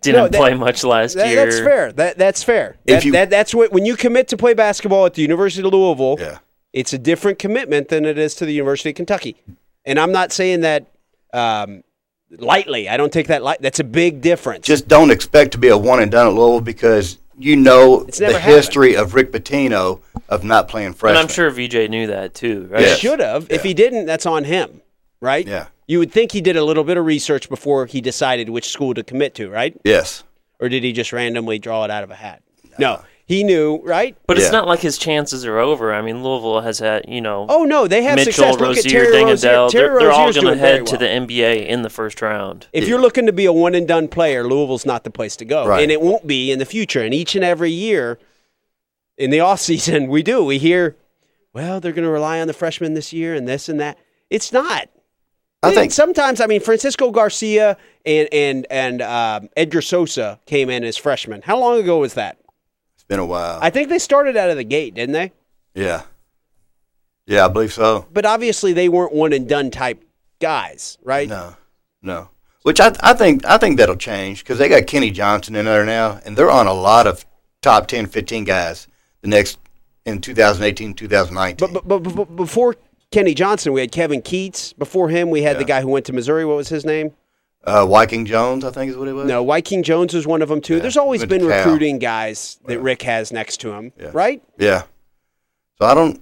didn't 0.00 0.16
No, 0.20 0.28
that- 0.28 0.36
play 0.36 0.54
much 0.54 0.82
last 0.82 1.14
That- 1.14 1.28
year. 1.28 1.44
that's 1.44 1.60
fair. 1.60 1.92
That 1.92 2.18
that's 2.18 2.42
fair. 2.42 2.76
If 2.84 2.96
That, 2.96 3.04
you- 3.04 3.12
that, 3.12 3.30
that's 3.30 3.54
what 3.54 3.70
when 3.72 3.86
you 3.86 3.94
commit 3.94 4.26
to 4.28 4.36
play 4.36 4.52
basketball 4.52 5.06
at 5.06 5.14
the 5.14 5.22
University 5.22 5.64
of 5.64 5.72
Louisville, 5.72 6.16
Yeah. 6.18 6.38
it's 6.72 6.92
a 6.92 6.98
different 6.98 7.38
commitment 7.38 7.88
than 7.88 8.04
it 8.04 8.18
is 8.18 8.34
to 8.34 8.44
the 8.44 8.52
University 8.52 8.90
of 8.90 8.96
Kentucky. 8.96 9.36
And 9.84 9.96
I'm 10.00 10.10
not 10.10 10.32
saying 10.32 10.62
that 10.62 10.86
um, 11.32 11.84
lightly. 12.40 12.88
I 12.88 12.96
don't 12.96 13.12
take 13.12 13.28
that 13.28 13.42
light. 13.42 13.60
That's 13.60 13.80
a 13.80 13.84
big 13.84 14.20
difference. 14.20 14.66
Just 14.66 14.88
don't 14.88 15.10
expect 15.10 15.52
to 15.52 15.58
be 15.58 15.68
a 15.68 15.76
one 15.78 16.00
and 16.00 16.10
done 16.10 16.26
at 16.26 16.32
Louisville 16.34 16.60
because 16.60 17.18
you 17.38 17.56
know 17.56 18.02
It's 18.08 18.18
the 18.18 18.26
never 18.26 18.38
happened. 18.38 18.56
history 18.56 18.96
of 18.96 19.14
Rick 19.14 19.32
Pitino 19.32 20.00
of 20.28 20.44
not 20.44 20.68
playing 20.68 20.94
And. 20.94 21.16
I'm 21.18 21.28
sure 21.28 21.50
VJ 21.50 21.88
knew 21.90 22.06
that 22.08 22.34
too, 22.34 22.68
right? 22.70 22.86
He 22.86 22.94
should 22.96 23.20
have. 23.20 23.46
If 23.50 23.62
he 23.62 23.74
didn't, 23.74 24.06
that's 24.06 24.26
on 24.26 24.44
him, 24.44 24.80
right? 25.20 25.46
Yeah. 25.46 25.66
You 25.86 25.98
would 25.98 26.12
think 26.12 26.32
he 26.32 26.40
did 26.40 26.56
a 26.56 26.64
little 26.64 26.84
bit 26.84 26.96
of 26.96 27.04
research 27.04 27.48
before 27.48 27.86
he 27.86 28.00
decided 28.00 28.48
which 28.48 28.68
school 28.70 28.94
to 28.94 29.02
commit 29.02 29.34
to, 29.34 29.50
right? 29.50 29.78
Yes. 29.84 30.24
Or 30.60 30.68
did 30.68 30.82
he 30.82 30.92
just 30.92 31.12
randomly 31.12 31.58
draw 31.58 31.84
it 31.84 31.90
out 31.90 32.04
of 32.04 32.10
a 32.10 32.14
hat? 32.14 32.42
No, 32.78 33.02
he 33.26 33.42
knew, 33.42 33.80
right? 33.82 34.16
But 34.26 34.36
Yeah. 34.36 34.42
it's 34.44 34.52
not 34.52 34.66
like 34.66 34.80
his 34.80 34.98
chances 34.98 35.46
are 35.46 35.58
over. 35.58 35.94
I 35.94 36.02
mean, 36.02 36.22
Louisville 36.22 36.60
has 36.60 36.78
had, 36.78 37.04
you 37.08 37.20
know, 37.22 37.46
Oh 37.48 37.64
no, 37.64 37.86
they 37.88 38.02
have 38.02 38.16
Mitchell, 38.16 38.32
success. 38.32 38.52
Look 38.54 38.62
at 38.62 38.76
Rozier, 38.76 38.90
Terry 38.90 39.06
Rozier. 39.06 39.26
Deng 39.26 39.38
Adel. 39.38 39.70
Terry 39.70 39.88
They're, 39.88 39.98
they're 39.98 40.12
all 40.12 40.26
Rozier's 40.26 40.44
going 40.44 40.54
to 40.58 40.60
doing 40.60 40.60
very 40.60 40.78
head 40.78 40.86
to 40.88 40.96
the 40.98 41.06
NBA 41.06 41.66
in 41.66 41.82
the 41.82 41.90
first 41.90 42.20
round. 42.20 42.66
If 42.72 42.86
you're 42.86 43.00
looking 43.00 43.26
to 43.26 43.32
be 43.32 43.46
a 43.46 43.52
one 43.52 43.74
and 43.74 43.88
done 43.88 44.08
player, 44.08 44.44
Louisville's 44.46 44.84
not 44.84 45.04
the 45.04 45.10
place 45.10 45.36
to 45.36 45.44
go. 45.44 45.66
Right. 45.66 45.82
And 45.82 45.90
it 45.90 46.00
won't 46.02 46.26
be 46.26 46.50
in 46.52 46.58
the 46.58 46.66
future. 46.66 47.02
And 47.02 47.14
each 47.14 47.34
and 47.34 47.44
every 47.44 47.70
year 47.70 48.18
in 49.16 49.30
the 49.30 49.40
off 49.48 49.60
season, 49.60 50.08
we 50.08 50.22
do. 50.22 50.44
We 50.44 50.58
hear, 50.58 50.96
well, 51.54 51.80
they're 51.80 51.92
going 51.92 52.04
to 52.04 52.10
rely 52.10 52.40
on 52.40 52.46
the 52.46 52.52
freshmen 52.52 52.92
this 52.94 53.12
year 53.12 53.34
and 53.34 53.48
this 53.48 53.68
and 53.68 53.80
that. 53.80 53.98
It's 54.28 54.52
not. 54.52 54.88
I 55.62 55.68
And 55.68 55.76
think 55.76 55.92
sometimes, 55.92 56.42
I 56.42 56.46
mean, 56.46 56.60
Francisco 56.60 57.10
Garcia 57.10 57.78
and 58.04 58.28
and 58.32 58.66
and 58.68 59.00
um, 59.00 59.48
Edgar 59.56 59.80
Sosa 59.80 60.38
came 60.44 60.68
in 60.68 60.84
as 60.84 60.98
freshmen. 60.98 61.40
How 61.40 61.58
long 61.58 61.78
ago 61.80 61.98
was 62.00 62.12
that? 62.14 62.36
It's 63.04 63.08
been 63.08 63.20
a 63.20 63.26
while. 63.26 63.58
I 63.60 63.68
think 63.68 63.90
they 63.90 63.98
started 63.98 64.34
out 64.34 64.48
of 64.48 64.56
the 64.56 64.64
gate, 64.64 64.94
didn't 64.94 65.12
they? 65.12 65.32
yeah. 65.74 66.02
Yeah, 67.26 67.46
I 67.46 67.48
believe 67.48 67.72
so. 67.72 68.06
But 68.12 68.26
obviously, 68.26 68.72
they 68.74 68.88
weren't 68.88 69.12
one 69.14 69.32
and 69.32 69.48
done 69.48 69.70
type 69.70 70.04
guys, 70.40 70.98
right? 71.02 71.26
No, 71.28 71.56
no. 72.02 72.28
Which 72.62 72.80
I, 72.80 72.94
I 73.00 73.14
think 73.14 73.46
I 73.46 73.56
think 73.56 73.78
that'll 73.78 73.96
change 73.96 74.42
because 74.44 74.58
they 74.58 74.68
got 74.68 74.86
Kenny 74.86 75.10
Johnson 75.10 75.54
in 75.56 75.64
there 75.64 75.86
now, 75.86 76.20
and 76.26 76.36
they're 76.36 76.50
on 76.50 76.66
a 76.66 76.74
lot 76.74 77.06
of 77.06 77.24
top 77.62 77.86
10, 77.86 78.08
15 78.08 78.44
guys 78.44 78.88
the 79.22 79.28
next 79.28 79.58
in 80.04 80.20
2018, 80.20 80.92
2019. 80.92 81.56
But, 81.72 81.86
but, 81.86 82.02
but, 82.02 82.14
but 82.14 82.36
before 82.36 82.76
Kenny 83.10 83.32
Johnson, 83.32 83.72
we 83.72 83.80
had 83.80 83.90
Kevin 83.90 84.20
Keatts. 84.20 84.76
Before 84.76 85.08
him, 85.08 85.30
we 85.30 85.42
had 85.42 85.58
the 85.58 85.64
guy 85.64 85.80
who 85.80 85.88
went 85.88 86.04
to 86.06 86.12
Missouri. 86.12 86.44
What 86.44 86.56
was 86.56 86.68
his 86.68 86.84
name? 86.84 87.12
Uh, 87.66 87.86
Wyking 87.86 88.26
Jones, 88.26 88.64
I 88.64 88.70
think 88.70 88.90
is 88.90 88.96
what 88.96 89.08
it 89.08 89.12
was. 89.14 89.26
No, 89.26 89.42
Wyking 89.44 89.82
Jones 89.82 90.12
was 90.12 90.26
one 90.26 90.42
of 90.42 90.48
them 90.50 90.60
too. 90.60 90.74
Yeah, 90.76 90.80
There's 90.82 90.96
always 90.98 91.24
been 91.24 91.46
recruiting 91.46 91.98
guys 91.98 92.58
that 92.66 92.78
Rick 92.80 93.02
has 93.02 93.32
next 93.32 93.58
to 93.62 93.72
him, 93.72 93.92
Yeah. 93.98 94.10
right? 94.12 94.42
Yeah. 94.58 94.82
So 95.80 95.86
I 95.86 95.94
don't. 95.94 96.20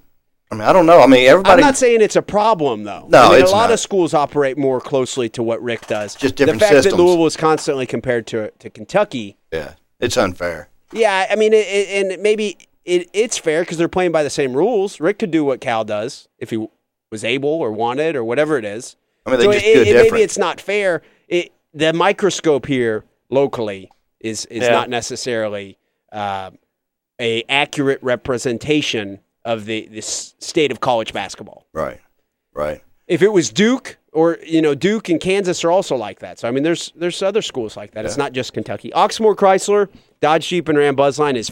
I 0.50 0.54
mean, 0.54 0.62
I 0.64 0.72
don't 0.74 0.84
know. 0.86 1.00
I 1.00 1.06
mean, 1.06 1.26
everybody. 1.28 1.62
I'm 1.62 1.66
not 1.66 1.76
saying 1.78 2.00
it's 2.02 2.14
a 2.16 2.22
problem 2.22 2.84
though. 2.84 3.06
No, 3.08 3.22
I 3.22 3.28
mean, 3.30 3.40
it's 3.42 3.50
a 3.50 3.54
lot 3.54 3.68
not. 3.68 3.72
of 3.72 3.80
schools 3.80 4.12
operate 4.14 4.58
more 4.58 4.80
closely 4.80 5.28
to 5.30 5.42
what 5.42 5.62
Rick 5.62 5.86
does. 5.86 6.14
Just 6.14 6.36
different 6.36 6.60
The 6.60 6.66
fact 6.66 6.74
systems. 6.76 6.94
that 6.96 7.02
Louisville 7.02 7.26
is 7.26 7.36
constantly 7.36 7.86
compared 7.86 8.26
to 8.28 8.50
to 8.50 8.70
Kentucky. 8.70 9.38
yeah, 9.52 9.74
it's 9.98 10.16
unfair. 10.16 10.68
Yeah, 10.92 11.26
I 11.30 11.36
mean, 11.36 11.54
it, 11.54 11.66
it, 11.66 12.12
and 12.12 12.22
maybe 12.22 12.58
it, 12.84 13.08
it's 13.14 13.38
fair 13.38 13.62
because 13.62 13.78
they're 13.78 13.88
playing 13.88 14.12
by 14.12 14.22
the 14.22 14.30
same 14.30 14.52
rules. 14.54 15.00
Rick 15.00 15.18
could 15.20 15.30
do 15.30 15.42
what 15.42 15.60
Cal 15.62 15.84
does 15.84 16.28
if 16.38 16.50
he 16.50 16.66
was 17.10 17.24
able 17.24 17.48
or 17.48 17.72
wanted 17.72 18.14
or 18.14 18.22
whatever 18.22 18.58
it 18.58 18.64
is. 18.66 18.96
I 19.24 19.30
mean, 19.30 19.38
they 19.38 19.46
So 19.46 19.52
just 19.52 19.64
do 19.64 19.70
it 19.70 19.76
it- 19.78 19.84
different. 19.84 20.12
maybe 20.12 20.22
it's 20.22 20.36
not 20.38 20.60
fair. 20.60 21.00
It, 21.72 21.78
the 21.78 21.92
microscope 21.92 22.66
here 22.66 23.04
locally 23.30 23.90
is 24.20 24.46
is 24.46 24.62
Yeah. 24.64 24.70
not 24.70 24.88
necessarily 24.90 25.78
uh, 26.12 26.50
a 27.20 27.42
accurate 27.48 27.98
representation 28.02 29.20
of 29.44 29.64
the 29.64 29.88
the 29.88 30.02
state 30.02 30.70
of 30.70 30.80
college 30.80 31.12
basketball. 31.12 31.66
right. 31.72 32.00
Right. 32.54 32.82
If 33.08 33.22
it 33.22 33.32
was 33.32 33.50
Duke 33.50 33.96
or 34.12 34.38
you 34.46 34.60
know 34.62 34.74
Duke 34.74 35.08
and 35.08 35.18
Kansas 35.20 35.64
are 35.64 35.70
also 35.70 35.96
like 35.96 36.18
that. 36.20 36.38
So 36.38 36.46
I 36.48 36.50
mean, 36.50 36.62
there's 36.62 36.92
there's 36.94 37.22
other 37.22 37.40
schools 37.42 37.76
like 37.76 37.92
that. 37.92 38.04
It's 38.04 38.16
not 38.18 38.32
just 38.32 38.52
Kentucky. 38.52 38.90
Oxmoor 38.90 39.34
Chrysler 39.34 39.88
Dodge 40.20 40.48
Jeep 40.48 40.68
and 40.68 40.76
Ram 40.78 40.94
Buzzline 40.96 41.34
is 41.36 41.48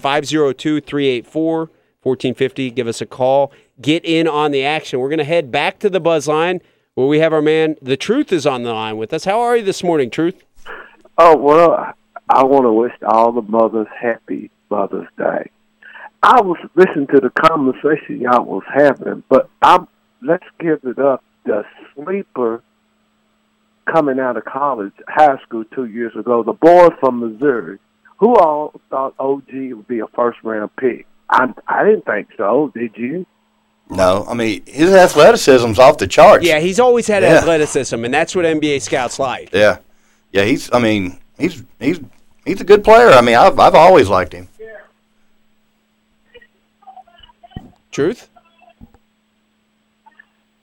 502-384-1450. 2.05 2.75
Give 2.75 2.87
us 2.87 3.01
a 3.01 3.07
call. 3.07 3.53
Get 3.81 4.05
in 4.05 4.29
on 4.29 4.51
the 4.51 4.65
action. 4.65 5.01
We're 5.01 5.09
going 5.09 5.19
to 5.19 5.25
head 5.25 5.51
back 5.51 5.79
to 5.81 5.91
the 5.91 6.01
Buzzline 6.01 6.61
where 6.95 7.07
we 7.07 7.21
have 7.21 7.33
our 7.33 7.43
man. 7.43 7.77
The 7.81 7.97
Truth 7.97 8.33
is 8.33 8.47
on 8.47 8.63
the 8.63 8.73
line 8.73 8.97
with 8.97 9.13
us. 9.13 9.25
How 9.25 9.41
are 9.41 9.57
you 9.57 9.65
this 9.65 9.83
morning, 9.83 10.11
Truth? 10.11 10.45
Oh 11.19 11.37
well, 11.37 11.93
I 12.29 12.45
want 12.45 12.65
to 12.65 12.73
wish 12.73 12.93
all 13.07 13.33
the 13.33 13.43
mothers 13.43 13.87
happy 14.01 14.51
Mother's 14.71 15.09
Day. 15.17 15.51
I 16.23 16.41
was 16.41 16.59
listening 16.75 17.07
to 17.09 17.21
the 17.21 17.31
conversation 17.31 18.21
y'all 18.21 18.45
was 18.45 18.63
having, 18.73 19.23
but 19.29 19.49
I'm 19.63 19.89
let's 20.23 20.45
give 20.59 20.81
it 20.85 20.99
up. 20.99 21.25
The 21.45 21.65
sleeper 21.95 22.63
coming 23.91 24.21
out 24.21 24.37
of 24.37 24.45
college, 24.45 24.93
high 25.09 25.39
school 25.43 25.65
two 25.75 25.87
years 25.87 26.13
ago, 26.15 26.43
the 26.43 26.53
boy 26.53 26.89
from 27.01 27.21
Missouri, 27.21 27.79
who 28.19 28.35
all 28.37 28.79
thought 28.91 29.15
OG 29.19 29.49
would 29.53 29.89
be 29.89 30.01
a 30.01 30.07
first 30.09 30.39
round 30.43 30.71
pick. 30.77 31.07
I 31.31 31.53
I 31.67 31.85
didn't 31.85 32.05
think 32.05 32.29
so. 32.37 32.71
Did 32.75 32.97
you? 32.97 33.27
No, 33.91 34.25
I 34.29 34.35
mean 34.35 34.63
his 34.67 34.93
athleticism's 34.93 35.79
off 35.79 35.99
the 35.99 36.07
charts. 36.07 36.45
Yeah, 36.45 36.61
he's 36.61 36.79
always 36.79 37.07
had 37.09 37.23
Yeah. 37.23 37.39
athleticism, 37.39 38.05
and 38.05 38.15
that's 38.15 38.35
what 38.37 38.45
NBA 38.45 38.81
scouts 38.81 39.19
like. 39.19 39.51
Yeah. 39.53 39.79
Yeah. 40.33 40.45
He's. 40.45 40.71
I 40.73 40.79
mean, 40.79 41.19
he's 41.39 41.63
he's 41.81 42.01
he's 42.45 42.61
a 42.61 42.65
good 42.65 42.85
player. 42.85 43.09
I 43.11 43.21
mean, 43.21 43.35
I've 43.37 43.59
I've 43.59 43.75
always 43.75 44.09
liked 44.09 44.33
him. 44.33 44.49
Truth? 47.91 48.29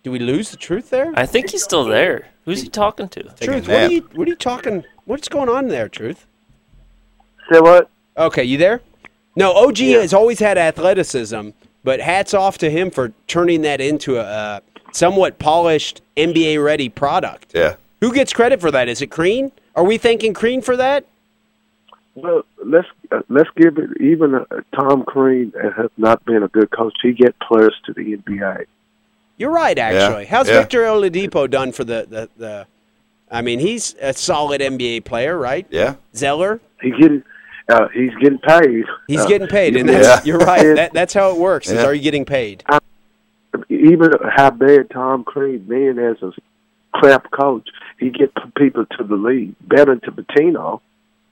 Do 0.04 0.12
we 0.12 0.20
lose 0.20 0.52
the 0.52 0.58
truth 0.58 0.90
there? 0.90 1.12
I 1.16 1.26
think 1.26 1.50
he's 1.50 1.64
still 1.64 1.84
there. 1.84 2.28
Who's 2.46 2.62
he 2.62 2.70
talking 2.70 3.10
to? 3.10 3.24
Truth, 3.24 3.68
what 3.68 3.78
are 3.84 3.92
you 3.92 4.10
what 4.14 4.26
are 4.28 4.30
you 4.30 4.36
talking? 4.38 4.86
What's 5.04 5.28
going 5.28 5.50
on 5.50 5.68
there, 5.68 5.90
Truth? 5.90 6.26
Say 7.52 7.60
what? 7.60 7.90
Okay, 8.18 8.44
you 8.44 8.58
there? 8.58 8.82
No, 9.36 9.54
OG 9.54 9.78
has 9.80 10.14
always 10.14 10.40
had 10.40 10.58
athleticism, 10.58 11.50
but 11.88 12.02
hats 12.02 12.34
off 12.34 12.58
to 12.58 12.70
him 12.70 12.92
for 12.92 13.14
turning 13.28 13.62
that 13.62 13.80
into 13.80 14.18
a 14.18 14.22
uh, 14.22 14.60
somewhat 14.92 15.40
polished 15.40 16.02
NBA 16.18 16.62
ready 16.62 16.90
product. 16.90 17.54
Yeah. 17.56 17.78
Who 18.02 18.14
gets 18.14 18.34
credit 18.34 18.60
for 18.60 18.72
that? 18.72 18.90
Is 18.90 19.02
it 19.02 19.08
Crean? 19.08 19.54
Are 19.74 19.86
we 19.86 19.98
thanking 19.98 20.34
Crean 20.34 20.62
for 20.62 20.76
that? 20.76 21.06
Well, 22.14 22.44
let's 22.62 22.90
uh, 23.10 23.22
let's 23.30 23.50
give 23.56 23.78
it. 23.78 24.02
Even 24.02 24.36
uh, 24.36 24.44
Tom 24.76 25.06
Crean 25.06 25.54
has 25.78 25.90
not 25.96 26.26
been 26.26 26.44
a 26.44 26.50
good 26.50 26.72
coach. 26.72 26.94
He 27.02 27.14
get 27.14 27.40
players 27.40 27.76
to 27.86 27.94
the 27.94 28.18
NBA. 28.18 28.66
You're 29.38 29.52
right, 29.52 29.80
actually. 29.80 30.24
Yeah. 30.24 30.30
How's 30.30 30.50
yeah. 30.50 30.60
Victor 30.60 30.82
Oladipo 30.82 31.50
done 31.50 31.72
for 31.72 31.86
the, 31.86 32.06
the, 32.10 32.30
the 32.36 32.68
I 33.32 33.42
mean, 33.42 33.60
he's 33.60 33.96
a 34.02 34.12
solid 34.12 34.60
NBA 34.60 35.06
player, 35.06 35.38
right? 35.38 35.66
Yeah. 35.70 35.96
Zeller, 36.14 36.60
He 36.82 36.92
getting 36.92 37.24
uh, 37.70 37.88
he's 37.94 38.14
getting 38.22 38.40
paid. 38.40 38.86
he's 39.08 39.20
Uh, 39.22 39.28
getting 39.28 39.48
paid, 39.48 39.76
and 39.76 39.90
that's 39.90 40.08
Yeah. 40.08 40.22
you're 40.24 40.40
right. 40.46 40.76
That, 40.76 40.94
that's 40.94 41.14
how 41.14 41.32
it 41.32 41.38
works. 41.38 41.70
Is 41.70 41.84
are 41.84 41.94
you 41.94 42.02
getting 42.02 42.26
paid? 42.26 42.64
even 43.70 44.12
how 44.30 44.52
bad 44.52 44.90
Tom 44.90 45.24
Crean 45.24 45.60
being 45.60 45.98
as 45.98 46.18
a 46.22 46.32
crap 46.94 47.32
coach, 47.32 47.68
he 48.00 48.10
get 48.10 48.32
people 48.56 48.86
to 48.98 49.04
the 49.04 49.16
league 49.16 49.56
better 49.62 49.96
to 49.96 50.12
Pitino. 50.12 50.80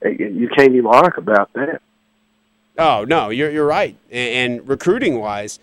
You 0.04 0.50
can't 0.56 0.72
even 0.74 0.86
argue 0.88 1.20
about 1.22 1.52
that. 1.54 1.82
Oh 2.78 3.06
no, 3.08 3.30
you're 3.30 3.52
you're 3.52 3.66
right. 3.66 3.96
And, 4.12 4.58
and 4.60 4.68
recruiting 4.70 5.20
wise, 5.20 5.60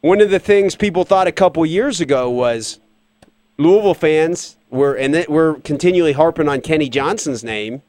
one 0.00 0.20
of 0.20 0.30
the 0.30 0.38
things 0.38 0.76
people 0.76 1.04
thought 1.04 1.26
a 1.26 1.32
couple 1.32 1.64
years 1.66 2.00
ago 2.00 2.30
was 2.30 2.78
Louisville 3.56 3.94
fans 3.94 4.56
were, 4.70 4.94
and 4.94 5.12
that 5.14 5.28
we're 5.28 5.54
continually 5.56 6.12
harping 6.12 6.48
on 6.48 6.60
Kenny 6.60 6.88
Johnson's 6.88 7.42
name, 7.42 7.82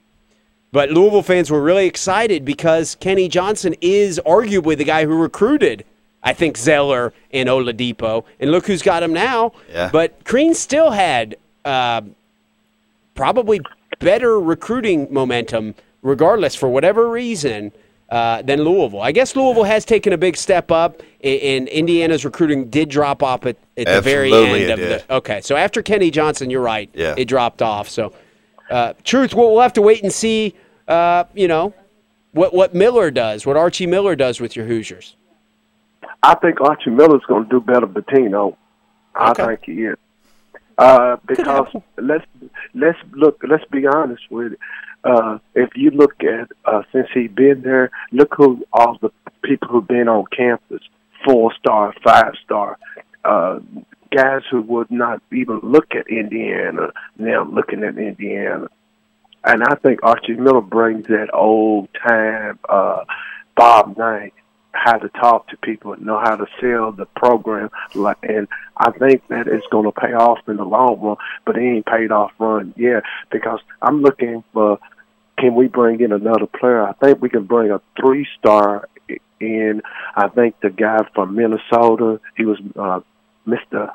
but 0.71 0.89
Louisville 0.89 1.23
fans 1.23 1.49
were 1.49 1.61
really 1.61 1.85
excited 1.85 2.45
because 2.45 2.95
Kenny 2.95 3.27
Johnson 3.27 3.75
is 3.81 4.19
arguably 4.25 4.77
the 4.77 4.83
guy 4.83 5.05
who 5.05 5.15
recruited. 5.15 5.85
I 6.21 6.33
think 6.33 6.57
Zeller 6.57 7.13
and 7.31 7.47
Oladipo, 7.47 8.25
and 8.41 8.51
look 8.51 8.67
who's 8.67 8.81
got 8.81 9.01
him 9.01 9.13
now. 9.13 9.53
Yeah. 9.71 9.89
But 9.89 10.25
Crean 10.25 10.53
still 10.53 10.91
had 10.91 11.37
uh, 11.63 12.01
probably 13.15 13.61
better 13.99 14.39
recruiting 14.39 15.07
momentum, 15.11 15.75
regardless 16.01 16.55
for 16.55 16.67
whatever 16.67 17.09
reason, 17.09 17.71
uh, 18.09 18.41
than 18.41 18.63
Louisville. 18.63 19.01
I 19.01 19.11
guess 19.11 19.35
Louisville 19.35 19.63
has 19.63 19.85
taken 19.85 20.13
a 20.13 20.17
big 20.17 20.35
step 20.35 20.71
up, 20.71 21.01
and, 21.23 21.41
and 21.41 21.67
Indiana's 21.69 22.25
recruiting 22.25 22.69
did 22.69 22.89
drop 22.89 23.21
off 23.21 23.45
at, 23.45 23.55
at 23.77 23.87
the 23.87 24.01
very 24.01 24.33
end 24.33 24.71
of 24.71 24.79
did. 24.79 25.05
the. 25.07 25.13
Okay, 25.15 25.41
so 25.41 25.55
after 25.55 25.81
Kenny 25.81 26.11
Johnson, 26.11 26.49
you're 26.49 26.61
right. 26.61 26.89
Yeah. 26.93 27.15
it 27.17 27.25
dropped 27.25 27.61
off. 27.61 27.87
So, 27.87 28.13
uh, 28.69 28.93
truth, 29.03 29.33
we'll, 29.33 29.51
we'll 29.51 29.61
have 29.61 29.73
to 29.73 29.81
wait 29.81 30.03
and 30.03 30.11
see. 30.11 30.55
Uh, 30.89 31.23
you 31.35 31.47
know, 31.47 31.73
what 32.31 32.53
what 32.53 32.73
Miller 32.73 33.11
does, 33.11 33.45
what 33.45 33.55
Archie 33.55 33.85
Miller 33.87 34.15
does 34.15 34.41
with 34.41 34.55
your 34.55 34.65
Hoosiers. 34.65 35.15
I 36.23 36.35
think 36.35 36.59
Archie 36.59 36.89
Miller's 36.89 37.23
going 37.27 37.43
to 37.45 37.49
do 37.49 37.61
better 37.61 37.87
Pitino. 37.87 38.57
I 39.15 39.31
Okay. 39.31 39.45
think 39.45 39.59
he 39.65 39.83
is. 39.85 39.97
Uh, 40.77 41.17
because 41.27 41.67
let's 41.97 42.25
let's 42.73 42.97
look. 43.11 43.41
Let's 43.47 43.65
be 43.65 43.85
honest 43.85 44.23
with 44.31 44.53
it. 44.53 44.59
Uh, 45.03 45.37
if 45.55 45.69
you 45.75 45.91
look 45.91 46.15
at 46.23 46.49
uh, 46.65 46.81
since 46.91 47.07
he's 47.13 47.29
been 47.31 47.61
there, 47.61 47.91
look 48.11 48.33
who 48.35 48.65
all 48.73 48.97
the 49.01 49.11
people 49.43 49.67
who've 49.67 49.87
been 49.87 50.07
on 50.09 50.25
campus, 50.35 50.81
four 51.25 51.53
star, 51.53 51.93
five 52.03 52.33
star, 52.43 52.77
uh, 53.23 53.59
guys 54.15 54.41
who 54.49 54.61
would 54.63 54.89
not 54.89 55.21
even 55.31 55.59
look 55.63 55.93
at 55.95 56.07
Indiana 56.07 56.89
now 57.17 57.43
looking 57.43 57.83
at 57.83 57.97
Indiana. 57.97 58.67
And 59.43 59.63
I 59.63 59.75
think 59.75 60.01
Archie 60.03 60.33
Miller 60.33 60.61
brings 60.61 61.07
that 61.07 61.33
old 61.33 61.89
time 61.93 62.59
uh, 62.67 63.05
Bob 63.55 63.97
Knight 63.97 64.33
how 64.71 64.97
to 64.97 65.09
talk 65.09 65.47
to 65.47 65.57
people 65.57 65.95
know 65.99 66.19
how 66.19 66.35
to 66.35 66.45
sell 66.61 66.91
the 66.91 67.05
program. 67.05 67.69
And 68.23 68.47
I 68.77 68.91
think 68.91 69.27
that 69.29 69.47
it's 69.47 69.65
going 69.71 69.85
to 69.85 69.91
pay 69.91 70.13
off 70.13 70.39
in 70.47 70.57
the 70.57 70.63
long 70.63 70.99
run, 71.01 71.17
but 71.45 71.57
it 71.57 71.61
ain't 71.61 71.85
paid 71.85 72.11
off 72.11 72.31
run 72.39 72.73
yet 72.77 73.03
because 73.31 73.59
I'm 73.81 74.01
looking 74.01 74.43
for 74.53 74.79
can 75.37 75.55
we 75.55 75.67
bring 75.67 76.01
in 76.01 76.11
another 76.11 76.47
player? 76.47 76.83
I 76.83 76.93
think 76.93 77.21
we 77.21 77.29
can 77.29 77.45
bring 77.45 77.71
a 77.71 77.81
three 77.99 78.27
star 78.37 78.87
in. 79.39 79.81
I 80.15 80.27
think 80.27 80.59
the 80.61 80.69
guy 80.69 80.99
from 81.15 81.35
Minnesota, 81.35 82.19
he 82.35 82.45
was 82.45 82.59
uh, 82.75 82.99
Mr. 83.47 83.91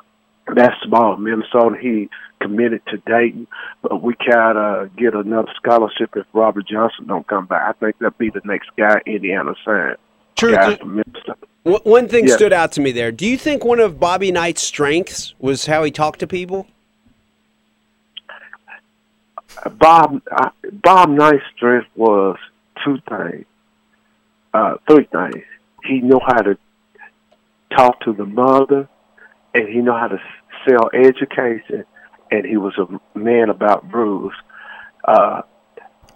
Basketball 0.53 1.15
in 1.15 1.23
Minnesota. 1.23 1.75
He 1.81 2.09
committed 2.39 2.81
to 2.87 2.97
Dayton, 2.97 3.47
but 3.81 4.01
we 4.03 4.15
gotta 4.29 4.89
get 4.97 5.15
another 5.15 5.51
scholarship 5.55 6.11
if 6.15 6.25
Robert 6.33 6.67
Johnson 6.67 7.07
don't 7.07 7.27
come 7.27 7.45
back. 7.45 7.63
I 7.67 7.71
think 7.73 7.97
that'd 7.99 8.17
be 8.17 8.29
the 8.29 8.41
next 8.45 8.69
guy 8.77 9.01
Indiana 9.05 9.53
signed. 9.65 9.97
Truth, 10.35 10.55
Guy 10.55 10.75
from 10.75 10.95
Minnesota. 10.97 11.37
One- 11.63 12.07
thing 12.07 12.27
Yeah. 12.27 12.35
stood 12.35 12.53
out 12.53 12.71
to 12.73 12.81
me 12.81 12.91
there. 12.91 13.11
Do 13.11 13.25
you 13.25 13.37
think 13.37 13.65
one 13.65 13.79
of 13.79 13.99
Bobby 13.99 14.31
Knight's 14.31 14.61
strengths 14.61 15.33
was 15.39 15.65
how 15.65 15.83
he 15.83 15.89
talked 15.91 16.19
to 16.19 16.27
people? 16.27 16.67
Bob 19.77 20.21
Bob 20.83 21.09
Knight's 21.09 21.43
strength 21.55 21.87
was 21.95 22.37
two 22.83 22.97
things, 23.09 23.45
uh, 24.53 24.75
three 24.87 25.05
things. 25.11 25.43
He 25.85 26.01
knew 26.01 26.19
how 26.23 26.41
to 26.41 26.57
talk 27.75 27.99
to 28.01 28.13
the 28.13 28.25
mother, 28.25 28.87
and 29.55 29.69
he 29.69 29.79
knew 29.79 29.93
how 29.93 30.09
to 30.09 30.19
sell 30.67 30.89
education, 30.93 31.85
and 32.29 32.45
he 32.45 32.57
was 32.57 32.73
a 32.77 33.17
man 33.17 33.49
about 33.49 33.91
rules. 33.91 34.33
Uh, 35.03 35.41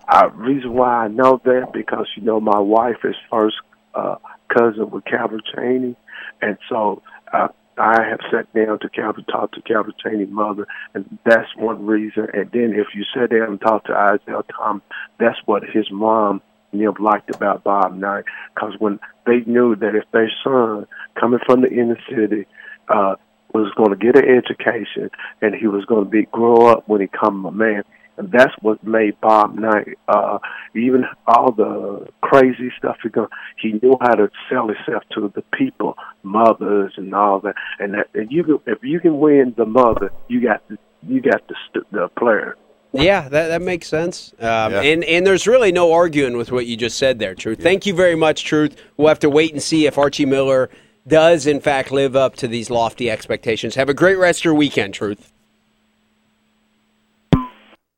uh, 0.08 0.30
reason 0.34 0.74
why 0.74 1.06
I 1.06 1.08
know 1.08 1.40
that 1.46 1.70
because 1.72 2.08
you 2.18 2.24
know 2.24 2.40
my 2.40 2.60
wife 2.60 2.98
is 3.04 3.16
first 3.32 3.56
uh, 3.96 4.16
cousin 4.54 4.90
with 4.90 5.06
Calbert 5.06 5.44
Cheaney, 5.56 5.96
and 6.42 6.58
so 6.68 7.02
uh, 7.32 7.48
I 7.78 8.04
have 8.04 8.20
sat 8.30 8.52
down 8.54 8.80
to 8.80 8.90
Calvin, 8.90 9.24
talk 9.24 9.54
to 9.54 9.62
Calbert 9.62 9.96
Cheaney's 10.04 10.32
mother, 10.32 10.68
and 10.94 11.18
that's 11.26 11.56
one 11.56 11.86
reason. 11.86 12.28
And 12.34 12.52
then 12.52 12.74
if 12.74 12.88
you 12.94 13.06
sit 13.16 13.30
down 13.30 13.50
and 13.50 13.62
talk 13.62 13.86
to 13.86 13.94
Isaiah 13.94 14.44
Tom, 14.58 14.82
that's 15.18 15.40
what 15.46 15.64
his 15.64 15.90
mom 15.92 16.42
know, 16.74 16.94
liked 17.00 17.34
about 17.34 17.64
Bob 17.64 17.96
Knight, 17.96 18.26
because 18.54 18.74
when 18.80 19.00
they 19.26 19.42
knew 19.46 19.76
that 19.76 19.96
if 19.96 20.04
their 20.12 20.32
son 20.44 20.88
coming 21.20 21.40
from 21.46 21.62
the 21.62 21.70
inner 21.72 21.98
city 22.10 22.46
uh, 22.90 23.16
was 23.54 23.72
going 23.76 23.90
to 23.90 23.96
get 23.96 24.16
an 24.18 24.30
education 24.30 25.10
and 25.42 25.56
he 25.56 25.68
was 25.68 25.86
going 25.86 26.04
to 26.06 26.10
be 26.10 26.26
grow 26.32 26.68
up 26.68 26.88
when 26.88 27.02
he 27.02 27.08
come 27.08 27.46
a 27.46 27.52
man. 27.52 27.84
And 28.18 28.30
that's 28.34 28.52
what 28.62 28.84
made 28.84 29.20
Bob 29.22 29.56
Knight, 29.56 29.98
uh, 30.10 30.40
even 30.76 31.06
all 31.26 31.54
the 31.54 32.06
crazy 32.22 32.70
stuff 32.78 32.98
he 33.02 33.08
go, 33.08 33.30
he 33.62 33.80
knew 33.82 33.98
how 34.02 34.14
to 34.16 34.30
sell 34.50 34.68
himself 34.68 35.04
to 35.14 35.32
the 35.34 35.42
people, 35.58 35.96
mothers 36.22 36.92
and 36.98 37.16
all 37.16 37.40
that. 37.40 37.56
And 37.80 37.94
that, 37.94 38.08
and 38.14 38.30
you 38.30 38.44
can, 38.44 38.60
if 38.68 38.80
you 38.84 39.00
can 39.00 39.20
win 39.20 39.54
the 39.58 39.66
mother, 39.66 40.12
you 40.28 40.42
got 40.42 40.68
the, 40.68 40.78
you 41.02 41.22
got 41.22 41.48
the, 41.48 41.56
st- 41.70 41.90
the 41.94 42.10
player. 42.20 42.58
Yeah, 42.92 43.30
that, 43.30 43.48
that 43.48 43.62
makes 43.62 43.88
sense. 43.88 44.34
Um, 44.40 44.74
Yeah. 44.74 44.82
and, 44.82 45.04
and 45.06 45.26
there's 45.26 45.48
really 45.48 45.72
no 45.72 45.94
arguing 45.94 46.36
with 46.36 46.52
what 46.52 46.66
you 46.66 46.76
just 46.76 46.98
said 46.98 47.20
there, 47.20 47.36
Truth. 47.36 47.62
Thank 47.62 47.86
you 47.86 47.94
very 47.94 48.16
much, 48.16 48.44
Truth. 48.44 48.76
We'll 48.98 49.08
have 49.08 49.20
to 49.20 49.30
wait 49.30 49.54
and 49.54 49.62
see 49.64 49.86
if 49.86 49.98
Archie 49.98 50.26
Miller 50.26 50.70
does, 51.10 51.46
in 51.48 51.60
fact, 51.60 51.92
live 51.92 52.16
up 52.16 52.36
to 52.38 52.48
these 52.48 52.70
lofty 52.70 53.10
expectations. 53.10 53.76
Have 53.76 53.90
a 53.90 53.94
great 53.94 54.18
rest 54.18 54.42
of 54.42 54.46
your 54.46 54.54
weekend, 54.54 54.94
Truth. 54.94 55.32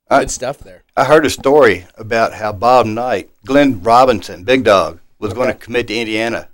I- 0.10 0.22
Good 0.22 0.32
stuff 0.32 0.60
there. 0.60 0.84
I 0.98 1.06
heard 1.06 1.26
a 1.26 1.30
story 1.30 1.86
about 1.98 2.34
how 2.34 2.52
Bob 2.52 2.86
Knight, 2.86 3.30
Glenn 3.46 3.82
Robinson, 3.82 4.44
Big 4.44 4.64
Dog, 4.66 5.00
was 5.20 5.34
going 5.34 5.48
to 5.48 5.54
commit 5.54 5.88
to 5.88 5.96
Indiana 5.96 6.50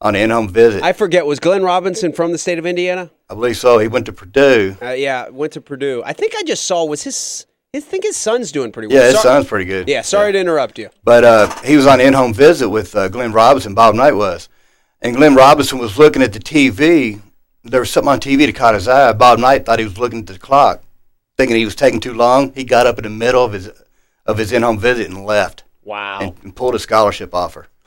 on 0.00 0.14
an 0.14 0.22
in-home 0.22 0.48
visit. 0.48 0.82
I 0.82 0.92
forget, 0.92 1.26
was 1.26 1.40
Glenn 1.40 1.62
Robinson 1.64 2.12
from 2.12 2.30
the 2.30 2.38
state 2.38 2.58
of 2.58 2.66
Indiana? 2.66 3.10
I 3.28 3.34
believe 3.34 3.56
so. 3.56 3.78
He 3.78 3.88
went 3.88 4.06
to 4.06 4.12
Purdue. 4.12 4.76
Uh, 4.80 4.90
yeah, 4.90 5.28
went 5.28 5.54
to 5.54 5.60
Purdue. 5.60 6.02
I 6.04 6.12
think 6.12 6.34
I 6.36 6.42
just 6.44 6.64
saw 6.64 6.84
was 6.84 7.02
his. 7.02 7.46
I 7.74 7.80
think 7.80 8.04
his 8.04 8.16
son's 8.16 8.52
doing 8.52 8.70
pretty 8.70 8.86
well. 8.86 8.98
Yeah, 8.98 9.06
his 9.06 9.14
Sor- 9.14 9.22
son's 9.22 9.46
pretty 9.48 9.64
good. 9.64 9.88
Yeah, 9.88 10.02
sorry 10.02 10.30
to 10.30 10.38
interrupt 10.38 10.78
you. 10.78 10.90
But 11.02 11.24
uh, 11.24 11.52
he 11.62 11.76
was 11.76 11.88
on 11.88 11.98
an 12.00 12.06
in-home 12.06 12.32
visit 12.32 12.68
with 12.68 12.94
uh, 12.94 13.08
Glenn 13.08 13.32
Robinson. 13.32 13.74
Bob 13.74 13.96
Knight 13.96 14.12
was, 14.12 14.48
and 15.02 15.16
Glenn 15.16 15.34
Robinson 15.34 15.78
was 15.78 15.98
looking 15.98 16.22
at 16.22 16.32
the 16.32 16.38
TV. 16.38 17.20
There 17.62 17.80
was 17.80 17.90
something 17.90 18.12
on 18.12 18.20
TV 18.20 18.46
that 18.46 18.54
caught 18.54 18.74
his 18.74 18.88
eye. 18.88 19.12
Bob 19.12 19.38
Knight 19.38 19.64
thought 19.64 19.78
he 19.78 19.84
was 19.84 19.98
looking 19.98 20.20
at 20.20 20.26
the 20.26 20.38
clock, 20.38 20.82
thinking 21.36 21.56
he 21.56 21.64
was 21.64 21.74
taking 21.74 22.00
too 22.00 22.12
long. 22.14 22.52
He 22.54 22.64
got 22.64 22.86
up 22.86 22.98
in 22.98 23.04
the 23.04 23.10
middle 23.10 23.44
of 23.44 23.52
his 23.52 23.70
of 24.26 24.38
his 24.38 24.52
in-home 24.52 24.78
visit 24.78 25.08
and 25.08 25.24
left, 25.26 25.64
Wow. 25.82 26.18
and, 26.20 26.34
and 26.42 26.56
pulled 26.56 26.74
a 26.74 26.78
scholarship 26.78 27.34
offer. 27.34 27.66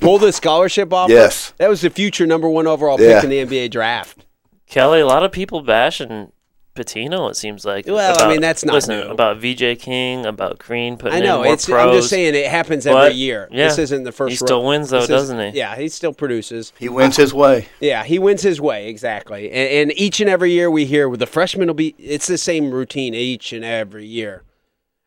Pulled 0.00 0.20
the 0.20 0.32
scholarship 0.32 0.92
offer? 0.92 1.12
Yes. 1.12 1.54
That 1.56 1.68
was 1.70 1.80
the 1.80 1.88
future 1.88 2.26
number 2.26 2.48
one 2.48 2.66
overall 2.66 3.00
Yeah. 3.00 3.20
pick 3.22 3.24
in 3.24 3.48
the 3.48 3.56
NBA 3.58 3.70
draft. 3.70 4.26
Kelly, 4.66 5.00
a 5.00 5.06
lot 5.06 5.22
of 5.22 5.32
people 5.32 5.62
bashing 5.62 6.30
Pitino. 6.78 7.28
It 7.30 7.36
seems 7.36 7.64
like. 7.64 7.86
Well, 7.86 8.16
I 8.22 8.28
mean, 8.28 8.40
that's 8.40 8.64
not 8.64 8.74
listen, 8.74 9.00
new. 9.00 9.06
about 9.08 9.38
VJ 9.38 9.78
King, 9.78 10.24
about 10.26 10.58
Crean 10.58 10.96
putting 10.96 11.18
I 11.18 11.20
know. 11.20 11.38
in 11.42 11.44
more 11.46 11.54
It's. 11.54 11.66
pros. 11.66 11.80
I'm 11.86 11.92
just 11.92 12.08
saying 12.08 12.34
it 12.34 12.46
happens 12.46 12.86
every 12.86 13.00
But, 13.10 13.14
year. 13.16 13.48
yeah, 13.50 13.68
This 13.68 13.78
isn't 13.78 14.04
the 14.04 14.12
first. 14.12 14.30
he 14.30 14.36
still 14.36 14.62
ro- 14.62 14.68
wins, 14.68 14.90
though, 14.90 14.98
this 15.00 15.04
is- 15.04 15.08
doesn't 15.08 15.52
he? 15.52 15.58
Yeah, 15.58 15.76
he 15.76 15.88
still 15.88 16.12
produces. 16.12 16.72
He 16.78 16.88
wins 16.88 17.16
his 17.16 17.34
way. 17.34 17.66
Yeah, 17.80 18.04
he 18.04 18.18
wins 18.18 18.42
his 18.42 18.60
way 18.60 18.88
exactly. 18.88 19.50
And, 19.50 19.90
and 19.90 19.98
each 19.98 20.20
and 20.20 20.30
every 20.30 20.52
year 20.52 20.70
we 20.70 20.84
hear 20.84 21.08
with 21.08 21.20
the 21.20 21.26
freshman 21.26 21.66
will 21.66 21.74
be. 21.74 21.94
It's 21.98 22.26
the 22.26 22.38
same 22.38 22.70
routine 22.70 23.14
each 23.14 23.52
and 23.52 23.64
every 23.64 24.06
year. 24.06 24.44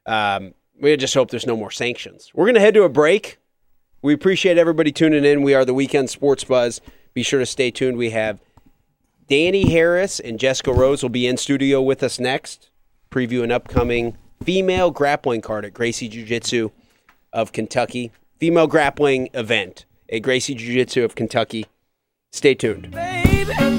Um, 0.05 0.53
we 0.79 0.95
just 0.97 1.13
hope 1.13 1.29
there's 1.31 1.45
no 1.45 1.55
more 1.55 1.71
sanctions. 1.71 2.31
We're 2.33 2.47
gonna 2.47 2.59
head 2.59 2.73
to 2.73 2.83
a 2.83 2.89
break. 2.89 3.37
We 4.01 4.13
appreciate 4.13 4.57
everybody 4.57 4.91
tuning 4.91 5.23
in. 5.25 5.43
We 5.43 5.53
are 5.53 5.63
the 5.63 5.75
Weekend 5.75 6.09
Sports 6.09 6.43
Buzz. 6.43 6.81
Be 7.13 7.21
sure 7.23 7.39
to 7.39 7.45
stay 7.45 7.69
tuned. 7.69 7.97
We 7.97 8.09
have 8.09 8.41
Dani 9.31 9.69
Harris 9.69 10.19
and 10.19 10.37
Jessica 10.37 10.73
Rose 10.73 11.01
will 11.01 11.09
be 11.09 11.25
in 11.25 11.37
studio 11.37 11.81
with 11.81 12.03
us 12.03 12.19
next, 12.19 12.69
preview 13.09 13.45
an 13.45 13.49
upcoming 13.49 14.17
female 14.43 14.91
grappling 14.91 15.39
card 15.39 15.63
at 15.63 15.73
Gracie 15.73 16.09
Jiu 16.09 16.25
Jitsu 16.25 16.71
of 17.31 17.53
Kentucky. 17.53 18.11
Female 18.41 18.67
grappling 18.67 19.29
event 19.33 19.85
at 20.11 20.21
Gracie 20.21 20.53
Jiu 20.53 20.73
Jitsu 20.73 21.05
of 21.05 21.15
Kentucky. 21.15 21.65
Stay 22.33 22.53
tuned. 22.53 22.91
baby. 22.91 23.70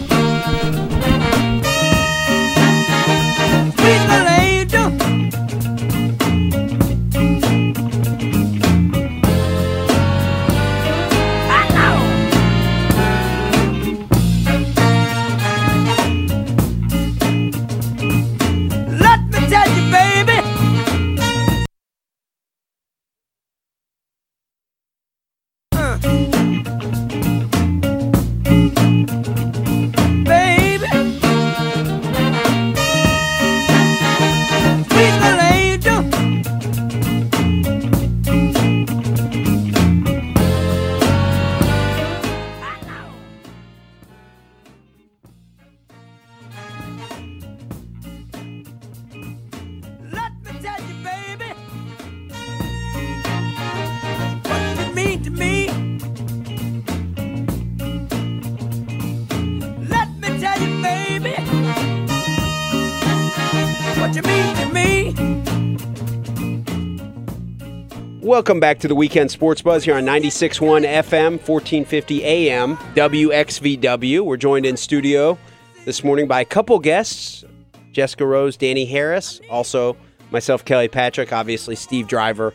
Welcome 68.33 68.61
back 68.61 68.79
to 68.79 68.89
the 68.89 68.95
Weekend 68.95 69.31
Sports 69.31 69.61
Buzz 69.61 69.85
here 69.85 69.95
on 69.95 70.05
96.1 70.05 70.87
FM, 70.87 71.33
1450 71.33 72.25
AM, 72.25 72.79
WXVW. 72.79 74.23
We're 74.23 74.39
joined 74.39 74.65
in 74.65 74.79
studio 74.79 75.37
this 75.85 76.03
morning 76.03 76.27
by 76.27 76.41
a 76.41 76.45
couple 76.47 76.79
guests 76.79 77.45
Jessica 77.93 78.25
Rose, 78.25 78.57
Dani 78.57 78.89
Harris, 78.89 79.43
also 79.51 79.99
myself, 80.31 80.65
Kelly 80.65 80.89
Patrick, 80.89 81.31
obviously 81.31 81.77
Steve 81.77 82.09
Driver. 82.09 82.55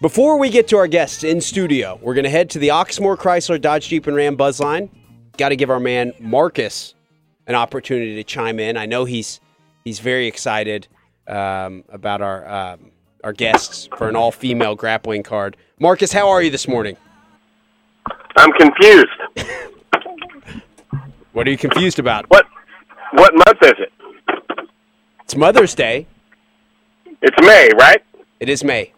Before 0.00 0.38
we 0.38 0.48
get 0.48 0.68
to 0.68 0.78
our 0.78 0.88
guests 0.88 1.22
in 1.22 1.42
studio, 1.42 1.98
we're 2.00 2.14
going 2.14 2.24
to 2.24 2.30
head 2.30 2.48
to 2.48 2.58
the 2.58 2.68
Oxmoor 2.68 3.18
Chrysler 3.18 3.60
Dodge 3.60 3.88
Jeep 3.88 4.06
and 4.06 4.16
Ram 4.16 4.38
Buzzline. 4.38 4.88
Got 5.36 5.50
to 5.50 5.56
give 5.56 5.68
our 5.68 5.80
man 5.80 6.14
Marcus 6.18 6.94
an 7.46 7.54
opportunity 7.54 8.14
to 8.14 8.24
chime 8.24 8.58
in. 8.58 8.78
I 8.78 8.86
know 8.86 9.04
he's 9.04 9.38
he's 9.84 9.98
very 9.98 10.26
excited 10.26 10.88
um, 11.26 11.84
about 11.90 12.22
our 12.22 12.48
um, 12.48 12.90
our 13.24 13.32
guests 13.32 13.88
for 13.96 14.08
an 14.08 14.16
all 14.16 14.30
female 14.32 14.74
grappling 14.74 15.22
card. 15.22 15.56
Marcus, 15.78 16.12
how 16.12 16.28
are 16.28 16.42
you 16.42 16.50
this 16.50 16.68
morning? 16.68 16.96
I'm 18.36 18.52
confused. 18.52 19.08
What 21.32 21.46
are 21.46 21.50
you 21.50 21.58
confused 21.58 21.98
about? 21.98 22.28
What 22.30 22.46
what 23.12 23.32
month 23.34 23.62
is 23.62 23.74
it? 23.78 23.92
It's 25.24 25.36
Mother's 25.36 25.74
Day. 25.74 26.06
It's 27.22 27.36
May, 27.40 27.70
right? 27.78 28.02
It 28.40 28.48
is 28.48 28.64
May. 28.64 28.92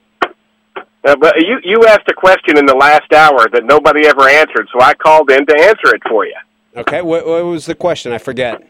Uh, 1.03 1.17
but 1.17 1.35
you 1.41 1.59
you 1.65 1.87
asked 1.87 2.09
a 2.09 2.15
question 2.15 2.59
in 2.59 2.67
the 2.67 2.75
last 2.75 3.13
hour 3.13 3.49
that 3.53 3.65
nobody 3.65 4.07
ever 4.07 4.29
answered, 4.29 4.69
so 4.73 4.81
I 4.81 4.95
called 4.95 5.31
in 5.31 5.47
to 5.47 5.55
answer 5.61 5.95
it 5.95 6.03
for 6.09 6.27
you. 6.27 6.37
Okay, 6.77 7.03
what, 7.03 7.27
what 7.27 7.45
was 7.45 7.67
the 7.67 7.75
question? 7.75 8.13
I 8.13 8.19
forget. 8.19 8.63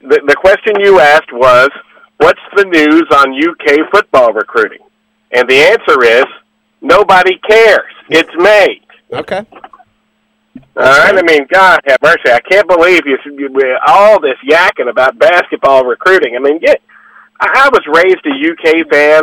The 0.00 0.20
the 0.26 0.34
question 0.34 0.80
you 0.80 0.98
asked 0.98 1.32
was, 1.32 1.70
"What's 2.22 2.40
the 2.56 2.64
news 2.64 3.06
on 3.12 3.34
UK 3.34 3.90
football 3.90 4.32
recruiting?" 4.32 4.80
And 5.32 5.48
the 5.48 5.56
answer 5.56 6.04
is, 6.04 6.26
nobody 6.80 7.38
cares. 7.38 7.92
It's 8.10 8.30
May. 8.36 8.80
Okay. 9.12 9.46
All 10.76 10.82
right. 10.82 11.16
I 11.16 11.22
mean, 11.22 11.46
God 11.50 11.80
have 11.86 11.98
mercy. 12.02 12.30
I 12.30 12.40
can't 12.40 12.68
believe 12.68 13.02
you, 13.06 13.18
you 13.24 13.76
all 13.86 14.20
this 14.20 14.36
yakking 14.48 14.88
about 14.88 15.18
basketball 15.18 15.84
recruiting. 15.84 16.36
I 16.36 16.38
mean, 16.38 16.58
yeah, 16.62 16.74
I 17.40 17.48
I 17.54 17.68
was 17.72 17.82
raised 17.86 18.24
a 18.26 18.52
UK 18.52 18.88
fan 18.90 19.22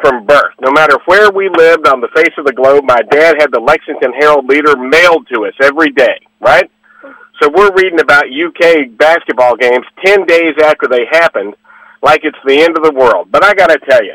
from 0.00 0.26
birth. 0.26 0.54
No 0.60 0.70
matter 0.70 0.96
where 1.06 1.30
we 1.30 1.48
lived 1.48 1.86
on 1.88 2.00
the 2.00 2.08
face 2.14 2.32
of 2.38 2.44
the 2.44 2.52
globe, 2.52 2.84
my 2.84 3.00
dad 3.10 3.36
had 3.38 3.52
the 3.52 3.60
Lexington 3.60 4.12
Herald 4.12 4.46
Leader 4.46 4.76
mailed 4.76 5.26
to 5.32 5.46
us 5.46 5.54
every 5.60 5.90
day. 5.90 6.20
Right. 6.40 6.70
So 7.40 7.48
we're 7.48 7.72
reading 7.72 8.00
about 8.00 8.26
UK 8.26 8.96
basketball 8.96 9.56
games 9.56 9.86
ten 10.04 10.24
days 10.26 10.54
after 10.62 10.86
they 10.88 11.06
happened, 11.10 11.54
like 12.02 12.20
it's 12.24 12.38
the 12.46 12.60
end 12.60 12.76
of 12.76 12.84
the 12.84 12.92
world. 12.92 13.28
But 13.30 13.44
I 13.44 13.54
got 13.54 13.68
to 13.68 13.78
tell 13.88 14.04
you, 14.04 14.14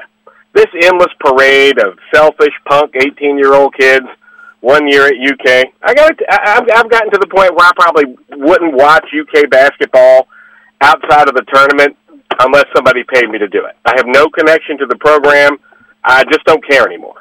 this 0.54 0.68
endless 0.82 1.12
parade 1.20 1.80
of 1.80 1.98
selfish 2.14 2.54
punk 2.66 2.96
eighteen-year-old 2.96 3.76
kids 3.76 4.06
one 4.62 4.88
year 4.88 5.06
at 5.08 5.14
UK. 5.14 5.72
I 5.84 5.94
got 5.94 6.12
I've, 6.30 6.68
I've 6.74 6.90
gotten 6.90 7.12
to 7.12 7.18
the 7.20 7.28
point 7.28 7.56
where 7.56 7.68
I 7.68 7.72
probably 7.76 8.16
wouldn't 8.32 8.74
watch 8.74 9.06
UK 9.14 9.50
basketball 9.50 10.28
outside 10.82 11.28
of 11.30 11.36
the 11.36 11.44
tournament 11.54 11.96
unless 12.40 12.66
somebody 12.76 13.04
paid 13.04 13.30
me 13.30 13.38
to 13.40 13.48
do 13.48 13.66
it. 13.66 13.76
I 13.86 13.94
have 13.96 14.06
no 14.08 14.28
connection 14.30 14.78
to 14.80 14.86
the 14.86 14.96
program. 14.98 15.58
I 16.04 16.24
just 16.26 16.44
don't 16.46 16.66
care 16.68 16.86
anymore. 16.86 17.16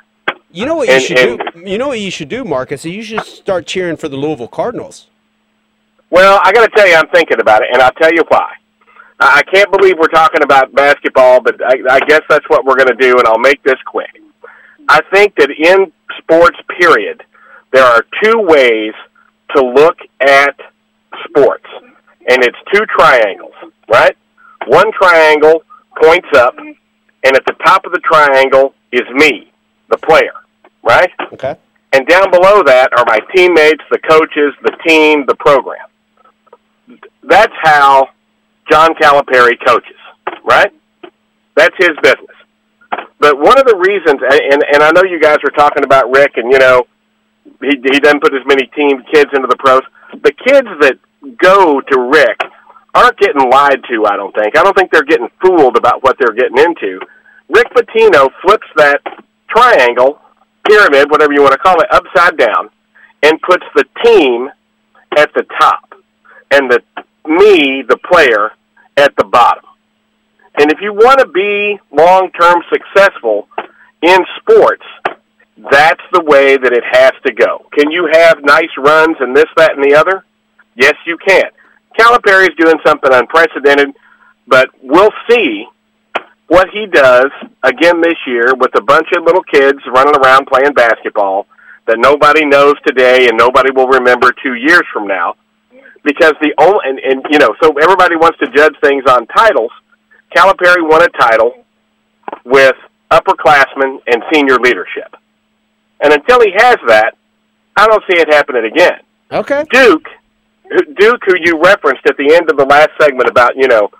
You 0.50 0.64
know 0.66 0.74
what 0.76 0.88
you 0.88 0.94
And- 0.94 1.02
should 1.02 1.18
and- 1.18 1.38
do? 1.54 1.70
You 1.70 1.78
know 1.78 1.88
what 1.88 2.00
you 2.00 2.10
should 2.10 2.28
do, 2.28 2.44
Marcus? 2.44 2.84
You 2.84 3.02
should 3.02 3.22
start 3.24 3.66
cheering 3.66 3.96
for 3.96 4.08
the 4.08 4.16
Louisville 4.16 4.48
Cardinals. 4.48 5.08
Well, 6.10 6.40
I 6.42 6.52
got 6.52 6.64
to 6.64 6.70
tell 6.76 6.86
you, 6.88 6.94
I'm 6.94 7.08
thinking 7.08 7.40
about 7.40 7.62
it, 7.62 7.68
and 7.72 7.82
I'll 7.82 7.92
tell 7.92 8.12
you 8.12 8.24
why. 8.28 8.52
I 9.18 9.42
can't 9.42 9.70
believe 9.72 9.96
we're 9.98 10.08
talking 10.08 10.42
about 10.42 10.74
basketball, 10.74 11.40
but 11.40 11.60
I, 11.64 11.76
I 11.90 12.00
guess 12.00 12.20
that's 12.28 12.48
what 12.48 12.64
we're 12.64 12.76
going 12.76 12.88
to 12.88 12.94
do, 12.94 13.18
and 13.18 13.26
I'll 13.26 13.38
make 13.38 13.62
this 13.62 13.80
quick. 13.86 14.20
I 14.88 15.00
think 15.12 15.34
that 15.36 15.50
in 15.50 15.90
sports, 16.18 16.58
period, 16.78 17.22
there 17.72 17.84
are 17.84 18.04
two 18.22 18.40
ways 18.40 18.92
to 19.54 19.64
look 19.64 19.98
at 20.20 20.54
sports, 21.28 21.66
and 22.28 22.44
it's 22.44 22.58
two 22.72 22.84
triangles, 22.86 23.54
right? 23.88 24.16
One 24.66 24.92
triangle 24.92 25.62
points 26.02 26.28
up, 26.34 26.56
and 26.58 26.76
at 27.36 27.44
the 27.46 27.54
top 27.64 27.86
of 27.86 27.92
the 27.92 28.00
triangle 28.00 28.74
is 28.92 29.08
me, 29.14 29.50
the 29.88 29.96
player, 29.96 30.34
right? 30.82 31.10
Okay. 31.32 31.56
And 31.92 32.06
down 32.06 32.30
below 32.30 32.62
that 32.64 32.92
are 32.92 33.04
my 33.06 33.20
teammates, 33.34 33.82
the 33.90 33.98
coaches, 33.98 34.52
the 34.62 34.76
team, 34.86 35.24
the 35.26 35.36
program. 35.36 35.86
That's 37.22 37.54
how 37.62 38.10
John 38.70 38.94
Calipari 38.94 39.56
coaches, 39.64 39.96
right? 40.44 40.72
That's 41.54 41.74
his 41.78 41.96
business. 42.02 42.36
But 43.18 43.38
one 43.38 43.58
of 43.58 43.66
the 43.66 43.76
reasons, 43.76 44.20
and 44.22 44.62
and 44.72 44.82
I 44.82 44.90
know 44.92 45.02
you 45.02 45.20
guys 45.20 45.38
were 45.42 45.50
talking 45.50 45.84
about 45.84 46.10
Rick, 46.14 46.32
and 46.36 46.52
you 46.52 46.58
know, 46.58 46.86
he 47.60 47.70
he 47.92 48.00
doesn't 48.00 48.22
put 48.22 48.34
as 48.34 48.46
many 48.46 48.66
team 48.76 49.02
kids 49.12 49.30
into 49.34 49.48
the 49.48 49.56
pros. 49.56 49.82
The 50.12 50.32
kids 50.32 50.68
that 50.80 50.98
go 51.38 51.80
to 51.80 52.00
Rick 52.00 52.40
aren't 52.94 53.18
getting 53.18 53.50
lied 53.50 53.82
to. 53.90 54.06
I 54.06 54.16
don't 54.16 54.34
think. 54.34 54.56
I 54.56 54.62
don't 54.62 54.76
think 54.76 54.90
they're 54.90 55.04
getting 55.04 55.28
fooled 55.40 55.76
about 55.76 56.02
what 56.02 56.16
they're 56.18 56.34
getting 56.34 56.58
into. 56.58 57.00
Rick 57.48 57.68
Pitino 57.74 58.30
flips 58.42 58.66
that 58.76 59.00
triangle, 59.48 60.20
pyramid, 60.68 61.10
whatever 61.10 61.32
you 61.32 61.42
want 61.42 61.52
to 61.52 61.58
call 61.58 61.80
it, 61.80 61.88
upside 61.90 62.36
down, 62.36 62.70
and 63.22 63.40
puts 63.42 63.64
the 63.74 63.84
team 64.04 64.48
at 65.16 65.32
the 65.34 65.44
top, 65.58 65.94
and 66.50 66.70
the 66.70 66.82
me, 67.28 67.82
the 67.82 67.98
player, 67.98 68.52
at 68.96 69.14
the 69.16 69.24
bottom. 69.24 69.64
And 70.58 70.72
if 70.72 70.80
you 70.80 70.92
want 70.92 71.20
to 71.20 71.26
be 71.26 71.78
long 71.92 72.30
term 72.32 72.62
successful 72.72 73.48
in 74.02 74.18
sports, 74.38 74.84
that's 75.70 76.02
the 76.12 76.22
way 76.22 76.56
that 76.56 76.72
it 76.72 76.84
has 76.90 77.12
to 77.26 77.32
go. 77.32 77.66
Can 77.72 77.90
you 77.90 78.08
have 78.12 78.42
nice 78.42 78.70
runs 78.78 79.16
and 79.20 79.36
this, 79.36 79.46
that, 79.56 79.76
and 79.76 79.84
the 79.84 79.94
other? 79.94 80.24
Yes, 80.74 80.94
you 81.06 81.16
can. 81.18 81.50
Calipari's 81.98 82.54
doing 82.58 82.76
something 82.84 83.12
unprecedented, 83.12 83.94
but 84.46 84.68
we'll 84.82 85.12
see 85.28 85.66
what 86.48 86.68
he 86.70 86.86
does 86.86 87.30
again 87.62 88.00
this 88.00 88.16
year 88.26 88.54
with 88.54 88.70
a 88.76 88.82
bunch 88.82 89.08
of 89.16 89.24
little 89.24 89.42
kids 89.42 89.78
running 89.92 90.14
around 90.16 90.46
playing 90.46 90.72
basketball 90.74 91.46
that 91.86 91.98
nobody 91.98 92.44
knows 92.44 92.74
today 92.86 93.28
and 93.28 93.36
nobody 93.36 93.70
will 93.72 93.88
remember 93.88 94.32
two 94.42 94.54
years 94.54 94.82
from 94.92 95.06
now. 95.06 95.34
Because 96.06 96.34
the 96.40 96.54
only 96.58 96.78
and, 96.84 96.98
and 97.00 97.26
you 97.30 97.38
know, 97.38 97.56
so 97.60 97.74
everybody 97.82 98.14
wants 98.14 98.38
to 98.38 98.46
judge 98.46 98.74
things 98.80 99.02
on 99.10 99.26
titles. 99.26 99.72
Calipari 100.34 100.88
won 100.88 101.02
a 101.02 101.08
title 101.08 101.64
with 102.44 102.76
upperclassmen 103.10 103.98
and 104.06 104.22
senior 104.32 104.54
leadership. 104.54 105.16
And 106.00 106.12
until 106.12 106.40
he 106.40 106.52
has 106.56 106.76
that, 106.86 107.16
I 107.76 107.88
don't 107.88 108.04
see 108.08 108.18
it 108.18 108.32
happening 108.32 108.66
again. 108.66 109.00
Okay. 109.32 109.64
Duke, 109.72 110.06
Duke, 110.96 111.22
who 111.26 111.34
you 111.42 111.60
referenced 111.60 112.06
at 112.06 112.16
the 112.16 112.34
end 112.34 112.50
of 112.50 112.56
the 112.56 112.64
last 112.64 112.90
segment 113.00 113.28
about 113.28 113.56
you 113.56 113.66
know 113.66 113.90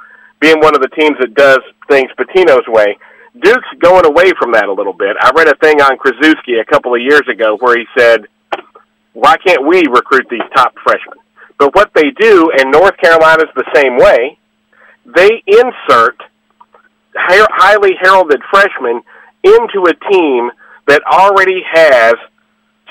being 0.40 0.60
one 0.60 0.76
of 0.76 0.82
the 0.82 0.88
teams 0.88 1.16
that 1.18 1.34
does 1.34 1.58
things 1.88 2.08
Pitino's 2.16 2.68
way. 2.68 2.96
Duke's 3.42 3.68
going 3.80 4.06
away 4.06 4.30
from 4.38 4.52
that 4.52 4.66
a 4.66 4.72
little 4.72 4.92
bit. 4.92 5.16
I 5.20 5.32
read 5.34 5.48
a 5.48 5.56
thing 5.56 5.80
on 5.82 5.98
Krasuski 5.98 6.60
a 6.60 6.64
couple 6.64 6.94
of 6.94 7.02
years 7.02 7.26
ago 7.28 7.56
where 7.58 7.76
he 7.76 7.84
said, 7.98 8.28
"Why 9.12 9.36
can't 9.38 9.66
we 9.66 9.88
recruit 9.88 10.28
these 10.30 10.46
top 10.54 10.74
freshmen?" 10.84 11.18
But 11.58 11.74
what 11.74 11.90
they 11.94 12.10
do, 12.10 12.50
and 12.58 12.70
North 12.70 12.96
Carolina's 12.98 13.48
the 13.54 13.64
same 13.74 13.96
way, 13.96 14.38
they 15.04 15.42
insert 15.46 16.20
highly 17.16 17.92
heralded 18.00 18.42
freshmen 18.50 19.02
into 19.42 19.86
a 19.88 19.94
team 20.10 20.50
that 20.86 21.02
already 21.10 21.62
has 21.70 22.14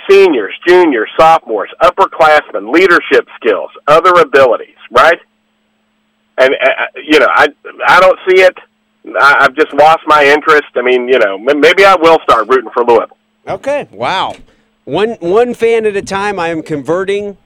seniors, 0.09 0.53
juniors, 0.67 1.09
sophomores, 1.17 1.69
upperclassmen, 1.81 2.71
leadership 2.73 3.27
skills, 3.35 3.69
other 3.87 4.19
abilities, 4.19 4.75
right? 4.91 5.19
And 6.37 6.53
uh, 6.53 6.67
uh, 6.67 6.85
you 7.03 7.19
know, 7.19 7.29
I 7.33 7.47
I 7.87 7.99
don't 7.99 8.19
see 8.27 8.41
it. 8.41 8.57
I, 9.19 9.35
I've 9.41 9.55
just 9.55 9.73
lost 9.73 10.01
my 10.07 10.25
interest. 10.25 10.67
I 10.75 10.81
mean, 10.81 11.07
you 11.07 11.19
know, 11.19 11.35
m- 11.35 11.59
maybe 11.59 11.85
I 11.85 11.95
will 11.95 12.17
start 12.23 12.47
rooting 12.49 12.71
for 12.73 12.83
Louisville. 12.83 13.17
Okay. 13.47 13.87
Wow. 13.91 14.35
One 14.83 15.11
one 15.19 15.53
fan 15.53 15.85
at 15.85 15.95
a 15.95 16.01
time. 16.01 16.39
I 16.39 16.49
am 16.49 16.61
converting, 16.61 17.37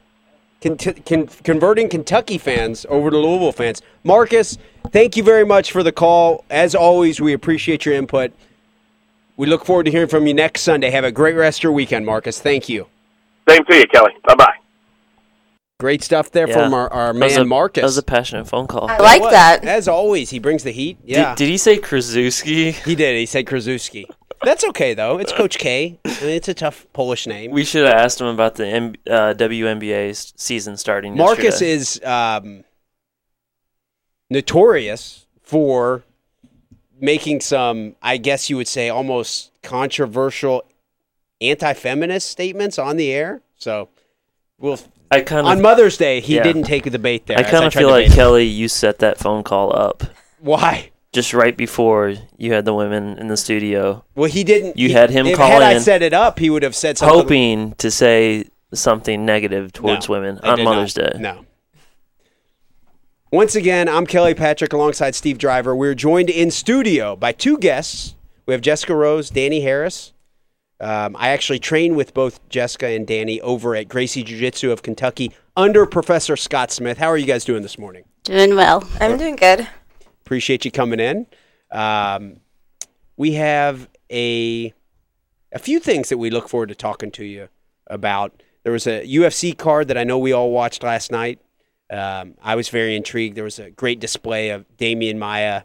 con- 0.62 0.78
con- 0.78 1.28
converting 1.44 1.90
Kentucky 1.90 2.38
fans 2.38 2.86
over 2.90 3.10
to 3.10 3.18
Louisville 3.18 3.52
fans. 3.52 3.82
Marcus, 4.04 4.58
thank 4.92 5.16
you 5.18 5.24
very 5.24 5.46
much 5.46 5.72
for 5.72 5.84
the 5.84 5.92
call. 5.92 6.44
As 6.50 6.76
always, 6.76 7.20
we 7.22 7.34
appreciate 7.34 7.86
your 7.86 7.96
input. 7.96 8.32
We 9.38 9.48
look 9.48 9.66
forward 9.66 9.86
to 9.86 9.92
hearing 9.92 10.10
from 10.10 10.28
you 10.28 10.34
next 10.34 10.62
Sunday. 10.62 10.90
Have 10.90 11.06
a 11.06 11.12
great 11.12 11.36
rest 11.36 11.60
of 11.60 11.64
your 11.64 11.72
weekend, 11.72 12.06
Marcus. 12.06 12.40
Thank 12.42 12.68
you. 12.68 12.88
Same 13.48 13.64
to 13.66 13.76
you, 13.76 13.86
Kelly. 13.88 14.12
Bye 14.28 14.36
bye. 14.36 14.54
Great 15.80 16.04
stuff 16.04 16.30
there 16.32 16.46
from 16.46 16.74
our, 16.74 16.92
our 16.92 17.14
That 17.14 17.20
man 17.20 17.40
a- 17.40 17.46
Marcus. 17.46 17.82
That 17.82 17.86
was 17.86 17.98
a 17.98 18.04
passionate 18.04 18.50
phone 18.50 18.68
call. 18.68 18.90
I 18.90 18.98
like 18.98 19.22
that. 19.22 19.64
As 19.64 19.88
always, 19.88 20.30
he 20.30 20.38
brings 20.40 20.64
the 20.64 20.72
heat. 20.72 20.98
Yeah. 21.06 21.30
Did, 21.36 21.46
did 21.46 21.50
he 21.52 21.58
say 21.58 21.78
Krasuski? 21.78 22.74
he 22.86 22.96
did. 22.96 23.16
He 23.18 23.26
said 23.26 23.46
Krasuski. 23.46 24.04
That's 24.44 24.64
okay 24.66 24.94
though. 24.94 25.18
It's 25.20 25.32
Coach 25.34 25.58
K. 25.58 26.00
I 26.06 26.10
mean, 26.22 26.30
it's 26.30 26.48
a 26.48 26.54
tough 26.54 26.86
Polish 26.94 27.28
name. 27.28 27.52
We 27.52 27.64
should 27.66 27.86
have 27.86 27.94
asked 27.96 28.22
him 28.22 28.28
about 28.28 28.56
the 28.56 28.68
M- 28.68 28.96
uh, 29.10 29.34
WNBA 29.38 30.34
season 30.40 30.78
starting. 30.78 31.16
Marcus 31.18 31.62
yesterday. 31.62 31.72
is 31.72 32.04
um, 32.04 32.64
notorious 34.30 35.26
for 35.44 36.04
making 37.00 37.42
some, 37.42 37.96
I 38.02 38.18
guess 38.18 38.50
you 38.50 38.58
would 38.58 38.68
say, 38.68 38.90
almost 38.90 39.52
controversial 39.62 40.64
anti-feminist 41.42 42.30
statements 42.30 42.78
on 42.78 42.98
the 42.98 43.12
air. 43.12 43.42
So 43.58 43.90
we'll 44.58 44.80
I 45.12 45.22
kind 45.22 45.42
of, 45.42 45.46
On 45.48 45.62
Mother's 45.62 45.98
Day, 45.98 46.20
he 46.20 46.36
Yeah. 46.36 46.44
didn't 46.44 46.64
take 46.64 46.90
the 46.92 47.00
bait 47.00 47.26
there. 47.26 47.38
I 47.38 47.44
kind 47.44 47.66
of 47.66 47.74
feel 47.74 47.90
like 47.90 48.06
bait 48.06 48.12
him. 48.12 48.16
Kelly, 48.16 48.44
you 48.46 48.68
set 48.68 49.00
that 49.00 49.18
phone 49.18 49.44
call 49.44 49.76
up 49.76 50.04
Why? 50.40 50.92
Just 51.20 51.34
right 51.34 51.58
before 51.58 52.14
you 52.38 52.54
had 52.54 52.64
the 52.64 52.74
women 52.74 53.18
in 53.18 53.28
the 53.28 53.36
studio, 53.36 54.06
Well, 54.16 54.30
he 54.30 54.46
didn't. 54.46 54.78
You 54.78 54.88
he- 54.88 54.94
had 54.94 55.10
him 55.10 55.28
if, 55.28 55.36
call 55.36 55.50
Had 55.50 55.62
I 55.62 55.78
set 55.80 56.02
it 56.02 56.14
up, 56.14 56.40
he 56.40 56.50
would 56.50 56.64
have 56.64 56.74
said 56.74 56.98
something. 56.98 57.20
hoping 57.20 57.74
to 57.74 57.92
say 57.92 58.46
something 58.74 59.26
negative 59.26 59.74
towards 59.74 60.08
No, 60.08 60.14
women 60.16 60.40
on 60.44 60.64
Mother's 60.64 60.96
not. 60.96 61.12
Day. 61.12 61.20
No. 61.20 61.46
Once 63.34 63.54
again, 63.54 63.90
I'm 63.90 64.06
Kelly 64.08 64.34
Patrick 64.34 64.72
alongside 64.72 65.14
Steve 65.14 65.38
Driver. 65.38 65.76
We're 65.76 65.94
joined 65.94 66.30
in 66.30 66.52
studio 66.52 67.18
by 67.18 67.34
two 67.34 67.58
guests. 67.58 68.16
We 68.46 68.54
have 68.54 68.62
Jessica 68.62 68.96
Rose, 68.96 69.30
Dani 69.30 69.62
Harris. 69.62 70.14
Um, 70.80 71.18
I 71.20 71.32
actually 71.32 71.60
trained 71.60 71.98
with 71.98 72.14
both 72.14 72.48
Jessica 72.48 72.88
and 72.88 73.06
Dani 73.06 73.42
over 73.42 73.76
at 73.76 73.90
Gracie 73.90 74.24
Jiu 74.24 74.38
Jitsu 74.40 74.72
of 74.72 74.84
Kentucky 74.84 75.34
under 75.58 75.86
Professor 75.86 76.38
Scott 76.38 76.72
Smith. 76.72 76.98
How 76.98 77.08
are 77.08 77.18
you 77.18 77.26
guys 77.26 77.44
doing 77.44 77.62
this 77.62 77.78
morning? 77.78 78.06
Doing 78.24 78.56
well. 78.56 78.88
I'm 79.02 79.18
doing 79.18 79.36
good. 79.36 79.68
Appreciate 80.30 80.64
you 80.64 80.70
coming 80.70 81.00
in. 81.00 81.26
Um, 81.72 82.42
we 83.18 83.32
have 83.32 83.90
a 84.12 84.72
a 85.52 85.58
few 85.58 85.80
things 85.80 86.10
that 86.10 86.20
we 86.20 86.30
look 86.30 86.48
forward 86.48 86.70
to 86.70 86.76
talking 86.76 87.10
to 87.14 87.26
you 87.26 87.50
about. 87.88 88.44
There 88.62 88.72
was 88.72 88.86
a 88.86 89.04
UFC 89.08 89.58
card 89.58 89.88
that 89.88 89.98
I 89.98 90.04
know 90.04 90.20
we 90.20 90.32
all 90.32 90.52
watched 90.52 90.84
last 90.84 91.12
night. 91.12 91.40
Um, 91.90 92.36
I 92.44 92.54
was 92.54 92.70
very 92.70 92.96
intrigued. 92.96 93.38
There 93.38 93.44
was 93.44 93.58
a 93.58 93.72
great 93.72 94.00
display 94.00 94.50
of 94.50 94.68
Demian 94.78 95.18
Maia. 95.18 95.64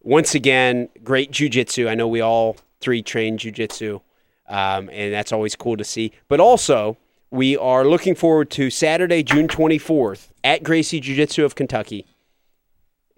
Once 0.00 0.36
again, 0.36 0.90
great 1.02 1.32
jujitsu. 1.32 1.88
I 1.88 1.96
know 1.96 2.06
we 2.06 2.20
all 2.20 2.56
three 2.78 3.02
train 3.02 3.36
jujitsu, 3.36 4.00
um, 4.48 4.90
and 4.92 5.12
that's 5.12 5.32
always 5.32 5.56
cool 5.56 5.76
to 5.76 5.82
see. 5.82 6.12
But 6.28 6.38
also, 6.38 6.98
we 7.32 7.56
are 7.56 7.84
looking 7.84 8.14
forward 8.14 8.48
to 8.52 8.70
Saturday, 8.70 9.24
June 9.24 9.48
24th 9.48 10.28
at 10.44 10.62
Gracie 10.62 11.00
Jiu 11.00 11.16
Jitsu 11.16 11.44
of 11.44 11.56
Kentucky 11.56 12.06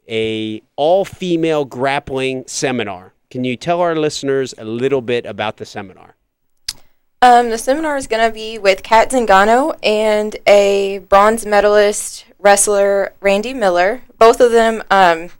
a 0.08 0.62
all-female 0.76 1.64
grappling 1.64 2.44
seminar. 2.46 3.12
Can 3.30 3.44
you 3.44 3.56
tell 3.56 3.80
our 3.80 3.96
listeners 3.96 4.54
a 4.56 4.64
little 4.64 5.02
bit 5.02 5.26
about 5.26 5.56
the 5.56 5.66
seminar? 5.66 6.16
Um, 7.22 7.50
the 7.50 7.58
seminar 7.58 7.96
is 7.96 8.06
going 8.06 8.26
to 8.26 8.32
be 8.32 8.58
with 8.58 8.82
Cat 8.82 9.10
Zingano 9.10 9.76
and 9.82 10.36
a 10.46 10.98
bronze 11.08 11.44
medalist 11.46 12.26
wrestler, 12.38 13.14
Randi 13.20 13.54
Miller. 13.54 14.02
Both 14.18 14.40
of 14.40 14.52
them 14.52 14.82
um, 14.90 15.30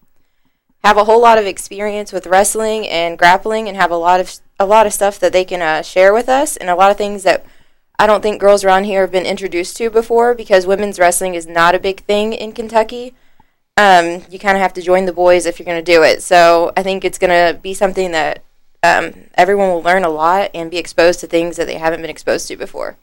have 0.83 0.97
a 0.97 1.05
whole 1.05 1.21
lot 1.21 1.39
of 1.39 1.47
experience 1.47 2.13
with 2.13 2.27
wrestling 2.27 2.89
and 2.89 3.19
grappling, 3.19 3.69
and 3.69 3.77
have 3.77 3.91
a 3.91 3.97
lot 3.97 4.21
of 4.21 4.39
a 4.59 4.67
lot 4.67 4.87
of 4.87 4.93
stuff 4.93 5.21
that 5.21 5.33
they 5.33 5.45
can 5.45 5.61
uh, 5.61 5.83
share 5.83 6.15
with 6.15 6.29
us, 6.29 6.57
and 6.57 6.71
a 6.71 6.75
lot 6.75 6.91
of 6.91 6.97
things 6.97 7.23
that 7.25 7.45
I 7.99 8.07
don't 8.07 8.23
think 8.23 8.41
girls 8.41 8.65
around 8.65 8.85
here 8.85 9.03
have 9.03 9.13
been 9.13 9.27
introduced 9.27 9.77
to 9.77 9.91
before 9.91 10.35
because 10.35 10.67
women's 10.67 10.99
wrestling 10.99 11.35
is 11.35 11.47
not 11.47 11.75
a 11.75 11.79
big 11.79 12.01
thing 12.05 12.33
in 12.33 12.53
Kentucky. 12.53 13.15
Um, 13.77 14.23
you 14.31 14.39
kind 14.39 14.57
of 14.57 14.63
have 14.63 14.73
to 14.75 14.83
join 14.83 15.05
the 15.05 15.13
boys 15.13 15.45
if 15.45 15.59
you're 15.59 15.67
going 15.67 15.83
to 15.85 15.93
do 15.93 16.03
it. 16.03 16.23
So 16.23 16.73
I 16.77 16.83
think 16.83 17.05
it's 17.05 17.19
going 17.19 17.31
to 17.31 17.61
be 17.61 17.75
something 17.75 18.13
that 18.13 18.43
um, 18.83 19.13
everyone 19.35 19.69
will 19.69 19.83
learn 19.83 20.05
a 20.05 20.09
lot 20.09 20.51
and 20.55 20.71
be 20.71 20.79
exposed 20.79 21.21
to 21.21 21.27
things 21.27 21.57
that 21.57 21.67
they 21.67 21.77
haven't 21.77 22.01
been 22.01 22.11
exposed 22.11 22.49
to 22.49 22.57
before. 22.57 22.97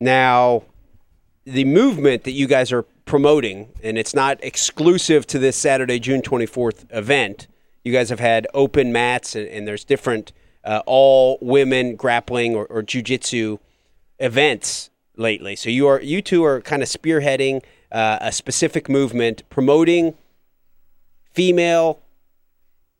Now, 0.00 0.62
the 1.44 1.64
movement 1.64 2.24
that 2.24 2.32
you 2.32 2.46
guys 2.46 2.70
are 2.70 2.84
promoting, 3.04 3.70
and 3.82 3.98
it's 3.98 4.14
not 4.14 4.38
exclusive 4.44 5.26
to 5.28 5.38
this 5.38 5.56
Saturday, 5.56 5.98
June 5.98 6.22
24th 6.22 6.84
event. 6.90 7.48
You 7.82 7.92
guys 7.92 8.10
have 8.10 8.20
had 8.20 8.46
open 8.54 8.92
mats, 8.92 9.34
and, 9.34 9.48
and 9.48 9.66
there's 9.66 9.84
different 9.84 10.32
uh, 10.62 10.82
all 10.86 11.38
women 11.40 11.96
grappling 11.96 12.54
or, 12.54 12.66
or 12.66 12.82
jujitsu 12.82 13.58
events 14.18 14.90
lately. 15.16 15.56
So 15.56 15.70
you 15.70 15.86
are 15.88 16.00
you 16.00 16.20
two 16.20 16.44
are 16.44 16.60
kind 16.60 16.82
of 16.82 16.88
spearheading 16.88 17.62
uh, 17.90 18.18
a 18.20 18.32
specific 18.32 18.88
movement, 18.88 19.42
promoting 19.50 20.14
female 21.32 22.00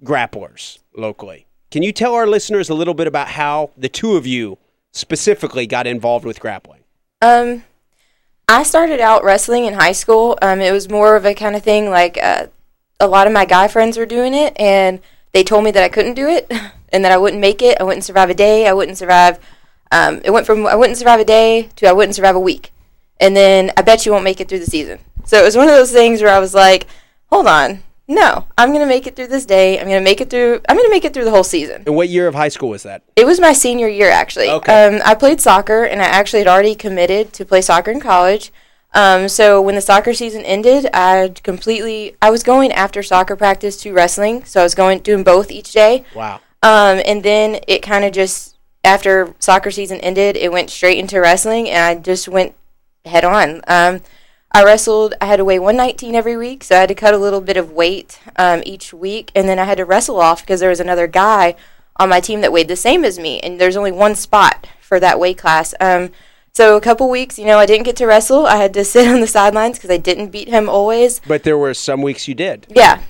grapplers 0.02 0.78
locally. 0.97 1.47
Can 1.70 1.82
you 1.82 1.93
tell 1.93 2.15
our 2.15 2.27
listeners 2.27 2.70
a 2.70 2.74
little 2.74 2.94
bit 2.94 3.06
about 3.06 3.28
how 3.28 3.70
the 3.77 3.89
two 3.89 4.16
of 4.16 4.27
you 4.27 4.59
specifically 4.93 5.66
got 5.66 5.86
involved 5.86 6.24
with 6.24 6.40
grappling? 6.40 6.81
Um, 7.20 7.65
I 8.48 8.62
started 8.62 9.01
out 9.01 9.24
wrestling 9.24 9.66
in 9.66 9.74
high 9.74 9.93
school. 9.93 10.39
Um, 10.40 10.60
it 10.60 10.73
was 10.73 10.89
more 10.89 11.16
of 11.16 11.27
a 11.27 11.35
kind 11.35 11.55
of 11.55 11.62
thing 11.62 11.90
like 11.90 12.16
uh, 12.16 12.47
a 12.98 13.06
lot 13.06 13.27
of 13.27 13.32
my 13.32 13.44
guy 13.44 13.69
friends 13.69 13.98
were 13.98 14.06
doing 14.06 14.35
it, 14.35 14.59
and 14.59 15.01
they 15.32 15.44
told 15.44 15.65
me 15.65 15.70
that 15.70 15.82
I 15.82 15.89
couldn't 15.89 16.15
do 16.15 16.28
it 16.28 16.51
and 16.93 17.05
that 17.05 17.12
I 17.12 17.19
wouldn't 17.19 17.40
make 17.40 17.60
it. 17.60 17.78
I 17.81 17.85
wouldn't 17.85 18.05
survive 18.05 18.31
a 18.31 18.35
day. 18.35 18.66
I 18.66 18.73
wouldn't 18.73 18.97
survive. 18.97 19.39
Um, 19.90 20.20
it 20.24 20.31
went 20.31 20.47
from 20.47 20.66
I 20.66 20.74
wouldn't 20.74 20.98
survive 20.98 21.20
a 21.20 21.24
day 21.24 21.69
to 21.77 21.86
I 21.86 21.93
wouldn't 21.93 22.15
survive 22.15 22.36
a 22.36 22.40
week, 22.40 22.73
and 23.20 23.36
then 23.36 23.73
I 23.77 23.82
bet 23.82 24.07
you 24.07 24.12
won't 24.12 24.24
make 24.24 24.40
it 24.40 24.49
through 24.49 24.61
the 24.61 24.66
season. 24.66 24.99
So 25.24 25.39
it 25.39 25.45
was 25.45 25.57
one 25.57 25.69
of 25.69 25.74
those 25.74 25.93
things 25.93 26.23
where 26.23 26.35
I 26.35 26.39
was 26.39 26.55
like, 26.55 26.86
hold 27.27 27.47
on, 27.47 27.82
no, 28.11 28.47
I'm 28.57 28.73
gonna 28.73 28.86
make 28.86 29.07
it 29.07 29.15
through 29.15 29.27
this 29.27 29.45
day. 29.45 29.78
I'm 29.78 29.86
gonna 29.86 30.01
make 30.01 30.23
it 30.23 30.31
through. 30.31 30.61
I'm 30.66 30.77
gonna 30.77 30.89
make 30.89 31.05
it 31.05 31.12
through 31.12 31.24
the 31.24 31.31
whole 31.31 31.45
season. 31.45 31.82
And 31.86 31.95
what 31.95 32.09
year 32.09 32.27
of 32.27 32.35
high 32.35 32.49
school 32.49 32.70
was 32.70 32.82
that? 32.85 33.03
It 33.15 33.27
was 33.27 33.39
my 33.39 33.53
senior 33.53 33.86
year, 33.86 34.09
actually. 34.09 34.49
Okay. 34.49 34.97
Um, 34.97 35.03
I 35.05 35.15
played 35.15 35.43
soccer, 35.43 35.85
and 35.85 36.01
I 36.01 36.07
actually 36.07 36.39
had 36.39 36.49
already 36.49 36.74
committed 36.74 37.35
to 37.35 37.45
play 37.45 37.61
soccer 37.61 37.90
in 37.90 38.01
college. 38.01 38.51
Um, 38.95 39.28
so 39.28 39.61
when 39.61 39.74
the 39.74 39.82
soccer 39.82 40.15
season 40.15 40.43
ended, 40.45 40.89
I 40.95 41.35
completely 41.43 42.16
I 42.23 42.31
was 42.31 42.43
going 42.43 42.73
after 42.73 43.03
soccer 43.03 43.36
practice 43.36 43.77
to 43.82 43.93
wrestling. 43.93 44.45
So 44.47 44.61
I 44.61 44.62
was 44.62 44.74
going 44.74 45.01
doing 45.01 45.23
both 45.23 45.51
each 45.51 45.73
day. 45.73 46.07
Wow. 46.15 46.40
Um, 46.62 47.03
and 47.05 47.23
then 47.23 47.61
it 47.69 47.82
kind 47.82 48.07
of 48.07 48.12
just 48.12 48.57
after 48.85 49.35
soccer 49.39 49.70
season 49.70 50.01
ended, 50.01 50.36
it 50.36 50.51
went 50.51 50.70
straight 50.70 50.99
into 50.99 51.20
wrestling, 51.20 51.69
and 51.69 51.85
I 51.85 52.01
just 52.01 52.27
went 52.27 52.55
head 53.05 53.25
on. 53.25 53.62
Um, 53.66 54.01
I 54.53 54.65
wrestled. 54.65 55.15
I 55.20 55.27
had 55.27 55.37
to 55.37 55.45
weigh 55.45 55.59
119 55.59 56.15
every 56.15 56.37
week, 56.37 56.65
so 56.65 56.77
I 56.77 56.81
had 56.81 56.89
to 56.89 56.95
cut 56.95 57.15
a 57.15 57.19
little 57.19 57.41
bit 57.41 57.57
of 57.57 57.73
weight 57.73 58.20
um, 58.37 58.62
each 58.65 58.95
week, 58.95 59.31
and 59.35 59.49
then 59.49 59.59
I 59.59 59.65
had 59.65 59.79
to 59.79 59.85
wrestle 59.85 60.20
off 60.20 60.43
because 60.43 60.61
there 60.61 60.70
was 60.70 60.81
another 60.81 61.07
guy 61.07 61.55
on 61.97 62.09
my 62.09 62.20
team 62.20 62.41
that 62.41 62.53
weighed 62.53 62.69
the 62.69 62.77
same 62.77 63.05
as 63.05 63.19
me, 63.19 63.41
and 63.41 63.61
there's 63.61 63.77
only 63.77 63.93
one 63.93 64.15
spot 64.15 64.66
for 64.81 64.99
that 65.01 65.20
weight 65.20 65.37
class. 65.37 65.75
Um, 65.81 66.11
so 66.53 66.77
a 66.77 66.81
couple 66.81 67.11
weeks, 67.11 67.39
you 67.39 67.45
know, 67.45 67.59
I 67.59 67.66
didn't 67.66 67.85
get 67.85 67.97
to 67.97 68.07
wrestle. 68.07 68.47
I 68.47 68.57
had 68.57 68.73
to 68.75 68.85
sit 68.87 69.07
on 69.07 69.20
the 69.20 69.27
sidelines 69.27 69.79
because 69.79 69.91
I 69.91 69.99
didn't 69.99 70.31
beat 70.31 70.49
him 70.49 70.69
always. 70.69 71.20
But 71.27 71.43
there 71.43 71.59
were 71.59 71.75
some 71.75 72.01
weeks 72.01 72.27
you 72.27 72.35
did. 72.35 72.66
Yeah, 72.70 73.03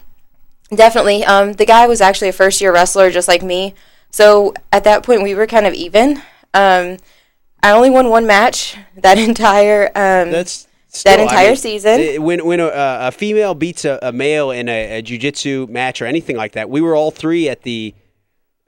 definitely. 0.74 1.24
Um, 1.24 1.52
the 1.52 1.66
guy 1.66 1.86
was 1.86 2.00
actually 2.00 2.28
a 2.28 2.32
first 2.32 2.60
year 2.60 2.72
wrestler, 2.72 3.10
just 3.10 3.28
like 3.28 3.42
me. 3.42 3.74
So 4.10 4.54
at 4.72 4.84
that 4.84 5.04
point, 5.04 5.22
we 5.22 5.34
were 5.34 5.46
kind 5.46 5.66
of 5.66 5.74
even. 5.74 6.22
Um, 6.52 6.96
I 7.62 7.72
only 7.72 7.90
won 7.90 8.08
one 8.08 8.26
match 8.26 8.76
that 8.96 9.18
entire 9.28 9.86
um, 9.88 10.30
That's 10.30 10.64
that 10.64 10.68
still, 10.96 11.20
I 11.20 11.22
entire 11.22 11.46
mean, 11.48 11.56
season. 11.56 12.00
eh, 12.00 12.18
When 12.18 12.44
when 12.46 12.60
a, 12.60 12.70
a 12.74 13.12
female 13.12 13.54
beats 13.54 13.84
a, 13.84 13.98
a 14.02 14.12
male 14.12 14.50
in 14.50 14.68
a, 14.68 14.98
a 14.98 15.02
jujitsu 15.02 15.68
match 15.68 16.00
or 16.00 16.06
anything 16.06 16.36
like 16.36 16.52
that, 16.52 16.70
we 16.70 16.80
were 16.80 16.94
all 16.94 17.10
three 17.10 17.48
at 17.48 17.62
the 17.62 17.94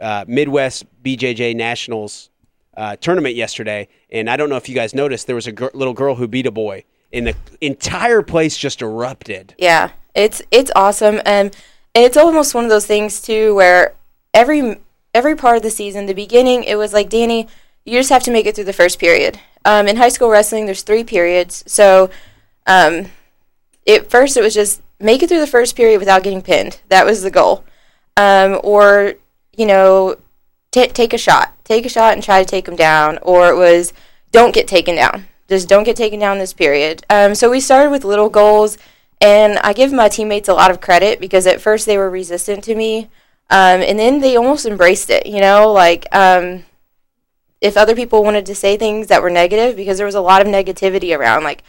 uh, 0.00 0.24
Midwest 0.26 0.84
BJJ 1.02 1.54
Nationals 1.56 2.30
uh, 2.76 2.96
tournament 2.96 3.34
yesterday, 3.34 3.88
and 4.10 4.30
I 4.30 4.36
don't 4.36 4.48
know 4.48 4.56
if 4.56 4.68
you 4.68 4.74
guys 4.74 4.94
noticed, 4.94 5.26
there 5.26 5.36
was 5.36 5.46
a 5.46 5.52
gir- 5.52 5.70
little 5.74 5.92
girl 5.94 6.14
who 6.14 6.26
beat 6.28 6.46
a 6.46 6.50
boy, 6.50 6.84
and 7.12 7.26
the 7.26 7.34
entire 7.60 8.22
place 8.22 8.56
just 8.56 8.80
erupted. 8.82 9.54
Yeah, 9.58 9.90
it's 10.14 10.40
it's 10.50 10.70
awesome, 10.76 11.20
and 11.26 11.54
it's 11.94 12.16
almost 12.16 12.54
one 12.54 12.64
of 12.64 12.70
those 12.70 12.86
things 12.86 13.20
too 13.20 13.54
where 13.54 13.94
every 14.34 14.78
every 15.14 15.36
part 15.36 15.56
of 15.56 15.62
the 15.62 15.70
season, 15.70 16.06
the 16.06 16.14
beginning, 16.14 16.64
it 16.64 16.76
was 16.76 16.92
like 16.92 17.08
Danny, 17.10 17.48
you 17.84 17.98
just 17.98 18.10
have 18.10 18.22
to 18.24 18.30
make 18.30 18.46
it 18.46 18.54
through 18.54 18.64
the 18.64 18.72
first 18.72 18.98
period. 18.98 19.38
Um, 19.64 19.88
in 19.88 19.96
high 19.96 20.08
school 20.08 20.30
wrestling, 20.30 20.66
there's 20.66 20.82
three 20.82 21.04
periods, 21.04 21.64
so 21.66 22.10
um, 22.66 23.06
at 23.86 24.10
first 24.10 24.36
it 24.36 24.42
was 24.42 24.54
just 24.54 24.82
make 24.98 25.22
it 25.22 25.28
through 25.28 25.40
the 25.40 25.46
first 25.46 25.76
period 25.76 25.98
without 25.98 26.22
getting 26.22 26.42
pinned. 26.42 26.80
That 26.88 27.06
was 27.06 27.22
the 27.22 27.30
goal, 27.30 27.64
um, 28.16 28.60
or 28.62 29.14
you 29.56 29.66
know, 29.66 30.16
t- 30.70 30.88
take 30.88 31.12
a 31.12 31.18
shot, 31.18 31.54
take 31.64 31.84
a 31.84 31.90
shot 31.90 32.14
and 32.14 32.22
try 32.22 32.42
to 32.42 32.48
take 32.48 32.64
them 32.64 32.76
down, 32.76 33.18
or 33.22 33.48
it 33.50 33.56
was 33.56 33.92
don't 34.32 34.54
get 34.54 34.68
taken 34.68 34.94
down. 34.94 35.26
Just 35.48 35.68
don't 35.68 35.84
get 35.84 35.96
taken 35.96 36.20
down 36.20 36.38
this 36.38 36.52
period. 36.52 37.04
Um, 37.10 37.34
so 37.34 37.50
we 37.50 37.60
started 37.60 37.90
with 37.90 38.04
little 38.04 38.28
goals, 38.30 38.78
and 39.20 39.58
I 39.58 39.72
give 39.72 39.92
my 39.92 40.08
teammates 40.08 40.48
a 40.48 40.54
lot 40.54 40.70
of 40.70 40.80
credit 40.80 41.20
because 41.20 41.46
at 41.46 41.60
first 41.60 41.86
they 41.86 41.98
were 41.98 42.08
resistant 42.08 42.62
to 42.64 42.74
me, 42.74 43.08
um, 43.50 43.82
and 43.82 43.98
then 43.98 44.20
they 44.20 44.36
almost 44.36 44.64
embraced 44.64 45.10
it. 45.10 45.26
You 45.26 45.40
know, 45.40 45.72
like 45.72 46.06
um, 46.12 46.64
if 47.60 47.76
other 47.76 47.94
people 47.94 48.24
wanted 48.24 48.46
to 48.46 48.54
say 48.54 48.76
things 48.76 49.08
that 49.08 49.22
were 49.22 49.30
negative, 49.30 49.76
because 49.76 49.96
there 49.98 50.06
was 50.06 50.14
a 50.14 50.20
lot 50.20 50.40
of 50.40 50.48
negativity 50.48 51.16
around, 51.16 51.44
like, 51.44 51.62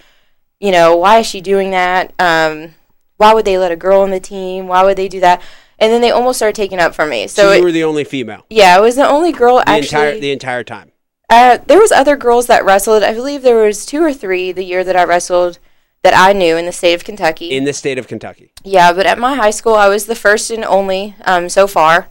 you 0.60 0.72
know, 0.72 0.96
why 0.96 1.20
is 1.20 1.28
she 1.28 1.42
doing 1.42 1.72
that? 1.72 2.14
Um, 2.20 2.76
why 3.18 3.34
would 3.34 3.46
they 3.46 3.58
let 3.58 3.72
a 3.72 3.76
girl 3.76 4.02
on 4.02 4.12
the 4.12 4.20
team? 4.20 4.68
Why 4.68 4.84
would 4.84 4.98
they 4.98 5.08
do 5.08 5.20
that? 5.20 5.42
And 5.80 5.92
then 5.92 6.02
they 6.02 6.12
almost 6.12 6.38
started 6.38 6.56
taking 6.56 6.80
up 6.80 6.94
for 6.96 7.06
me. 7.06 7.28
So, 7.28 7.44
So, 7.44 7.52
you 7.54 7.60
it- 7.60 7.64
were 7.64 7.72
the 7.72 7.84
only 7.84 8.04
female 8.04 8.46
yeah, 8.50 8.76
I 8.78 8.80
was 8.80 8.96
the 8.96 9.08
only 9.08 9.32
girl 9.32 9.58
the 9.58 9.70
actually. 9.70 9.86
entire 10.08 10.20
the 10.20 10.32
entire 10.32 10.64
time. 10.64 10.92
Uh, 11.30 11.58
there 11.66 11.80
was 11.80 11.92
other 11.92 12.16
girls 12.18 12.48
that 12.48 12.64
wrestled. 12.66 13.04
I 13.04 13.14
believe 13.14 13.42
there 13.42 13.64
was 13.64 13.86
two 13.86 14.04
or 14.04 14.14
three 14.14 14.52
the 14.52 14.64
year 14.64 14.84
that 14.84 14.96
I 14.96 15.04
wrestled 15.06 15.60
that 16.04 16.14
I 16.16 16.34
knew 16.34 16.58
in 16.58 16.66
the 16.66 16.72
state 16.72 16.94
of 16.94 17.04
Kentucky. 17.04 17.52
in 17.52 17.64
the 17.64 17.74
state 17.74 17.98
of 17.98 18.08
Kentucky. 18.08 18.52
yeah, 18.64 18.92
but 18.94 19.06
at 19.06 19.18
my 19.20 19.36
high 19.36 19.50
school, 19.52 19.76
I 19.76 19.88
was 19.88 20.06
the 20.08 20.16
first 20.16 20.52
and 20.52 20.64
only 20.66 21.16
um, 21.26 21.48
so 21.50 21.68
far. 21.68 22.10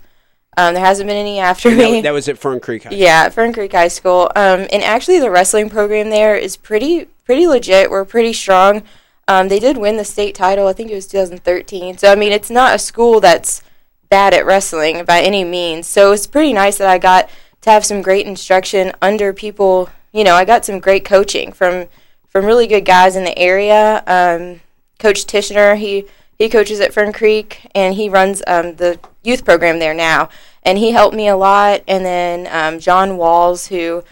Um, 0.57 0.75
there 0.75 0.85
hasn't 0.85 1.07
been 1.09 1.17
any 1.17 1.39
after 1.39 1.69
And 1.69 1.81
that, 1.81 1.91
me. 1.91 2.01
that 2.03 2.13
was 2.13 2.29
at 2.29 2.39
Fern 2.39 2.61
Creek 2.61 2.85
High. 2.85 2.91
Yeah, 2.93 3.29
Fern 3.29 3.53
Creek 3.53 3.73
High 3.73 3.89
School. 3.89 4.31
Um, 4.37 4.67
and 4.73 4.83
actually, 4.83 5.19
the 5.21 5.31
wrestling 5.31 5.71
program 5.71 6.11
there 6.11 6.37
is 6.37 6.57
pretty 6.57 7.07
pretty 7.25 7.47
legit. 7.47 7.91
We're 7.91 8.05
pretty 8.05 8.33
strong. 8.33 8.83
Um, 9.29 9.49
they 9.49 9.61
did 9.61 9.77
win 9.77 9.97
the 9.97 10.05
state 10.05 10.35
title. 10.35 10.67
I 10.67 10.73
think 10.73 10.91
it 10.91 10.97
was 10.97 11.07
2013. 11.07 11.99
So 11.99 12.11
I 12.11 12.17
mean, 12.17 12.33
it's 12.33 12.51
not 12.51 12.75
a 12.75 12.79
school 12.79 13.21
that's 13.21 13.63
bad 14.09 14.35
at 14.35 14.45
wrestling 14.45 15.05
by 15.05 15.21
any 15.21 15.45
means. 15.45 15.87
So 15.87 16.13
it's 16.13 16.27
pretty 16.27 16.53
nice 16.53 16.79
that 16.79 16.89
I 16.89 16.99
got 16.99 17.31
to 17.61 17.71
have 17.71 17.85
some 17.85 18.03
great 18.03 18.27
instruction 18.27 18.93
under 19.01 19.33
people. 19.33 19.89
You 20.13 20.25
know, 20.25 20.35
I 20.35 20.45
got 20.45 20.65
some 20.65 20.81
great 20.81 21.05
coaching 21.05 21.53
from 21.53 21.87
from 22.29 22.45
really 22.45 22.67
good 22.67 22.85
guys 22.85 23.15
in 23.17 23.25
the 23.25 23.39
area. 23.39 24.03
Um, 24.07 24.61
Coach 24.99 25.27
Tishner, 25.27 25.77
he 25.79 26.07
he 26.37 26.49
coaches 26.49 26.81
at 26.81 26.93
Fern 26.93 27.13
Creek 27.13 27.69
and 27.75 27.95
he 27.95 28.09
runs 28.09 28.43
um, 28.49 28.75
the 28.77 28.99
youth 29.23 29.45
program 29.45 29.79
there 29.79 29.95
now. 29.95 30.29
And 30.63 30.79
he 30.79 30.91
helped 30.93 31.17
me 31.17 31.29
a 31.29 31.37
lot. 31.37 31.83
And 31.89 32.05
then 32.05 32.49
um, 32.51 32.79
John 32.81 33.17
Walls, 33.17 33.67
who 33.69 34.05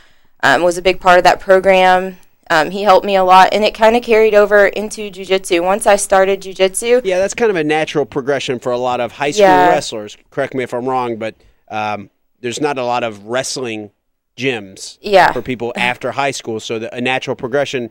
um, 0.43 0.63
was 0.63 0.79
a 0.79 0.83
big 0.83 1.01
part 1.01 1.19
of 1.19 1.25
that 1.25 1.41
program, 1.41 2.17
um, 2.51 2.71
he 2.71 2.83
helped 2.83 3.05
me 3.05 3.17
a 3.17 3.25
lot. 3.25 3.51
And 3.53 3.65
it 3.65 3.75
kind 3.75 3.97
of 3.97 4.03
carried 4.03 4.35
over 4.35 4.67
into 4.67 5.11
jujitsu. 5.11 5.63
Once 5.63 5.87
I 5.87 5.97
started 5.97 6.41
jujitsu, 6.41 7.03
Yeah, 7.05 7.19
that's 7.19 7.35
kind 7.35 7.51
of 7.51 7.57
a 7.57 7.65
natural 7.65 8.07
progression 8.07 8.59
for 8.59 8.73
a 8.73 8.79
lot 8.79 9.01
of 9.01 9.13
high 9.13 9.31
school 9.31 9.43
Yeah. 9.47 9.69
wrestlers. 9.69 10.17
Correct 10.31 10.55
me 10.55 10.63
if 10.65 10.73
I'm 10.73 10.87
wrong, 10.87 11.17
but 11.17 11.35
um, 11.69 12.09
there's 12.41 12.61
not 12.61 12.79
a 12.79 12.85
lot 12.85 13.05
of 13.05 13.27
wrestling 13.27 13.91
gyms 14.37 14.97
Yeah. 15.03 15.33
for 15.33 15.43
people 15.43 15.73
after 15.77 16.13
high 16.13 16.31
school. 16.31 16.61
So 16.61 16.79
the, 16.79 16.95
a 16.95 17.01
natural 17.01 17.37
progression 17.37 17.91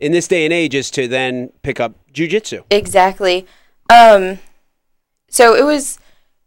in 0.00 0.10
this 0.10 0.26
day 0.26 0.44
and 0.44 0.52
age 0.52 0.74
is 0.74 0.90
to 0.92 1.06
then 1.06 1.52
pick 1.62 1.78
up 1.78 1.94
jujitsu. 2.12 2.64
Exactly. 2.70 3.46
Um, 3.88 4.40
so 5.28 5.54
it 5.54 5.64
was 5.64 5.98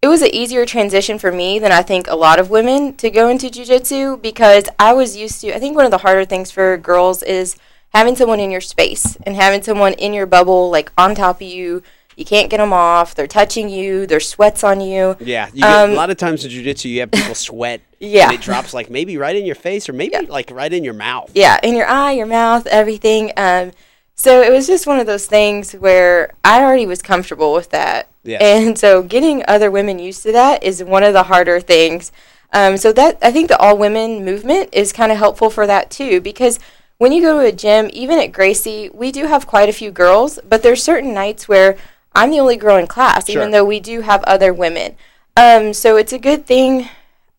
it 0.06 0.07
was 0.07 0.22
an 0.22 0.30
easier 0.36 0.68
transition 0.68 1.18
for 1.18 1.32
me 1.32 1.57
than 1.57 1.72
I 1.72 1.82
think 1.82 2.07
a 2.07 2.15
lot 2.15 2.38
of 2.38 2.52
women 2.52 2.94
to 2.98 3.10
go 3.10 3.27
into 3.27 3.48
jujitsu 3.48 4.22
because 4.22 4.65
I 4.77 4.94
was 4.94 5.18
used 5.18 5.41
to. 5.41 5.52
I 5.56 5.57
think 5.57 5.76
one 5.76 5.84
of 5.86 5.90
the 5.90 5.98
harder 5.98 6.26
things 6.26 6.52
for 6.52 6.77
girls 6.77 7.23
is 7.23 7.56
having 7.90 8.15
someone 8.15 8.40
in 8.40 8.52
your 8.52 8.61
space 8.61 9.15
and 9.26 9.36
having 9.36 9.64
someone 9.64 9.94
in 9.94 10.14
your 10.14 10.27
bubble, 10.27 10.69
like 10.69 10.91
on 10.95 11.15
top 11.15 11.38
of 11.38 11.41
you. 11.48 11.82
You 12.15 12.23
can't 12.23 12.52
get 12.52 12.57
them 12.60 12.72
off. 12.72 13.15
They're 13.15 13.26
touching 13.27 13.68
you. 13.68 14.06
There's 14.06 14.30
sweats 14.30 14.64
on 14.64 14.80
you. 14.80 15.18
Yeah, 15.19 15.48
you 15.52 15.64
get, 15.64 15.69
Um, 15.76 15.90
a 15.90 15.95
lot 15.95 16.11
of 16.11 16.18
times 16.18 16.45
in 16.45 16.52
jujitsu, 16.52 16.86
you 16.86 16.99
have 16.99 17.10
people 17.11 17.34
sweat. 17.36 17.82
Yeah. 17.99 18.26
and 18.26 18.34
it 18.36 18.41
drops 18.41 18.72
like 18.76 18.91
maybe 18.91 19.18
right 19.18 19.36
in 19.36 19.45
your 19.48 19.56
face 19.56 19.90
or 19.90 19.94
maybe 19.94 20.15
like 20.27 20.52
right 20.52 20.72
in 20.72 20.84
your 20.84 20.94
mouth. 20.94 21.32
Yeah, 21.34 21.57
in 21.64 21.76
your 21.76 21.88
eye, 21.88 22.11
your 22.11 22.27
mouth, 22.27 22.68
everything. 22.68 23.32
Um, 23.36 23.72
so 24.16 24.42
it 24.42 24.52
was 24.52 24.68
just 24.68 24.88
one 24.88 25.00
of 25.00 25.06
those 25.06 25.28
things 25.28 25.74
where 25.74 26.34
I 26.44 26.64
already 26.64 26.86
was 26.86 27.02
comfortable 27.02 27.54
with 27.54 27.70
that. 27.72 28.08
Yes. 28.24 28.42
And 28.42 28.78
so 28.78 29.04
getting 29.04 29.44
other 29.48 29.70
women 29.70 30.00
used 30.00 30.24
to 30.24 30.32
that 30.32 30.64
is 30.64 30.84
one 30.84 31.04
of 31.04 31.14
the 31.14 31.24
harder 31.24 31.60
things. 31.60 32.12
Um, 32.54 32.78
so 32.78 32.92
that 32.94 33.18
I 33.22 33.32
think 33.32 33.50
the 33.50 33.58
all 33.58 33.78
women 33.78 34.24
movement 34.24 34.70
is 34.72 34.94
kind 34.94 35.12
of 35.12 35.18
helpful 35.18 35.50
for 35.50 35.68
that 35.68 35.92
too, 35.92 36.22
because 36.22 36.60
when 36.98 37.12
you 37.12 37.22
go 37.22 37.40
to 37.40 37.46
a 37.46 37.52
gym, 37.52 37.90
even 37.92 38.18
at 38.18 38.32
Gracie, 38.32 38.90
we 38.94 39.12
do 39.12 39.26
have 39.28 39.46
quite 39.46 39.68
a 39.68 39.74
few 39.74 39.92
girls, 39.92 40.40
but 40.48 40.64
there's 40.64 40.82
certain 40.82 41.14
nights 41.14 41.48
where 41.50 41.78
I'm 42.14 42.32
the 42.32 42.40
only 42.40 42.56
girl 42.56 42.78
in 42.78 42.88
class, 42.88 43.28
Sure. 43.28 43.42
even 43.42 43.52
though 43.52 43.66
we 43.66 43.82
do 43.82 44.02
have 44.02 44.24
other 44.24 44.54
women. 44.54 44.96
Um, 45.36 45.74
so 45.74 45.98
it's 45.98 46.14
a 46.14 46.20
good 46.20 46.46
thing 46.46 46.88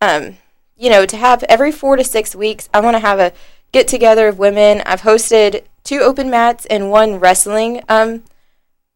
um, 0.00 0.36
you 0.76 0.90
know, 0.90 1.06
to 1.06 1.16
have 1.16 1.42
every 1.44 1.72
four 1.72 1.96
to 1.96 2.04
six 2.04 2.34
weeks, 2.34 2.68
I 2.74 2.80
want 2.80 2.94
to 2.96 3.00
have 3.00 3.18
a 3.18 3.32
get 3.72 3.88
together 3.88 4.28
of 4.28 4.38
women. 4.38 4.82
I've 4.84 5.02
hosted 5.02 5.62
two 5.86 6.00
open 6.00 6.28
mats 6.28 6.66
and 6.66 6.90
one 6.90 7.18
wrestling, 7.18 7.82
um, 7.88 8.24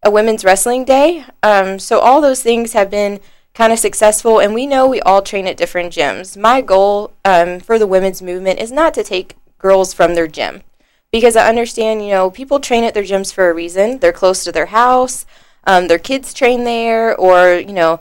a 0.02 0.10
women's 0.10 0.44
wrestling 0.44 0.84
day. 0.84 1.24
Um, 1.42 1.78
so 1.78 2.00
all 2.00 2.20
those 2.20 2.42
things 2.42 2.72
have 2.74 2.90
been 2.90 3.20
kind 3.54 3.72
of 3.72 3.78
successful, 3.78 4.40
and 4.40 4.54
we 4.54 4.66
know 4.66 4.86
we 4.86 5.00
all 5.00 5.22
train 5.22 5.46
at 5.46 5.56
different 5.56 5.92
gyms. 5.92 6.36
My 6.36 6.60
goal 6.60 7.12
um, 7.24 7.60
for 7.60 7.78
the 7.78 7.86
women's 7.86 8.20
movement 8.20 8.60
is 8.60 8.72
not 8.72 8.92
to 8.94 9.04
take 9.04 9.36
girls 9.58 9.94
from 9.94 10.14
their 10.14 10.28
gym 10.28 10.62
because 11.10 11.36
I 11.36 11.48
understand, 11.48 12.02
you 12.04 12.10
know, 12.10 12.30
people 12.30 12.60
train 12.60 12.84
at 12.84 12.94
their 12.94 13.02
gyms 13.02 13.32
for 13.32 13.48
a 13.48 13.54
reason. 13.54 13.98
They're 13.98 14.12
close 14.12 14.44
to 14.44 14.52
their 14.52 14.66
house, 14.66 15.26
um, 15.64 15.88
their 15.88 15.98
kids 15.98 16.32
train 16.32 16.64
there, 16.64 17.16
or, 17.16 17.54
you 17.54 17.72
know, 17.72 18.00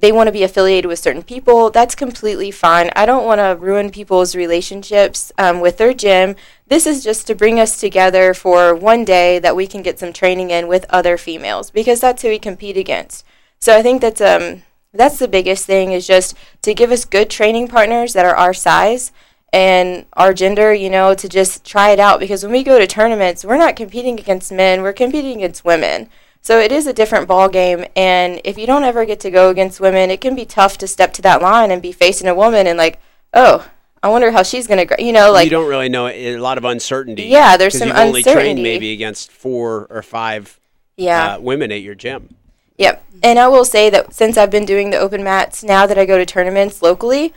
they 0.00 0.12
want 0.12 0.28
to 0.28 0.32
be 0.32 0.42
affiliated 0.42 0.88
with 0.88 0.98
certain 0.98 1.22
people. 1.22 1.70
That's 1.70 1.94
completely 1.94 2.50
fine. 2.50 2.90
I 2.96 3.06
don't 3.06 3.26
want 3.26 3.38
to 3.38 3.56
ruin 3.60 3.90
people's 3.90 4.34
relationships 4.34 5.30
um, 5.38 5.60
with 5.60 5.76
their 5.76 5.94
gym. 5.94 6.36
This 6.66 6.86
is 6.86 7.04
just 7.04 7.26
to 7.26 7.34
bring 7.34 7.60
us 7.60 7.78
together 7.78 8.34
for 8.34 8.74
one 8.74 9.04
day 9.04 9.38
that 9.38 9.56
we 9.56 9.66
can 9.66 9.82
get 9.82 9.98
some 9.98 10.12
training 10.12 10.50
in 10.50 10.68
with 10.68 10.86
other 10.88 11.16
females 11.16 11.70
because 11.70 12.00
that's 12.00 12.22
who 12.22 12.28
we 12.28 12.38
compete 12.38 12.76
against. 12.76 13.24
So 13.58 13.76
I 13.76 13.82
think 13.82 14.00
that's 14.00 14.20
um 14.20 14.62
that's 14.92 15.18
the 15.18 15.28
biggest 15.28 15.66
thing 15.66 15.92
is 15.92 16.06
just 16.06 16.36
to 16.62 16.74
give 16.74 16.90
us 16.90 17.04
good 17.04 17.30
training 17.30 17.68
partners 17.68 18.12
that 18.14 18.24
are 18.24 18.34
our 18.34 18.54
size 18.54 19.12
and 19.52 20.06
our 20.14 20.32
gender, 20.32 20.72
you 20.72 20.90
know, 20.90 21.14
to 21.14 21.28
just 21.28 21.64
try 21.64 21.90
it 21.90 22.00
out 22.00 22.20
because 22.20 22.42
when 22.42 22.52
we 22.52 22.62
go 22.62 22.78
to 22.78 22.86
tournaments, 22.86 23.44
we're 23.44 23.56
not 23.56 23.76
competing 23.76 24.18
against 24.18 24.52
men, 24.52 24.82
we're 24.82 24.92
competing 24.92 25.38
against 25.38 25.64
women. 25.64 26.08
So 26.42 26.58
it 26.58 26.72
is 26.72 26.86
a 26.86 26.92
different 26.92 27.28
ball 27.28 27.48
game 27.48 27.84
and 27.94 28.40
if 28.44 28.56
you 28.56 28.66
don't 28.66 28.84
ever 28.84 29.04
get 29.04 29.20
to 29.20 29.30
go 29.30 29.50
against 29.50 29.80
women, 29.80 30.10
it 30.10 30.20
can 30.20 30.34
be 30.34 30.44
tough 30.46 30.78
to 30.78 30.86
step 30.86 31.12
to 31.14 31.22
that 31.22 31.42
line 31.42 31.70
and 31.70 31.82
be 31.82 31.92
facing 31.92 32.28
a 32.28 32.34
woman 32.34 32.66
and 32.66 32.78
like, 32.78 32.98
"Oh, 33.34 33.68
I 34.02 34.08
wonder 34.08 34.30
how 34.30 34.42
she's 34.42 34.66
going 34.66 34.86
to, 34.86 35.02
you 35.02 35.12
know, 35.12 35.30
like 35.30 35.44
you 35.44 35.50
don't 35.50 35.68
really 35.68 35.90
know 35.90 36.06
a 36.06 36.38
lot 36.38 36.56
of 36.56 36.64
uncertainty. 36.64 37.24
Yeah, 37.24 37.56
there's 37.58 37.76
some 37.76 37.88
you've 37.88 37.96
only 37.96 38.22
trained 38.22 38.38
uncertainty. 38.38 38.62
maybe 38.62 38.92
against 38.92 39.30
four 39.30 39.86
or 39.90 40.02
five 40.02 40.58
Yeah. 40.96 41.34
uh, 41.34 41.40
women 41.40 41.70
at 41.70 41.82
your 41.82 41.94
gym. 41.94 42.34
Yep. 42.78 43.04
And 43.22 43.38
I 43.38 43.48
will 43.48 43.66
say 43.66 43.90
that 43.90 44.14
since 44.14 44.38
I've 44.38 44.50
been 44.50 44.64
doing 44.64 44.88
the 44.88 44.96
open 44.98 45.22
mats, 45.22 45.62
now 45.62 45.86
that 45.86 45.98
I 45.98 46.06
go 46.06 46.16
to 46.16 46.24
tournaments 46.24 46.80
locally, 46.80 47.34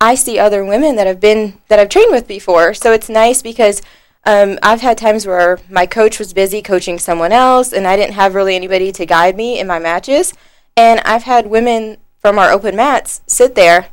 I 0.00 0.14
see 0.14 0.38
other 0.38 0.64
women 0.64 0.94
that 0.94 1.08
have 1.08 1.18
been 1.18 1.58
that 1.66 1.80
I've 1.80 1.88
trained 1.88 2.12
with 2.12 2.28
before. 2.28 2.72
So 2.72 2.92
it's 2.92 3.08
nice 3.08 3.42
because 3.42 3.82
um, 4.26 4.58
I've 4.62 4.80
had 4.80 4.98
times 4.98 5.26
where 5.26 5.58
my 5.70 5.86
coach 5.86 6.18
was 6.18 6.32
busy 6.32 6.60
coaching 6.60 6.98
someone 6.98 7.32
else, 7.32 7.72
and 7.72 7.86
I 7.86 7.96
didn't 7.96 8.14
have 8.14 8.34
really 8.34 8.56
anybody 8.56 8.92
to 8.92 9.06
guide 9.06 9.36
me 9.36 9.58
in 9.58 9.66
my 9.66 9.78
matches. 9.78 10.34
And 10.76 11.00
I've 11.04 11.22
had 11.22 11.46
women 11.46 11.96
from 12.18 12.38
our 12.38 12.50
open 12.50 12.76
mats 12.76 13.22
sit 13.26 13.54
there 13.54 13.88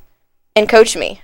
and 0.56 0.68
coach 0.68 0.98
me 0.98 1.22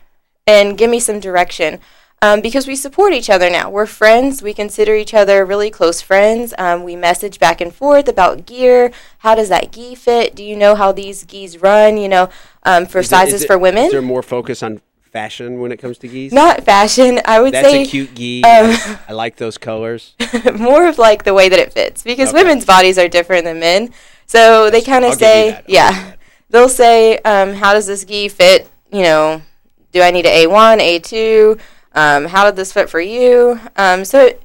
and 0.48 0.78
give 0.78 0.90
me 0.90 1.00
some 1.00 1.20
direction 1.20 1.80
um, 2.22 2.42
because 2.42 2.68
we 2.68 2.76
support 2.76 3.14
each 3.14 3.30
other 3.30 3.50
now. 3.50 3.70
We're 3.70 3.86
friends. 3.86 4.42
We 4.42 4.54
consider 4.54 4.96
each 4.96 5.14
other 5.14 5.46
really 5.46 5.70
close 5.72 6.02
friends. 6.02 6.54
Um, 6.58 6.84
we 6.84 6.96
message 6.96 7.40
back 7.40 7.62
and 7.62 7.74
forth 7.74 8.08
about 8.08 8.46
gear. 8.46 8.92
How 9.20 9.36
does 9.36 9.50
that 9.50 9.72
gi 9.72 9.96
fit? 9.96 10.36
Do 10.36 10.44
you 10.44 10.56
know 10.56 10.76
how 10.76 10.92
these 10.92 11.24
gis 11.24 11.58
run? 11.58 11.98
You 11.98 12.10
know, 12.10 12.30
um, 12.64 12.86
for 12.86 13.00
Is 13.00 13.10
sizes 13.10 13.34
is 13.36 13.44
it- 13.44 13.48
for 13.48 13.58
women. 13.58 13.86
Is 13.86 13.92
there 13.92 14.02
more 14.02 14.24
focus 14.24 14.62
on 14.62 14.82
fashion 15.12 15.60
when 15.60 15.72
it 15.72 15.78
comes 15.78 15.98
to 16.00 16.08
gis? 16.08 16.32
Not 16.34 16.64
fashion. 16.64 17.20
I 17.26 17.42
would 17.42 17.54
That's 17.54 17.70
say 17.70 17.84
a 17.84 17.86
cute 17.86 18.14
gi. 18.16 18.44
um, 18.44 18.76
I 19.08 19.14
like 19.14 19.36
those 19.38 19.58
colors. 19.58 20.16
more 20.56 20.88
of 20.88 20.98
like 20.98 21.24
the 21.24 21.34
way 21.34 21.50
that 21.50 21.60
it 21.60 21.74
fits 21.74 22.04
because 22.04 22.30
Okay. 22.30 22.44
women's 22.44 22.66
bodies 22.66 22.98
are 22.98 23.08
different 23.08 23.46
than 23.46 23.60
men. 23.60 23.94
So 24.26 24.70
they 24.70 24.82
kind 24.82 25.06
of 25.06 25.16
say, 25.16 25.60
yeah, 25.68 26.14
they'll 26.50 26.70
say, 26.70 27.18
um, 27.20 27.54
how 27.54 27.74
does 27.74 27.88
this 27.88 28.06
gi 28.06 28.28
fit? 28.30 28.70
You 28.92 29.02
know, 29.04 29.42
do 29.92 30.02
I 30.02 30.12
need 30.12 30.26
a 30.26 30.46
A1, 30.46 30.80
A2? 30.80 31.60
Um, 31.94 32.26
how 32.26 32.46
did 32.46 32.56
this 32.56 32.72
fit 32.72 32.90
for 32.90 33.00
you? 33.02 33.60
Um, 33.76 34.06
so 34.06 34.26
it, 34.26 34.44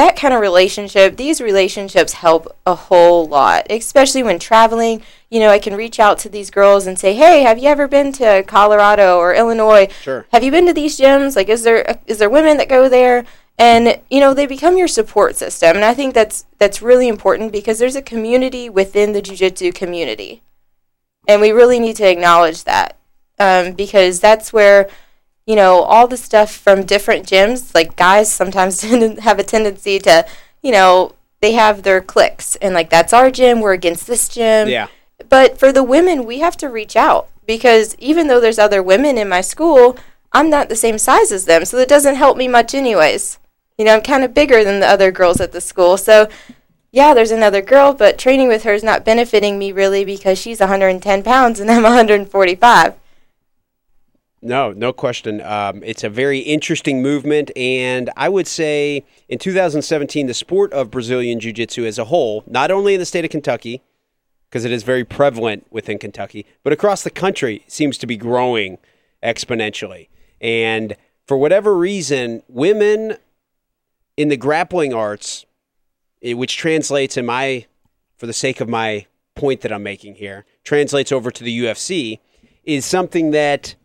that 0.00 0.16
kind 0.16 0.32
of 0.32 0.40
relationship, 0.40 1.16
these 1.16 1.40
relationships 1.40 2.14
help 2.14 2.56
a 2.66 2.74
whole 2.74 3.26
lot, 3.26 3.66
especially 3.70 4.22
when 4.22 4.38
traveling. 4.38 5.02
You 5.30 5.40
know, 5.40 5.50
I 5.50 5.58
can 5.58 5.76
reach 5.76 6.00
out 6.00 6.18
to 6.20 6.28
these 6.30 6.50
girls 6.50 6.86
and 6.86 6.98
say, 6.98 7.14
"Hey, 7.14 7.42
have 7.42 7.58
you 7.58 7.68
ever 7.68 7.86
been 7.86 8.10
to 8.14 8.42
Colorado 8.44 9.18
or 9.18 9.34
Illinois? 9.34 9.88
Sure. 10.00 10.26
Have 10.32 10.42
you 10.42 10.50
been 10.50 10.66
to 10.66 10.72
these 10.72 10.98
gyms? 10.98 11.36
Like, 11.36 11.50
is 11.50 11.64
there 11.64 11.98
is 12.06 12.18
there 12.18 12.30
women 12.30 12.56
that 12.56 12.68
go 12.68 12.88
there?" 12.88 13.24
And 13.58 14.00
you 14.10 14.20
know, 14.20 14.32
they 14.32 14.46
become 14.46 14.78
your 14.78 14.88
support 14.88 15.36
system, 15.36 15.76
and 15.76 15.84
I 15.84 15.92
think 15.92 16.14
that's 16.14 16.46
that's 16.58 16.80
really 16.80 17.08
important 17.08 17.52
because 17.52 17.78
there's 17.78 17.96
a 17.96 18.02
community 18.02 18.70
within 18.70 19.12
the 19.12 19.20
jujitsu 19.20 19.74
community, 19.74 20.42
and 21.28 21.42
we 21.42 21.52
really 21.52 21.78
need 21.78 21.96
to 21.96 22.10
acknowledge 22.10 22.64
that 22.64 22.96
um, 23.38 23.72
because 23.72 24.18
that's 24.18 24.50
where 24.50 24.88
you 25.50 25.56
know 25.56 25.82
all 25.82 26.06
the 26.06 26.16
stuff 26.16 26.54
from 26.54 26.86
different 26.86 27.26
gyms. 27.26 27.74
Like 27.74 27.96
guys 27.96 28.30
sometimes 28.30 28.82
have 29.18 29.40
a 29.40 29.42
tendency 29.42 29.98
to, 29.98 30.24
you 30.62 30.70
know, 30.70 31.16
they 31.40 31.54
have 31.54 31.82
their 31.82 32.00
cliques, 32.00 32.54
and 32.56 32.72
like 32.72 32.88
that's 32.88 33.12
our 33.12 33.32
gym. 33.32 33.60
We're 33.60 33.72
against 33.72 34.06
this 34.06 34.28
gym. 34.28 34.68
Yeah. 34.68 34.86
But 35.28 35.58
for 35.58 35.72
the 35.72 35.82
women, 35.82 36.24
we 36.24 36.38
have 36.38 36.56
to 36.58 36.68
reach 36.68 36.94
out 36.94 37.28
because 37.46 37.96
even 37.98 38.28
though 38.28 38.40
there's 38.40 38.60
other 38.60 38.80
women 38.80 39.18
in 39.18 39.28
my 39.28 39.40
school, 39.40 39.98
I'm 40.32 40.48
not 40.48 40.68
the 40.68 40.76
same 40.76 40.98
size 40.98 41.32
as 41.32 41.46
them, 41.46 41.64
so 41.64 41.76
that 41.78 41.88
doesn't 41.88 42.14
help 42.14 42.36
me 42.36 42.46
much, 42.46 42.72
anyways. 42.72 43.38
You 43.76 43.86
know, 43.86 43.94
I'm 43.96 44.02
kind 44.02 44.22
of 44.22 44.32
bigger 44.32 44.62
than 44.62 44.78
the 44.78 44.86
other 44.86 45.10
girls 45.10 45.40
at 45.40 45.50
the 45.50 45.60
school, 45.60 45.96
so 45.96 46.28
yeah, 46.92 47.12
there's 47.12 47.32
another 47.32 47.60
girl, 47.60 47.92
but 47.92 48.18
training 48.18 48.46
with 48.46 48.62
her 48.62 48.72
is 48.72 48.84
not 48.84 49.04
benefiting 49.04 49.58
me 49.58 49.72
really 49.72 50.04
because 50.04 50.38
she's 50.38 50.60
110 50.60 51.24
pounds 51.24 51.58
and 51.58 51.70
I'm 51.70 51.82
145. 51.82 52.94
No, 54.42 54.72
no 54.72 54.92
question. 54.92 55.42
Um, 55.42 55.82
it's 55.84 56.02
a 56.02 56.08
very 56.08 56.38
interesting 56.38 57.02
movement, 57.02 57.50
and 57.56 58.08
I 58.16 58.30
would 58.30 58.46
say 58.46 59.04
in 59.28 59.38
2017, 59.38 60.26
the 60.26 60.34
sport 60.34 60.72
of 60.72 60.90
Brazilian 60.90 61.40
Jiu 61.40 61.52
Jitsu 61.52 61.84
as 61.84 61.98
a 61.98 62.06
whole, 62.06 62.42
not 62.46 62.70
only 62.70 62.94
in 62.94 63.00
the 63.00 63.06
state 63.06 63.24
of 63.24 63.30
Kentucky, 63.30 63.82
because 64.48 64.64
it 64.64 64.72
is 64.72 64.82
very 64.82 65.04
prevalent 65.04 65.66
within 65.70 65.98
Kentucky, 65.98 66.46
but 66.62 66.72
across 66.72 67.02
the 67.02 67.10
country 67.10 67.64
seems 67.68 67.98
to 67.98 68.06
be 68.06 68.16
growing 68.16 68.78
exponentially. 69.22 70.08
And 70.40 70.96
for 71.26 71.36
whatever 71.36 71.76
reason, 71.76 72.42
women 72.48 73.18
in 74.16 74.28
the 74.28 74.38
grappling 74.38 74.94
arts, 74.94 75.44
which 76.22 76.56
translates 76.56 77.18
in 77.18 77.26
my, 77.26 77.66
for 78.16 78.26
the 78.26 78.32
sake 78.32 78.60
of 78.60 78.68
my 78.68 79.06
point 79.34 79.60
that 79.60 79.72
I'm 79.72 79.82
making 79.82 80.14
here, 80.14 80.46
translates 80.64 81.12
over 81.12 81.30
to 81.30 81.44
the 81.44 81.60
UFC, 81.60 82.20
is 82.64 82.84
something 82.84 83.30
that 83.32 83.76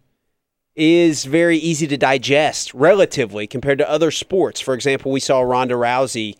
is 0.76 1.26
very 1.26 1.58
easy 1.58 1.88
to 1.88 1.98
digest 1.98 2.74
relatively 2.74 3.48
compared 3.48 3.78
to 3.80 3.90
other 3.90 4.12
sports. 4.12 4.60
For 4.60 4.74
example, 4.74 5.12
we 5.12 5.20
saw 5.20 5.42
Ronda 5.42 5.76
Rousey 5.76 6.36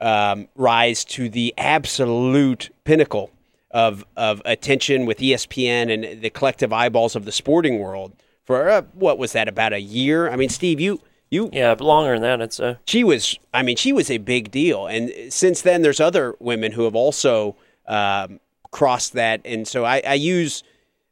um, 0.00 0.48
rise 0.56 1.04
to 1.06 1.28
the 1.28 1.54
absolute 1.56 2.70
pinnacle 2.84 3.30
of 3.70 4.04
of 4.16 4.42
attention 4.44 5.06
with 5.06 5.18
ESPN 5.18 5.92
and 5.92 6.20
the 6.20 6.28
collective 6.28 6.72
eyeballs 6.72 7.16
of 7.16 7.24
the 7.24 7.32
sporting 7.32 7.78
world 7.78 8.12
for 8.44 8.68
uh, 8.68 8.82
what 8.92 9.18
was 9.18 9.32
that 9.32 9.48
about 9.48 9.72
a 9.72 9.80
year? 9.80 10.28
I 10.30 10.36
mean, 10.36 10.48
Steve, 10.50 10.80
you 10.80 11.00
you 11.30 11.48
Yeah, 11.52 11.74
longer 11.78 12.12
than 12.12 12.22
that, 12.22 12.40
It's 12.42 12.60
a 12.60 12.78
she 12.86 13.02
was 13.02 13.38
i 13.54 13.62
mean 13.62 13.76
she 13.76 13.92
was 13.92 14.10
a 14.10 14.18
big 14.18 14.50
deal 14.50 14.86
and 14.86 15.10
since 15.32 15.62
then 15.62 15.82
there's 15.82 15.98
other 16.00 16.36
women 16.38 16.72
who 16.72 16.84
have 16.84 16.94
also 16.94 17.56
um, 17.88 18.38
crossed 18.70 19.14
that 19.14 19.40
and 19.44 19.66
so 19.66 19.84
I, 19.84 20.02
I 20.06 20.14
use 20.14 20.62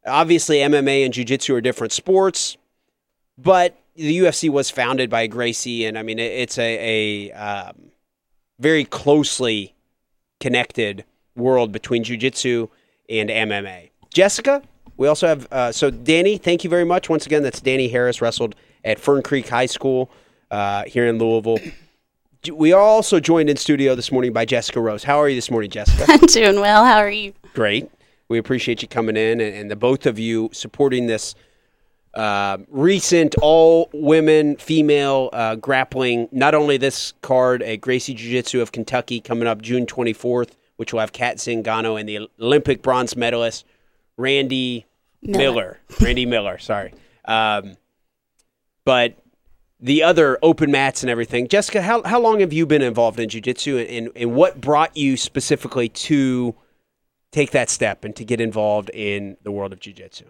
obviously 0.05 0.57
mma 0.57 1.05
and 1.05 1.13
jiu-jitsu 1.13 1.53
are 1.55 1.61
different 1.61 1.93
sports 1.93 2.57
but 3.37 3.77
the 3.95 4.19
ufc 4.19 4.49
was 4.49 4.69
founded 4.69 5.09
by 5.09 5.27
gracie 5.27 5.85
and 5.85 5.97
i 5.97 6.03
mean 6.03 6.19
it's 6.19 6.57
a, 6.57 7.29
a 7.29 7.31
um, 7.33 7.91
very 8.59 8.85
closely 8.85 9.73
connected 10.39 11.03
world 11.35 11.71
between 11.71 12.03
jiu-jitsu 12.03 12.67
and 13.09 13.29
mma 13.29 13.89
jessica 14.13 14.61
we 14.97 15.07
also 15.07 15.27
have 15.27 15.47
uh, 15.51 15.71
so 15.71 15.91
dani 15.91 16.41
thank 16.41 16.63
you 16.63 16.69
very 16.69 16.85
much 16.85 17.09
once 17.09 17.25
again 17.25 17.43
that's 17.43 17.61
dani 17.61 17.89
harris 17.89 18.21
wrestled 18.21 18.55
at 18.83 18.99
fern 18.99 19.21
creek 19.21 19.47
high 19.47 19.65
school 19.65 20.09
uh, 20.49 20.83
here 20.85 21.05
in 21.05 21.17
louisville 21.17 21.59
we 22.51 22.73
are 22.73 22.81
also 22.81 23.19
joined 23.19 23.49
in 23.49 23.57
studio 23.57 23.93
this 23.93 24.11
morning 24.11 24.33
by 24.33 24.45
Jessica 24.45 24.81
Rose. 24.81 25.03
How 25.03 25.21
are 25.21 25.29
you 25.29 25.35
this 25.35 25.51
morning, 25.51 25.69
Jessica? 25.69 26.05
I'm 26.11 26.19
doing 26.21 26.59
well. 26.59 26.83
How 26.83 26.97
are 26.97 27.11
you? 27.11 27.33
Great. 27.53 27.91
We 28.31 28.37
appreciate 28.37 28.81
you 28.81 28.87
coming 28.87 29.17
in 29.17 29.41
and, 29.41 29.53
and 29.53 29.69
the 29.69 29.75
both 29.75 30.05
of 30.05 30.17
you 30.17 30.49
supporting 30.53 31.07
this 31.07 31.35
uh, 32.13 32.59
recent 32.69 33.35
all 33.41 33.89
women 33.93 34.55
female 34.55 35.29
uh, 35.33 35.55
grappling. 35.55 36.29
Not 36.31 36.55
only 36.55 36.77
this 36.77 37.13
card 37.21 37.61
at 37.61 37.81
Gracie 37.81 38.13
Jiu 38.13 38.31
Jitsu 38.31 38.61
of 38.61 38.71
Kentucky 38.71 39.19
coming 39.19 39.49
up 39.49 39.61
June 39.61 39.85
24th, 39.85 40.51
which 40.77 40.93
will 40.93 41.01
have 41.01 41.11
Cat 41.11 41.37
Zingano 41.37 41.99
and 41.99 42.07
the 42.07 42.29
Olympic 42.39 42.81
bronze 42.81 43.17
medalist 43.17 43.65
Randi 44.15 44.85
Miller. 45.21 45.41
Miller. 45.41 45.79
Randi 45.99 46.25
Miller, 46.25 46.57
sorry. 46.57 46.93
Um, 47.25 47.75
but 48.85 49.17
the 49.77 50.03
other 50.03 50.39
open 50.41 50.71
mats 50.71 51.03
and 51.03 51.09
everything. 51.09 51.49
Jessica, 51.49 51.81
how, 51.81 52.01
how 52.03 52.21
long 52.21 52.39
have 52.39 52.53
you 52.53 52.65
been 52.65 52.81
involved 52.81 53.19
in 53.19 53.27
jiu-jitsu 53.27 53.77
and, 53.77 53.89
and, 53.89 54.09
and 54.15 54.35
what 54.35 54.61
brought 54.61 54.95
you 54.95 55.17
specifically 55.17 55.89
to 55.89 56.55
take 57.31 57.51
that 57.51 57.69
step 57.69 58.03
and 58.03 58.15
to 58.15 58.25
get 58.25 58.41
involved 58.41 58.89
in 58.93 59.37
the 59.43 59.51
world 59.51 59.73
of 59.73 59.79
jiu-jitsu? 59.79 60.25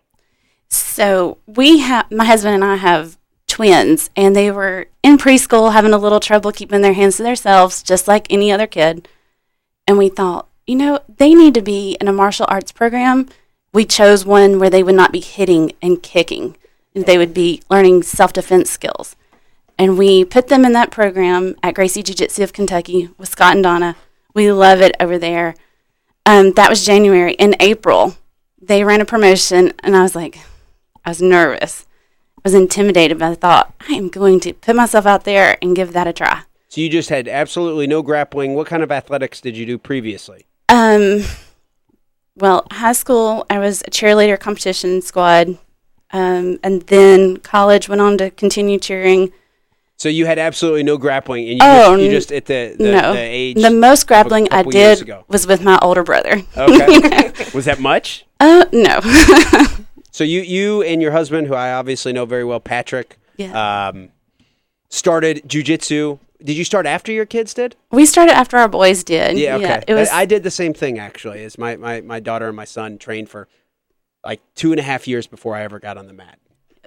So 0.70 1.38
we 1.46 1.80
have 1.80 2.10
my 2.12 2.26
husband 2.26 2.56
and 2.56 2.64
I 2.64 2.76
have 2.76 3.18
twins, 3.48 4.10
and 4.16 4.36
they 4.36 4.50
were 4.50 4.88
in 5.04 5.18
preschool 5.18 5.74
having 5.74 5.94
a 5.94 5.98
little 5.98 6.22
trouble 6.22 6.52
keeping 6.54 6.82
their 6.82 6.94
hands 6.94 7.18
to 7.18 7.24
themselves, 7.24 7.84
just 7.84 8.08
like 8.08 8.32
any 8.32 8.52
other 8.52 8.68
kid. 8.68 9.10
And 9.86 9.98
we 9.98 10.08
thought, 10.08 10.48
you 10.66 10.76
know, 10.76 11.00
they 11.18 11.34
need 11.34 11.54
to 11.56 11.62
be 11.62 11.98
in 12.00 12.08
a 12.08 12.14
martial 12.14 12.46
arts 12.48 12.72
program. 12.72 13.28
We 13.74 13.84
chose 13.84 14.26
one 14.26 14.60
where 14.60 14.70
they 14.70 14.84
would 14.84 14.96
not 14.96 15.12
be 15.12 15.20
hitting 15.20 15.74
and 15.82 16.02
kicking; 16.02 16.56
they 16.94 17.18
would 17.18 17.34
be 17.34 17.62
learning 17.70 18.04
self-defense 18.04 18.70
skills. 18.70 19.16
And 19.78 19.98
we 19.98 20.24
put 20.24 20.48
them 20.48 20.64
in 20.64 20.74
that 20.74 20.92
program 20.92 21.56
at 21.64 21.74
Gracie 21.74 22.04
Jiu 22.04 22.16
Jitsu 22.16 22.44
of 22.44 22.54
Kentucky 22.54 23.10
with 23.18 23.30
Scott 23.30 23.56
and 23.56 23.64
Donna. 23.64 23.96
We 24.34 24.52
love 24.52 24.80
it 24.80 24.96
over 25.00 25.18
there. 25.18 25.56
Um, 26.26 26.52
that 26.54 26.70
was 26.70 26.86
January. 26.86 27.34
In 27.34 27.56
April, 27.60 28.16
they 28.62 28.84
ran 28.84 29.02
a 29.02 29.06
promotion, 29.06 29.74
and 29.84 29.96
I 29.96 30.04
was 30.04 30.16
like, 30.16 30.40
I 31.04 31.10
was 31.10 31.22
nervous. 31.22 31.86
I 32.38 32.42
was 32.44 32.54
intimidated 32.54 33.20
by 33.20 33.30
the 33.30 33.36
thought, 33.36 33.74
I 33.88 33.94
am 33.94 34.10
going 34.10 34.40
to 34.42 34.54
put 34.54 34.76
myself 34.76 35.06
out 35.06 35.24
there 35.24 35.58
and 35.62 35.76
give 35.76 35.94
that 35.94 36.08
a 36.08 36.14
try. 36.14 36.44
So 36.70 36.82
you 36.82 36.90
just 36.90 37.10
had 37.10 37.28
absolutely 37.28 37.86
no 37.86 38.02
grappling. 38.02 38.54
What 38.56 38.68
kind 38.68 38.82
of 38.82 38.92
athletics 38.92 39.42
did 39.42 39.58
you 39.58 39.66
do 39.66 39.78
previously? 39.78 40.46
Um, 40.70 41.24
well, 42.36 42.66
high 42.72 42.94
school, 42.94 43.46
I 43.50 43.60
was 43.60 43.82
a 43.82 43.92
cheerleader 43.92 44.40
competition 44.40 45.02
squad. 45.02 45.58
Um, 46.12 46.60
and 46.64 46.84
then 46.84 47.38
college 47.38 47.88
went 47.90 48.02
on 48.02 48.18
to 48.20 48.32
continue 48.32 48.80
cheering. 48.80 49.32
So 50.02 50.10
you 50.10 50.26
had 50.26 50.40
absolutely 50.40 50.82
no 50.82 50.98
grappling, 50.98 51.44
and 51.48 51.54
you, 51.54 51.60
Oh, 51.62 51.96
just, 51.96 52.02
you 52.04 52.10
just 52.10 52.32
at 52.32 52.46
the, 52.48 52.76
the, 52.76 52.92
no. 52.92 53.14
the 53.14 53.20
age. 53.20 53.62
The 53.62 53.70
most 53.70 54.08
grappling 54.08 54.48
I 54.50 54.64
did 54.64 55.08
was 55.28 55.46
with 55.46 55.62
my 55.62 55.78
older 55.80 56.02
brother. 56.02 56.42
Okay. 56.58 57.32
Was 57.54 57.66
that 57.66 57.80
much? 57.80 58.26
uh, 58.40 58.66
no. 58.74 59.00
So 60.10 60.24
you 60.24 60.42
you 60.42 60.82
and 60.82 61.04
your 61.04 61.12
husband, 61.12 61.46
who 61.48 61.54
I 61.54 61.74
obviously 61.74 62.14
know 62.14 62.26
very 62.26 62.44
well, 62.44 62.60
Patrick, 62.60 63.20
Yeah. 63.38 63.90
um, 63.90 64.10
started 64.90 65.44
jujitsu. 65.48 66.18
Did 66.44 66.58
you 66.58 66.64
start 66.66 66.88
after 66.88 67.12
your 67.12 67.28
kids 67.28 67.54
did? 67.54 67.76
we 67.92 68.08
started 68.08 68.34
after 68.34 68.58
our 68.58 68.68
boys 68.68 69.04
did. 69.04 69.38
Yeah, 69.38 69.58
okay. 69.58 69.84
it 69.88 69.94
was. 69.94 70.10
I, 70.10 70.22
I 70.22 70.26
did 70.26 70.42
the 70.42 70.50
same 70.52 70.74
thing 70.74 70.98
actually. 70.98 71.44
As 71.44 71.60
my, 71.60 71.76
my 71.78 72.02
my 72.02 72.20
daughter 72.20 72.48
and 72.48 72.58
my 72.58 72.66
son 72.66 72.98
trained 72.98 73.30
for 73.30 73.48
like 74.26 74.42
two 74.56 74.72
and 74.72 74.80
a 74.80 74.84
half 74.84 75.08
years 75.08 75.28
before 75.28 75.56
I 75.56 75.62
ever 75.62 75.80
got 75.80 75.96
on 75.98 76.08
the 76.08 76.14
mat. 76.14 76.40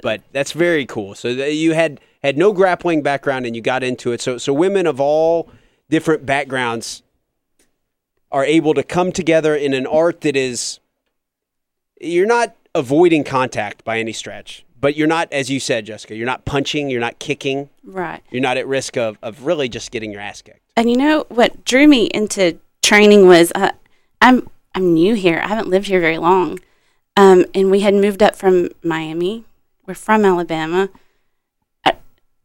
But 0.02 0.22
that's 0.32 0.50
very 0.50 0.84
cool. 0.84 1.14
So 1.14 1.28
you 1.28 1.72
had 1.72 2.00
had 2.24 2.38
no 2.38 2.52
grappling 2.52 3.02
background 3.02 3.46
and 3.46 3.54
you 3.54 3.62
got 3.62 3.84
into 3.84 4.12
it. 4.12 4.20
So 4.20 4.38
so 4.38 4.52
women 4.52 4.86
of 4.86 5.00
all 5.00 5.50
different 5.90 6.24
backgrounds 6.24 7.02
are 8.32 8.44
able 8.44 8.74
to 8.74 8.82
come 8.82 9.12
together 9.12 9.54
in 9.54 9.74
an 9.74 9.86
art 9.86 10.22
that 10.22 10.34
is 10.34 10.80
you're 12.00 12.26
not 12.26 12.56
avoiding 12.74 13.24
contact 13.24 13.84
by 13.84 13.98
any 13.98 14.12
stretch. 14.12 14.64
But 14.80 14.96
you're 14.96 15.08
not, 15.08 15.32
as 15.32 15.48
you 15.48 15.60
said, 15.60 15.86
Jessica, 15.86 16.14
you're 16.14 16.26
not 16.26 16.44
punching, 16.44 16.90
you're 16.90 17.00
not 17.00 17.18
kicking, 17.18 17.70
right. 17.84 18.22
you're 18.30 18.42
not 18.42 18.58
at 18.58 18.66
risk 18.66 18.98
of, 18.98 19.16
of 19.22 19.46
really 19.46 19.66
just 19.66 19.90
getting 19.90 20.12
your 20.12 20.20
ass 20.20 20.42
kicked. 20.42 20.60
And 20.76 20.90
you 20.90 20.96
know 20.98 21.24
what 21.30 21.64
drew 21.64 21.88
me 21.88 22.06
into 22.06 22.58
training 22.82 23.26
was 23.26 23.50
uh, 23.54 23.70
I'm 24.20 24.50
I'm 24.74 24.92
new 24.92 25.14
here. 25.14 25.40
I 25.42 25.48
haven't 25.48 25.68
lived 25.68 25.86
here 25.86 26.00
very 26.00 26.18
long, 26.18 26.58
um, 27.16 27.46
and 27.54 27.70
we 27.70 27.80
had 27.80 27.94
moved 27.94 28.22
up 28.22 28.34
from 28.36 28.70
Miami. 28.82 29.44
We're 29.86 29.94
from 29.94 30.24
Alabama. 30.24 30.90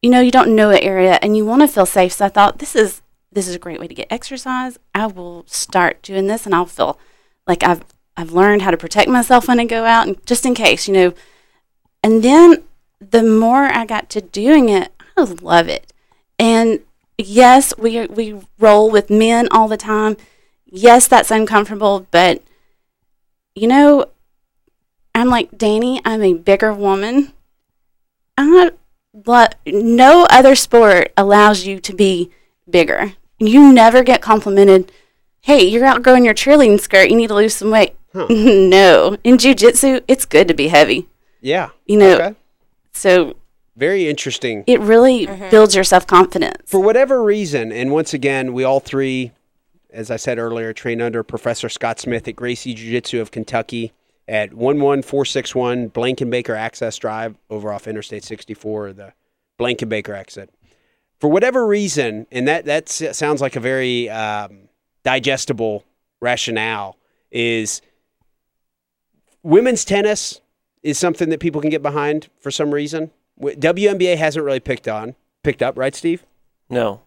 You 0.01 0.09
know, 0.09 0.21
you 0.21 0.31
don't 0.31 0.55
know 0.55 0.69
an 0.69 0.79
area, 0.79 1.19
and 1.21 1.35
you 1.35 1.45
want 1.45 1.61
to 1.61 1.67
feel 1.67 1.85
safe. 1.85 2.13
So 2.13 2.25
I 2.25 2.29
thought 2.29 2.59
this 2.59 2.75
is 2.75 3.01
this 3.31 3.47
is 3.47 3.55
a 3.55 3.59
great 3.59 3.79
way 3.79 3.87
to 3.87 3.93
get 3.93 4.07
exercise. 4.09 4.79
I 4.95 5.07
will 5.07 5.45
start 5.47 6.01
doing 6.01 6.27
this, 6.27 6.45
and 6.45 6.55
I'll 6.55 6.65
feel 6.65 6.99
like 7.47 7.63
I've 7.63 7.83
I've 8.15 8.31
learned 8.31 8.61
how 8.61 8.71
to 8.71 8.77
protect 8.77 9.09
myself 9.09 9.47
when 9.47 9.59
I 9.59 9.65
go 9.65 9.85
out, 9.85 10.07
and 10.07 10.25
just 10.25 10.45
in 10.45 10.55
case, 10.55 10.87
you 10.87 10.93
know. 10.93 11.13
And 12.01 12.23
then 12.23 12.63
the 12.99 13.23
more 13.23 13.65
I 13.65 13.85
got 13.85 14.09
to 14.11 14.21
doing 14.21 14.69
it, 14.69 14.91
I 15.17 15.23
love 15.23 15.67
it. 15.67 15.91
And 16.37 16.79
yes, 17.17 17.73
we 17.77 18.05
we 18.07 18.41
roll 18.57 18.89
with 18.89 19.09
men 19.09 19.47
all 19.51 19.67
the 19.67 19.77
time. 19.77 20.17
Yes, 20.65 21.07
that's 21.07 21.31
uncomfortable, 21.31 22.07
but 22.11 22.41
you 23.55 23.67
know, 23.67 24.05
I'm 25.13 25.27
like 25.27 25.51
Dani. 25.51 26.01
I'm 26.05 26.23
a 26.23 26.33
bigger 26.33 26.73
woman. 26.73 27.33
I 28.37 28.71
no 29.13 30.27
other 30.29 30.55
sport 30.55 31.11
allows 31.17 31.65
you 31.65 31.79
to 31.79 31.93
be 31.93 32.31
bigger. 32.69 33.13
You 33.39 33.71
never 33.71 34.03
get 34.03 34.21
complimented. 34.21 34.91
Hey, 35.41 35.63
you're 35.63 35.85
outgrowing 35.85 36.25
your 36.25 36.33
cheerleading 36.33 36.79
skirt. 36.79 37.09
You 37.09 37.15
need 37.15 37.27
to 37.27 37.35
lose 37.35 37.55
some 37.55 37.71
weight. 37.71 37.95
no, 38.13 39.17
in 39.23 39.37
jujitsu, 39.37 40.03
it's 40.07 40.25
good 40.25 40.47
to 40.47 40.53
be 40.53 40.67
heavy. 40.67 41.07
Yeah. 41.41 41.69
You 41.85 41.97
know, 41.97 42.15
Okay. 42.15 42.35
so 42.91 43.35
Very 43.75 44.09
interesting. 44.09 44.63
it 44.67 44.79
really 44.79 45.27
mm-hmm. 45.27 45.49
builds 45.49 45.75
your 45.75 45.83
self 45.83 46.07
confidence. 46.07 46.57
For 46.65 46.79
whatever 46.81 47.23
reason, 47.23 47.71
and 47.71 47.91
once 47.91 48.13
again, 48.13 48.51
we 48.53 48.63
all 48.63 48.79
three, 48.79 49.31
as 49.91 50.09
I 50.11 50.17
said 50.17 50.39
earlier, 50.39 50.73
train 50.73 51.01
under 51.01 51.23
Professor 51.23 51.69
Scott 51.69 51.99
Smith 51.99 52.27
at 52.27 52.35
Gracie 52.35 52.73
Jiu 52.73 52.91
Jitsu 52.91 53.21
of 53.21 53.31
Kentucky 53.31 53.93
at 54.29 54.51
11461 54.51 55.89
Blankenbaker 55.89 56.55
Access 56.55 56.97
Drive 56.97 57.35
over 57.49 57.73
off 57.73 57.87
Interstate 57.87 58.23
64, 58.23 58.93
the 58.93 59.13
Blankenbaker 59.59 60.15
exit. 60.15 60.51
For 61.19 61.29
whatever 61.29 61.65
reason, 61.65 62.27
and 62.31 62.47
that, 62.47 62.65
that 62.65 62.87
sounds 62.87 63.41
like 63.41 63.55
a 63.55 63.59
very 63.59 64.07
um, 64.09 64.69
digestible 65.03 65.83
rationale, 66.21 66.95
is 67.31 67.81
women's 69.41 69.83
tennis 69.83 70.39
is 70.83 70.97
something 70.97 71.29
that 71.29 71.39
people 71.39 71.59
can 71.59 71.71
get 71.71 71.81
behind 71.81 72.29
for 72.39 72.51
some 72.51 72.71
reason. 72.71 73.11
WNBA 73.41 74.15
hasn't 74.15 74.45
really 74.45 74.59
picked 74.59 74.87
on, 74.87 75.15
picked 75.43 75.63
up, 75.63 75.77
right, 75.77 75.95
Steve? 75.95 76.23
No. 76.69 77.01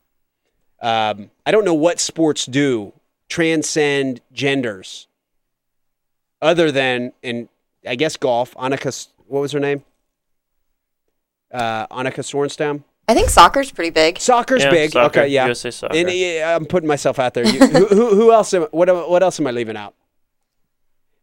Um, 0.81 1.31
I 1.47 1.53
don't 1.53 1.65
know 1.65 1.73
what 1.73 2.01
sports 2.01 2.47
do 2.47 2.93
transcend 3.29 4.21
genders 4.33 5.07
other 6.43 6.71
than 6.71 7.13
in 7.23 7.49
I 7.87 7.95
guess 7.95 8.17
golf. 8.19 8.55
Annika, 8.55 9.09
what 9.27 9.41
was 9.41 9.53
her 9.53 9.61
name? 9.61 9.83
Uh, 11.53 11.87
Annika 11.89 12.21
Sorenstam. 12.21 12.85
I 13.09 13.15
think 13.15 13.29
soccer's 13.29 13.71
pretty 13.73 13.91
big. 13.91 14.19
Soccer's 14.19 14.63
Yeah, 14.63 14.71
big. 14.71 14.93
soccer, 14.93 15.21
okay, 15.23 15.29
yeah. 15.29 15.47
USA 15.47 15.71
soccer. 15.71 15.97
And, 15.97 16.09
yeah, 16.11 16.55
I'm 16.55 16.65
putting 16.65 16.87
myself 16.89 17.19
out 17.19 17.35
there. 17.35 17.45
You, 17.47 17.59
who, 17.67 17.87
who, 17.87 18.15
who 18.15 18.33
else? 18.33 18.55
Am, 18.55 18.63
what, 18.71 18.89
what 19.11 19.23
else 19.23 19.41
am 19.41 19.47
I 19.47 19.51
leaving 19.51 19.77
out? 19.77 19.95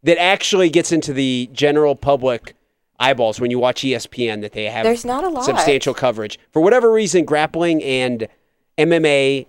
That 0.02 0.20
actually 0.20 0.68
gets 0.70 0.92
into 0.92 1.12
the 1.12 1.48
general 1.52 1.96
public 1.96 2.54
eyeballs 2.98 3.40
when 3.40 3.50
you 3.50 3.58
watch 3.58 3.80
ESPN. 3.82 4.42
That 4.42 4.52
they 4.52 4.64
have 4.66 4.84
There's 4.84 5.04
not 5.04 5.24
a 5.24 5.28
lot. 5.28 5.44
substantial 5.44 5.94
coverage 5.94 6.38
for 6.52 6.60
whatever 6.62 6.92
reason. 6.92 7.24
Grappling 7.24 7.82
and 7.82 8.28
MMA, 8.78 9.46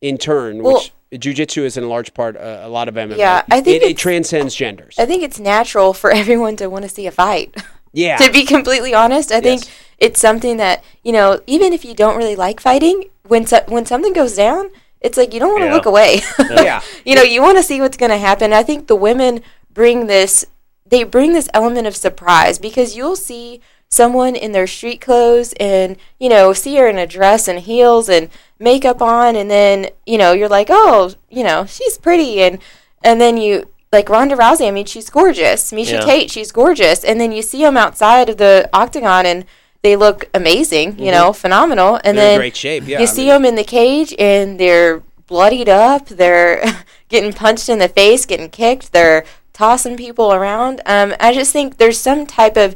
in 0.00 0.18
turn, 0.18 0.62
Well- 0.62 0.74
which 0.74 0.92
jujitsu 1.12 1.62
is 1.62 1.76
in 1.76 1.88
large 1.88 2.14
part 2.14 2.36
uh, 2.36 2.60
a 2.62 2.68
lot 2.68 2.88
of 2.88 2.94
MMA. 2.94 3.16
Yeah, 3.16 3.42
I 3.50 3.60
think 3.60 3.82
it, 3.82 3.90
it 3.90 3.96
transcends 3.96 4.54
genders. 4.54 4.96
I 4.98 5.06
think 5.06 5.22
it's 5.22 5.38
natural 5.38 5.92
for 5.92 6.10
everyone 6.22 6.56
to 6.56 6.68
want 6.68 6.84
to 6.84 6.88
see 6.88 7.06
a 7.06 7.10
fight. 7.10 7.56
Yeah. 7.92 8.16
to 8.16 8.32
be 8.32 8.44
completely 8.44 8.94
honest, 8.94 9.30
I 9.30 9.40
think 9.42 9.64
it's 9.98 10.18
something 10.20 10.56
that 10.56 10.82
you 11.02 11.12
know, 11.12 11.40
even 11.46 11.72
if 11.72 11.84
you 11.84 11.94
don't 11.94 12.16
really 12.16 12.36
like 12.36 12.58
fighting, 12.60 13.04
when 13.26 13.46
so- 13.46 13.64
when 13.68 13.84
something 13.86 14.12
goes 14.12 14.34
down, 14.34 14.70
it's 15.00 15.16
like 15.18 15.34
you 15.34 15.40
don't 15.40 15.50
want 15.52 15.62
to 15.62 15.66
Yeah. 15.66 15.74
look 15.74 15.86
away. 15.86 16.20
Yeah. 16.38 16.80
you 17.04 17.14
know, 17.14 17.22
you 17.22 17.42
want 17.42 17.58
to 17.58 17.62
see 17.62 17.80
what's 17.80 17.96
going 17.96 18.10
to 18.10 18.18
happen. 18.18 18.52
I 18.52 18.62
think 18.62 18.86
the 18.86 18.96
women 18.96 19.40
bring 19.70 20.06
this. 20.06 20.44
They 20.86 21.04
bring 21.04 21.32
this 21.32 21.48
element 21.54 21.86
of 21.86 21.96
surprise 21.96 22.58
because 22.58 22.96
you'll 22.96 23.16
see 23.16 23.60
someone 23.92 24.34
in 24.34 24.52
their 24.52 24.66
street 24.66 25.00
clothes 25.02 25.52
and 25.60 25.96
you 26.18 26.28
know 26.28 26.52
see 26.54 26.74
her 26.76 26.88
in 26.88 26.96
a 26.96 27.06
dress 27.06 27.46
and 27.46 27.58
heels 27.60 28.08
and 28.08 28.30
makeup 28.58 29.02
on 29.02 29.36
and 29.36 29.50
then 29.50 29.86
you 30.06 30.16
know 30.16 30.32
you're 30.32 30.48
like 30.48 30.68
oh 30.70 31.12
you 31.28 31.44
know 31.44 31.66
she's 31.66 31.98
pretty 31.98 32.40
and 32.40 32.58
and 33.04 33.20
then 33.20 33.36
you 33.36 33.68
like 33.92 34.08
Ronda 34.08 34.34
Rousey 34.34 34.66
I 34.66 34.70
mean 34.70 34.86
she's 34.86 35.10
gorgeous. 35.10 35.72
Miesha 35.72 35.92
Yeah. 35.92 36.00
Tate 36.00 36.30
she's 36.30 36.50
gorgeous. 36.52 37.04
And 37.04 37.20
then 37.20 37.32
you 37.32 37.42
see 37.42 37.60
them 37.60 37.76
outside 37.76 38.30
of 38.30 38.38
the 38.38 38.66
octagon 38.72 39.26
and 39.26 39.44
they 39.82 39.94
look 39.96 40.24
amazing 40.32 40.98
you 40.98 41.10
know 41.10 41.34
phenomenal. 41.34 41.96
And 41.96 42.04
Mm-hmm. 42.04 42.16
They're 42.16 42.28
then 42.30 42.38
great 42.38 42.56
shape, 42.56 42.84
yeah, 42.86 42.98
you 42.98 43.02
I 43.02 43.06
see 43.06 43.22
mean- 43.26 43.28
them 43.28 43.44
in 43.44 43.54
the 43.56 43.64
cage 43.64 44.14
and 44.18 44.58
they're 44.58 45.02
bloodied 45.26 45.68
up. 45.68 46.06
They're 46.08 46.64
getting 47.10 47.34
punched 47.34 47.68
in 47.68 47.78
the 47.78 47.88
face 47.88 48.24
getting 48.24 48.48
kicked. 48.48 48.92
They're 48.92 49.24
tossing 49.52 49.98
people 49.98 50.32
around. 50.32 50.80
Um, 50.86 51.14
I 51.20 51.34
just 51.34 51.52
think 51.52 51.76
there's 51.76 52.00
some 52.00 52.24
type 52.24 52.56
of 52.56 52.74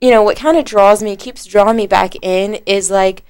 you 0.00 0.10
know 0.10 0.22
what 0.22 0.36
kind 0.36 0.56
of 0.56 0.64
draws 0.64 1.02
me 1.02 1.16
keeps 1.16 1.44
drawing 1.44 1.76
me 1.76 1.86
back 1.86 2.14
in 2.22 2.54
is 2.66 2.90
like 2.90 3.22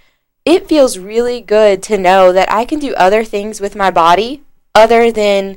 it 0.44 0.68
feels 0.68 0.98
really 0.98 1.40
good 1.40 1.82
to 1.84 1.98
know 1.98 2.32
that 2.32 2.50
I 2.50 2.64
can 2.64 2.78
do 2.78 2.94
other 2.94 3.24
things 3.24 3.60
with 3.60 3.74
my 3.76 3.90
body 3.90 4.42
other 4.74 5.10
than 5.12 5.56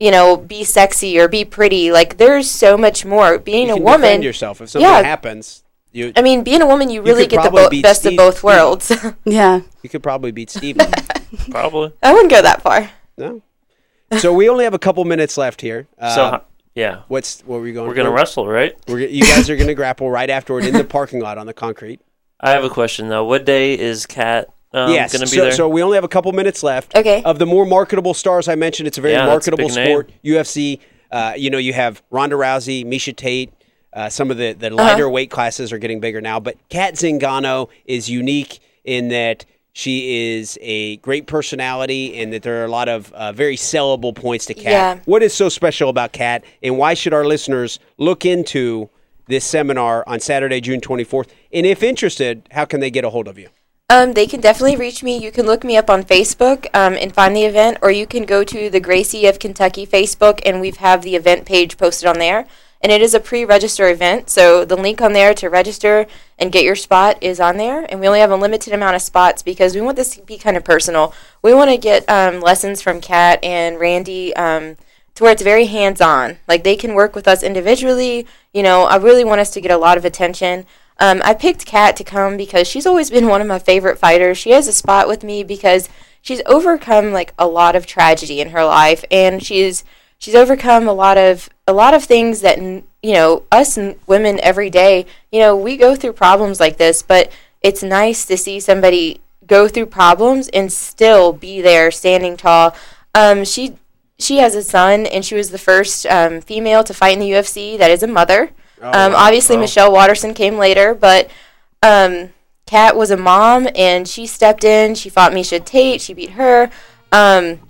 you 0.00 0.10
know 0.10 0.36
be 0.36 0.64
sexy 0.64 1.18
or 1.18 1.28
be 1.28 1.44
pretty 1.44 1.90
like 1.92 2.16
there's 2.18 2.50
so 2.50 2.76
much 2.76 3.04
more 3.04 3.38
being 3.38 3.68
you 3.68 3.74
a 3.74 3.80
woman 3.80 4.00
defend 4.02 4.24
yourself 4.24 4.60
if 4.60 4.70
something 4.70 4.88
yeah 4.88 5.02
happens. 5.02 5.62
You, 5.92 6.12
I 6.16 6.22
mean 6.22 6.42
being 6.42 6.60
a 6.60 6.66
woman 6.66 6.90
you 6.90 7.02
really 7.02 7.22
could 7.28 7.38
get 7.38 7.44
the 7.44 7.50
bo- 7.50 7.70
best 7.82 8.00
Steve- 8.00 8.12
of 8.12 8.16
both 8.16 8.34
Steve. 8.38 8.44
worlds 8.44 8.92
Yeah. 9.24 9.60
you 9.82 9.88
could 9.88 10.02
probably 10.02 10.32
beat 10.32 10.50
Steven. 10.50 10.90
Probably. 11.50 11.92
I 12.02 12.12
wouldn't 12.12 12.30
go 12.30 12.42
that 12.42 12.62
far 12.62 12.90
no. 13.16 13.42
So 14.18 14.32
we 14.32 14.48
only 14.48 14.64
have 14.64 14.74
a 14.74 14.78
couple 14.78 15.04
minutes 15.04 15.36
left 15.36 15.60
here. 15.60 15.86
Uh, 15.98 16.14
so 16.14 16.42
yeah, 16.74 17.02
what's 17.08 17.40
what 17.42 17.60
were 17.60 17.66
you 17.66 17.72
going? 17.74 17.88
To 17.88 17.94
do? 17.94 17.98
We're 18.00 18.04
gonna 18.04 18.14
wrestle, 18.14 18.46
right? 18.48 18.74
We're, 18.88 19.00
you 19.00 19.22
guys 19.22 19.48
are 19.50 19.56
gonna 19.56 19.74
grapple 19.74 20.10
right 20.10 20.28
afterward 20.30 20.64
in 20.64 20.74
the 20.74 20.84
parking 20.84 21.20
lot 21.20 21.38
on 21.38 21.46
the 21.46 21.54
concrete. 21.54 22.00
I 22.40 22.50
have 22.50 22.64
a 22.64 22.70
question 22.70 23.08
though. 23.08 23.24
What 23.24 23.44
day 23.44 23.78
is 23.78 24.06
Cat 24.06 24.52
um, 24.72 24.90
yes. 24.90 25.12
gonna 25.12 25.24
be 25.24 25.28
so, 25.36 25.42
there? 25.42 25.52
so 25.52 25.68
we 25.68 25.82
only 25.82 25.94
have 25.96 26.04
a 26.04 26.08
couple 26.08 26.32
minutes 26.32 26.62
left. 26.62 26.96
Okay. 26.96 27.22
Of 27.22 27.38
the 27.38 27.46
more 27.46 27.64
marketable 27.64 28.12
stars 28.12 28.48
I 28.48 28.56
mentioned, 28.56 28.86
it's 28.88 28.98
a 28.98 29.00
very 29.00 29.14
Yeah, 29.14 29.26
that's 29.26 29.46
a 29.46 29.50
marketable 29.52 29.74
name. 29.74 29.86
sport. 29.86 30.10
UFC. 30.24 30.80
Uh, 31.12 31.32
you 31.36 31.48
know, 31.48 31.58
you 31.58 31.72
have 31.72 32.02
Ronda 32.10 32.34
Rousey, 32.34 32.84
Miesha 32.84 33.14
Tate. 33.14 33.52
Uh, 33.92 34.08
some 34.08 34.32
of 34.32 34.36
the, 34.36 34.52
the 34.52 34.66
Uh-huh. 34.66 34.76
lighter 34.76 35.08
weight 35.08 35.30
classes 35.30 35.72
are 35.72 35.78
getting 35.78 36.00
bigger 36.00 36.20
now, 36.20 36.40
but 36.40 36.56
Cat 36.68 36.94
Zingano 36.94 37.68
is 37.84 38.10
unique 38.10 38.58
in 38.82 39.08
that 39.10 39.44
she 39.74 40.36
is 40.36 40.56
a 40.62 40.96
great 40.98 41.26
personality 41.26 42.16
and 42.16 42.32
that 42.32 42.42
there 42.42 42.62
are 42.62 42.64
a 42.64 42.70
lot 42.70 42.88
of 42.88 43.12
uh, 43.12 43.32
very 43.32 43.56
sellable 43.56 44.14
points 44.14 44.46
to 44.46 44.54
Cat. 44.54 44.64
Yeah. 44.64 44.98
What 45.04 45.22
is 45.22 45.34
so 45.34 45.48
special 45.48 45.90
about 45.90 46.12
Cat, 46.12 46.44
and 46.62 46.78
why 46.78 46.94
should 46.94 47.12
our 47.12 47.26
listeners 47.26 47.80
look 47.98 48.24
into 48.24 48.88
this 49.26 49.44
seminar 49.44 50.04
on 50.06 50.20
Saturday, 50.20 50.60
June 50.60 50.80
24th? 50.80 51.28
And 51.52 51.66
if 51.66 51.82
interested, 51.82 52.48
how 52.52 52.64
can 52.64 52.78
they 52.78 52.90
get 52.90 53.04
a 53.04 53.10
hold 53.10 53.26
of 53.26 53.36
you? 53.36 53.48
Um, 53.90 54.14
they 54.14 54.26
can 54.26 54.40
definitely 54.40 54.76
reach 54.76 55.02
me. 55.02 55.18
You 55.18 55.32
can 55.32 55.44
look 55.44 55.64
me 55.64 55.76
up 55.76 55.90
on 55.90 56.04
Facebook 56.04 56.66
um, 56.72 56.94
and 56.94 57.12
find 57.12 57.34
the 57.34 57.44
event, 57.44 57.78
or 57.82 57.90
you 57.90 58.06
can 58.06 58.24
go 58.24 58.44
to 58.44 58.70
the 58.70 58.80
Gracie 58.80 59.26
of 59.26 59.40
Kentucky 59.40 59.86
Facebook, 59.86 60.40
and 60.46 60.60
we 60.60 60.70
have 60.70 61.02
the 61.02 61.16
event 61.16 61.46
page 61.46 61.76
posted 61.76 62.08
on 62.08 62.18
there. 62.18 62.46
And 62.84 62.92
it 62.92 63.00
is 63.00 63.14
a 63.14 63.20
pre-register 63.20 63.88
event, 63.88 64.28
so 64.28 64.66
the 64.66 64.76
link 64.76 65.00
on 65.00 65.14
there 65.14 65.32
to 65.32 65.48
register 65.48 66.06
and 66.38 66.52
get 66.52 66.64
your 66.64 66.76
spot 66.76 67.16
is 67.22 67.40
on 67.40 67.56
there. 67.56 67.86
And 67.90 67.98
we 67.98 68.06
only 68.06 68.20
have 68.20 68.30
a 68.30 68.36
limited 68.36 68.74
amount 68.74 68.94
of 68.94 69.00
spots 69.00 69.42
because 69.42 69.74
we 69.74 69.80
want 69.80 69.96
this 69.96 70.14
to 70.16 70.22
be 70.22 70.36
kind 70.36 70.54
of 70.54 70.64
personal. 70.64 71.14
We 71.40 71.54
want 71.54 71.70
to 71.70 71.78
get 71.78 72.06
um, 72.10 72.42
lessons 72.42 72.82
from 72.82 73.00
Cat 73.00 73.42
and 73.42 73.80
Randi. 73.80 74.36
Um, 74.36 74.76
to 75.14 75.22
where 75.22 75.32
it's 75.32 75.42
very 75.42 75.66
hands 75.66 76.00
on. 76.00 76.38
Like 76.48 76.64
they 76.64 76.76
can 76.76 76.94
work 76.94 77.14
with 77.14 77.28
us 77.28 77.42
individually. 77.42 78.26
You 78.52 78.62
know, 78.62 78.82
I 78.82 78.96
really 78.96 79.24
want 79.24 79.40
us 79.40 79.50
to 79.52 79.60
get 79.60 79.70
a 79.70 79.78
lot 79.78 79.96
of 79.96 80.04
attention. 80.04 80.66
Um, 80.98 81.22
I 81.24 81.34
picked 81.34 81.66
Cat 81.66 81.96
to 81.96 82.04
come 82.04 82.36
because 82.36 82.68
she's 82.68 82.86
always 82.86 83.10
been 83.10 83.26
one 83.28 83.40
of 83.40 83.46
my 83.46 83.58
favorite 83.58 83.98
fighters. 83.98 84.38
She 84.38 84.50
has 84.50 84.68
a 84.68 84.72
spot 84.72 85.08
with 85.08 85.24
me 85.24 85.42
because 85.42 85.88
she's 86.20 86.42
overcome 86.46 87.12
like 87.12 87.32
a 87.38 87.46
lot 87.46 87.76
of 87.76 87.86
tragedy 87.86 88.40
in 88.40 88.50
her 88.50 88.64
life, 88.64 89.04
and 89.10 89.42
she's 89.42 89.84
she's 90.18 90.34
overcome 90.34 90.88
a 90.88 90.92
lot 90.92 91.18
of 91.18 91.48
a 91.66 91.72
lot 91.72 91.94
of 91.94 92.04
things 92.04 92.40
that 92.40 92.58
you 92.58 92.84
know 93.02 93.44
us 93.50 93.78
women 94.06 94.40
every 94.42 94.70
day. 94.70 95.06
You 95.30 95.40
know, 95.40 95.56
we 95.56 95.76
go 95.76 95.96
through 95.96 96.14
problems 96.14 96.60
like 96.60 96.76
this, 96.76 97.02
but 97.02 97.30
it's 97.62 97.82
nice 97.82 98.26
to 98.26 98.36
see 98.36 98.60
somebody 98.60 99.20
go 99.46 99.68
through 99.68 99.86
problems 99.86 100.48
and 100.48 100.72
still 100.72 101.32
be 101.32 101.60
there, 101.60 101.90
standing 101.90 102.36
tall. 102.36 102.74
Um, 103.14 103.44
she 103.44 103.76
she 104.18 104.38
has 104.38 104.54
a 104.54 104.62
son, 104.62 105.06
and 105.06 105.24
she 105.24 105.34
was 105.34 105.50
the 105.50 105.58
first 105.58 106.06
um, 106.06 106.40
female 106.40 106.84
to 106.84 106.94
fight 106.94 107.14
in 107.14 107.20
the 107.20 107.30
UFC 107.30 107.76
that 107.78 107.90
is 107.90 108.02
a 108.02 108.06
mother. 108.06 108.50
um, 108.80 109.12
wow. 109.12 109.26
Obviously, 109.26 109.56
Michelle 109.56 109.92
Waterson 109.92 110.34
came 110.34 110.56
later, 110.56 110.94
but 110.94 111.30
um, 111.82 112.30
Cat 112.66 112.96
was 112.96 113.10
a 113.10 113.16
mom, 113.16 113.68
and 113.74 114.08
she 114.08 114.26
stepped 114.26 114.64
in. 114.64 114.94
She 114.94 115.08
fought 115.08 115.32
Miesha 115.32 115.64
Tate. 115.64 116.00
She 116.00 116.14
beat 116.14 116.30
her. 116.30 116.70
Um, 117.12 117.60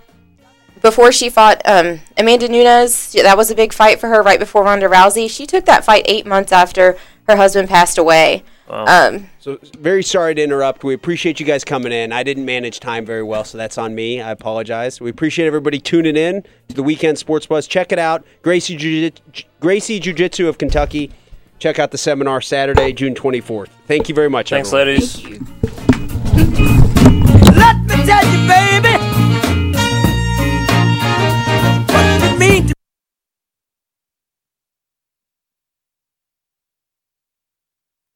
before 0.85 1.11
she 1.11 1.31
fought 1.31 1.63
um, 1.65 1.99
Amanda 2.19 2.47
Nunes, 2.47 3.13
that 3.15 3.39
was 3.39 3.51
a 3.51 3.55
big 3.55 3.73
fight 3.73 3.99
for 3.99 4.09
her 4.11 4.23
right 4.23 4.39
before 4.39 4.63
Ronda 4.65 4.87
Rousey. 4.87 5.31
She 5.31 5.47
took 5.47 5.65
that 5.65 5.83
fight 5.83 6.05
eight 6.07 6.27
months 6.27 6.53
after 6.53 6.99
her 7.27 7.37
husband 7.37 7.71
passed 7.71 7.97
away. 7.97 8.45
Um, 8.69 9.31
So 9.41 9.59
very 9.79 10.03
sorry 10.03 10.35
to 10.35 10.43
interrupt. 10.43 10.85
We 10.85 10.93
appreciate 10.93 11.41
you 11.41 11.47
guys 11.47 11.65
coming 11.65 11.91
in. 11.91 12.13
I 12.13 12.23
didn't 12.23 12.45
manage 12.45 12.81
time 12.81 13.07
very 13.07 13.23
well, 13.23 13.45
so 13.45 13.57
that's 13.57 13.79
on 13.79 13.95
me. 13.95 14.21
I 14.21 14.31
apologize. 14.31 15.01
We 15.01 15.09
appreciate 15.09 15.47
everybody 15.47 15.79
tuning 15.81 16.17
in 16.19 16.43
to 16.69 16.75
the 16.75 16.83
Weekend 16.83 17.19
Sports 17.19 17.47
Buzz. 17.47 17.67
Check 17.67 17.91
it 17.91 17.99
out, 17.99 18.23
Gracie 18.43 18.77
Jiu- 18.77 19.11
Gracie 19.61 19.99
Jiu 19.99 20.13
Jitsu 20.13 20.49
of 20.49 20.59
Kentucky. 20.59 21.11
Check 21.59 21.79
out 21.79 21.93
the 21.93 21.99
seminar 21.99 22.43
Saturday, 22.43 22.93
June 22.93 23.15
24th. 23.15 23.69
Thank 23.87 24.11
you 24.11 24.15
very 24.15 24.29
much. 24.29 24.51
Thanks, 24.51 24.71
everyone. 24.73 24.95
ladies. 25.01 25.25
Let 27.57 27.77
me 27.85 28.05
tell 28.05 28.27
you, 28.27 28.49
baby. 28.49 28.94